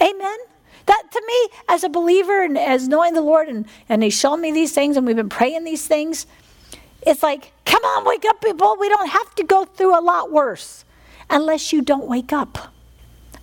Amen. 0.01 0.37
That 0.85 1.03
to 1.11 1.21
me, 1.25 1.57
as 1.69 1.83
a 1.83 1.89
believer 1.89 2.43
and 2.43 2.57
as 2.57 2.87
knowing 2.87 3.13
the 3.13 3.21
Lord, 3.21 3.47
and, 3.47 3.65
and 3.89 4.03
He's 4.03 4.17
shown 4.17 4.41
me 4.41 4.51
these 4.51 4.73
things, 4.73 4.97
and 4.97 5.05
we've 5.05 5.15
been 5.15 5.29
praying 5.29 5.63
these 5.63 5.87
things, 5.87 6.25
it's 7.05 7.23
like, 7.23 7.53
come 7.65 7.83
on, 7.83 8.05
wake 8.05 8.25
up, 8.25 8.41
people. 8.41 8.77
We 8.79 8.89
don't 8.89 9.09
have 9.09 9.35
to 9.35 9.43
go 9.43 9.65
through 9.65 9.97
a 9.97 10.01
lot 10.01 10.31
worse 10.31 10.85
unless 11.31 11.71
you 11.73 11.81
don't 11.81 12.05
wake 12.05 12.33
up, 12.33 12.73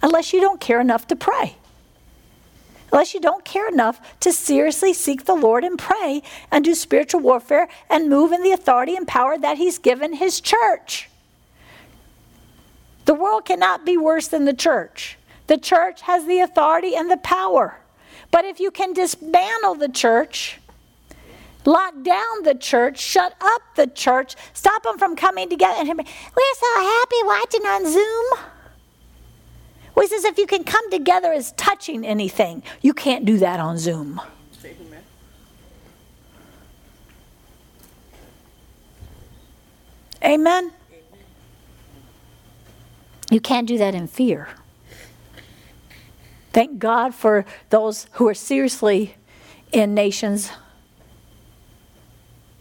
unless 0.03 0.33
you 0.33 0.41
don't 0.41 0.61
care 0.61 0.81
enough 0.81 1.07
to 1.09 1.17
pray, 1.17 1.57
unless 2.93 3.15
you 3.15 3.21
don't 3.21 3.45
care 3.45 3.69
enough 3.69 4.01
to 4.21 4.33
seriously 4.33 4.93
seek 4.93 5.25
the 5.25 5.35
Lord 5.35 5.65
and 5.65 5.79
pray 5.79 6.23
and 6.53 6.65
do 6.65 6.75
spiritual 6.75 7.21
warfare 7.21 7.69
and 7.91 8.09
move 8.09 8.31
in 8.31 8.43
the 8.43 8.53
authority 8.53 8.95
and 8.95 9.09
power 9.09 9.37
that 9.39 9.57
He's 9.57 9.79
given 9.79 10.13
His 10.13 10.41
church. 10.41 11.09
The 13.07 13.15
world 13.15 13.47
cannot 13.47 13.87
be 13.87 13.97
worse 13.97 14.29
than 14.29 14.45
the 14.45 14.53
church. 14.53 15.17
The 15.47 15.57
church 15.57 16.03
has 16.03 16.27
the 16.27 16.41
authority 16.41 16.95
and 16.95 17.11
the 17.11 17.17
power. 17.17 17.79
But 18.31 18.45
if 18.45 18.61
you 18.61 18.71
can 18.71 18.93
dismantle 18.93 19.77
the 19.77 19.89
church, 19.89 20.61
lock 21.69 22.03
down 22.03 22.43
the 22.45 22.55
church, 22.55 22.99
shut 22.99 23.35
up 23.41 23.63
the 23.77 23.87
church, 23.87 24.35
stop 24.55 24.83
them 24.83 24.99
from 24.99 25.15
coming 25.15 25.49
together. 25.49 25.79
And 25.79 25.89
we're 25.89 26.55
so 26.55 26.75
happy 26.77 27.17
watching 27.25 27.63
on 27.63 27.93
Zoom. 27.93 28.27
Well, 29.95 30.07
he 30.07 30.09
says 30.09 30.25
if 30.25 30.39
you 30.39 30.47
can 30.47 30.65
come 30.65 30.91
together 30.91 31.33
as 31.33 31.53
touching 31.53 32.07
anything, 32.07 32.63
you 32.81 32.95
can't 32.95 33.25
do 33.25 33.39
that 33.39 33.61
on 33.61 33.79
Zoom. 33.79 34.21
Amen. 40.25 40.73
You 43.31 43.41
can't 43.41 43.69
do 43.69 43.79
that 43.79 43.95
in 43.95 44.09
fear. 44.09 44.49
Thank 46.53 46.79
God 46.79 47.15
for 47.15 47.45
those 47.71 48.09
who 48.13 48.27
are 48.27 48.35
seriously 48.35 49.15
in 49.71 49.95
nations 49.95 50.51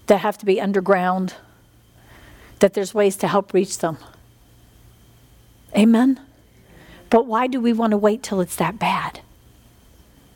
that 0.08 0.18
have 0.20 0.38
to 0.40 0.46
be 0.46 0.60
underground, 0.60 1.36
that 2.60 2.74
there's 2.74 2.94
ways 2.94 3.16
to 3.18 3.28
help 3.28 3.54
reach 3.54 3.80
them. 3.80 3.98
Amen? 5.76 6.20
But 7.10 7.26
why 7.26 7.48
do 7.48 7.62
we 7.62 7.74
want 7.74 7.92
to 7.92 7.98
wait 7.98 8.24
till 8.24 8.42
it's 8.42 8.56
that 8.56 8.80
bad? 8.80 9.22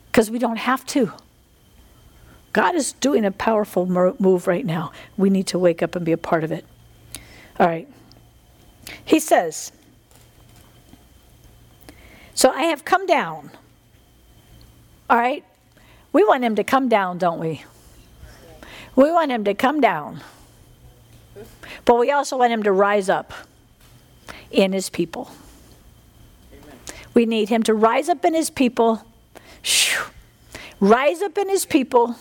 Because 0.07 0.29
we 0.29 0.39
don't 0.39 0.57
have 0.57 0.85
to. 0.87 1.11
God 2.53 2.75
is 2.75 2.93
doing 2.93 3.25
a 3.25 3.31
powerful 3.31 3.85
move 3.85 4.45
right 4.45 4.65
now. 4.65 4.91
We 5.17 5.29
need 5.29 5.47
to 5.47 5.59
wake 5.59 5.81
up 5.81 5.95
and 5.95 6.05
be 6.05 6.11
a 6.11 6.17
part 6.17 6.43
of 6.43 6.51
it. 6.51 6.65
All 7.59 7.67
right. 7.67 7.87
He 9.05 9.19
says, 9.19 9.71
So 12.33 12.51
I 12.51 12.63
have 12.63 12.83
come 12.83 13.05
down. 13.05 13.51
All 15.09 15.17
right. 15.17 15.45
We 16.11 16.25
want 16.25 16.43
him 16.43 16.55
to 16.55 16.63
come 16.63 16.89
down, 16.89 17.17
don't 17.17 17.39
we? 17.39 17.63
We 18.95 19.11
want 19.11 19.31
him 19.31 19.43
to 19.45 19.53
come 19.53 19.81
down. 19.81 20.21
But 21.85 21.97
we 21.97 22.11
also 22.11 22.37
want 22.37 22.51
him 22.51 22.63
to 22.63 22.71
rise 22.71 23.09
up 23.09 23.33
in 24.51 24.73
his 24.73 24.89
people. 24.89 25.31
Amen. 26.53 26.77
We 27.13 27.25
need 27.25 27.49
him 27.49 27.63
to 27.63 27.73
rise 27.73 28.09
up 28.09 28.23
in 28.25 28.33
his 28.33 28.49
people, 28.49 29.03
rise 30.79 31.21
up 31.21 31.37
in 31.37 31.49
his 31.49 31.65
people, 31.65 32.15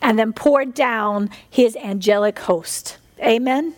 and 0.00 0.18
then 0.18 0.32
pour 0.32 0.64
down 0.64 1.30
his 1.48 1.76
angelic 1.76 2.38
host. 2.40 2.98
Amen. 3.20 3.74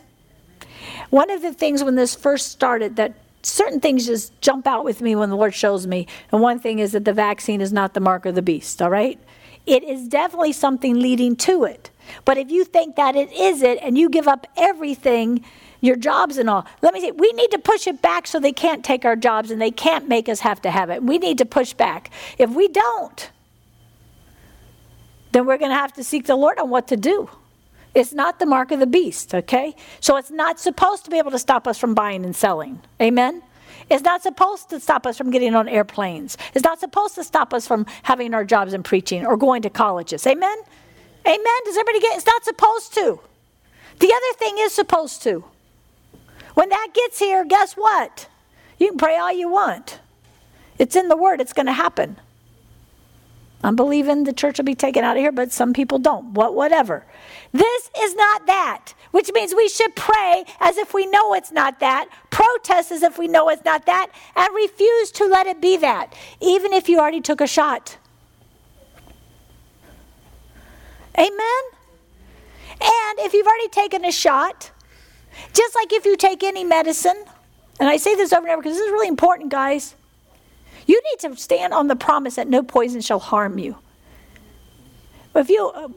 One 1.11 1.31
of 1.31 1.43
the 1.43 1.53
things 1.53 1.85
when 1.85 1.95
this 1.95 2.15
first 2.15 2.49
started 2.49 2.97
that 2.97 3.15
certain 3.43 3.81
things 3.81 4.07
just 4.07 4.39
jump 4.41 4.67
out 4.67 4.85
with 4.85 5.01
me 5.01 5.15
when 5.15 5.31
the 5.31 5.37
Lord 5.37 5.55
shows 5.55 5.87
me. 5.87 6.07
And 6.33 6.41
one 6.41 6.59
thing 6.59 6.79
is 6.79 6.93
that 6.93 7.05
the 7.05 7.13
vaccine 7.13 7.61
is 7.61 7.73
not 7.73 7.95
the 7.95 8.01
mark 8.01 8.27
of 8.27 8.35
the 8.35 8.43
beast, 8.43 8.83
all 8.83 8.91
right? 8.91 9.19
It 9.67 9.83
is 9.83 10.09
definitely 10.09 10.53
something 10.53 10.99
leading 10.99 11.37
to 11.37 11.65
it. 11.65 11.91
But 12.25 12.39
if 12.39 12.51
you 12.51 12.65
think 12.65 12.97
that 12.97 13.17
it 13.17 13.33
is 13.33 13.63
it 13.63 13.79
and 13.83 13.99
you 13.99 14.09
give 14.09 14.29
up 14.29 14.47
everything, 14.57 15.45
your 15.81 15.97
jobs 15.97 16.39
and 16.39 16.49
all, 16.49 16.67
let 16.83 16.95
me 16.95 17.01
say, 17.01 17.11
we 17.11 17.33
need 17.33 17.51
to 17.51 17.59
push 17.59 17.87
it 17.87 18.01
back 18.01 18.27
so 18.27 18.39
they 18.39 18.53
can't 18.53 18.85
take 18.85 19.05
our 19.05 19.17
jobs 19.17 19.51
and 19.51 19.61
they 19.61 19.71
can't 19.71 20.09
make 20.09 20.29
us 20.29 20.41
have 20.41 20.63
to 20.63 20.71
have 20.71 20.91
it. 20.91 21.03
We 21.03 21.19
need 21.19 21.39
to 21.39 21.45
push 21.45 21.75
back. 21.75 22.11
If 22.39 22.51
we 22.51 22.69
don't, 22.69 23.31
then 25.33 25.47
we're 25.47 25.59
going 25.59 25.71
to 25.71 25.77
have 25.77 25.93
to 25.95 26.05
seek 26.05 26.27
the 26.27 26.37
Lord 26.37 26.59
on 26.59 26.71
what 26.71 26.89
to 26.89 26.97
do. 26.97 27.29
It's 27.95 28.13
not 28.13 28.39
the 28.39 28.47
mark 28.47 28.73
of 28.73 28.79
the 28.79 28.87
beast, 28.87 29.35
okay? 29.35 29.75
So 30.01 30.17
it's 30.17 30.31
not 30.31 30.61
supposed 30.61 31.05
to 31.07 31.11
be 31.11 31.19
able 31.19 31.31
to 31.31 31.39
stop 31.39 31.67
us 31.67 31.79
from 31.79 31.95
buying 31.95 32.25
and 32.25 32.37
selling. 32.37 32.81
Amen? 33.01 33.43
It's 33.89 34.03
not 34.03 34.23
supposed 34.23 34.69
to 34.71 34.81
stop 34.81 35.07
us 35.07 35.17
from 35.17 35.31
getting 35.31 35.55
on 35.55 35.69
airplanes. 35.69 36.37
It's 36.55 36.65
not 36.65 36.81
supposed 36.81 37.15
to 37.15 37.25
stop 37.25 37.55
us 37.55 37.67
from 37.67 37.87
having 38.03 38.35
our 38.35 38.45
jobs 38.45 38.75
in 38.75 38.83
preaching 38.83 39.25
or 39.25 39.37
going 39.37 39.63
to 39.63 39.71
colleges. 39.71 40.27
Amen? 40.27 40.59
Amen? 41.25 41.61
Does 41.65 41.77
everybody 41.77 42.01
get 42.01 42.17
It's 42.17 42.27
not 42.27 42.45
supposed 42.45 42.95
to. 42.95 43.21
The 43.99 44.13
other 44.13 44.39
thing 44.39 44.57
is 44.59 44.73
supposed 44.73 45.23
to. 45.23 45.45
When 46.55 46.69
that 46.71 46.89
gets 46.95 47.19
here, 47.19 47.45
guess 47.45 47.75
what? 47.75 48.29
You 48.79 48.89
can 48.89 48.99
pray 48.99 49.17
all 49.17 49.33
you 49.33 49.49
want. 49.49 50.01
It's 50.79 50.97
in 50.97 51.09
the 51.09 51.17
Word, 51.17 51.41
it's 51.41 51.53
going 51.53 51.67
to 51.67 51.73
happen. 51.73 52.17
I'm 53.63 53.77
believing 53.77 54.25
the 54.25 54.33
church 54.33 54.59
will 54.59 54.65
be 54.65 54.75
taken 54.75 55.05
out 55.05 55.17
of 55.17 55.23
here, 55.23 55.33
but 55.33 55.53
some 55.53 55.73
people 55.73 55.99
don't. 55.99 56.35
What, 56.35 56.55
whatever. 56.55 57.05
This 57.52 57.90
is 57.98 58.14
not 58.14 58.47
that, 58.47 58.93
which 59.12 59.31
means 59.32 59.55
we 59.55 59.68
should 59.68 59.94
pray 59.94 60.44
as 60.60 60.77
if 60.77 60.93
we 60.93 61.06
know 61.06 61.35
it's 61.35 61.52
not 61.52 61.81
that, 61.81 62.09
protest 62.31 62.93
as 62.93 63.02
if 63.02 63.18
we 63.18 63.28
know 63.28 63.48
it's 63.48 63.64
not 63.64 63.86
that, 63.86 64.10
and 64.35 64.55
refuse 64.55 65.10
to 65.12 65.27
let 65.27 65.47
it 65.47 65.60
be 65.60 65.77
that, 65.78 66.14
even 66.40 66.73
if 66.73 66.89
you 66.89 66.98
already 66.98 67.20
took 67.20 67.40
a 67.40 67.47
shot. 67.47 67.97
Amen? 71.18 71.62
And 72.81 73.18
if 73.20 73.32
you've 73.32 73.47
already 73.47 73.68
taken 73.68 74.05
a 74.05 74.12
shot, 74.12 74.70
just 75.52 75.74
like 75.74 75.93
if 75.93 76.05
you 76.05 76.16
take 76.16 76.43
any 76.43 76.64
medicine, 76.64 77.24
and 77.81 77.89
I 77.89 77.97
say 77.97 78.14
this 78.14 78.32
over 78.32 78.47
and 78.47 78.52
over 78.52 78.62
because 78.62 78.77
this 78.77 78.86
is 78.86 78.93
really 78.93 79.09
important, 79.09 79.51
guys. 79.51 79.94
You 80.86 81.01
need 81.10 81.28
to 81.28 81.36
stand 81.40 81.73
on 81.73 81.89
the 81.89 81.97
promise 81.97 82.36
that 82.36 82.48
no 82.48 82.62
poison 82.62 83.01
shall 83.01 83.18
harm 83.18 83.59
you. 83.59 83.77
If 85.35 85.51
you, 85.51 85.68
uh, 85.68 85.89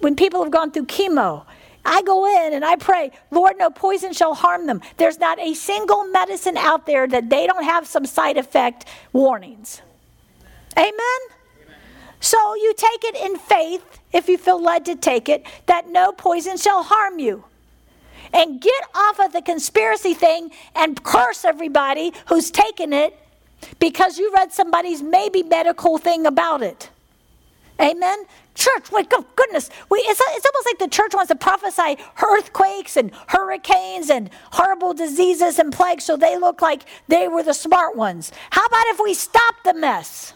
when 0.00 0.16
people 0.16 0.42
have 0.42 0.52
gone 0.52 0.70
through 0.70 0.86
chemo, 0.86 1.44
I 1.84 2.02
go 2.02 2.26
in 2.26 2.52
and 2.52 2.64
I 2.64 2.76
pray, 2.76 3.10
Lord, 3.30 3.56
no 3.58 3.70
poison 3.70 4.12
shall 4.12 4.34
harm 4.34 4.66
them. 4.66 4.82
There's 4.96 5.18
not 5.18 5.38
a 5.38 5.54
single 5.54 6.04
medicine 6.04 6.56
out 6.56 6.86
there 6.86 7.06
that 7.06 7.30
they 7.30 7.46
don't 7.46 7.64
have 7.64 7.86
some 7.86 8.04
side 8.04 8.36
effect 8.36 8.86
warnings. 9.12 9.80
Amen? 10.76 10.92
Amen? 10.92 11.76
So 12.20 12.54
you 12.54 12.74
take 12.74 13.04
it 13.04 13.16
in 13.16 13.38
faith, 13.38 13.82
if 14.12 14.28
you 14.28 14.36
feel 14.36 14.62
led 14.62 14.84
to 14.86 14.96
take 14.96 15.28
it, 15.28 15.46
that 15.66 15.88
no 15.88 16.12
poison 16.12 16.58
shall 16.58 16.82
harm 16.82 17.18
you. 17.18 17.44
And 18.32 18.60
get 18.60 18.84
off 18.94 19.18
of 19.18 19.32
the 19.32 19.42
conspiracy 19.42 20.14
thing 20.14 20.50
and 20.74 21.02
curse 21.02 21.44
everybody 21.44 22.12
who's 22.28 22.50
taken 22.50 22.92
it 22.92 23.16
because 23.78 24.18
you 24.18 24.32
read 24.32 24.52
somebody's 24.52 25.02
maybe 25.02 25.42
medical 25.42 25.98
thing 25.98 26.26
about 26.26 26.62
it. 26.62 26.90
Amen? 27.80 28.24
Church, 28.54 28.92
up, 28.92 29.36
goodness. 29.36 29.70
We, 29.88 29.98
it's, 30.00 30.20
it's 30.20 30.46
almost 30.46 30.66
like 30.66 30.78
the 30.78 30.88
church 30.88 31.14
wants 31.14 31.28
to 31.28 31.36
prophesy 31.36 31.96
earthquakes 32.22 32.96
and 32.96 33.12
hurricanes 33.28 34.10
and 34.10 34.28
horrible 34.52 34.92
diseases 34.92 35.58
and 35.58 35.72
plagues 35.72 36.04
so 36.04 36.16
they 36.16 36.36
look 36.36 36.60
like 36.60 36.82
they 37.08 37.28
were 37.28 37.42
the 37.42 37.54
smart 37.54 37.96
ones. 37.96 38.32
How 38.50 38.64
about 38.64 38.86
if 38.88 39.00
we 39.02 39.14
stop 39.14 39.54
the 39.64 39.74
mess? 39.74 40.34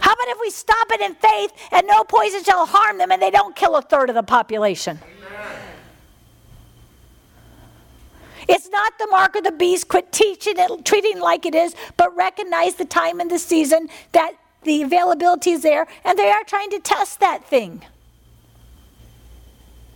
How 0.00 0.12
about 0.12 0.28
if 0.28 0.38
we 0.40 0.50
stop 0.50 0.86
it 0.92 1.00
in 1.00 1.14
faith 1.16 1.52
and 1.72 1.86
no 1.86 2.04
poison 2.04 2.44
shall 2.44 2.66
harm 2.66 2.98
them 2.98 3.10
and 3.10 3.20
they 3.20 3.30
don't 3.30 3.56
kill 3.56 3.76
a 3.76 3.82
third 3.82 4.10
of 4.10 4.14
the 4.14 4.22
population? 4.22 4.98
It's 8.48 8.68
not 8.70 8.98
the 8.98 9.06
mark 9.08 9.36
of 9.36 9.44
the 9.44 9.52
beast. 9.52 9.88
Quit 9.88 10.10
teaching 10.10 10.54
it, 10.56 10.84
treating 10.84 11.20
like 11.20 11.44
it 11.44 11.54
is, 11.54 11.74
but 11.96 12.14
recognize 12.16 12.76
the 12.76 12.86
time 12.86 13.20
and 13.20 13.30
the 13.30 13.38
season 13.38 13.88
that 14.12 14.32
the 14.62 14.82
availability 14.82 15.52
is 15.52 15.62
there, 15.62 15.86
and 16.04 16.18
they 16.18 16.30
are 16.30 16.44
trying 16.44 16.70
to 16.70 16.80
test 16.80 17.20
that 17.20 17.44
thing. 17.44 17.84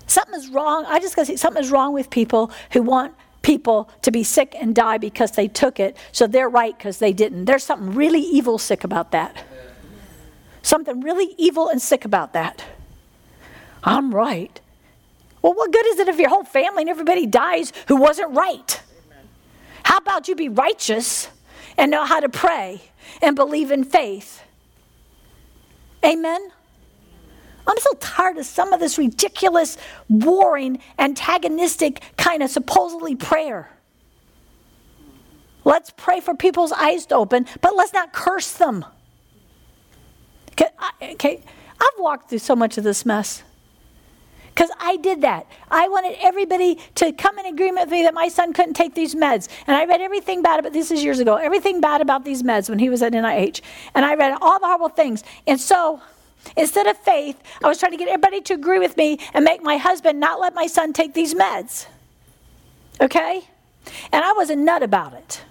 Something 0.06 0.34
is 0.34 0.48
wrong. 0.48 0.84
I 0.86 0.98
just 1.00 1.16
got 1.16 1.22
to 1.22 1.26
say 1.26 1.36
something 1.36 1.62
is 1.62 1.70
wrong 1.70 1.92
with 1.92 2.10
people 2.10 2.50
who 2.72 2.82
want 2.82 3.14
people 3.42 3.90
to 4.02 4.10
be 4.10 4.22
sick 4.22 4.54
and 4.60 4.74
die 4.74 4.98
because 4.98 5.32
they 5.32 5.48
took 5.48 5.80
it, 5.80 5.96
so 6.12 6.26
they're 6.26 6.48
right 6.48 6.76
because 6.76 6.98
they 6.98 7.12
didn't. 7.12 7.46
There's 7.46 7.64
something 7.64 7.94
really 7.94 8.20
evil 8.20 8.58
sick 8.58 8.84
about 8.84 9.10
that. 9.12 9.44
Something 10.62 11.00
really 11.00 11.34
evil 11.38 11.68
and 11.68 11.82
sick 11.82 12.04
about 12.04 12.34
that. 12.34 12.64
I'm 13.82 14.14
right. 14.14 14.60
Well, 15.40 15.54
what 15.54 15.72
good 15.72 15.86
is 15.86 15.98
it 15.98 16.08
if 16.08 16.18
your 16.18 16.28
whole 16.28 16.44
family 16.44 16.82
and 16.82 16.90
everybody 16.90 17.26
dies 17.26 17.72
who 17.88 17.96
wasn't 17.96 18.30
right? 18.32 18.80
How 19.84 19.96
about 19.96 20.28
you 20.28 20.36
be 20.36 20.48
righteous 20.48 21.28
and 21.76 21.90
know 21.90 22.04
how 22.04 22.20
to 22.20 22.28
pray 22.28 22.82
and 23.20 23.34
believe 23.34 23.72
in 23.72 23.82
faith? 23.82 24.41
Amen? 26.04 26.50
I'm 27.66 27.78
so 27.78 27.92
tired 28.00 28.38
of 28.38 28.46
some 28.46 28.72
of 28.72 28.80
this 28.80 28.98
ridiculous, 28.98 29.76
warring, 30.08 30.80
antagonistic 30.98 32.02
kind 32.16 32.42
of 32.42 32.50
supposedly 32.50 33.14
prayer. 33.14 33.70
Let's 35.64 35.92
pray 35.96 36.20
for 36.20 36.34
people's 36.34 36.72
eyes 36.72 37.06
to 37.06 37.14
open, 37.14 37.46
but 37.60 37.76
let's 37.76 37.92
not 37.92 38.12
curse 38.12 38.52
them. 38.54 38.84
Okay, 40.52 40.68
I, 40.78 41.12
okay. 41.12 41.42
I've 41.80 41.98
walked 42.00 42.30
through 42.30 42.38
so 42.38 42.56
much 42.56 42.78
of 42.78 42.84
this 42.84 43.06
mess 43.06 43.44
because 44.54 44.70
I 44.80 44.96
did 44.96 45.22
that. 45.22 45.46
I 45.70 45.88
wanted 45.88 46.16
everybody 46.20 46.78
to 46.96 47.12
come 47.12 47.38
in 47.38 47.46
agreement 47.46 47.86
with 47.86 47.92
me 47.92 48.02
that 48.02 48.14
my 48.14 48.28
son 48.28 48.52
couldn't 48.52 48.74
take 48.74 48.94
these 48.94 49.14
meds. 49.14 49.48
And 49.66 49.76
I 49.76 49.86
read 49.86 50.00
everything 50.00 50.42
bad 50.42 50.60
about 50.60 50.72
this 50.72 50.90
is 50.90 51.02
years 51.02 51.20
ago, 51.20 51.36
everything 51.36 51.80
bad 51.80 52.00
about 52.00 52.24
these 52.24 52.42
meds 52.42 52.68
when 52.68 52.78
he 52.78 52.90
was 52.90 53.02
at 53.02 53.12
NIH. 53.12 53.62
And 53.94 54.04
I 54.04 54.14
read 54.14 54.36
all 54.42 54.60
the 54.60 54.66
horrible 54.66 54.90
things. 54.90 55.24
And 55.46 55.58
so 55.58 56.02
instead 56.56 56.86
of 56.86 56.98
faith, 56.98 57.40
I 57.64 57.68
was 57.68 57.78
trying 57.78 57.92
to 57.92 57.98
get 57.98 58.08
everybody 58.08 58.42
to 58.42 58.54
agree 58.54 58.78
with 58.78 58.96
me 58.96 59.18
and 59.32 59.44
make 59.44 59.62
my 59.62 59.78
husband 59.78 60.20
not 60.20 60.38
let 60.38 60.54
my 60.54 60.66
son 60.66 60.92
take 60.92 61.14
these 61.14 61.34
meds. 61.34 61.86
Okay? 63.00 63.42
And 64.12 64.24
I 64.24 64.32
was 64.32 64.50
a 64.50 64.56
nut 64.56 64.82
about 64.82 65.14
it. 65.14 65.42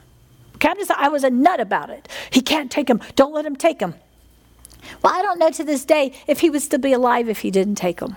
Okay, 0.55 0.69
I'm 0.69 0.77
just, 0.77 0.91
I 0.91 1.09
was 1.09 1.23
a 1.23 1.31
nut 1.31 1.59
about 1.59 1.89
it. 1.89 2.07
He 2.29 2.41
can't 2.41 2.71
take 2.71 2.85
them. 2.85 3.01
Don't 3.15 3.33
let 3.33 3.45
him 3.45 3.55
take 3.55 3.79
them. 3.79 3.95
Well, 5.01 5.13
I 5.13 5.23
don't 5.23 5.39
know 5.39 5.49
to 5.49 5.63
this 5.63 5.85
day 5.85 6.13
if 6.27 6.41
he 6.41 6.51
would 6.51 6.61
still 6.61 6.79
be 6.79 6.93
alive 6.93 7.29
if 7.29 7.39
he 7.39 7.49
didn't 7.49 7.75
take 7.75 7.99
them. 7.99 8.15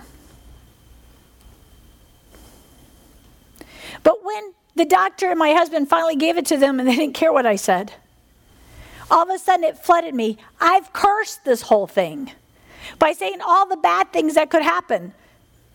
But 4.05 4.24
when 4.24 4.55
the 4.76 4.85
doctor 4.85 5.31
and 5.31 5.39
my 5.39 5.52
husband 5.52 5.89
finally 5.89 6.14
gave 6.14 6.39
it 6.39 6.47
to 6.47 6.56
them 6.56 6.78
and 6.78 6.89
they 6.89 6.94
didn't 6.94 7.14
care 7.14 7.32
what 7.32 7.47
I 7.47 7.56
said, 7.56 7.94
all 9.10 9.22
of 9.22 9.35
a 9.35 9.39
sudden 9.39 9.64
it 9.64 9.78
flooded 9.78 10.14
me. 10.14 10.39
I've 10.60 10.93
cursed 10.93 11.44
this 11.44 11.62
whole 11.62 11.89
thing 11.89 12.31
by 13.01 13.12
saying 13.12 13.40
all 13.44 13.66
the 13.66 13.76
bad 13.76 14.12
things 14.12 14.35
that 14.35 14.51
could 14.51 14.62
happen. 14.62 15.12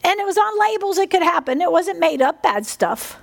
And 0.04 0.20
it 0.20 0.26
was 0.26 0.38
on 0.38 0.60
labels, 0.60 0.98
it 0.98 1.12
could 1.12 1.24
happen. 1.24 1.62
It 1.62 1.72
wasn't 1.72 2.00
made 2.00 2.22
up 2.22 2.42
bad 2.42 2.66
stuff. 2.66 3.18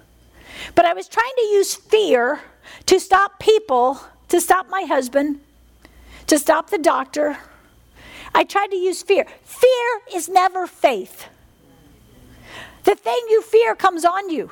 But 0.75 0.85
I 0.85 0.93
was 0.93 1.09
trying 1.09 1.33
to 1.37 1.45
use 1.45 1.75
fear 1.75 2.41
to 2.87 3.01
stop 3.01 3.39
people, 3.39 4.01
to 4.29 4.41
stop 4.41 4.69
my 4.69 4.83
husband, 4.83 5.41
to 6.27 6.39
stop 6.39 6.71
the 6.71 6.79
doctor. 6.79 7.39
I 8.35 8.45
tried 8.45 8.69
to 8.69 8.77
use 8.77 9.03
fear. 9.03 9.27
Fear 9.45 10.01
is 10.15 10.29
never 10.29 10.67
faith. 10.67 11.27
The 12.85 12.95
thing 12.95 13.19
you 13.31 13.43
fear 13.43 13.75
comes 13.75 14.05
on 14.05 14.31
you. 14.31 14.51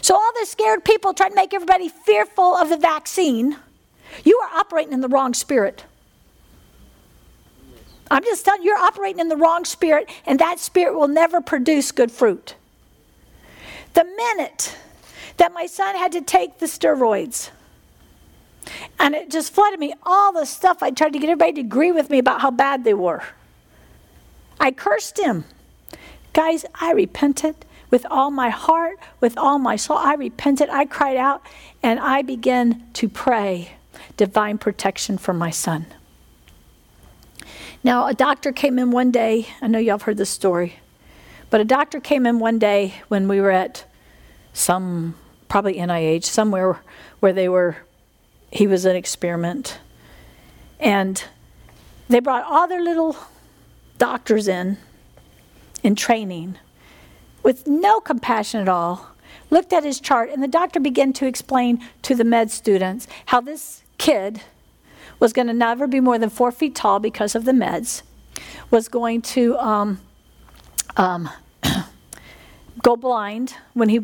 So, 0.00 0.14
all 0.14 0.32
the 0.38 0.46
scared 0.46 0.84
people 0.84 1.14
trying 1.14 1.30
to 1.30 1.36
make 1.36 1.54
everybody 1.54 1.88
fearful 1.88 2.56
of 2.56 2.68
the 2.68 2.76
vaccine, 2.76 3.56
you 4.24 4.38
are 4.38 4.58
operating 4.58 4.92
in 4.92 5.00
the 5.00 5.08
wrong 5.08 5.34
spirit. 5.34 5.84
I'm 8.10 8.24
just 8.24 8.44
telling 8.44 8.62
you, 8.62 8.70
you're 8.70 8.78
operating 8.78 9.20
in 9.20 9.28
the 9.28 9.36
wrong 9.36 9.64
spirit, 9.64 10.10
and 10.26 10.38
that 10.38 10.58
spirit 10.60 10.94
will 10.94 11.08
never 11.08 11.40
produce 11.40 11.92
good 11.92 12.12
fruit. 12.12 12.56
The 13.94 14.04
minute 14.04 14.76
that 15.38 15.52
my 15.52 15.66
son 15.66 15.96
had 15.96 16.12
to 16.12 16.20
take 16.20 16.58
the 16.58 16.66
steroids, 16.66 17.50
and 18.98 19.14
it 19.14 19.30
just 19.30 19.52
flooded 19.52 19.80
me 19.80 19.94
all 20.02 20.32
the 20.32 20.44
stuff 20.44 20.82
I 20.82 20.90
tried 20.90 21.14
to 21.14 21.18
get 21.18 21.30
everybody 21.30 21.54
to 21.54 21.60
agree 21.62 21.90
with 21.90 22.10
me 22.10 22.18
about 22.18 22.40
how 22.42 22.50
bad 22.50 22.84
they 22.84 22.94
were. 22.94 23.22
I 24.60 24.70
cursed 24.70 25.18
him. 25.18 25.44
Guys, 26.32 26.64
I 26.74 26.92
repented 26.92 27.56
with 27.92 28.06
all 28.10 28.30
my 28.30 28.48
heart, 28.48 28.98
with 29.20 29.36
all 29.36 29.58
my 29.58 29.76
soul. 29.76 29.98
I 29.98 30.14
repented, 30.14 30.70
I 30.70 30.86
cried 30.86 31.18
out, 31.18 31.46
and 31.82 32.00
I 32.00 32.22
began 32.22 32.82
to 32.94 33.08
pray 33.08 33.74
divine 34.16 34.56
protection 34.56 35.18
for 35.18 35.34
my 35.34 35.50
son. 35.50 35.86
Now, 37.84 38.06
a 38.06 38.14
doctor 38.14 38.50
came 38.50 38.78
in 38.78 38.90
one 38.92 39.10
day. 39.10 39.46
I 39.60 39.66
know 39.66 39.78
y'all 39.78 39.94
have 39.94 40.02
heard 40.02 40.16
this 40.16 40.30
story, 40.30 40.76
but 41.50 41.60
a 41.60 41.64
doctor 41.64 42.00
came 42.00 42.24
in 42.24 42.38
one 42.38 42.58
day 42.58 42.94
when 43.08 43.28
we 43.28 43.40
were 43.40 43.50
at 43.50 43.84
some, 44.54 45.14
probably 45.48 45.74
NIH, 45.74 46.24
somewhere 46.24 46.80
where 47.20 47.34
they 47.34 47.48
were, 47.48 47.76
he 48.50 48.66
was 48.66 48.86
an 48.86 48.96
experiment. 48.96 49.78
And 50.80 51.22
they 52.08 52.20
brought 52.20 52.44
all 52.44 52.66
their 52.66 52.82
little 52.82 53.16
doctors 53.98 54.48
in, 54.48 54.78
in 55.82 55.94
training 55.94 56.56
with 57.42 57.66
no 57.66 58.00
compassion 58.00 58.60
at 58.60 58.68
all, 58.68 59.08
looked 59.50 59.72
at 59.72 59.84
his 59.84 60.00
chart, 60.00 60.30
and 60.30 60.42
the 60.42 60.48
doctor 60.48 60.80
began 60.80 61.12
to 61.14 61.26
explain 61.26 61.82
to 62.02 62.14
the 62.14 62.24
med 62.24 62.50
students 62.50 63.06
how 63.26 63.40
this 63.40 63.82
kid 63.98 64.42
was 65.18 65.32
going 65.32 65.46
to 65.46 65.52
never 65.52 65.86
be 65.86 66.00
more 66.00 66.18
than 66.18 66.30
four 66.30 66.50
feet 66.50 66.74
tall 66.74 66.98
because 66.98 67.34
of 67.34 67.44
the 67.44 67.52
meds, 67.52 68.02
was 68.70 68.88
going 68.88 69.22
to 69.22 69.56
um, 69.58 70.00
um, 70.96 71.28
go 72.82 72.96
blind 72.96 73.54
when 73.74 73.88
he, 73.88 73.96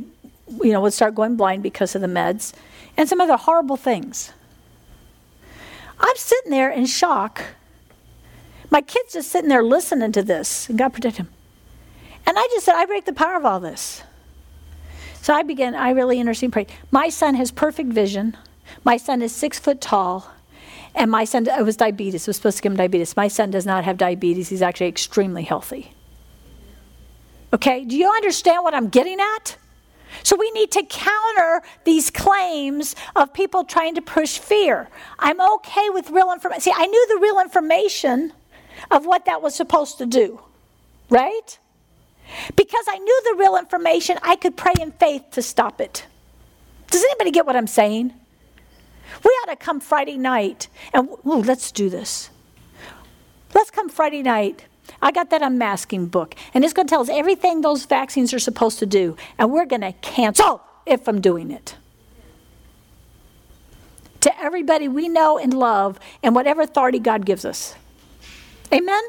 you 0.62 0.72
know, 0.72 0.80
would 0.80 0.92
start 0.92 1.14
going 1.14 1.36
blind 1.36 1.62
because 1.62 1.94
of 1.94 2.00
the 2.00 2.06
meds, 2.06 2.52
and 2.96 3.08
some 3.08 3.20
other 3.20 3.36
horrible 3.36 3.76
things. 3.76 4.32
I'm 5.98 6.16
sitting 6.16 6.50
there 6.50 6.70
in 6.70 6.86
shock. 6.86 7.42
My 8.70 8.82
kid's 8.82 9.14
just 9.14 9.30
sitting 9.30 9.48
there 9.48 9.62
listening 9.62 10.12
to 10.12 10.22
this, 10.22 10.68
and 10.68 10.78
God 10.78 10.92
protect 10.92 11.16
him. 11.16 11.28
And 12.28 12.38
I 12.38 12.46
just 12.52 12.66
said, 12.66 12.74
I 12.74 12.84
break 12.84 13.06
the 13.06 13.14
power 13.14 13.36
of 13.36 13.46
all 13.46 13.58
this. 13.58 14.02
So 15.22 15.32
I 15.32 15.42
began, 15.42 15.74
I 15.74 15.92
really 15.92 16.20
intercede, 16.20 16.52
pray. 16.52 16.66
My 16.90 17.08
son 17.08 17.34
has 17.36 17.50
perfect 17.50 17.88
vision. 17.88 18.36
My 18.84 18.98
son 18.98 19.22
is 19.22 19.34
six 19.34 19.58
foot 19.58 19.80
tall. 19.80 20.30
And 20.94 21.10
my 21.10 21.24
son, 21.24 21.46
it 21.46 21.64
was 21.64 21.78
diabetes, 21.78 22.24
it 22.24 22.26
was 22.26 22.36
supposed 22.36 22.58
to 22.58 22.62
give 22.62 22.72
him 22.72 22.76
diabetes. 22.76 23.16
My 23.16 23.28
son 23.28 23.50
does 23.50 23.64
not 23.64 23.84
have 23.84 23.96
diabetes. 23.96 24.50
He's 24.50 24.60
actually 24.60 24.88
extremely 24.88 25.42
healthy. 25.42 25.92
Okay, 27.54 27.86
do 27.86 27.96
you 27.96 28.10
understand 28.10 28.62
what 28.62 28.74
I'm 28.74 28.90
getting 28.90 29.18
at? 29.20 29.56
So 30.22 30.36
we 30.36 30.50
need 30.50 30.70
to 30.72 30.82
counter 30.82 31.62
these 31.84 32.10
claims 32.10 32.94
of 33.16 33.32
people 33.32 33.64
trying 33.64 33.94
to 33.94 34.02
push 34.02 34.38
fear. 34.38 34.90
I'm 35.18 35.40
okay 35.40 35.88
with 35.88 36.10
real 36.10 36.30
information. 36.30 36.60
See, 36.60 36.74
I 36.76 36.86
knew 36.86 37.08
the 37.08 37.20
real 37.22 37.40
information 37.40 38.34
of 38.90 39.06
what 39.06 39.24
that 39.24 39.40
was 39.40 39.54
supposed 39.54 39.96
to 39.96 40.04
do, 40.04 40.40
right? 41.08 41.58
Because 42.56 42.84
I 42.88 42.98
knew 42.98 43.22
the 43.24 43.36
real 43.38 43.56
information, 43.56 44.18
I 44.22 44.36
could 44.36 44.56
pray 44.56 44.74
in 44.80 44.92
faith 44.92 45.24
to 45.32 45.42
stop 45.42 45.80
it. 45.80 46.06
Does 46.90 47.02
anybody 47.02 47.30
get 47.30 47.46
what 47.46 47.56
I'm 47.56 47.66
saying? 47.66 48.12
We 49.24 49.30
ought 49.30 49.50
to 49.50 49.56
come 49.56 49.80
Friday 49.80 50.16
night 50.16 50.68
and 50.92 51.08
ooh, 51.26 51.42
let's 51.42 51.72
do 51.72 51.88
this. 51.88 52.30
Let's 53.54 53.70
come 53.70 53.88
Friday 53.88 54.22
night. 54.22 54.66
I 55.00 55.10
got 55.12 55.30
that 55.30 55.42
unmasking 55.42 56.06
book, 56.06 56.34
and 56.54 56.64
it's 56.64 56.72
going 56.72 56.86
to 56.86 56.90
tell 56.90 57.00
us 57.00 57.08
everything 57.08 57.60
those 57.60 57.84
vaccines 57.84 58.32
are 58.32 58.38
supposed 58.38 58.78
to 58.78 58.86
do, 58.86 59.16
and 59.38 59.52
we're 59.52 59.66
going 59.66 59.82
to 59.82 59.92
cancel 59.92 60.62
if 60.86 61.06
I'm 61.06 61.20
doing 61.20 61.50
it. 61.50 61.76
To 64.20 64.40
everybody 64.40 64.88
we 64.88 65.08
know 65.08 65.38
and 65.38 65.52
love, 65.54 66.00
and 66.22 66.34
whatever 66.34 66.62
authority 66.62 66.98
God 66.98 67.24
gives 67.24 67.44
us. 67.44 67.74
Amen? 68.72 69.02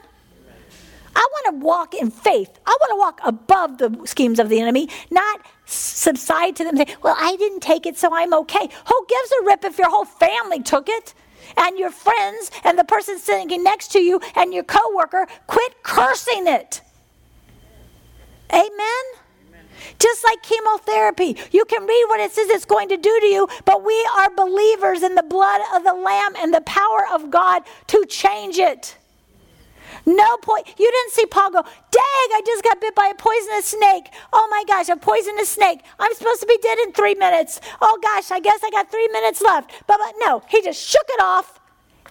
I 1.20 1.28
want 1.34 1.60
to 1.60 1.66
walk 1.66 1.94
in 1.96 2.12
faith. 2.12 2.60
I 2.66 2.78
want 2.80 2.92
to 2.92 2.96
walk 2.96 3.20
above 3.26 3.78
the 3.78 4.08
schemes 4.08 4.40
of 4.40 4.48
the 4.48 4.62
enemy, 4.62 4.88
not 5.12 5.42
subside 5.66 6.56
to 6.56 6.64
them 6.64 6.78
and 6.78 6.88
say, 6.88 6.96
Well, 7.04 7.16
I 7.20 7.36
didn't 7.36 7.60
take 7.60 7.86
it, 7.86 7.98
so 7.98 8.10
I'm 8.14 8.34
okay. 8.34 8.70
Who 8.88 9.06
gives 9.10 9.32
a 9.32 9.46
rip 9.46 9.66
if 9.66 9.78
your 9.78 9.90
whole 9.90 10.06
family 10.06 10.62
took 10.64 10.88
it? 10.88 11.14
And 11.58 11.78
your 11.78 11.92
friends 11.92 12.52
and 12.64 12.80
the 12.80 12.86
person 12.86 13.20
sitting 13.20 13.62
next 13.62 13.92
to 13.92 14.00
you 14.00 14.22
and 14.38 14.54
your 14.54 14.64
coworker 14.64 15.28
quit 15.48 15.84
cursing 15.84 16.48
it. 16.48 16.82
Amen? 18.54 19.06
Just 20.00 20.24
like 20.24 20.42
chemotherapy, 20.42 21.36
you 21.52 21.66
can 21.66 21.86
read 21.86 22.06
what 22.08 22.22
it 22.22 22.32
says 22.32 22.48
it's 22.50 22.64
going 22.64 22.88
to 22.90 22.98
do 22.98 23.20
to 23.20 23.26
you, 23.26 23.50
but 23.66 23.84
we 23.84 24.10
are 24.18 24.34
believers 24.36 25.04
in 25.04 25.16
the 25.16 25.24
blood 25.24 25.60
of 25.76 25.84
the 25.84 25.94
Lamb 25.94 26.34
and 26.38 26.54
the 26.54 26.62
power 26.62 27.08
of 27.12 27.30
God 27.30 27.64
to 27.88 28.06
change 28.06 28.58
it. 28.58 28.96
No 30.10 30.38
point. 30.38 30.68
You 30.80 30.92
didn't 30.92 31.12
see 31.12 31.28
Paul 31.28 31.52
go, 31.52 31.62
Dag, 31.62 32.30
I 32.34 32.42
just 32.44 32.64
got 32.64 32.82
bit 32.82 32.96
by 32.96 33.12
a 33.14 33.16
poisonous 33.16 33.66
snake. 33.66 34.12
Oh 34.34 34.48
my 34.50 34.64
gosh, 34.68 34.90
a 34.90 34.96
poisonous 34.96 35.50
snake. 35.50 35.82
I'm 36.00 36.12
supposed 36.16 36.42
to 36.42 36.48
be 36.48 36.58
dead 36.64 36.80
in 36.80 36.94
three 36.94 37.14
minutes. 37.14 37.62
Oh 37.80 38.00
gosh, 38.02 38.32
I 38.32 38.40
guess 38.40 38.60
I 38.64 38.72
got 38.72 38.90
three 38.90 39.08
minutes 39.10 39.40
left. 39.40 39.72
But, 39.86 40.00
but 40.00 40.16
no, 40.26 40.42
he 40.50 40.64
just 40.64 40.82
shook 40.82 41.06
it 41.10 41.22
off 41.22 41.60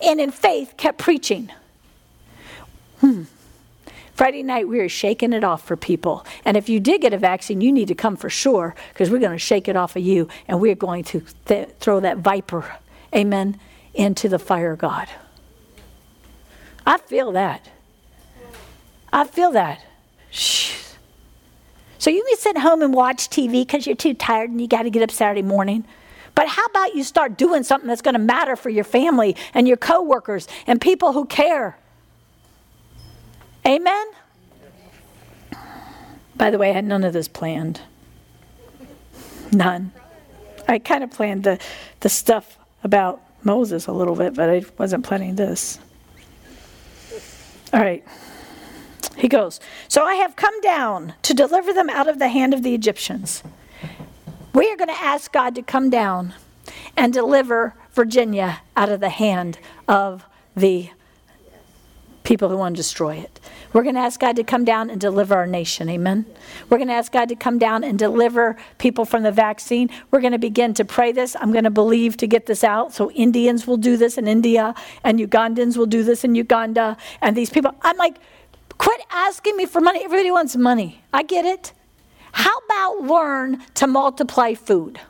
and 0.00 0.20
in 0.20 0.30
faith 0.30 0.74
kept 0.76 0.98
preaching. 0.98 1.50
Hmm. 3.00 3.24
Friday 4.14 4.44
night, 4.44 4.68
we 4.68 4.78
were 4.78 4.88
shaking 4.88 5.32
it 5.32 5.42
off 5.42 5.64
for 5.64 5.76
people. 5.76 6.24
And 6.44 6.56
if 6.56 6.68
you 6.68 6.78
did 6.78 7.00
get 7.00 7.12
a 7.12 7.18
vaccine, 7.18 7.60
you 7.60 7.72
need 7.72 7.88
to 7.88 7.96
come 7.96 8.14
for 8.14 8.30
sure 8.30 8.76
because 8.92 9.10
we're 9.10 9.18
going 9.18 9.32
to 9.32 9.38
shake 9.38 9.66
it 9.66 9.74
off 9.74 9.96
of 9.96 10.02
you 10.02 10.28
and 10.46 10.60
we're 10.60 10.76
going 10.76 11.02
to 11.04 11.24
th- 11.46 11.70
throw 11.80 11.98
that 11.98 12.18
viper, 12.18 12.76
amen, 13.12 13.58
into 13.92 14.28
the 14.28 14.38
fire 14.38 14.76
God. 14.76 15.08
I 16.86 16.98
feel 16.98 17.32
that. 17.32 17.68
I 19.12 19.24
feel 19.24 19.52
that. 19.52 19.80
So 21.98 22.10
you 22.10 22.24
can 22.28 22.36
sit 22.36 22.58
home 22.58 22.82
and 22.82 22.94
watch 22.94 23.28
TV 23.28 23.66
because 23.66 23.86
you're 23.86 23.96
too 23.96 24.14
tired 24.14 24.50
and 24.50 24.60
you 24.60 24.68
got 24.68 24.82
to 24.82 24.90
get 24.90 25.02
up 25.02 25.10
Saturday 25.10 25.42
morning. 25.42 25.84
But 26.34 26.46
how 26.46 26.64
about 26.66 26.94
you 26.94 27.02
start 27.02 27.36
doing 27.36 27.64
something 27.64 27.88
that's 27.88 28.02
going 28.02 28.14
to 28.14 28.20
matter 28.20 28.54
for 28.54 28.70
your 28.70 28.84
family 28.84 29.34
and 29.54 29.66
your 29.66 29.76
coworkers 29.76 30.46
and 30.66 30.80
people 30.80 31.12
who 31.12 31.24
care? 31.24 31.76
Amen? 33.66 34.06
By 36.36 36.50
the 36.50 36.58
way, 36.58 36.70
I 36.70 36.72
had 36.72 36.84
none 36.84 37.02
of 37.02 37.12
this 37.12 37.26
planned. 37.26 37.80
None. 39.52 39.90
I 40.68 40.78
kind 40.78 41.02
of 41.02 41.10
planned 41.10 41.42
the, 41.42 41.58
the 42.00 42.08
stuff 42.08 42.56
about 42.84 43.20
Moses 43.42 43.88
a 43.88 43.92
little 43.92 44.14
bit, 44.14 44.34
but 44.34 44.48
I 44.48 44.62
wasn't 44.78 45.04
planning 45.04 45.34
this. 45.34 45.80
All 47.72 47.80
right. 47.80 48.04
He 49.18 49.28
goes, 49.28 49.60
So 49.88 50.04
I 50.04 50.14
have 50.14 50.36
come 50.36 50.60
down 50.60 51.14
to 51.22 51.34
deliver 51.34 51.72
them 51.72 51.90
out 51.90 52.08
of 52.08 52.18
the 52.18 52.28
hand 52.28 52.54
of 52.54 52.62
the 52.62 52.74
Egyptians. 52.74 53.42
We 54.54 54.70
are 54.70 54.76
going 54.76 54.88
to 54.88 55.02
ask 55.02 55.32
God 55.32 55.54
to 55.56 55.62
come 55.62 55.90
down 55.90 56.34
and 56.96 57.12
deliver 57.12 57.74
Virginia 57.92 58.60
out 58.76 58.88
of 58.88 59.00
the 59.00 59.08
hand 59.08 59.58
of 59.86 60.24
the 60.56 60.90
people 62.22 62.48
who 62.48 62.56
want 62.56 62.76
to 62.76 62.78
destroy 62.78 63.16
it. 63.16 63.40
We're 63.72 63.82
going 63.82 63.94
to 63.94 64.00
ask 64.00 64.20
God 64.20 64.36
to 64.36 64.44
come 64.44 64.64
down 64.64 64.90
and 64.90 65.00
deliver 65.00 65.34
our 65.34 65.46
nation. 65.46 65.88
Amen. 65.88 66.26
We're 66.68 66.78
going 66.78 66.88
to 66.88 66.94
ask 66.94 67.10
God 67.10 67.28
to 67.30 67.34
come 67.34 67.58
down 67.58 67.84
and 67.84 67.98
deliver 67.98 68.56
people 68.78 69.04
from 69.04 69.22
the 69.22 69.32
vaccine. 69.32 69.90
We're 70.10 70.20
going 70.20 70.32
to 70.32 70.38
begin 70.38 70.74
to 70.74 70.84
pray 70.84 71.12
this. 71.12 71.36
I'm 71.40 71.52
going 71.52 71.64
to 71.64 71.70
believe 71.70 72.16
to 72.18 72.26
get 72.26 72.46
this 72.46 72.62
out. 72.62 72.92
So 72.92 73.10
Indians 73.12 73.66
will 73.66 73.76
do 73.76 73.96
this 73.96 74.16
in 74.16 74.28
India, 74.28 74.74
and 75.04 75.18
Ugandans 75.18 75.76
will 75.76 75.86
do 75.86 76.02
this 76.02 76.24
in 76.24 76.34
Uganda. 76.34 76.96
And 77.20 77.36
these 77.36 77.50
people, 77.50 77.74
I'm 77.82 77.96
like, 77.96 78.16
quit 78.78 79.00
asking 79.10 79.56
me 79.56 79.66
for 79.66 79.80
money. 79.80 80.02
Everybody 80.04 80.30
wants 80.30 80.56
money. 80.56 81.02
I 81.12 81.22
get 81.22 81.44
it. 81.44 81.72
How 82.32 82.56
about 82.58 83.02
learn 83.02 83.62
to 83.74 83.86
multiply 83.86 84.54
food? 84.54 85.00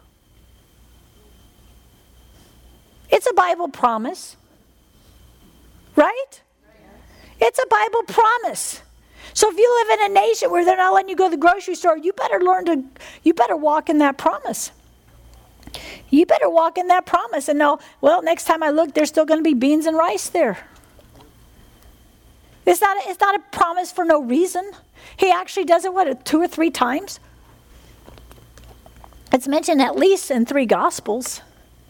It's 3.11 3.29
a 3.31 3.35
Bible 3.35 3.69
promise, 3.69 4.37
right? 5.97 6.43
It's 7.41 7.59
a 7.59 7.67
Bible 7.67 8.03
promise. 8.07 8.83
So 9.35 9.51
if 9.51 9.57
you 9.57 9.85
live 9.89 10.01
in 10.01 10.11
a 10.11 10.15
nation 10.15 10.51
where 10.51 10.65
they're 10.65 10.77
not 10.77 10.95
letting 10.95 11.09
you 11.09 11.17
go 11.17 11.27
to 11.27 11.31
the 11.31 11.37
grocery 11.37 11.75
store, 11.75 11.97
you 11.97 12.13
better 12.13 12.41
learn 12.41 12.65
to, 12.67 12.85
you 13.23 13.35
better 13.35 13.57
walk 13.57 13.89
in 13.89 13.99
that 13.99 14.19
promise. 14.19 14.73
You 16.11 16.27
better 16.27 16.49
walk 16.49 16.79
in 16.79 16.89
that 16.89 17.07
promise 17.07 17.49
and 17.49 17.59
know, 17.59 17.79
well, 18.01 18.23
next 18.23 18.45
time 18.45 18.63
I 18.63 18.71
look, 18.71 18.95
there's 18.95 19.09
still 19.09 19.27
going 19.27 19.41
to 19.41 19.45
be 19.45 19.55
beans 19.55 19.87
and 19.87 19.97
rice 19.97 20.29
there. 20.29 20.59
It's 22.69 22.83
not, 22.83 22.99
a, 22.99 23.09
it's 23.09 23.21
not 23.21 23.35
a 23.35 23.39
promise 23.51 23.91
for 23.91 24.05
no 24.05 24.23
reason. 24.23 24.73
He 25.17 25.31
actually 25.31 25.65
does 25.65 25.87
it, 25.87 25.95
what, 25.95 26.27
two 26.27 26.39
or 26.41 26.47
three 26.47 26.71
times? 26.71 27.19
It's 29.33 29.49
mentioned 29.49 29.81
at 29.81 29.97
least 29.97 30.31
in 30.31 30.45
three 30.45 30.67
Gospels 30.67 31.41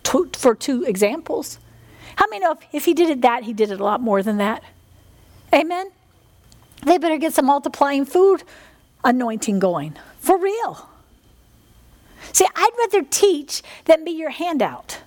two, 0.04 0.30
for 0.36 0.54
two 0.54 0.84
examples. 0.84 1.58
How 2.14 2.26
many 2.30 2.44
know 2.44 2.52
if, 2.52 2.58
if 2.72 2.84
he 2.84 2.94
did 2.94 3.10
it 3.10 3.22
that, 3.22 3.42
he 3.42 3.52
did 3.52 3.72
it 3.72 3.80
a 3.80 3.84
lot 3.84 4.00
more 4.00 4.22
than 4.22 4.36
that? 4.36 4.62
Amen? 5.52 5.90
They 6.86 6.96
better 6.96 7.16
get 7.16 7.34
some 7.34 7.46
multiplying 7.46 8.04
food 8.04 8.44
anointing 9.04 9.58
going. 9.58 9.96
For 10.20 10.38
real. 10.38 10.88
See, 12.32 12.46
I'd 12.54 12.70
rather 12.78 13.02
teach 13.02 13.62
than 13.86 14.04
be 14.04 14.12
your 14.12 14.30
handout. 14.30 15.00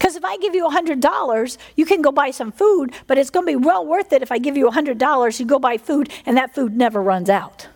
Because 0.00 0.16
if 0.16 0.24
I 0.24 0.38
give 0.38 0.54
you 0.54 0.66
$100, 0.66 1.58
you 1.76 1.84
can 1.84 2.00
go 2.00 2.10
buy 2.10 2.30
some 2.30 2.52
food, 2.52 2.94
but 3.06 3.18
it's 3.18 3.28
going 3.28 3.44
to 3.44 3.52
be 3.52 3.56
well 3.56 3.84
worth 3.84 4.14
it 4.14 4.22
if 4.22 4.32
I 4.32 4.38
give 4.38 4.56
you 4.56 4.70
$100, 4.70 5.38
you 5.38 5.44
go 5.44 5.58
buy 5.58 5.76
food, 5.76 6.08
and 6.24 6.38
that 6.38 6.54
food 6.54 6.74
never 6.74 7.02
runs 7.02 7.28
out. 7.28 7.68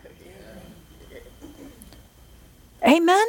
Amen? 2.82 3.26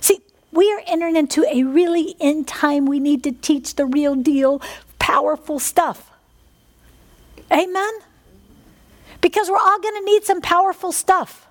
See, 0.00 0.20
we 0.52 0.72
are 0.72 0.80
entering 0.86 1.16
into 1.16 1.44
a 1.44 1.64
really 1.64 2.16
end 2.18 2.48
time. 2.48 2.86
We 2.86 2.98
need 2.98 3.22
to 3.24 3.32
teach 3.32 3.74
the 3.74 3.84
real 3.84 4.14
deal, 4.14 4.62
powerful 4.98 5.58
stuff. 5.58 6.10
Amen? 7.52 7.92
Because 9.20 9.50
we're 9.50 9.58
all 9.58 9.80
going 9.80 9.96
to 9.96 10.04
need 10.06 10.24
some 10.24 10.40
powerful 10.40 10.92
stuff. 10.92 11.46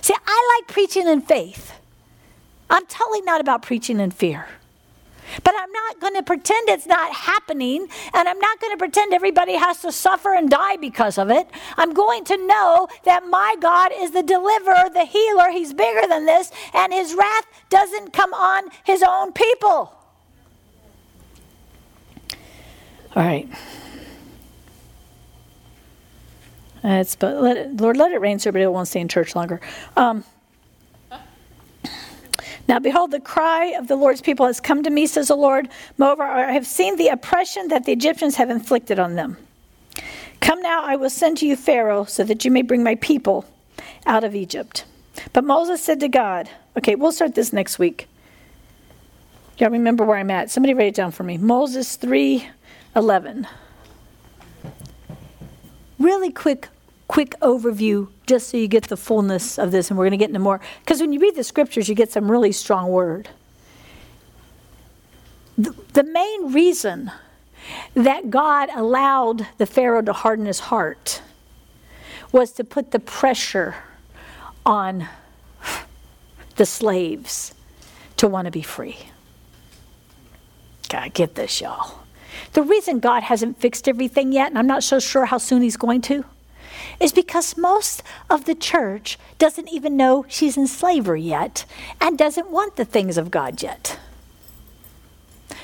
See, 0.00 0.14
I 0.26 0.58
like 0.58 0.74
preaching 0.74 1.06
in 1.06 1.20
faith. 1.20 1.70
I'm 2.68 2.84
totally 2.86 3.20
not 3.20 3.40
about 3.40 3.62
preaching 3.62 4.00
in 4.00 4.10
fear. 4.10 4.48
But 5.44 5.54
I'm 5.58 5.72
not 5.72 6.00
going 6.00 6.14
to 6.14 6.22
pretend 6.22 6.68
it's 6.68 6.86
not 6.86 7.12
happening, 7.12 7.88
and 8.14 8.28
I'm 8.28 8.38
not 8.38 8.60
going 8.60 8.72
to 8.72 8.78
pretend 8.78 9.12
everybody 9.12 9.54
has 9.54 9.80
to 9.82 9.92
suffer 9.92 10.34
and 10.34 10.50
die 10.50 10.76
because 10.76 11.18
of 11.18 11.30
it. 11.30 11.48
I'm 11.76 11.92
going 11.94 12.24
to 12.24 12.36
know 12.46 12.88
that 13.04 13.26
my 13.26 13.56
God 13.60 13.92
is 13.94 14.10
the 14.12 14.22
deliverer, 14.22 14.90
the 14.92 15.04
healer. 15.04 15.50
He's 15.50 15.72
bigger 15.72 16.06
than 16.06 16.26
this, 16.26 16.50
and 16.74 16.92
his 16.92 17.14
wrath 17.14 17.46
doesn't 17.70 18.12
come 18.12 18.32
on 18.34 18.70
his 18.84 19.02
own 19.02 19.32
people. 19.32 19.94
All 23.14 23.22
right. 23.22 23.48
It's 26.84 27.14
but 27.14 27.40
let 27.40 27.56
it, 27.56 27.80
Lord, 27.80 27.96
let 27.96 28.12
it 28.12 28.20
rain 28.20 28.38
so 28.38 28.50
everybody 28.50 28.72
won't 28.72 28.88
stay 28.88 29.00
in 29.00 29.08
church 29.08 29.36
longer. 29.36 29.60
Um, 29.96 30.24
now, 32.68 32.78
behold, 32.78 33.10
the 33.10 33.20
cry 33.20 33.66
of 33.78 33.88
the 33.88 33.96
Lord's 33.96 34.20
people 34.20 34.46
has 34.46 34.60
come 34.60 34.82
to 34.82 34.90
me, 34.90 35.06
says 35.06 35.28
the 35.28 35.36
Lord. 35.36 35.68
Moreover, 35.98 36.22
I 36.22 36.52
have 36.52 36.66
seen 36.66 36.96
the 36.96 37.08
oppression 37.08 37.68
that 37.68 37.84
the 37.84 37.92
Egyptians 37.92 38.36
have 38.36 38.50
inflicted 38.50 38.98
on 38.98 39.14
them. 39.14 39.36
Come 40.40 40.62
now, 40.62 40.82
I 40.82 40.96
will 40.96 41.10
send 41.10 41.38
to 41.38 41.46
you 41.46 41.56
Pharaoh, 41.56 42.04
so 42.04 42.24
that 42.24 42.44
you 42.44 42.50
may 42.50 42.62
bring 42.62 42.82
my 42.82 42.94
people 42.96 43.44
out 44.06 44.24
of 44.24 44.34
Egypt. 44.34 44.84
But 45.32 45.44
Moses 45.44 45.82
said 45.82 46.00
to 46.00 46.08
God, 46.08 46.48
okay, 46.76 46.94
we'll 46.94 47.12
start 47.12 47.34
this 47.34 47.52
next 47.52 47.78
week. 47.78 48.08
Y'all 49.58 49.70
remember 49.70 50.04
where 50.04 50.16
I'm 50.16 50.30
at. 50.30 50.50
Somebody 50.50 50.74
write 50.74 50.88
it 50.88 50.94
down 50.94 51.12
for 51.12 51.22
me. 51.22 51.38
Moses 51.38 51.96
3 51.96 52.48
11. 52.96 53.46
Really 55.98 56.32
quick 56.32 56.68
quick 57.08 57.34
overview 57.40 58.08
just 58.26 58.48
so 58.48 58.56
you 58.56 58.68
get 58.68 58.84
the 58.84 58.96
fullness 58.96 59.58
of 59.58 59.70
this, 59.70 59.90
and 59.90 59.98
we're 59.98 60.04
going 60.04 60.12
to 60.12 60.16
get 60.16 60.30
into 60.30 60.40
more. 60.40 60.60
Because 60.80 61.00
when 61.00 61.12
you 61.12 61.20
read 61.20 61.36
the 61.36 61.44
scriptures, 61.44 61.88
you 61.88 61.94
get 61.94 62.10
some 62.10 62.30
really 62.30 62.52
strong 62.52 62.88
word. 62.88 63.28
The, 65.58 65.74
the 65.92 66.04
main 66.04 66.52
reason 66.52 67.10
that 67.94 68.30
God 68.30 68.70
allowed 68.74 69.46
the 69.58 69.66
Pharaoh 69.66 70.02
to 70.02 70.12
harden 70.12 70.46
his 70.46 70.60
heart 70.60 71.22
was 72.32 72.52
to 72.52 72.64
put 72.64 72.90
the 72.90 72.98
pressure 72.98 73.74
on 74.64 75.06
the 76.56 76.66
slaves 76.66 77.54
to 78.16 78.28
want 78.28 78.46
to 78.46 78.50
be 78.50 78.62
free. 78.62 78.96
Gotta 80.88 81.10
get 81.10 81.34
this, 81.34 81.60
y'all. 81.60 82.00
The 82.52 82.62
reason 82.62 83.00
God 83.00 83.22
hasn't 83.22 83.58
fixed 83.60 83.88
everything 83.88 84.32
yet, 84.32 84.48
and 84.48 84.58
I'm 84.58 84.66
not 84.66 84.82
so 84.82 84.98
sure 84.98 85.26
how 85.26 85.38
soon 85.38 85.62
He's 85.62 85.76
going 85.76 86.00
to, 86.02 86.24
is 87.00 87.12
because 87.12 87.56
most 87.56 88.02
of 88.30 88.44
the 88.44 88.54
church 88.54 89.18
doesn't 89.38 89.68
even 89.68 89.96
know 89.96 90.24
she's 90.28 90.56
in 90.56 90.66
slavery 90.66 91.22
yet 91.22 91.64
and 92.00 92.18
doesn't 92.18 92.50
want 92.50 92.76
the 92.76 92.84
things 92.84 93.16
of 93.16 93.30
God 93.30 93.62
yet. 93.62 93.98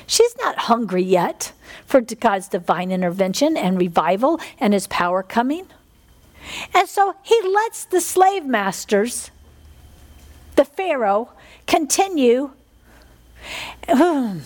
She's 0.05 0.35
not 0.37 0.57
hungry 0.57 1.03
yet 1.03 1.53
for 1.85 2.01
God's 2.01 2.47
divine 2.47 2.91
intervention 2.91 3.55
and 3.55 3.77
revival 3.77 4.39
and 4.59 4.73
his 4.73 4.87
power 4.87 5.21
coming. 5.21 5.67
And 6.73 6.87
so 6.87 7.15
he 7.21 7.39
lets 7.41 7.85
the 7.85 8.01
slave 8.01 8.45
masters, 8.45 9.29
the 10.55 10.65
Pharaoh, 10.65 11.29
continue. 11.67 12.51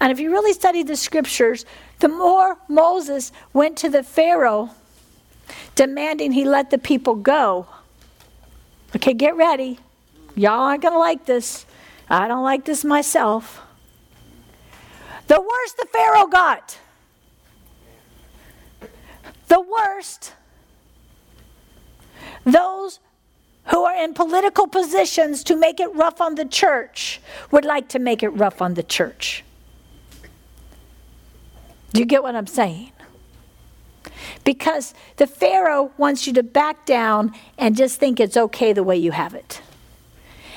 And 0.00 0.12
if 0.12 0.20
you 0.20 0.30
really 0.30 0.52
study 0.52 0.82
the 0.82 0.96
scriptures, 0.96 1.64
the 2.00 2.08
more 2.08 2.58
Moses 2.68 3.32
went 3.54 3.78
to 3.78 3.88
the 3.88 4.02
Pharaoh 4.02 4.70
demanding 5.74 6.32
he 6.32 6.44
let 6.44 6.70
the 6.70 6.78
people 6.78 7.14
go. 7.14 7.66
Okay, 8.96 9.14
get 9.14 9.36
ready. 9.36 9.78
Y'all 10.34 10.60
aren't 10.60 10.82
going 10.82 10.94
to 10.94 10.98
like 10.98 11.24
this. 11.24 11.66
I 12.08 12.28
don't 12.28 12.44
like 12.44 12.64
this 12.64 12.84
myself. 12.84 13.60
The 15.26 15.40
worst 15.40 15.76
the 15.78 15.86
Pharaoh 15.92 16.26
got, 16.26 16.78
the 19.48 19.60
worst 19.60 20.34
those 22.44 22.98
who 23.66 23.84
are 23.84 24.02
in 24.02 24.14
political 24.14 24.66
positions 24.66 25.44
to 25.44 25.56
make 25.56 25.78
it 25.78 25.94
rough 25.94 26.20
on 26.20 26.34
the 26.34 26.44
church 26.44 27.20
would 27.50 27.64
like 27.64 27.88
to 27.90 27.98
make 27.98 28.22
it 28.22 28.30
rough 28.30 28.60
on 28.60 28.74
the 28.74 28.82
church. 28.82 29.44
Do 31.92 32.00
you 32.00 32.06
get 32.06 32.22
what 32.22 32.34
I'm 32.34 32.46
saying? 32.46 32.92
Because 34.44 34.94
the 35.16 35.26
Pharaoh 35.26 35.92
wants 35.96 36.26
you 36.26 36.32
to 36.34 36.42
back 36.42 36.86
down 36.86 37.34
and 37.58 37.76
just 37.76 37.98
think 37.98 38.20
it's 38.20 38.36
okay 38.36 38.72
the 38.72 38.82
way 38.82 38.96
you 38.96 39.12
have 39.12 39.34
it. 39.34 39.60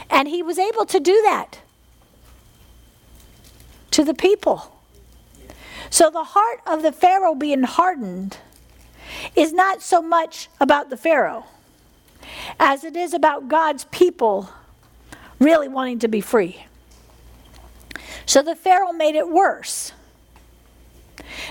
And 0.10 0.28
he 0.28 0.44
was 0.44 0.60
able 0.60 0.86
to 0.86 1.00
do 1.00 1.22
that 1.24 1.60
to 3.92 4.04
the 4.04 4.14
people. 4.14 4.72
So 5.90 6.10
the 6.10 6.24
heart 6.24 6.60
of 6.66 6.82
the 6.82 6.92
Pharaoh 6.92 7.36
being 7.36 7.64
hardened 7.64 8.38
is 9.36 9.54
not 9.54 9.82
so 9.82 10.02
much 10.02 10.50
about 10.60 10.90
the 10.90 10.98
Pharaoh 10.98 11.46
as 12.60 12.84
it 12.84 12.96
is 12.96 13.14
about 13.14 13.48
God's 13.48 13.86
people 13.86 14.50
really 15.40 15.68
wanting 15.68 16.00
to 16.00 16.08
be 16.08 16.22
free. 16.22 16.66
So 18.26 18.42
the 18.42 18.56
Pharaoh 18.56 18.92
made 18.92 19.16
it 19.16 19.30
worse. 19.30 19.92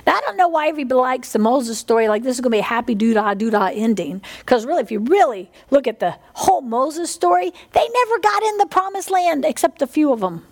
Now, 0.07 0.15
I 0.15 0.21
don't 0.21 0.37
know 0.37 0.49
why 0.49 0.69
everybody 0.69 1.01
likes 1.01 1.33
the 1.33 1.39
Moses 1.39 1.79
story, 1.79 2.09
like 2.09 2.23
this 2.23 2.37
is 2.37 2.41
going 2.41 2.51
to 2.51 2.57
be 2.57 2.61
a 2.61 2.63
happy 2.63 2.95
doo-dah, 2.95 3.35
doo-dah 3.35 3.71
ending. 3.73 4.23
Because 4.39 4.67
really, 4.67 4.83
if 4.83 4.91
you 4.91 5.01
really 5.01 5.51
look 5.71 5.87
at 5.87 6.01
the 6.01 6.17
whole 6.35 6.61
Moses 6.61 7.11
story, 7.11 7.53
they 7.73 7.89
never 7.89 8.19
got 8.21 8.43
in 8.43 8.59
the 8.59 8.67
promised 8.67 9.11
land 9.11 9.45
except 9.45 9.83
a 9.83 9.87
few 9.87 10.13
of 10.13 10.21
them. 10.21 10.47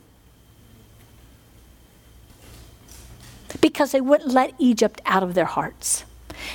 Because 3.61 3.93
they 3.93 4.01
wouldn't 4.01 4.33
let 4.33 4.55
Egypt 4.59 5.01
out 5.07 5.23
of 5.23 5.35
their 5.35 5.45
hearts. 5.45 6.05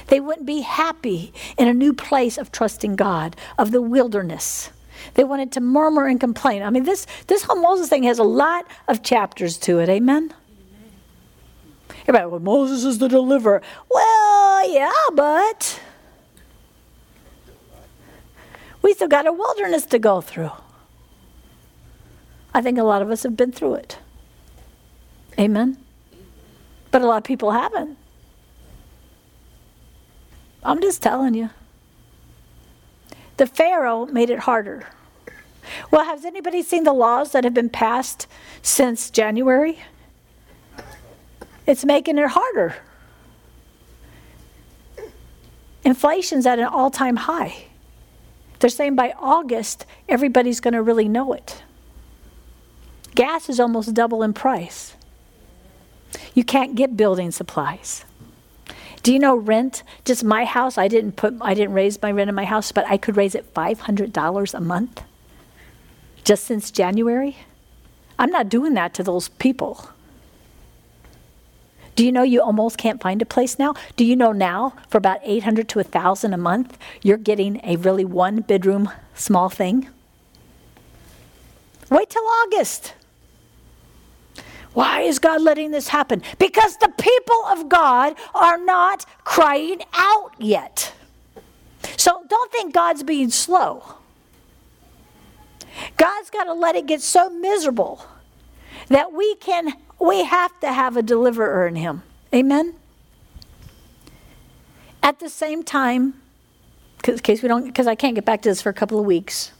They 0.08 0.20
wouldn't 0.20 0.46
be 0.46 0.62
happy 0.62 1.34
in 1.58 1.68
a 1.68 1.74
new 1.74 1.94
place 1.94 2.38
of 2.38 2.52
trusting 2.52 2.96
God, 2.96 3.36
of 3.58 3.72
the 3.72 3.82
wilderness. 3.82 4.72
They 5.14 5.24
wanted 5.24 5.52
to 5.54 5.62
murmur 5.62 6.08
and 6.08 6.20
complain. 6.20 6.64
I 6.64 6.70
mean, 6.70 6.84
this, 6.84 7.08
this 7.28 7.44
whole 7.44 7.62
Moses 7.62 7.88
thing 7.88 8.04
has 8.04 8.20
a 8.20 8.24
lot 8.24 8.66
of 8.88 9.04
chapters 9.04 9.58
to 9.60 9.80
it. 9.80 9.90
Amen? 9.90 10.34
Everybody, 12.08 12.32
well, 12.32 12.40
Moses 12.40 12.86
is 12.86 13.00
the 13.00 13.10
deliverer. 13.10 13.62
Well, 13.90 14.72
yeah, 14.72 14.92
but 15.14 15.82
we 18.82 18.94
still 18.94 19.10
got 19.10 19.28
a 19.28 19.34
wilderness 19.34 19.86
to 19.88 20.00
go 20.00 20.22
through. 20.22 20.52
I 22.54 22.62
think 22.62 22.78
a 22.78 22.84
lot 22.84 23.02
of 23.02 23.12
us 23.12 23.24
have 23.24 23.36
been 23.36 23.52
through 23.52 23.76
it. 23.76 23.98
Amen? 25.38 25.78
But 26.92 27.02
a 27.02 27.06
lot 27.06 27.18
of 27.18 27.24
people 27.26 27.52
haven't. 27.52 27.98
I'm 30.64 30.82
just 30.82 31.02
telling 31.02 31.34
you. 31.34 31.50
The 33.36 33.48
Pharaoh 33.48 34.06
made 34.06 34.30
it 34.30 34.40
harder. 34.40 34.88
Well, 35.92 36.06
has 36.06 36.24
anybody 36.24 36.64
seen 36.64 36.86
the 36.86 36.94
laws 36.94 37.34
that 37.34 37.44
have 37.44 37.54
been 37.54 37.70
passed 37.70 38.28
since 38.62 39.10
January? 39.10 39.80
It's 41.68 41.86
making 41.86 42.18
it 42.18 42.30
harder. 42.30 42.76
Inflation's 45.84 46.46
at 46.46 46.60
an 46.60 46.66
all 46.66 46.90
time 46.90 47.18
high. 47.18 47.66
They're 48.60 48.70
saying 48.70 48.96
by 48.96 49.14
August, 49.20 49.86
everybody's 50.10 50.60
going 50.60 50.74
to 50.74 50.82
really 50.82 51.08
know 51.08 51.34
it. 51.34 51.62
Gas 53.14 53.50
is 53.50 53.60
almost 53.60 53.94
double 53.94 54.24
in 54.24 54.34
price. 54.34 54.96
You 56.34 56.44
can't 56.44 56.76
get 56.76 56.98
building 56.98 57.32
supplies. 57.32 58.06
Do 59.04 59.14
you 59.14 59.20
know 59.20 59.36
rent? 59.36 59.84
Just 60.06 60.24
my 60.24 60.46
house, 60.46 60.78
I 60.78 60.88
didn't 60.88 61.14
put 61.14 61.36
I 61.42 61.54
didn't 61.54 61.74
raise 61.74 62.02
my 62.02 62.12
rent 62.12 62.30
in 62.30 62.36
my 62.36 62.46
house, 62.46 62.72
but 62.72 62.86
I 62.88 62.98
could 62.98 63.18
raise 63.18 63.36
it 63.36 63.54
$500 63.54 64.54
a 64.54 64.62
month 64.62 65.04
just 66.24 66.44
since 66.44 66.72
January. 66.72 67.38
I'm 68.20 68.32
not 68.32 68.50
doing 68.50 68.74
that 68.74 68.94
to 68.96 69.04
those 69.04 69.30
people. 69.30 69.90
Do 71.98 72.06
you 72.06 72.12
know 72.12 72.22
you 72.22 72.44
almost 72.44 72.78
can't 72.78 73.02
find 73.02 73.24
a 73.24 73.26
place 73.26 73.58
now? 73.58 73.74
Do 73.96 74.06
you 74.06 74.16
know 74.16 74.32
now 74.32 74.76
for 74.88 75.00
about 75.00 75.20
800 75.24 75.68
to 75.70 75.80
1000 75.80 76.32
a 76.32 76.38
month, 76.38 76.78
you're 77.02 77.18
getting 77.18 77.60
a 77.64 77.76
really 77.78 78.06
one 78.06 78.42
bedroom 78.42 78.92
small 79.16 79.50
thing? 79.50 79.90
Wait 81.90 82.12
till 82.12 82.24
August. 82.24 82.94
Why 84.74 85.02
is 85.02 85.18
God 85.18 85.42
letting 85.42 85.72
this 85.72 85.88
happen? 85.88 86.22
Because 86.38 86.78
the 86.78 86.94
people 87.00 87.44
of 87.50 87.68
God 87.68 88.14
are 88.36 88.60
not 88.60 89.08
crying 89.24 89.82
out 89.94 90.34
yet. 90.38 90.94
So 91.98 92.24
don't 92.30 92.52
think 92.52 92.76
God's 92.76 93.02
being 93.02 93.32
slow. 93.32 93.96
God's 95.98 96.30
got 96.30 96.44
to 96.44 96.54
let 96.54 96.76
it 96.76 96.86
get 96.86 97.02
so 97.02 97.28
miserable 97.32 98.06
that 98.90 99.14
we 99.14 99.34
can 99.38 99.74
we 100.00 100.24
have 100.24 100.60
to 100.60 100.72
have 100.72 100.98
a 100.98 101.02
deliverer 101.02 101.68
in 101.68 101.76
him. 101.76 102.04
Amen. 102.34 102.76
At 105.02 105.20
the 105.20 105.30
same 105.30 105.64
time, 105.64 106.22
in 107.08 107.18
case 107.20 107.42
we 107.42 107.48
don't 107.48 107.66
because 107.66 107.88
I 107.88 107.96
can't 107.96 108.16
get 108.16 108.26
back 108.26 108.42
to 108.42 108.50
this 108.50 108.62
for 108.62 108.70
a 108.70 108.74
couple 108.74 109.00
of 109.00 109.06
weeks 109.06 109.52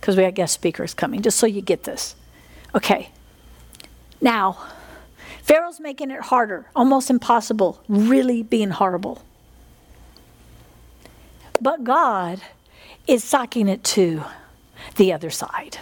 because 0.00 0.16
we 0.16 0.24
have 0.24 0.34
guest 0.34 0.54
speakers 0.54 0.94
coming, 0.94 1.22
just 1.22 1.38
so 1.38 1.46
you 1.46 1.62
get 1.62 1.84
this. 1.84 2.14
Okay. 2.74 3.10
Now, 4.20 4.58
Pharaoh's 5.42 5.80
making 5.80 6.10
it 6.10 6.20
harder, 6.20 6.66
almost 6.76 7.10
impossible, 7.10 7.82
really 7.88 8.42
being 8.42 8.70
horrible. 8.70 9.22
But 11.60 11.84
God 11.84 12.40
is 13.06 13.24
socking 13.24 13.68
it 13.68 13.82
to 13.84 14.22
the 14.96 15.12
other 15.12 15.30
side. 15.30 15.78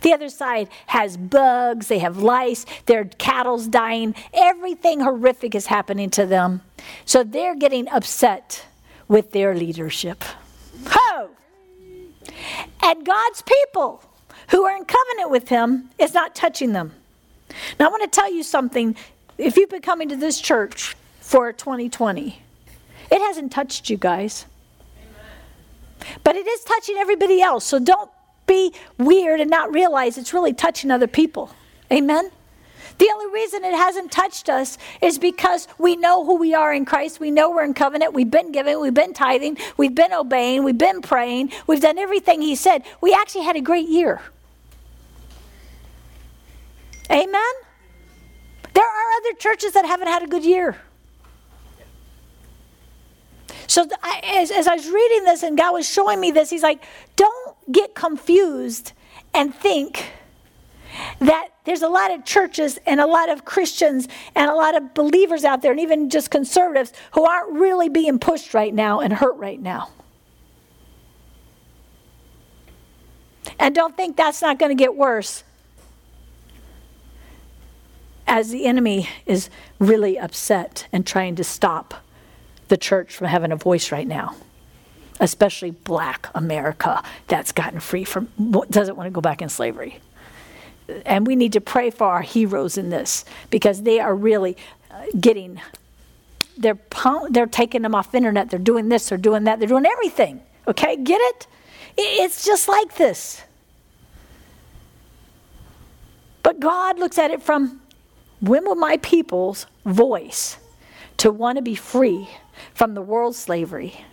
The 0.00 0.12
other 0.12 0.28
side 0.28 0.68
has 0.86 1.16
bugs, 1.16 1.88
they 1.88 1.98
have 1.98 2.18
lice, 2.18 2.64
their 2.86 3.04
cattle's 3.04 3.66
dying, 3.68 4.14
everything 4.32 5.00
horrific 5.00 5.54
is 5.54 5.66
happening 5.66 6.10
to 6.10 6.26
them. 6.26 6.62
So 7.04 7.24
they're 7.24 7.56
getting 7.56 7.88
upset 7.88 8.66
with 9.08 9.32
their 9.32 9.54
leadership. 9.54 10.24
Ho! 10.86 11.30
And 12.82 13.04
God's 13.04 13.42
people 13.42 14.02
who 14.50 14.64
are 14.64 14.76
in 14.76 14.84
covenant 14.84 15.30
with 15.30 15.48
him 15.48 15.90
is 15.98 16.14
not 16.14 16.34
touching 16.34 16.72
them. 16.72 16.92
Now, 17.78 17.86
I 17.86 17.88
want 17.90 18.02
to 18.02 18.08
tell 18.08 18.32
you 18.32 18.42
something. 18.42 18.96
If 19.36 19.56
you've 19.56 19.70
been 19.70 19.82
coming 19.82 20.08
to 20.08 20.16
this 20.16 20.40
church 20.40 20.96
for 21.20 21.52
2020, 21.52 22.42
it 23.10 23.20
hasn't 23.20 23.52
touched 23.52 23.90
you 23.90 23.96
guys. 23.96 24.46
But 26.24 26.36
it 26.36 26.46
is 26.46 26.62
touching 26.64 26.96
everybody 26.96 27.40
else. 27.40 27.64
So 27.64 27.78
don't 27.78 28.10
be 28.48 28.74
weird 28.98 29.40
and 29.40 29.48
not 29.48 29.72
realize 29.72 30.18
it's 30.18 30.34
really 30.34 30.52
touching 30.52 30.90
other 30.90 31.06
people. 31.06 31.54
Amen? 31.92 32.32
The 32.98 33.08
only 33.14 33.32
reason 33.32 33.64
it 33.64 33.74
hasn't 33.74 34.10
touched 34.10 34.48
us 34.48 34.76
is 35.00 35.18
because 35.18 35.68
we 35.78 35.94
know 35.94 36.24
who 36.24 36.36
we 36.36 36.52
are 36.54 36.74
in 36.74 36.84
Christ. 36.84 37.20
We 37.20 37.30
know 37.30 37.50
we're 37.50 37.64
in 37.64 37.74
covenant. 37.74 38.12
We've 38.12 38.30
been 38.30 38.50
giving. 38.50 38.80
We've 38.80 38.92
been 38.92 39.14
tithing. 39.14 39.58
We've 39.76 39.94
been 39.94 40.12
obeying. 40.12 40.64
We've 40.64 40.76
been 40.76 41.00
praying. 41.00 41.52
We've 41.68 41.80
done 41.80 41.98
everything 41.98 42.42
He 42.42 42.56
said. 42.56 42.82
We 43.00 43.14
actually 43.14 43.44
had 43.44 43.54
a 43.54 43.60
great 43.60 43.88
year. 43.88 44.20
Amen? 47.10 47.52
There 48.74 48.84
are 48.84 49.12
other 49.18 49.36
churches 49.38 49.72
that 49.72 49.84
haven't 49.86 50.08
had 50.08 50.22
a 50.24 50.26
good 50.26 50.44
year. 50.44 50.76
So 53.68 53.86
as, 54.24 54.50
as 54.50 54.66
I 54.66 54.74
was 54.74 54.88
reading 54.88 55.24
this 55.24 55.42
and 55.42 55.56
God 55.56 55.72
was 55.72 55.88
showing 55.88 56.20
me 56.20 56.32
this, 56.32 56.50
He's 56.50 56.62
like, 56.62 56.82
don't 57.16 57.37
get 57.70 57.94
confused 57.94 58.92
and 59.34 59.54
think 59.54 60.12
that 61.20 61.48
there's 61.64 61.82
a 61.82 61.88
lot 61.88 62.10
of 62.10 62.24
churches 62.24 62.78
and 62.86 63.00
a 63.00 63.06
lot 63.06 63.28
of 63.28 63.44
Christians 63.44 64.08
and 64.34 64.50
a 64.50 64.54
lot 64.54 64.76
of 64.76 64.94
believers 64.94 65.44
out 65.44 65.62
there, 65.62 65.70
and 65.70 65.80
even 65.80 66.10
just 66.10 66.30
conservatives, 66.30 66.92
who 67.12 67.24
aren't 67.24 67.52
really 67.52 67.88
being 67.88 68.18
pushed 68.18 68.54
right 68.54 68.74
now 68.74 69.00
and 69.00 69.12
hurt 69.12 69.36
right 69.36 69.60
now. 69.60 69.90
And 73.58 73.74
don't 73.74 73.96
think 73.96 74.16
that's 74.16 74.42
not 74.42 74.58
going 74.58 74.70
to 74.70 74.80
get 74.80 74.96
worse 74.96 75.44
as 78.26 78.50
the 78.50 78.66
enemy 78.66 79.08
is 79.24 79.48
really 79.78 80.18
upset 80.18 80.86
and 80.92 81.06
trying 81.06 81.34
to 81.36 81.44
stop 81.44 81.94
the 82.68 82.76
church 82.76 83.14
from 83.14 83.26
having 83.26 83.50
a 83.50 83.56
voice 83.56 83.90
right 83.90 84.06
now 84.06 84.36
especially 85.20 85.70
black 85.70 86.28
america 86.34 87.02
that's 87.26 87.52
gotten 87.52 87.80
free 87.80 88.04
from 88.04 88.28
doesn't 88.70 88.96
want 88.96 89.06
to 89.06 89.10
go 89.10 89.20
back 89.20 89.42
in 89.42 89.48
slavery. 89.48 89.98
And 91.04 91.26
we 91.26 91.36
need 91.36 91.52
to 91.52 91.60
pray 91.60 91.90
for 91.90 92.06
our 92.06 92.22
heroes 92.22 92.78
in 92.78 92.88
this 92.88 93.26
because 93.50 93.82
they 93.82 94.00
are 94.00 94.14
really 94.14 94.56
uh, 94.90 95.04
getting 95.20 95.60
they're 96.56 96.78
they're 97.30 97.46
taking 97.46 97.82
them 97.82 97.94
off 97.94 98.14
internet 98.14 98.50
they're 98.50 98.58
doing 98.58 98.88
this 98.88 99.08
they're 99.10 99.18
doing 99.18 99.44
that 99.44 99.58
they're 99.58 99.68
doing 99.68 99.86
everything 99.86 100.40
okay? 100.68 100.96
Get 100.96 101.20
it? 101.20 101.46
It's 101.96 102.44
just 102.44 102.68
like 102.68 102.96
this. 102.96 103.42
But 106.42 106.60
god 106.60 106.98
looks 106.98 107.18
at 107.18 107.30
it 107.30 107.42
from 107.42 107.80
when 108.40 108.64
will 108.64 108.76
my 108.76 108.98
people's 108.98 109.66
voice 109.84 110.58
to 111.16 111.32
want 111.32 111.56
to 111.56 111.62
be 111.62 111.74
free 111.74 112.28
from 112.72 112.94
the 112.94 113.02
world's 113.02 113.38
slavery, 113.38 114.04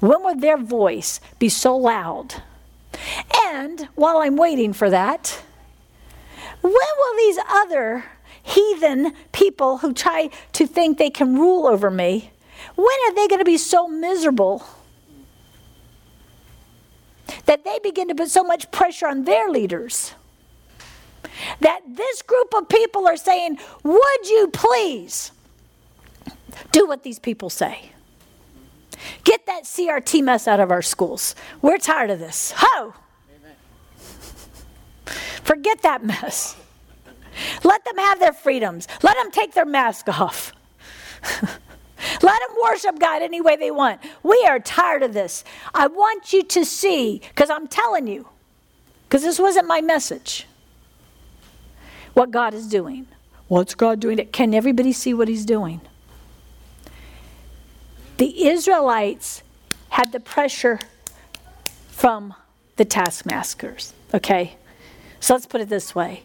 when 0.00 0.22
will 0.22 0.36
their 0.36 0.56
voice 0.56 1.20
be 1.38 1.48
so 1.48 1.76
loud? 1.76 2.42
And 3.46 3.88
while 3.94 4.18
I'm 4.18 4.36
waiting 4.36 4.72
for 4.72 4.90
that, 4.90 5.42
when 6.62 6.72
will 6.72 7.16
these 7.16 7.38
other 7.48 8.04
heathen 8.42 9.12
people 9.32 9.78
who 9.78 9.92
try 9.92 10.30
to 10.52 10.66
think 10.66 10.98
they 10.98 11.10
can 11.10 11.34
rule 11.34 11.66
over 11.66 11.90
me, 11.90 12.30
when 12.74 12.96
are 13.06 13.14
they 13.14 13.28
going 13.28 13.40
to 13.40 13.44
be 13.44 13.58
so 13.58 13.86
miserable 13.86 14.64
that 17.44 17.64
they 17.64 17.78
begin 17.82 18.08
to 18.08 18.14
put 18.14 18.28
so 18.28 18.42
much 18.42 18.70
pressure 18.70 19.06
on 19.06 19.24
their 19.24 19.48
leaders? 19.48 20.14
that 21.60 21.80
this 21.86 22.22
group 22.22 22.54
of 22.54 22.68
people 22.68 23.06
are 23.06 23.16
saying, 23.16 23.58
Would 23.82 24.28
you 24.28 24.48
please 24.52 25.32
do 26.72 26.86
what 26.86 27.02
these 27.02 27.18
people 27.18 27.50
say? 27.50 27.92
Get 29.24 29.46
that 29.46 29.64
CRT 29.64 30.22
mess 30.22 30.48
out 30.48 30.60
of 30.60 30.70
our 30.70 30.82
schools. 30.82 31.34
We're 31.62 31.78
tired 31.78 32.10
of 32.10 32.18
this. 32.18 32.52
Ho! 32.56 32.94
Forget 35.42 35.82
that 35.82 36.04
mess. 36.04 36.56
Let 37.64 37.84
them 37.84 37.96
have 37.96 38.20
their 38.20 38.32
freedoms. 38.32 38.88
Let 39.02 39.16
them 39.16 39.30
take 39.30 39.54
their 39.54 39.64
mask 39.64 40.08
off. 40.08 40.52
Let 42.22 42.22
them 42.22 42.56
worship 42.62 42.98
God 42.98 43.22
any 43.22 43.40
way 43.40 43.56
they 43.56 43.70
want. 43.70 44.00
We 44.22 44.44
are 44.48 44.60
tired 44.60 45.02
of 45.02 45.12
this. 45.12 45.44
I 45.74 45.86
want 45.86 46.32
you 46.32 46.42
to 46.44 46.64
see, 46.64 47.20
because 47.28 47.50
I'm 47.50 47.66
telling 47.66 48.06
you, 48.06 48.28
because 49.08 49.22
this 49.22 49.38
wasn't 49.38 49.66
my 49.66 49.80
message, 49.80 50.46
what 52.14 52.30
God 52.30 52.54
is 52.54 52.68
doing. 52.68 53.06
What's 53.48 53.74
God 53.74 54.00
doing? 54.00 54.18
Can 54.32 54.52
everybody 54.52 54.92
see 54.92 55.14
what 55.14 55.28
He's 55.28 55.44
doing? 55.44 55.80
The 58.18 58.48
Israelites 58.48 59.42
had 59.90 60.12
the 60.12 60.20
pressure 60.20 60.80
from 61.88 62.34
the 62.76 62.84
taskmasters, 62.84 63.94
okay? 64.12 64.56
So 65.20 65.34
let's 65.34 65.46
put 65.46 65.60
it 65.60 65.68
this 65.68 65.94
way 65.94 66.24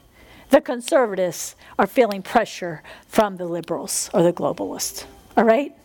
the 0.50 0.62
conservatives 0.62 1.56
are 1.80 1.88
feeling 1.88 2.22
pressure 2.22 2.84
from 3.08 3.38
the 3.38 3.46
liberals 3.46 4.10
or 4.14 4.22
the 4.22 4.34
globalists. 4.34 5.06
All 5.36 5.44
right? 5.44 5.76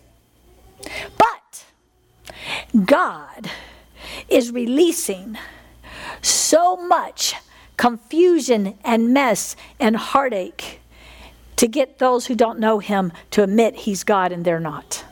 But 1.16 1.64
God 2.84 3.50
is 4.28 4.52
releasing 4.52 5.38
so 6.20 6.76
much 6.76 7.34
confusion 7.78 8.78
and 8.84 9.14
mess 9.14 9.56
and 9.80 9.96
heartache 9.96 10.80
to 11.56 11.66
get 11.66 11.98
those 11.98 12.26
who 12.26 12.34
don't 12.34 12.58
know 12.58 12.78
Him 12.78 13.12
to 13.30 13.42
admit 13.42 13.74
He's 13.74 14.04
God 14.04 14.32
and 14.32 14.44
they're 14.44 14.60
not. 14.60 15.04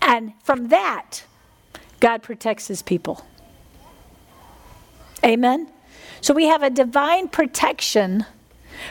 And 0.00 0.32
from 0.42 0.68
that, 0.68 1.24
God 2.00 2.22
protects 2.22 2.68
His 2.68 2.82
people. 2.82 3.24
Amen? 5.24 5.68
So 6.20 6.34
we 6.34 6.46
have 6.46 6.62
a 6.62 6.70
divine 6.70 7.28
protection 7.28 8.24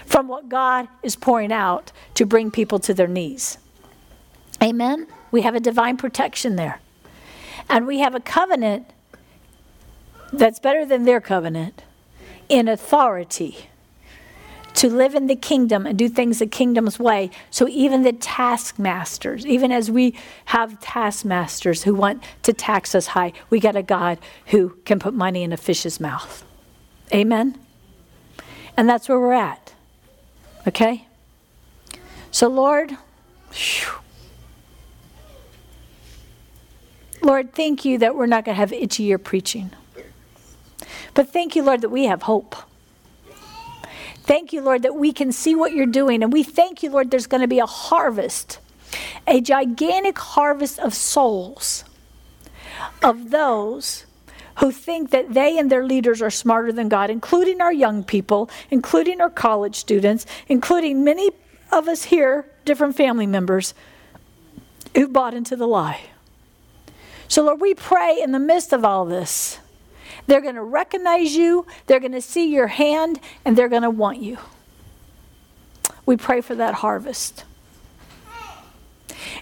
from 0.05 0.27
what 0.27 0.49
God 0.49 0.87
is 1.03 1.15
pouring 1.15 1.51
out 1.51 1.91
to 2.15 2.25
bring 2.25 2.51
people 2.51 2.79
to 2.79 2.93
their 2.93 3.07
knees. 3.07 3.57
Amen? 4.61 5.07
We 5.31 5.41
have 5.41 5.55
a 5.55 5.59
divine 5.59 5.97
protection 5.97 6.55
there. 6.55 6.81
And 7.69 7.85
we 7.85 7.99
have 7.99 8.15
a 8.15 8.19
covenant 8.19 8.87
that's 10.31 10.59
better 10.59 10.85
than 10.85 11.03
their 11.03 11.21
covenant 11.21 11.83
in 12.49 12.67
authority 12.67 13.69
to 14.77 14.89
live 14.89 15.15
in 15.15 15.25
the 15.25 15.35
kingdom 15.35 15.87
and 15.87 15.97
do 15.97 16.07
things 16.07 16.37
the 16.37 16.45
kingdom's 16.45 16.99
way. 16.99 17.31
So 17.49 17.67
even 17.67 18.03
the 18.03 18.13
taskmasters, 18.13 19.43
even 19.43 19.71
as 19.71 19.89
we 19.89 20.15
have 20.45 20.79
taskmasters 20.79 21.81
who 21.81 21.95
want 21.95 22.23
to 22.43 22.53
tax 22.53 22.93
us 22.93 23.07
high, 23.07 23.33
we 23.49 23.59
got 23.59 23.75
a 23.75 23.81
God 23.81 24.19
who 24.47 24.77
can 24.85 24.99
put 24.99 25.15
money 25.15 25.41
in 25.41 25.51
a 25.51 25.57
fish's 25.57 25.99
mouth. 25.99 26.45
Amen? 27.11 27.57
And 28.77 28.87
that's 28.87 29.09
where 29.09 29.19
we're 29.19 29.33
at. 29.33 29.73
Okay? 30.67 31.07
So, 32.29 32.47
Lord, 32.47 32.91
whew, 33.51 33.93
Lord, 37.23 37.51
thank 37.53 37.83
you 37.83 37.97
that 37.97 38.15
we're 38.15 38.27
not 38.27 38.45
going 38.45 38.53
to 38.53 38.59
have 38.59 38.71
itchy 38.71 39.05
ear 39.05 39.17
preaching. 39.17 39.71
But 41.15 41.33
thank 41.33 41.55
you, 41.55 41.63
Lord, 41.63 41.81
that 41.81 41.89
we 41.89 42.05
have 42.05 42.21
hope. 42.21 42.55
Thank 44.27 44.51
you, 44.51 44.61
Lord, 44.61 44.81
that 44.83 44.93
we 44.93 45.13
can 45.13 45.31
see 45.31 45.55
what 45.55 45.71
you're 45.71 45.85
doing. 45.85 46.21
And 46.21 46.33
we 46.33 46.43
thank 46.43 46.83
you, 46.83 46.89
Lord, 46.91 47.11
there's 47.11 47.27
going 47.27 47.39
to 47.39 47.47
be 47.47 47.59
a 47.59 47.65
harvest, 47.65 48.59
a 49.25 49.39
gigantic 49.39 50.19
harvest 50.19 50.79
of 50.79 50.93
souls, 50.93 51.85
of 53.01 53.31
those 53.31 54.05
who 54.59 54.69
think 54.69 55.11
that 55.11 55.33
they 55.33 55.57
and 55.57 55.71
their 55.71 55.85
leaders 55.85 56.21
are 56.21 56.29
smarter 56.29 56.73
than 56.73 56.89
God, 56.89 57.09
including 57.09 57.61
our 57.61 57.71
young 57.71 58.03
people, 58.03 58.49
including 58.69 59.21
our 59.21 59.29
college 59.29 59.77
students, 59.77 60.25
including 60.49 61.05
many 61.05 61.31
of 61.71 61.87
us 61.87 62.03
here, 62.03 62.51
different 62.65 62.97
family 62.97 63.27
members, 63.27 63.73
who 64.93 65.07
bought 65.07 65.33
into 65.33 65.55
the 65.55 65.67
lie. 65.67 66.01
So, 67.29 67.43
Lord, 67.43 67.61
we 67.61 67.73
pray 67.75 68.19
in 68.21 68.33
the 68.33 68.39
midst 68.39 68.73
of 68.73 68.83
all 68.83 69.05
this, 69.05 69.59
they're 70.27 70.41
going 70.41 70.55
to 70.55 70.63
recognize 70.63 71.35
you, 71.35 71.65
they're 71.87 71.99
going 71.99 72.11
to 72.11 72.21
see 72.21 72.53
your 72.53 72.67
hand, 72.67 73.19
and 73.43 73.57
they're 73.57 73.69
going 73.69 73.81
to 73.81 73.89
want 73.89 74.21
you. 74.21 74.37
We 76.05 76.17
pray 76.17 76.41
for 76.41 76.55
that 76.55 76.75
harvest. 76.75 77.43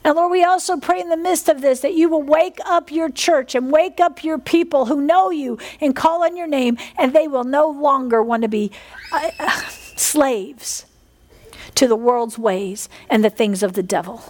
And 0.03 0.15
Lord, 0.15 0.31
we 0.31 0.43
also 0.43 0.77
pray 0.77 1.01
in 1.01 1.09
the 1.09 1.17
midst 1.17 1.49
of 1.49 1.61
this 1.61 1.81
that 1.81 1.93
you 1.93 2.09
will 2.09 2.21
wake 2.21 2.59
up 2.65 2.91
your 2.91 3.09
church 3.09 3.55
and 3.55 3.71
wake 3.71 3.99
up 3.99 4.23
your 4.23 4.37
people 4.37 4.85
who 4.85 5.01
know 5.01 5.31
you 5.31 5.57
and 5.81 5.95
call 5.95 6.23
on 6.23 6.37
your 6.37 6.47
name, 6.47 6.77
and 6.97 7.13
they 7.13 7.27
will 7.27 7.43
no 7.43 7.69
longer 7.69 8.21
want 8.21 8.43
to 8.43 8.47
be 8.47 8.71
uh, 9.11 9.31
uh, 9.39 9.61
slaves 9.95 10.85
to 11.75 11.87
the 11.87 11.95
world's 11.95 12.37
ways 12.37 12.87
and 13.09 13.23
the 13.23 13.29
things 13.29 13.63
of 13.63 13.73
the 13.73 13.83
devil. 13.83 14.21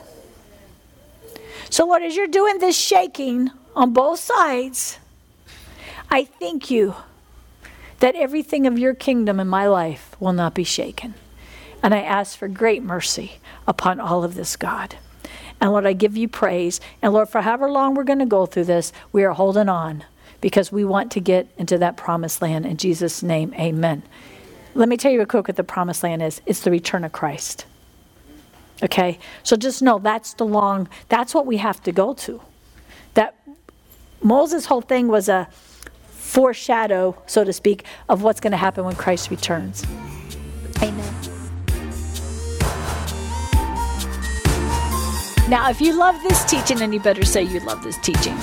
So, 1.70 1.86
Lord, 1.86 2.04
as 2.04 2.16
you're 2.16 2.28
doing 2.28 2.60
this 2.60 2.78
shaking 2.78 3.52
on 3.76 3.92
both 3.92 4.20
sides, 4.20 5.00
I 6.10 6.26
thank 6.26 6.70
you 6.72 6.96
that 8.00 8.16
everything 8.16 8.68
of 8.68 8.78
your 8.78 8.94
kingdom 8.94 9.40
in 9.40 9.48
my 9.48 9.68
life 9.68 10.16
will 10.20 10.34
not 10.34 10.54
be 10.54 10.64
shaken. 10.64 11.14
And 11.82 11.94
I 11.94 12.02
ask 12.02 12.38
for 12.38 12.48
great 12.48 12.84
mercy 12.84 13.40
upon 13.68 14.00
all 14.00 14.24
of 14.24 14.36
this, 14.36 14.56
God. 14.56 14.96
And 15.62 15.72
Lord, 15.72 15.86
I 15.86 15.94
give 15.94 16.18
you 16.18 16.28
praise. 16.28 16.80
And 17.02 17.14
Lord, 17.14 17.30
for 17.30 17.42
however 17.42 17.70
long 17.70 17.96
we're 17.96 18.04
going 18.04 18.20
to 18.20 18.26
go 18.26 18.46
through 18.46 18.66
this, 18.66 18.92
we 19.12 19.24
are 19.24 19.32
holding 19.32 19.70
on 19.70 20.04
because 20.42 20.72
we 20.72 20.84
want 20.84 21.12
to 21.14 21.20
get 21.20 21.48
into 21.58 21.78
that 21.78 21.98
promised 21.98 22.42
land. 22.42 22.66
In 22.66 22.78
Jesus' 22.78 23.24
name, 23.24 23.54
amen. 23.56 24.04
Let 24.74 24.90
me 24.90 24.98
tell 24.98 25.12
you 25.12 25.20
real 25.20 25.26
quick 25.26 25.48
what 25.48 25.56
the 25.56 25.64
promised 25.64 26.04
land 26.04 26.22
is 26.22 26.42
it's 26.46 26.62
the 26.62 26.72
return 26.72 27.04
of 27.04 27.12
Christ. 27.14 27.66
Okay? 28.84 29.18
So 29.44 29.56
just 29.56 29.82
know 29.82 30.00
that's 30.00 30.34
the 30.34 30.46
long, 30.46 30.90
that's 31.08 31.34
what 31.34 31.46
we 31.46 31.58
have 31.58 31.82
to 31.84 31.92
go 31.92 32.14
to. 32.14 32.42
That 33.14 33.36
Moses' 34.22 34.66
whole 34.66 34.82
thing 34.82 35.08
was 35.08 35.30
a 35.30 35.48
foreshadow, 36.26 37.16
so 37.28 37.44
to 37.44 37.54
speak, 37.54 37.86
of 38.10 38.24
what's 38.24 38.40
going 38.40 38.52
to 38.52 38.58
happen 38.58 38.84
when 38.84 38.96
Christ 38.96 39.30
returns. 39.30 39.86
Amen. 40.82 41.14
Now, 45.48 45.70
if 45.70 45.80
you 45.80 45.94
love 45.94 46.16
this 46.24 46.44
teaching, 46.46 46.82
and 46.82 46.92
you 46.94 47.00
better 47.00 47.24
say 47.24 47.44
you 47.44 47.60
love 47.60 47.84
this 47.84 47.98
teaching, 48.00 48.36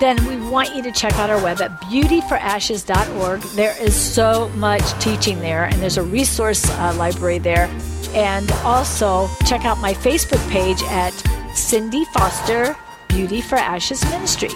then 0.00 0.16
we 0.26 0.36
want 0.50 0.74
you 0.74 0.82
to 0.82 0.90
check 0.90 1.12
out 1.14 1.28
our 1.28 1.42
web 1.42 1.60
at 1.60 1.70
beautyforashes.org. 1.82 3.42
There 3.54 3.76
is 3.82 3.94
so 3.94 4.48
much 4.56 4.82
teaching 4.98 5.38
there, 5.40 5.64
and 5.64 5.74
there's 5.74 5.98
a 5.98 6.02
resource 6.02 6.68
uh, 6.70 6.94
library 6.96 7.38
there. 7.38 7.68
And 8.14 8.50
also 8.64 9.28
check 9.46 9.66
out 9.66 9.78
my 9.78 9.92
Facebook 9.92 10.50
page 10.50 10.82
at 10.84 11.12
Cindy 11.54 12.06
Foster 12.06 12.74
Beauty 13.08 13.42
for 13.42 13.56
Ashes 13.56 14.02
Ministry. 14.06 14.50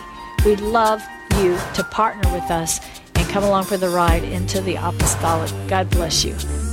We'd 0.46 0.60
love 0.60 1.02
you 1.42 1.58
to 1.74 1.84
partner 1.84 2.32
with 2.32 2.50
us 2.50 2.80
and 3.14 3.28
come 3.28 3.44
along 3.44 3.64
for 3.64 3.76
the 3.76 3.88
ride 3.88 4.24
into 4.24 4.60
the 4.60 4.76
apostolic. 4.76 5.50
God 5.68 5.90
bless 5.90 6.24
you. 6.24 6.69